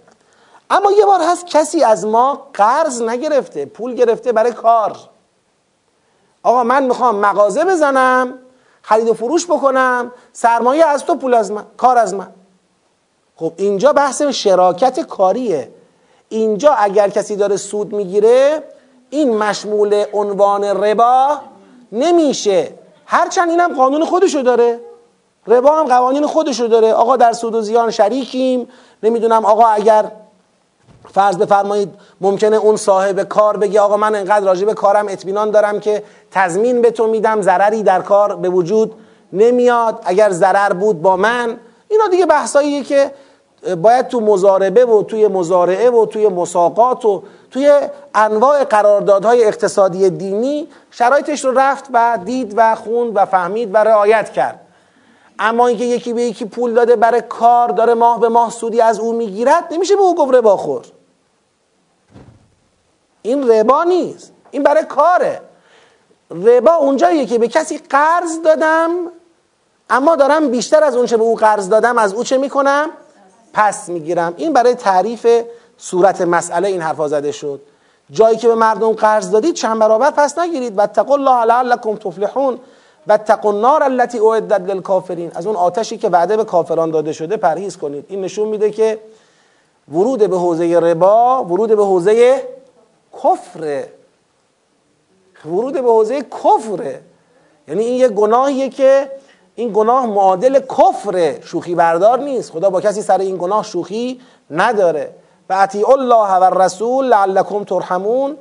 اما 0.70 0.92
یه 0.92 1.06
بار 1.06 1.22
هست 1.22 1.46
کسی 1.46 1.84
از 1.84 2.06
ما 2.06 2.48
قرض 2.54 3.02
نگرفته 3.02 3.66
پول 3.66 3.94
گرفته 3.96 4.32
برای 4.32 4.52
کار. 4.52 4.98
آقا 6.44 6.64
من 6.64 6.84
می‌خوام 6.84 7.16
مغازه 7.16 7.66
بزنم 7.66 8.34
خرید 8.82 9.10
و 9.10 9.14
فروش 9.14 9.46
بکنم 9.46 10.12
سرمایه 10.34 10.86
از 10.86 11.06
تو 11.06 11.16
پول 11.16 11.34
از 11.34 11.52
من 11.52 11.64
کار 11.78 11.98
از 11.98 12.14
من. 12.14 12.28
خب 13.36 13.54
اینجا 13.58 13.94
بحث 13.94 14.22
شراکت 14.22 15.00
کاریه. 15.00 15.72
اینجا 16.30 16.72
اگر 16.74 17.10
کسی 17.10 17.36
داره 17.36 17.58
سود 17.58 17.94
می‌گیره 17.94 18.64
این 19.10 19.38
مشمول 19.38 20.06
عنوان 20.14 20.64
ربا 20.64 21.38
نمیشه. 21.92 22.74
هرچند 23.06 23.50
اینم 23.50 23.76
قانون 23.76 24.06
خودشو 24.06 24.42
داره. 24.42 24.80
ربا 25.48 25.80
هم 25.80 25.86
قوانین 25.86 26.28
خودشو 26.28 26.68
داره. 26.68 26.94
آقا 26.94 27.16
در 27.16 27.34
سود 27.34 27.56
و 27.56 27.62
زیان 27.62 27.92
شریکیم. 27.92 28.70
نمی‌دونم 29.04 29.46
آقا 29.46 29.66
اگر 29.66 30.12
فرض 31.14 31.38
بفرمایید 31.38 31.90
ممکنه 32.22 32.58
اون 32.58 32.76
صاحب 32.76 33.24
کار 33.24 33.58
بگه 33.58 33.82
آقا 33.82 33.98
من 33.98 34.16
انقدر 34.16 34.46
راجع 34.46 34.66
به 34.66 34.74
کارم 34.74 35.08
اطمینان 35.10 35.52
دارم 35.52 35.80
که 35.80 36.04
تضمین 36.32 36.82
به 36.82 36.92
تو 36.92 37.08
میدم 37.08 37.42
ضرری 37.42 37.84
در 37.84 38.02
کار 38.02 38.36
به 38.36 38.50
وجود 38.50 38.94
نمیاد. 39.34 40.02
اگر 40.06 40.30
ضرر 40.32 40.74
بود 40.74 41.02
با 41.02 41.18
من 41.18 41.58
اینا 41.88 42.08
دیگه 42.08 42.26
بحثاییه 42.26 42.84
که 42.84 43.12
باید 43.82 44.08
تو 44.08 44.20
مزاربه 44.20 44.86
و 44.86 45.04
توی 45.04 45.28
مزارعه 45.28 45.90
و 45.90 46.06
توی 46.06 46.28
مساقات 46.28 47.06
و 47.06 47.24
توی 47.52 47.80
انواع 48.16 48.64
قراردادهای 48.64 49.46
اقتصادی 49.46 50.10
دینی 50.10 50.68
شرایطش 50.92 51.46
رو 51.46 51.60
رفت 51.60 51.86
و 51.94 52.20
دید 52.26 52.54
و 52.58 52.76
خوند 52.76 53.12
و 53.16 53.26
فهمید 53.26 53.70
و 53.74 53.78
رعایت 53.78 54.32
کرد. 54.32 54.60
اما 55.40 55.68
اینکه 55.68 55.84
یکی 55.84 56.14
به 56.14 56.22
یکی 56.22 56.46
پول 56.46 56.74
داده 56.74 56.96
برای 56.96 57.22
کار 57.30 57.70
داره 57.70 57.94
ماه 57.94 58.20
به 58.20 58.30
ماه 58.30 58.52
سودی 58.52 58.82
از 58.82 59.00
او 59.00 59.14
می‌گیرد 59.14 59.64
نمیشه 59.72 59.96
به 59.96 60.02
او 60.02 60.16
گفت 60.16 60.34
ربا 60.34 60.58
خور 60.58 60.86
این 63.28 63.52
ربا 63.52 63.84
نیست. 63.84 64.34
این 64.52 64.64
برای 64.64 64.84
کاره. 64.84 65.42
ربا 66.32 66.74
اونجاییه 66.76 67.26
که 67.26 67.38
به 67.38 67.48
کسی 67.48 67.78
قرض 67.78 68.42
دادم 68.42 68.90
اما 69.90 70.16
دارم 70.16 70.50
بیشتر 70.50 70.84
از 70.84 70.96
اونچه 70.96 71.18
به 71.18 71.24
او 71.24 71.36
قرض 71.36 71.70
دادم 71.70 71.98
از 71.98 72.14
او 72.14 72.24
چه 72.24 72.38
می‌کنم؟ 72.38 72.90
پس 73.54 73.90
می‌گیرم. 73.90 74.34
این 74.38 74.54
برای 74.54 74.76
تعریف 74.76 75.28
صورت 75.78 76.22
مسئله 76.22 76.68
این 76.68 76.82
حرفا 76.82 77.08
زده 77.08 77.32
شد. 77.32 77.62
جایی 78.12 78.38
که 78.38 78.48
به 78.48 78.56
مردم 78.56 78.92
قرض 78.94 79.32
دادید 79.32 79.56
چند 79.56 79.80
برابر 79.80 80.12
پس 80.12 80.40
نگیرید. 80.40 80.78
و 80.78 80.88
الله 81.12 81.46
لعلکم 81.46 81.96
تفلحون. 81.96 82.60
و 83.08 83.20
النار 83.44 83.84
التي 83.84 84.20
اعدت 84.20 84.62
للکافرین. 84.62 85.32
از 85.36 85.48
اون 85.48 85.56
آتشی 85.56 85.98
که 85.98 86.10
وعده 86.10 86.38
به 86.38 86.44
کافران 86.44 86.92
داده 86.92 87.14
شده 87.14 87.38
پرهیز 87.38 87.78
کنید. 87.78 88.06
این 88.08 88.22
نشون 88.22 88.48
میده 88.48 88.72
که 88.72 89.00
ورود 89.92 90.30
به 90.30 90.38
حوزه 90.38 90.80
ربا 90.80 91.44
ورود 91.44 91.76
به 91.76 91.86
حوزه 91.86 92.44
کفره 93.24 93.94
ورود 95.46 95.74
به 95.74 95.80
حوزه 95.80 96.22
کفره 96.22 97.02
یعنی 97.68 97.86
این 97.86 97.98
یه 97.98 98.08
گناهیه 98.08 98.70
که 98.70 99.12
این 99.56 99.72
گناه 99.74 100.06
معادل 100.06 100.60
کفره 100.60 101.42
شوخی 101.44 101.76
بردار 101.76 102.20
نیست. 102.20 102.52
خدا 102.52 102.70
با 102.70 102.82
کسی 102.82 103.02
سر 103.02 103.18
این 103.18 103.38
گناه 103.38 103.64
شوخی 103.64 104.22
نداره. 104.52 105.14
و 105.50 105.54
اطیع 105.54 105.90
الله 105.90 106.32
و 106.32 106.44
الرسول 106.44 107.06
لعلکم 107.06 107.64
ترحمون 107.64 108.38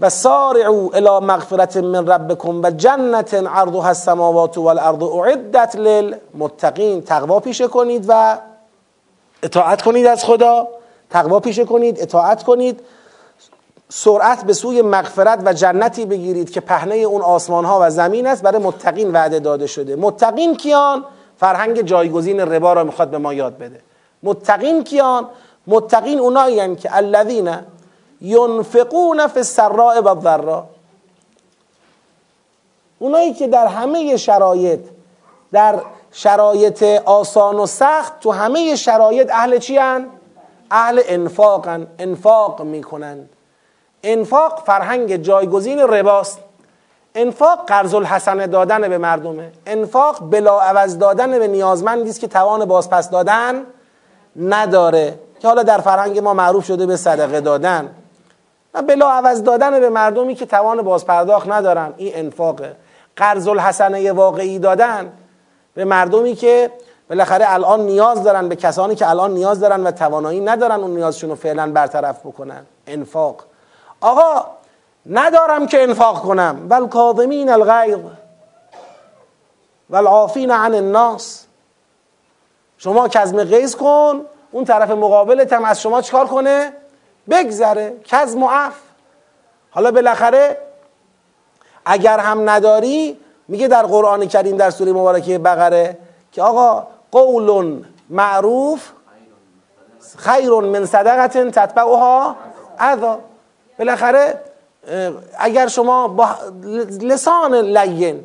و 0.00 0.10
سارعوا 0.10 0.90
الى 0.94 1.26
مغفرت 1.26 1.76
من 1.76 2.06
ربکم 2.06 2.62
و 2.62 2.70
جنت 2.70 3.34
عرضها 3.34 3.88
السماوات 3.88 4.58
والارض 4.58 5.02
اعدت 5.02 5.76
للمتقین 5.76 7.02
تقوا 7.02 7.40
پیشه 7.40 7.68
کنید 7.68 8.04
و 8.08 8.38
اطاعت 9.42 9.82
کنید 9.82 10.06
از 10.06 10.24
خدا 10.24 10.68
تقوا 11.10 11.40
پیشه 11.40 11.64
کنید 11.64 12.00
اطاعت 12.00 12.42
کنید 12.42 12.80
سرعت 13.88 14.44
به 14.44 14.52
سوی 14.52 14.82
مغفرت 14.82 15.42
و 15.44 15.52
جنتی 15.52 16.06
بگیرید 16.06 16.50
که 16.50 16.60
پهنه 16.60 16.94
اون 16.94 17.22
آسمان 17.22 17.64
ها 17.64 17.78
و 17.82 17.90
زمین 17.90 18.26
است 18.26 18.42
برای 18.42 18.62
متقین 18.62 19.12
وعده 19.12 19.38
داده 19.38 19.66
شده. 19.66 19.96
متقین 19.96 20.56
کیان؟ 20.56 21.04
فرهنگ 21.40 21.82
جایگزین 21.82 22.40
ربا 22.40 22.72
را 22.72 22.84
می‌خواد 22.84 23.10
به 23.10 23.18
ما 23.18 23.34
یاد 23.34 23.58
بده. 23.58 23.80
متقین 24.22 24.84
کیان؟ 24.84 25.28
متقین 25.66 26.18
اونایی 26.18 26.76
که 26.76 26.96
الذین 26.96 27.56
ینفقون 28.20 29.26
فی 29.26 29.38
السراء 29.38 30.00
و 30.00 30.08
الضراء. 30.08 30.62
اونایی 32.98 33.34
که 33.34 33.46
در 33.46 33.66
همه 33.66 34.16
شرایط 34.16 34.80
در 35.52 35.80
شرایط 36.12 36.82
آسان 37.04 37.56
و 37.56 37.66
سخت 37.66 38.20
تو 38.20 38.32
همه 38.32 38.76
شرایط 38.76 39.30
اهل 39.32 39.58
چی؟ 39.58 39.78
اهل 40.70 41.00
انفاقن. 41.06 41.86
انفاق 41.98 42.62
می‌کنند 42.62 43.28
انفاق 44.02 44.62
فرهنگ 44.66 45.16
جایگزین 45.16 45.78
رباست. 45.78 46.38
انفاق 47.14 47.66
قرض 47.66 47.94
الحسنه 47.94 48.46
دادن 48.46 48.88
به 48.88 48.98
مردمه. 48.98 49.52
انفاق 49.66 50.30
بلا 50.30 50.60
عوض 50.60 50.98
دادن 50.98 51.38
به 51.38 51.48
نیازمندی 51.48 52.10
است 52.10 52.20
که 52.20 52.28
توان 52.28 52.64
بازپس 52.64 53.10
دادن 53.10 53.62
نداره. 54.36 55.18
که 55.40 55.48
حالا 55.48 55.62
در 55.62 55.78
فرهنگ 55.78 56.18
ما 56.18 56.34
معروف 56.34 56.64
شده 56.64 56.86
به 56.86 56.96
صدقه 56.96 57.40
دادن. 57.40 57.94
و 58.74 58.82
بلا 58.82 59.10
عوض 59.10 59.42
دادن 59.42 59.80
به 59.80 59.90
مردمی 59.90 60.34
که 60.34 60.46
توان 60.46 60.82
بازپرداخت 60.82 61.48
ندارن. 61.48 61.94
این 61.96 62.12
انفاقه. 62.14 62.76
قرض 63.16 63.48
الحسنه 63.48 64.12
واقعی 64.12 64.58
دادن 64.58 65.12
به 65.74 65.84
مردمی 65.84 66.34
که 66.34 66.70
بالاخره 67.08 67.44
الان 67.48 67.80
نیاز 67.80 68.22
دارن 68.22 68.48
به 68.48 68.56
کسانی 68.56 68.94
که 68.94 69.10
الان 69.10 69.34
نیاز 69.34 69.60
دارن 69.60 69.86
و 69.86 69.90
توانایی 69.90 70.40
ندارن 70.40 70.80
اون 70.80 70.90
نیازشون 70.90 71.30
رو 71.30 71.36
فعلا 71.36 71.72
برطرف 71.72 72.20
بکنن. 72.20 72.66
انفاق. 72.86 73.45
آقا 74.00 74.46
ندارم 75.06 75.66
که 75.66 75.82
انفاق 75.82 76.22
کنم. 76.22 76.66
ول 76.70 76.88
کاظمین 76.88 77.50
الغیظ 77.50 77.98
والعافین 79.90 80.50
عن 80.50 80.74
الناس. 80.74 81.46
شما 82.78 83.08
کزم 83.08 83.44
غیظ 83.44 83.74
کن 83.74 84.24
اون 84.50 84.64
طرف 84.64 84.90
مقابلت 84.90 85.52
هم 85.52 85.64
از 85.64 85.80
شما 85.80 86.02
چکار 86.02 86.26
کنه؟ 86.26 86.72
بگذره. 87.30 87.96
کزم 88.04 88.42
و 88.42 88.48
عف. 88.48 88.74
حالا 89.70 89.90
بالاخره 89.90 90.58
اگر 91.84 92.18
هم 92.18 92.50
نداری 92.50 93.20
میگه 93.48 93.68
در 93.68 93.82
قرآن 93.82 94.28
کریم 94.28 94.56
در 94.56 94.70
سوره 94.70 94.92
مبارکه 94.92 95.38
بقره 95.38 95.98
که 96.32 96.42
آقا 96.42 96.86
قول 97.12 97.84
معروف 98.10 98.90
خیر 100.16 100.50
من 100.50 100.86
صدقت 100.86 101.38
تتبعها 101.38 102.36
اذا. 102.78 103.18
بالاخره 103.78 104.40
اگر 105.38 105.66
شما 105.68 106.08
با 106.08 106.28
لسان 107.00 107.54
لین 107.54 108.22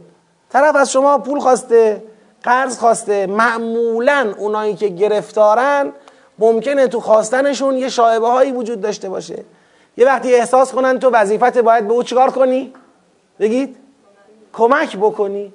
طرف 0.50 0.76
از 0.76 0.92
شما 0.92 1.18
پول 1.18 1.40
خواسته 1.40 2.04
قرض 2.44 2.80
خواسته 2.80 3.28
معمولا 3.28 4.34
اونایی 4.38 4.76
که 4.76 4.88
گرفتارن 4.88 5.92
ممکنه 6.40 6.88
تو 6.88 7.00
خواستنشون 7.00 7.78
یه 7.78 7.90
شایبه 7.90 8.28
هایی 8.28 8.52
وجود 8.52 8.82
داشته 8.82 9.10
باشه. 9.10 9.44
یه 9.98 10.06
وقتی 10.06 10.36
احساس 10.36 10.72
کنن 10.72 11.00
تو 11.00 11.10
وظیفت 11.10 11.58
باید 11.58 11.88
به 11.88 11.94
او 11.94 12.04
چیکار 12.04 12.32
کنی؟ 12.32 12.74
بگید. 13.40 13.78
کمک 14.54 14.98
بکنی. 14.98 15.54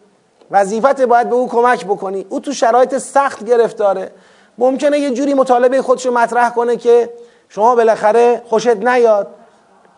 وظیفت 0.50 1.00
باید 1.00 1.28
به 1.28 1.34
او 1.34 1.48
کمک 1.48 1.84
بکنی. 1.84 2.26
او 2.28 2.40
تو 2.40 2.52
شرایط 2.52 2.98
سخت 2.98 3.44
گرفتاره. 3.44 4.10
ممکنه 4.58 4.98
یه 4.98 5.10
جوری 5.10 5.34
مطالبه 5.34 5.82
خودشو 5.82 6.12
مطرح 6.12 6.50
کنه 6.50 6.76
که 6.76 7.10
شما 7.48 7.74
بالاخره 7.74 8.42
خوشت 8.46 8.76
نیاد. 8.76 9.26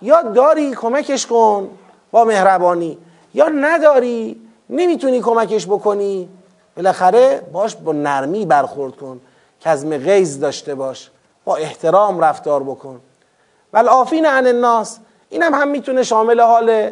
یا 0.02 0.22
داری 0.22 0.74
کمکش 0.74 1.26
کن 1.26 1.70
با 2.10 2.24
مهربانی 2.24 2.98
یا 3.34 3.48
نداری 3.48 4.40
نمی‌تونی 4.70 5.20
کمکش 5.20 5.66
بکنی. 5.66 6.28
بالاخره 6.76 7.42
باش 7.52 7.76
با 7.76 7.92
نرمی 7.92 8.46
برخورد 8.46 8.96
کن 8.96 9.20
کزم 9.60 9.98
غیز 9.98 10.40
داشته 10.40 10.74
باش 10.74 11.10
با 11.44 11.56
احترام 11.56 12.20
رفتار 12.20 12.62
بکن. 12.62 13.00
آفین 13.74 14.26
عن 14.26 14.46
الناس 14.46 14.98
اینم 15.28 15.54
هم, 15.54 15.68
می‌تونه 15.68 16.02
شامل 16.02 16.40
حال 16.40 16.90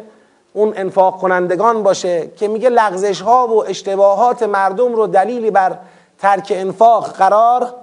اون 0.53 0.73
انفاق 0.75 1.17
کنندگان 1.17 1.83
باشه 1.83 2.31
که 2.37 2.47
میگه 2.47 2.69
لغزش 2.69 3.21
ها 3.21 3.47
و 3.47 3.65
اشتباهات 3.69 4.43
مردم 4.43 4.95
رو 4.95 5.07
دلیلی 5.07 5.51
بر 5.51 5.77
ترک 6.19 6.53
انفاق 6.55 7.11
قرار 7.11 7.73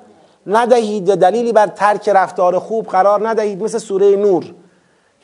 ندهید 0.47 1.15
دلیلی 1.15 1.53
بر 1.53 1.67
ترک 1.67 2.09
رفتار 2.09 2.59
خوب 2.59 2.87
قرار 2.87 3.29
ندهید 3.29 3.63
مثل 3.63 3.79
سوره 3.79 4.17
نور. 4.17 4.45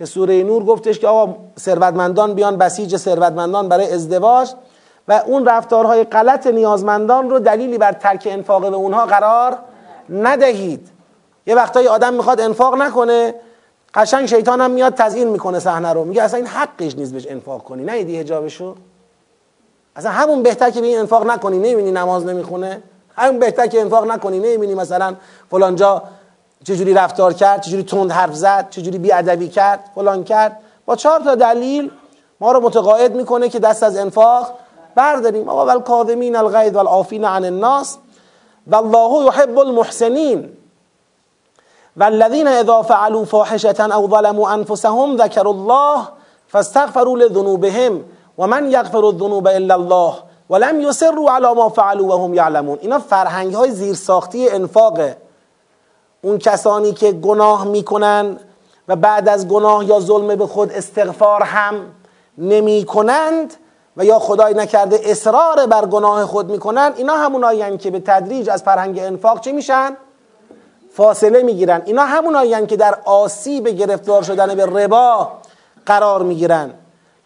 که 0.01 0.07
سوره 0.07 0.43
نور 0.43 0.65
گفتش 0.65 0.99
که 0.99 1.09
آقا 1.09 1.35
ثروتمندان 1.59 2.35
بیان 2.35 2.57
بسیج 2.57 2.97
ثروتمندان 2.97 3.69
برای 3.69 3.93
ازدواج 3.93 4.51
و 5.09 5.23
اون 5.27 5.47
رفتارهای 5.47 6.05
غلط 6.05 6.47
نیازمندان 6.47 7.31
رو 7.31 7.39
دلیلی 7.39 7.79
بر 7.79 7.93
ترک 7.93 8.29
انفاق 8.31 8.71
به 8.71 8.77
اونها 8.77 9.07
قرار 9.07 9.59
ندهید. 10.11 10.89
یه 11.47 11.55
وقتایی 11.55 11.89
آدم 11.89 12.15
می‌خواد 12.15 12.41
انفاق 12.41 12.75
نکنه 12.75 13.35
قشنگ 13.95 14.27
شیطان 14.27 14.61
هم 14.61 14.71
میاد 14.71 14.95
تزیین 14.95 15.29
می‌کنه 15.29 15.59
صحنه 15.59 15.93
رو. 15.93 16.05
میگه 16.05 16.23
اصلا 16.23 16.37
این 16.37 16.47
حقش 16.47 16.95
نیست 16.97 17.13
بهش 17.13 17.27
انفاق 17.31 17.65
کنی. 17.65 17.85
نیدی 17.85 18.21
حجابشو؟ 18.21 18.75
اصلا 19.97 20.11
همون 20.11 20.43
بهتر 20.43 20.71
که 20.71 20.81
به 20.81 20.87
این 20.87 20.99
انفاق 20.99 21.27
نکنی. 21.27 21.59
نمی‌بینی 21.59 21.93
نماز 21.93 22.27
نمی‌خونه؟ 22.27 22.83
همون 23.17 23.39
بهتر 23.39 23.67
که 23.67 23.81
انفاق 23.81 24.11
نکنی. 24.11 24.39
نمی‌بینی 24.39 24.75
مثلا 24.75 25.15
فلانجا 25.51 26.03
چجوری 26.65 26.95
رفتار 26.95 27.33
کرد 27.33 27.61
چجوری 27.61 27.83
تند 27.83 28.13
حرف 28.13 28.35
زد 28.35 28.67
چجوری 28.71 28.99
بیادبی 28.99 29.49
کرد 29.49 29.91
فلان 29.95 30.25
کرد. 30.25 30.57
با 30.87 30.97
چهار 30.97 31.21
تا 31.21 31.35
دلیل 31.35 31.91
ما 32.41 32.53
رو 32.53 32.61
متقاعد 32.61 33.15
می‌کنه 33.15 33.49
که 33.49 33.59
دست 33.59 33.83
از 33.83 33.97
انفاق 33.97 34.53
برداریم. 34.95 35.49
آقا 35.49 35.67
والکاظمین 35.67 36.37
الغیظ 36.37 36.75
والعافین 36.75 37.25
عن 37.25 37.45
الناس 37.45 37.99
والله 38.67 39.25
يحب 39.27 39.59
المحسنین 39.59 40.49
والذین 41.97 42.47
اذا 42.47 42.83
فعلوا 42.83 43.25
فاحشة 43.25 43.95
او 43.95 44.09
ظلموا 44.09 44.49
انفسهم 44.49 45.17
ذكروا 45.17 45.53
الله 45.53 46.09
فاستغفروا 46.49 47.19
لذنوبهم 47.19 48.05
ومن 48.39 48.73
يغفر 48.73 49.09
الذنوب 49.09 49.49
الا 49.49 49.75
الله 49.75 50.15
ولم 50.51 50.81
يصروا 50.81 51.31
على 51.31 51.55
ما 51.55 51.69
فعلوا 51.69 52.07
وهم 52.07 52.35
يعلمون 52.35 52.79
اینا 52.81 52.99
فرهنگ 52.99 53.55
های 53.55 53.71
زیرساختی 53.71 54.49
انفاقه. 54.49 55.17
اون 56.23 56.39
کسانی 56.39 56.93
که 56.93 57.13
گناه 57.13 57.65
می‌کنن 57.65 58.37
و 58.89 58.97
بعد 58.97 59.29
از 59.29 59.49
گناه 59.49 59.85
یا 59.85 60.01
ظلم 60.01 60.37
به 60.37 60.47
خود 60.47 60.73
استغفار 60.73 61.43
هم 61.43 61.75
نمی 62.39 62.85
کنند 62.85 63.55
و 63.97 64.05
یا 64.05 64.19
خدای 64.19 64.55
نکرده 64.55 65.01
اصرار 65.05 65.67
بر 65.67 65.87
گناه 65.87 66.27
خود 66.27 66.51
می‌کنن 66.51 66.93
اینا 66.97 67.17
همون 67.17 67.79
که 67.79 67.91
به 67.91 68.01
تدریج 68.01 68.51
از 68.51 68.63
فرهنگ 68.63 68.99
انفاق 68.99 69.41
چه 69.41 69.53
میشن؟ 69.53 69.97
فاصله 70.93 71.43
می‌گیرن 71.43 71.83
اینا 71.87 72.05
همون 72.05 72.67
که 72.67 72.77
در 72.77 72.99
آسیب 73.05 73.69
گرفتار 73.69 74.23
شدن 74.23 74.55
به 74.55 74.67
ربا 74.67 75.33
قرار 75.87 76.23
می‌گیرن 76.23 76.71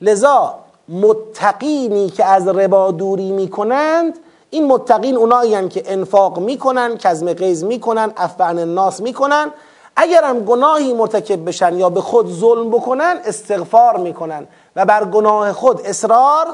لذا 0.00 0.58
متقینی 0.88 2.10
که 2.10 2.24
از 2.24 2.48
ربا 2.48 2.90
دوری 2.90 3.32
می‌کنند 3.32 4.18
این 4.54 4.66
متقین 4.66 5.16
اونایی 5.16 5.68
که 5.68 5.82
انفاق 5.86 6.38
می‌کنن 6.38 6.96
کزم 6.98 7.32
قیز 7.32 7.64
می‌کنن 7.64 8.12
افعن 8.16 8.58
الناس 8.58 9.00
می‌کنن. 9.00 9.50
اگر 9.96 10.24
هم 10.24 10.40
گناهی 10.40 10.92
مرتکب 10.92 11.48
بشن 11.48 11.78
یا 11.78 11.90
به 11.90 12.00
خود 12.00 12.32
ظلم 12.32 12.70
بکنن 12.70 13.16
استغفار 13.24 13.96
می‌کنن 13.96 14.46
و 14.76 14.84
بر 14.84 15.04
گناه 15.04 15.52
خود 15.52 15.80
اصرار 15.84 16.46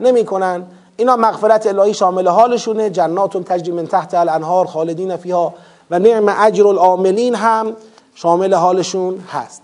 نمی‌کنن. 0.00 0.64
اینا 0.96 1.16
مغفرت 1.16 1.66
الهی 1.66 1.94
شامل 1.94 2.28
حالشونه. 2.28 2.90
جنات 2.90 3.36
تجری 3.36 3.72
من 3.72 3.86
تحت 3.86 4.14
الانهار 4.14 4.66
خالدین 4.66 5.16
فیها 5.16 5.54
و 5.90 5.98
نعم 5.98 6.34
اجر 6.38 6.66
العاملین 6.66 7.34
هم 7.34 7.76
شامل 8.14 8.54
حالشون 8.54 9.24
هست. 9.32 9.62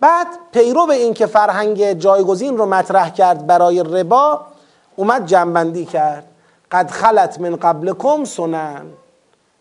بعد 0.00 0.26
پیرو 0.52 0.86
به 0.86 0.94
این 0.94 1.14
که 1.14 1.26
فرهنگ 1.26 1.92
جایگزین 1.92 2.58
رو 2.58 2.66
مطرح 2.66 3.10
کرد 3.10 3.46
برای 3.46 3.82
ربا 3.82 4.40
اومد 4.96 5.26
جنبندی 5.26 5.84
کرد. 5.84 6.24
قد 6.74 6.90
خلت 6.90 7.40
من 7.40 7.56
قبلکم 7.56 8.24
سنن. 8.24 8.86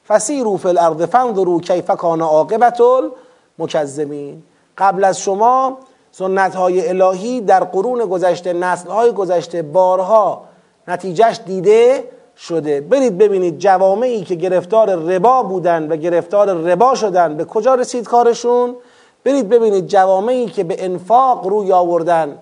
فسیروا 0.08 0.58
فی 0.58 0.68
الارض 0.68 1.02
فانظروا 1.02 1.60
کیف 1.60 1.92
کان 1.92 2.22
عاقبت 2.22 2.82
المکذبین. 2.82 4.44
قبل 4.78 5.04
از 5.04 5.20
شما 5.20 5.78
سنت 6.12 6.56
های 6.56 6.90
الهی 6.90 7.42
در 7.42 7.64
قرون 7.64 8.06
گذشته 8.06 8.54
نسل 8.54 8.90
های 8.90 9.12
گذشته 9.12 9.62
بارها 9.62 10.44
نتیجهش 10.88 11.40
دیده 11.46 12.04
شده. 12.38 12.82
برید 12.82 13.18
ببینید 13.18 13.58
جوامعی 13.58 14.24
که 14.24 14.36
گرفتار 14.36 14.96
ربا 14.96 15.44
بودن 15.44 15.88
و 15.88 15.96
گرفتار 15.96 16.54
ربا 16.54 16.96
شدن. 16.96 17.38
به 17.38 17.46
کجا 17.46 17.76
رسید 17.76 18.08
کارشون؟ 18.08 18.76
برید 19.24 19.50
ببینید 19.50 19.88
جوامعی 19.88 20.46
که 20.46 20.64
به 20.64 20.86
انفاق 20.86 21.48
روی 21.48 21.74
آوردن 21.74 22.38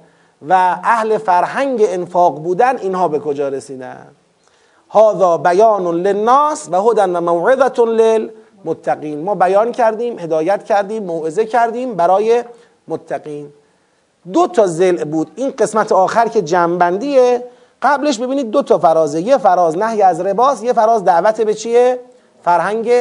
و 0.50 0.54
اهل 0.84 1.18
فرهنگ 1.18 1.82
انفاق 1.88 2.40
بودن 2.40 2.78
اینها 2.78 3.08
به 3.08 3.20
کجا 3.20 3.50
رسیدن؟ 3.50 4.08
هذا 4.94 5.38
بیان 5.38 5.88
للناس 5.88 6.70
و 6.72 6.82
هدن 6.82 7.16
و 7.16 7.22
موعظت 7.22 7.80
للمتقین. 7.80 9.24
ما 9.24 9.36
بیان 9.36 9.72
کردیم 9.72 10.20
هدایت 10.20 10.64
کردیم 10.64 11.04
موعظه 11.04 11.46
کردیم 11.46 11.96
برای 11.96 12.44
متقین. 12.88 13.54
دو 14.34 14.48
تا 14.48 14.68
زل 14.68 15.04
بود. 15.04 15.32
این 15.36 15.54
قسمت 15.58 15.92
آخر 15.92 16.28
که 16.28 16.42
جنبندیه 16.42 17.44
قبلش 17.82 18.20
ببینید 18.20 18.52
دو 18.52 18.62
تا 18.62 18.78
فرازه. 18.78 19.22
یه 19.22 19.38
فراز 19.38 19.78
نهی 19.78 20.02
از 20.02 20.22
رباس 20.22 20.64
یه 20.64 20.74
فراز 20.74 21.04
دعوت 21.04 21.42
به 21.42 21.54
چیه؟ 21.54 22.00
فرهنگ 22.44 22.92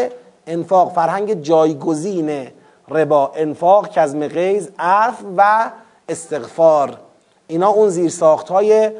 انفاق 0.46 0.92
فرهنگ 0.92 1.42
جایگزین 1.42 2.46
ربا. 2.88 3.32
انفاق 3.34 3.88
کزم 3.88 4.28
غیز 4.28 4.70
عرف 4.78 5.16
و 5.36 5.70
استغفار. 6.08 6.98
اینا 7.46 7.68
اون 7.68 7.88
زیر 7.88 8.12
های 8.50 8.90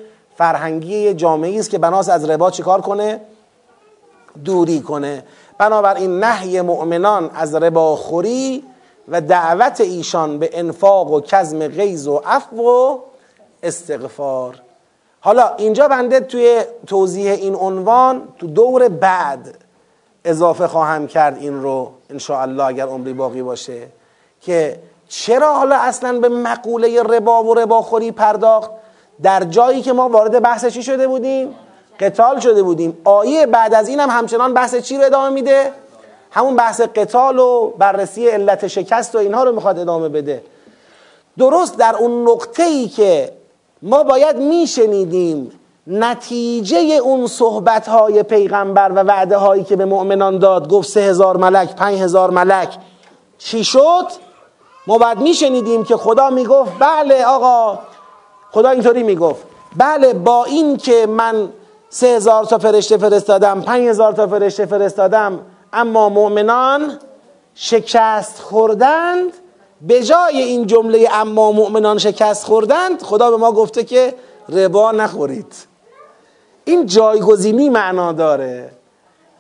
فرهنگی 0.40 1.14
جامعی 1.14 1.58
است 1.58 1.70
که 1.70 1.78
بناس 1.78 2.08
از 2.08 2.30
ربا 2.30 2.50
چیکار 2.50 2.80
کنه؟ 2.80 3.20
دوری 4.44 4.80
کنه. 4.80 5.24
بنابراین 5.58 6.24
نهی 6.24 6.60
مؤمنان 6.60 7.30
از 7.34 7.54
رباخوری 7.54 8.64
و 9.08 9.20
دعوت 9.20 9.80
ایشان 9.80 10.38
به 10.38 10.50
انفاق 10.52 11.10
و 11.10 11.20
کزم 11.20 11.68
غیز 11.68 12.06
و 12.06 12.22
عفو 12.26 12.56
و 12.56 12.98
استغفار. 13.62 14.62
حالا 15.20 15.54
اینجا 15.56 15.88
بنده 15.88 16.20
توی 16.20 16.62
توضیح 16.86 17.32
این 17.32 17.54
عنوان 17.54 18.28
تو 18.38 18.46
دور 18.46 18.88
بعد 18.88 19.58
اضافه 20.24 20.66
خواهم 20.66 21.06
کرد 21.06 21.36
این 21.38 21.62
رو 21.62 21.92
الله 22.30 22.64
اگر 22.64 22.86
عمری 22.86 23.12
باقی 23.12 23.42
باشه 23.42 23.86
که 24.40 24.78
چرا 25.08 25.54
حالا 25.54 25.76
اصلا 25.76 26.18
به 26.18 26.28
مقوله 26.28 27.02
ربا 27.02 27.44
و 27.44 27.54
رباخوری 27.54 28.12
پرداخت؟ 28.12 28.70
در 29.22 29.44
جایی 29.44 29.82
که 29.82 29.92
ما 29.92 30.08
وارد 30.08 30.42
بحث 30.42 30.66
چی 30.66 30.82
شده 30.82 31.08
بودیم؟ 31.08 31.54
قتال 32.00 32.40
شده 32.40 32.62
بودیم. 32.62 32.98
آیه 33.04 33.46
بعد 33.46 33.74
از 33.74 33.88
این 33.88 34.00
هم 34.00 34.10
همچنان 34.10 34.54
بحث 34.54 34.74
چی 34.74 34.96
رو 34.96 35.04
ادامه 35.04 35.28
میده؟ 35.28 35.72
همون 36.30 36.56
بحث 36.56 36.80
قتال 36.80 37.38
و 37.38 37.70
بررسی 37.78 38.28
علت 38.28 38.66
شکست 38.66 39.14
و 39.14 39.18
اینها 39.18 39.44
رو 39.44 39.52
می‌خواد 39.52 39.78
ادامه 39.78 40.08
بده. 40.08 40.42
درست 41.38 41.76
در 41.78 41.96
اون 41.96 42.28
نقطه 42.28 42.62
ای 42.62 42.88
که 42.88 43.32
ما 43.82 44.02
باید 44.02 44.36
میشنیدیم 44.36 45.52
نتیجه 45.86 46.78
اون 46.78 47.26
صحبت 47.26 47.88
های 47.88 48.22
پیغمبر 48.22 48.92
و 48.94 49.02
وعده 49.02 49.36
هایی 49.36 49.64
که 49.64 49.76
به 49.76 49.84
مؤمنان 49.84 50.38
داد 50.38 50.68
گفت 50.68 50.88
سه 50.88 51.00
هزار 51.00 51.36
ملک 51.36 51.76
پنج 51.76 51.98
هزار 52.00 52.30
ملک. 52.30 52.78
چی 53.38 53.64
شد؟ 53.64 54.06
ما 54.86 54.98
باید 54.98 55.18
میشنیدیم 55.18 55.84
که 55.84 55.96
خدا 55.96 56.30
می‌گفت 56.30 56.72
بله 56.78 57.24
آقا 57.24 57.78
خدا 58.52 58.70
اینطوری 58.70 59.02
می‌گفت. 59.02 59.42
بله 59.76 60.12
با 60.12 60.44
این 60.44 60.76
که 60.76 61.06
من 61.06 61.48
سه 61.88 62.06
هزار 62.06 62.44
تا 62.44 62.58
فرشته 62.58 62.96
فرستادم 62.96 63.60
پنج 63.62 63.88
هزار 63.88 64.12
تا 64.12 64.26
فرشته 64.26 64.66
فرستادم 64.66 65.40
اما 65.72 66.08
مؤمنان 66.08 66.98
شکست 67.54 68.38
خوردند 68.38 69.32
به 69.82 70.02
جای 70.02 70.42
این 70.42 70.66
جمله 70.66 71.08
اما 71.12 71.52
مؤمنان 71.52 71.98
شکست 71.98 72.44
خوردند 72.44 73.02
خدا 73.02 73.30
به 73.30 73.36
ما 73.36 73.52
گفته 73.52 73.84
که 73.84 74.14
ربا 74.48 74.92
نخورید. 74.92 75.54
این 76.64 76.86
جایگزینی 76.86 77.68
معنا 77.68 78.12
داره. 78.12 78.70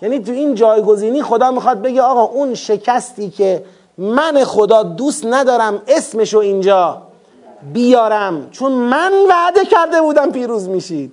یعنی 0.02 0.18
تو 0.20 0.32
این 0.32 0.54
جایگزینی 0.54 1.22
خدا 1.22 1.50
می‌خواد 1.50 1.82
بگه 1.82 2.02
آقا 2.02 2.22
اون 2.22 2.54
شکستی 2.54 3.30
که 3.30 3.64
من 3.98 4.44
خدا 4.44 4.82
دوست 4.82 5.26
ندارم 5.26 5.82
اسمشو 5.88 6.38
اینجا 6.38 7.02
بیارم. 7.72 8.50
چون 8.50 8.72
من 8.72 9.12
وعده 9.28 9.64
کرده 9.64 10.00
بودم 10.00 10.30
پیروز 10.30 10.68
میشید. 10.68 11.12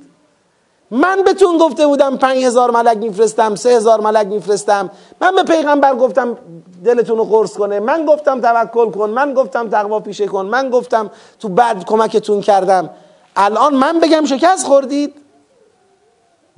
من 0.91 1.23
بهتون 1.25 1.57
گفته 1.57 1.87
بودم 1.87 2.17
پنج 2.17 2.43
هزار 2.43 2.71
ملک 2.71 2.97
میفرستم 2.97 3.55
سه 3.55 3.69
هزار 3.69 4.01
ملک 4.01 4.27
میفرستم. 4.27 4.89
من 5.21 5.35
به 5.35 5.43
پیغمبر 5.43 5.95
گفتم 5.95 6.37
دلتون 6.85 7.17
رو 7.17 7.23
قرص 7.23 7.57
کنه. 7.57 7.79
من 7.79 8.05
گفتم 8.05 8.41
توکل 8.41 8.91
کن. 8.91 9.09
من 9.09 9.33
گفتم 9.33 9.69
تقوا 9.69 9.99
پیشه 9.99 10.27
کن. 10.27 10.45
من 10.45 10.69
گفتم 10.69 11.11
تو 11.39 11.49
بعد 11.49 11.85
کمکتون 11.85 12.41
کردم. 12.41 12.89
الان 13.35 13.75
من 13.75 13.99
بگم 13.99 14.25
شکست 14.25 14.67
خوردید. 14.67 15.13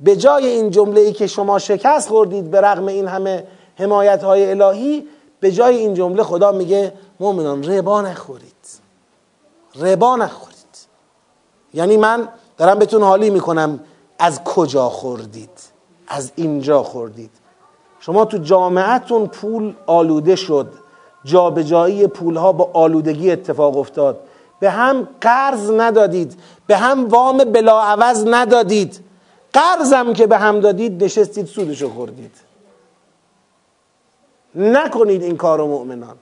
به 0.00 0.16
جای 0.16 0.46
این 0.46 0.70
جمله 0.70 1.00
ای 1.00 1.12
که 1.12 1.26
شما 1.26 1.58
شکست 1.58 2.08
خوردید 2.08 2.50
به 2.50 2.60
رغم 2.60 2.86
این 2.86 3.08
همه 3.08 3.44
حمایت 3.78 4.24
های 4.24 4.50
الهی 4.50 5.06
به 5.40 5.52
جای 5.52 5.76
این 5.76 5.94
جمله 5.94 6.22
خدا 6.22 6.52
میگه 6.52 6.92
مؤمنان 7.20 7.64
ربا 7.64 8.02
نخورید. 8.02 8.50
ربا 9.74 10.16
نخورید. 10.16 10.56
یعنی 11.74 11.96
من 11.96 12.28
دارم 12.56 12.78
بهتون 12.78 13.02
حالی 13.02 13.30
می‌کنم. 13.30 13.80
از 14.18 14.44
کجا 14.44 14.88
خوردید؟ 14.88 15.50
از 16.08 16.32
اینجا 16.36 16.82
خوردید. 16.82 17.30
شما 18.00 18.24
تو 18.24 18.38
جامعتون 18.38 19.26
پول 19.26 19.74
آلوده 19.86 20.36
شد. 20.36 20.72
جابجایی 21.24 22.06
پول 22.06 22.36
ها 22.36 22.52
با 22.52 22.70
آلودگی 22.72 23.30
اتفاق 23.30 23.76
افتاد. 23.76 24.20
به 24.60 24.70
هم 24.70 25.08
قرض 25.20 25.70
ندادید. 25.70 26.40
به 26.66 26.76
هم 26.76 27.08
وام 27.08 27.38
بلاعوض 27.38 28.24
ندادید. 28.26 29.04
قرضم 29.52 30.12
که 30.12 30.26
به 30.26 30.38
هم 30.38 30.60
دادید 30.60 31.04
نشستید 31.04 31.46
سودشو 31.46 31.90
خوردید. 31.90 32.34
نکنید 34.54 35.22
این 35.22 35.36
کار 35.36 35.60
مؤمنان. 35.60 36.16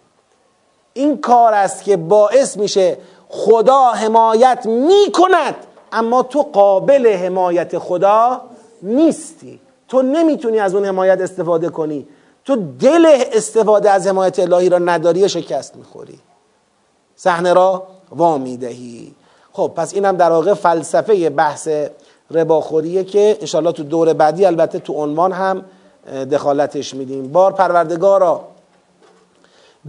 این 0.93 1.21
کار 1.21 1.55
است 1.55 1.85
که 1.85 1.97
باعث 1.97 2.57
میشه 2.57 2.99
خدا 3.29 3.91
حمایت 3.91 4.67
می‌کند. 4.67 5.55
اما 5.93 6.23
تو 6.23 6.43
قابل 6.43 7.17
حمایت 7.17 7.79
خدا 7.79 8.41
نیستی. 8.83 9.61
تو 9.89 10.03
نمی‌تونی 10.03 10.59
از 10.59 10.75
اون 10.75 10.85
حمایت 10.85 11.21
استفاده 11.21 11.69
کنی. 11.69 12.07
تو 12.45 12.57
دل 12.81 13.07
استفاده 13.33 13.91
از 13.91 14.07
حمایت 14.07 14.39
الهی 14.39 14.69
را 14.69 14.79
نداری 14.79 15.25
و 15.25 15.29
شکست 15.29 15.77
می‌خوری. 15.77 16.19
صحنه 17.17 17.53
را 17.53 17.87
وامیدهی 18.11 19.15
خب 19.53 19.73
پس 19.77 19.95
اینم 19.95 20.17
در 20.17 20.31
واقع 20.31 20.55
فلسفه 20.55 21.31
بحث 21.31 21.69
رباخوریه 22.31 23.05
که 23.05 23.37
انشالله 23.41 23.73
تو 23.73 23.83
دور 23.83 24.13
بعدی 24.13 24.45
البته 24.45 24.79
تو 24.79 24.93
عنوان 24.93 25.33
هم 25.33 25.65
دخالتش 26.33 26.95
میدیم. 26.95 27.33
بار 27.33 27.53
پروردگارا 27.53 28.45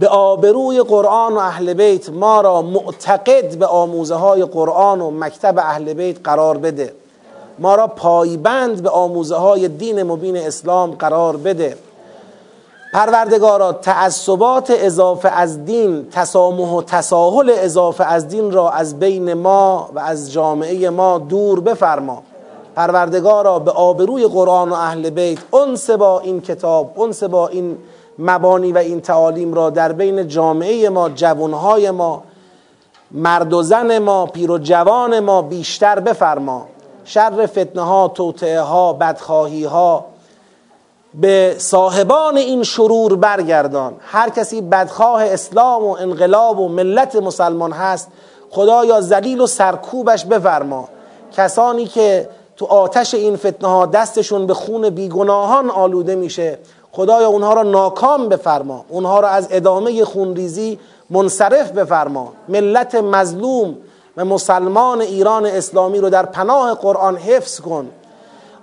به 0.00 0.08
آبروی 0.08 0.82
قرآن 0.82 1.32
و 1.32 1.38
اهل 1.38 1.74
بیت 1.74 2.10
ما 2.10 2.40
را 2.40 2.62
معتقد 2.62 3.58
به 3.58 3.66
آموزه 3.66 4.14
های 4.14 4.44
قرآن 4.44 5.00
و 5.00 5.10
مکتب 5.10 5.58
اهل 5.58 5.92
بیت 5.92 6.16
قرار 6.24 6.58
بده. 6.58 6.92
ما 7.58 7.74
را 7.74 7.86
پایبند 7.86 8.82
به 8.82 8.90
آموزه 8.90 9.36
های 9.36 9.68
دین 9.68 10.02
مبین 10.02 10.36
اسلام 10.36 10.90
قرار 10.90 11.36
بده. 11.36 11.76
پروردگارا 12.92 13.72
تعصبات 13.72 14.70
اضافه 14.70 15.28
از 15.28 15.64
دین 15.64 16.06
تسامح 16.10 16.68
و 16.68 16.82
تساهل 16.82 17.52
اضافه 17.54 18.04
از 18.04 18.28
دین 18.28 18.52
را 18.52 18.70
از 18.70 18.98
بین 18.98 19.34
ما 19.34 19.90
و 19.94 19.98
از 19.98 20.32
جامعه 20.32 20.90
ما 20.90 21.18
دور 21.18 21.60
بفرما. 21.60 22.22
پروردگارا 22.76 23.58
به 23.58 23.70
آبروی 23.70 24.26
قرآن 24.26 24.70
و 24.70 24.74
اهل 24.74 25.10
بیت 25.10 25.38
انس 25.54 25.90
با 25.90 26.20
این 26.20 26.40
کتاب 26.40 27.00
انس 27.00 27.22
با 27.22 27.48
این 27.48 27.78
مبانی 28.20 28.72
و 28.72 28.78
این 28.78 29.00
تعالیم 29.00 29.54
را 29.54 29.70
در 29.70 29.92
بین 29.92 30.28
جامعه 30.28 30.88
ما 30.88 31.08
جوانهای 31.08 31.90
ما 31.90 32.22
مرد 33.10 33.52
و 33.52 33.62
زن 33.62 33.98
ما 33.98 34.26
پیر 34.26 34.50
و 34.50 34.58
جوان 34.58 35.20
ما 35.20 35.42
بیشتر 35.42 36.00
بفرما. 36.00 36.66
شر 37.04 37.46
فتنه 37.46 37.82
ها 37.82 38.08
توطعه 38.08 38.60
ها 38.60 38.92
بدخواهی 38.92 39.64
ها 39.64 40.04
به 41.14 41.54
صاحبان 41.58 42.36
این 42.36 42.62
شرور 42.62 43.16
برگردان. 43.16 43.94
هر 44.00 44.28
کسی 44.28 44.60
بدخواه 44.60 45.24
اسلام 45.24 45.84
و 45.84 45.96
انقلاب 46.00 46.60
و 46.60 46.68
ملت 46.68 47.16
مسلمان 47.16 47.72
هست 47.72 48.08
خدایا 48.50 49.00
ذلیل 49.00 49.40
و 49.40 49.46
سرکوبش 49.46 50.24
بفرما. 50.24 50.88
کسانی 51.36 51.86
که 51.86 52.28
تو 52.56 52.66
آتش 52.66 53.14
این 53.14 53.36
فتنه 53.36 53.68
ها 53.68 53.86
دستشون 53.86 54.46
به 54.46 54.54
خون 54.54 54.90
بیگناهان 54.90 55.70
آلوده 55.70 56.14
میشه 56.14 56.58
خدایا 56.92 57.28
اونها 57.28 57.52
را 57.52 57.62
ناکام 57.62 58.28
بفرما. 58.28 58.84
اونها 58.88 59.20
را 59.20 59.28
از 59.28 59.48
ادامه 59.50 60.04
خونریزی 60.04 60.78
منصرف 61.10 61.70
بفرما. 61.70 62.32
ملت 62.48 62.94
مظلوم 62.94 63.76
و 64.16 64.24
مسلمان 64.24 65.00
ایران 65.00 65.46
اسلامی 65.46 65.98
رو 65.98 66.10
در 66.10 66.26
پناه 66.26 66.74
قرآن 66.74 67.16
حفظ 67.16 67.60
کن. 67.60 67.88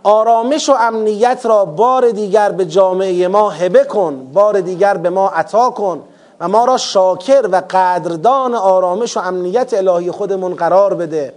آرامش 0.04 0.70
و 0.70 0.74
امنیت 0.80 1.42
را 1.44 1.66
بار 1.66 2.10
دیگر 2.10 2.52
به 2.52 2.66
جامعه 2.66 3.28
ما 3.28 3.50
هبه 3.50 3.84
کن. 3.84 4.28
بار 4.34 4.62
دیگر 4.62 4.98
به 4.98 5.10
ما 5.10 5.30
عطا 5.30 5.70
کن 5.70 6.02
و 6.40 6.48
ما 6.48 6.66
را 6.66 6.78
شاکر 6.78 7.50
و 7.52 7.62
قدردان 7.70 8.56
آرامش 8.56 9.18
و 9.18 9.20
امنیت 9.20 9.74
الهی 9.74 10.12
خودمون 10.12 10.56
قرار 10.56 10.94
بده. 10.94 11.34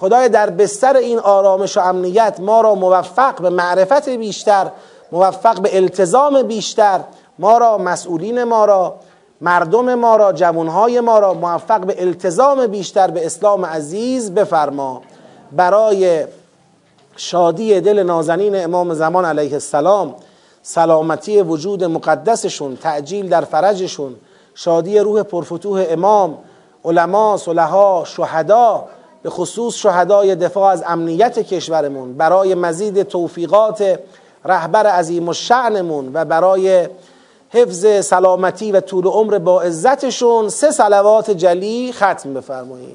خدای 0.00 0.28
در 0.28 0.50
بستر 0.50 0.96
این 0.96 1.18
آرامش 1.18 1.76
و 1.76 1.80
امنیت 1.80 2.40
ما 2.40 2.60
را 2.60 2.74
موفق 2.74 3.42
به 3.42 3.50
معرفت 3.50 4.08
بیشتر 4.08 4.70
موفق 5.12 5.60
به 5.60 5.76
التزام 5.76 6.42
بیشتر 6.42 7.00
ما 7.38 7.58
را 7.58 7.78
مسئولین 7.78 8.44
ما 8.44 8.64
را 8.64 8.94
مردم 9.40 9.94
ما 9.94 10.16
را 10.16 10.32
جوانهای 10.32 11.00
ما 11.00 11.18
را 11.18 11.34
موفق 11.34 11.80
به 11.80 12.02
التزام 12.02 12.66
بیشتر 12.66 13.10
به 13.10 13.26
اسلام 13.26 13.66
عزیز 13.66 14.30
بفرما. 14.30 15.02
برای 15.52 16.26
شادی 17.16 17.80
دل 17.80 18.02
نازنین 18.02 18.64
امام 18.64 18.94
زمان 18.94 19.24
علیه 19.24 19.52
السلام 19.52 20.14
سلامتی 20.62 21.42
وجود 21.42 21.84
مقدسشون 21.84 22.76
تعجیل 22.76 23.28
در 23.28 23.40
فرجشون 23.40 24.14
شادی 24.54 24.98
روح 24.98 25.22
پرفتوح 25.22 25.86
امام 25.88 26.38
علما 26.84 27.36
صلحا 27.36 28.04
شهدا 28.04 28.84
به 29.22 29.30
خصوص 29.30 29.74
شهدای 29.74 30.34
دفاع 30.34 30.72
از 30.72 30.84
امنیت 30.86 31.38
کشورمون. 31.38 32.14
برای 32.14 32.54
مزید 32.54 33.02
توفیقات 33.02 33.98
رهبر 34.44 34.86
عظیم 34.86 35.28
و 35.28 35.32
شعنمون 35.32 36.10
و 36.14 36.24
برای 36.24 36.88
حفظ 37.50 38.04
سلامتی 38.04 38.72
و 38.72 38.80
طول 38.80 39.06
عمر 39.06 39.38
با 39.38 39.62
عزتشون 39.62 40.48
سه 40.48 40.70
سلوات 40.70 41.30
جلی 41.30 41.92
ختم 41.92 42.34
بفرمایید. 42.34 42.88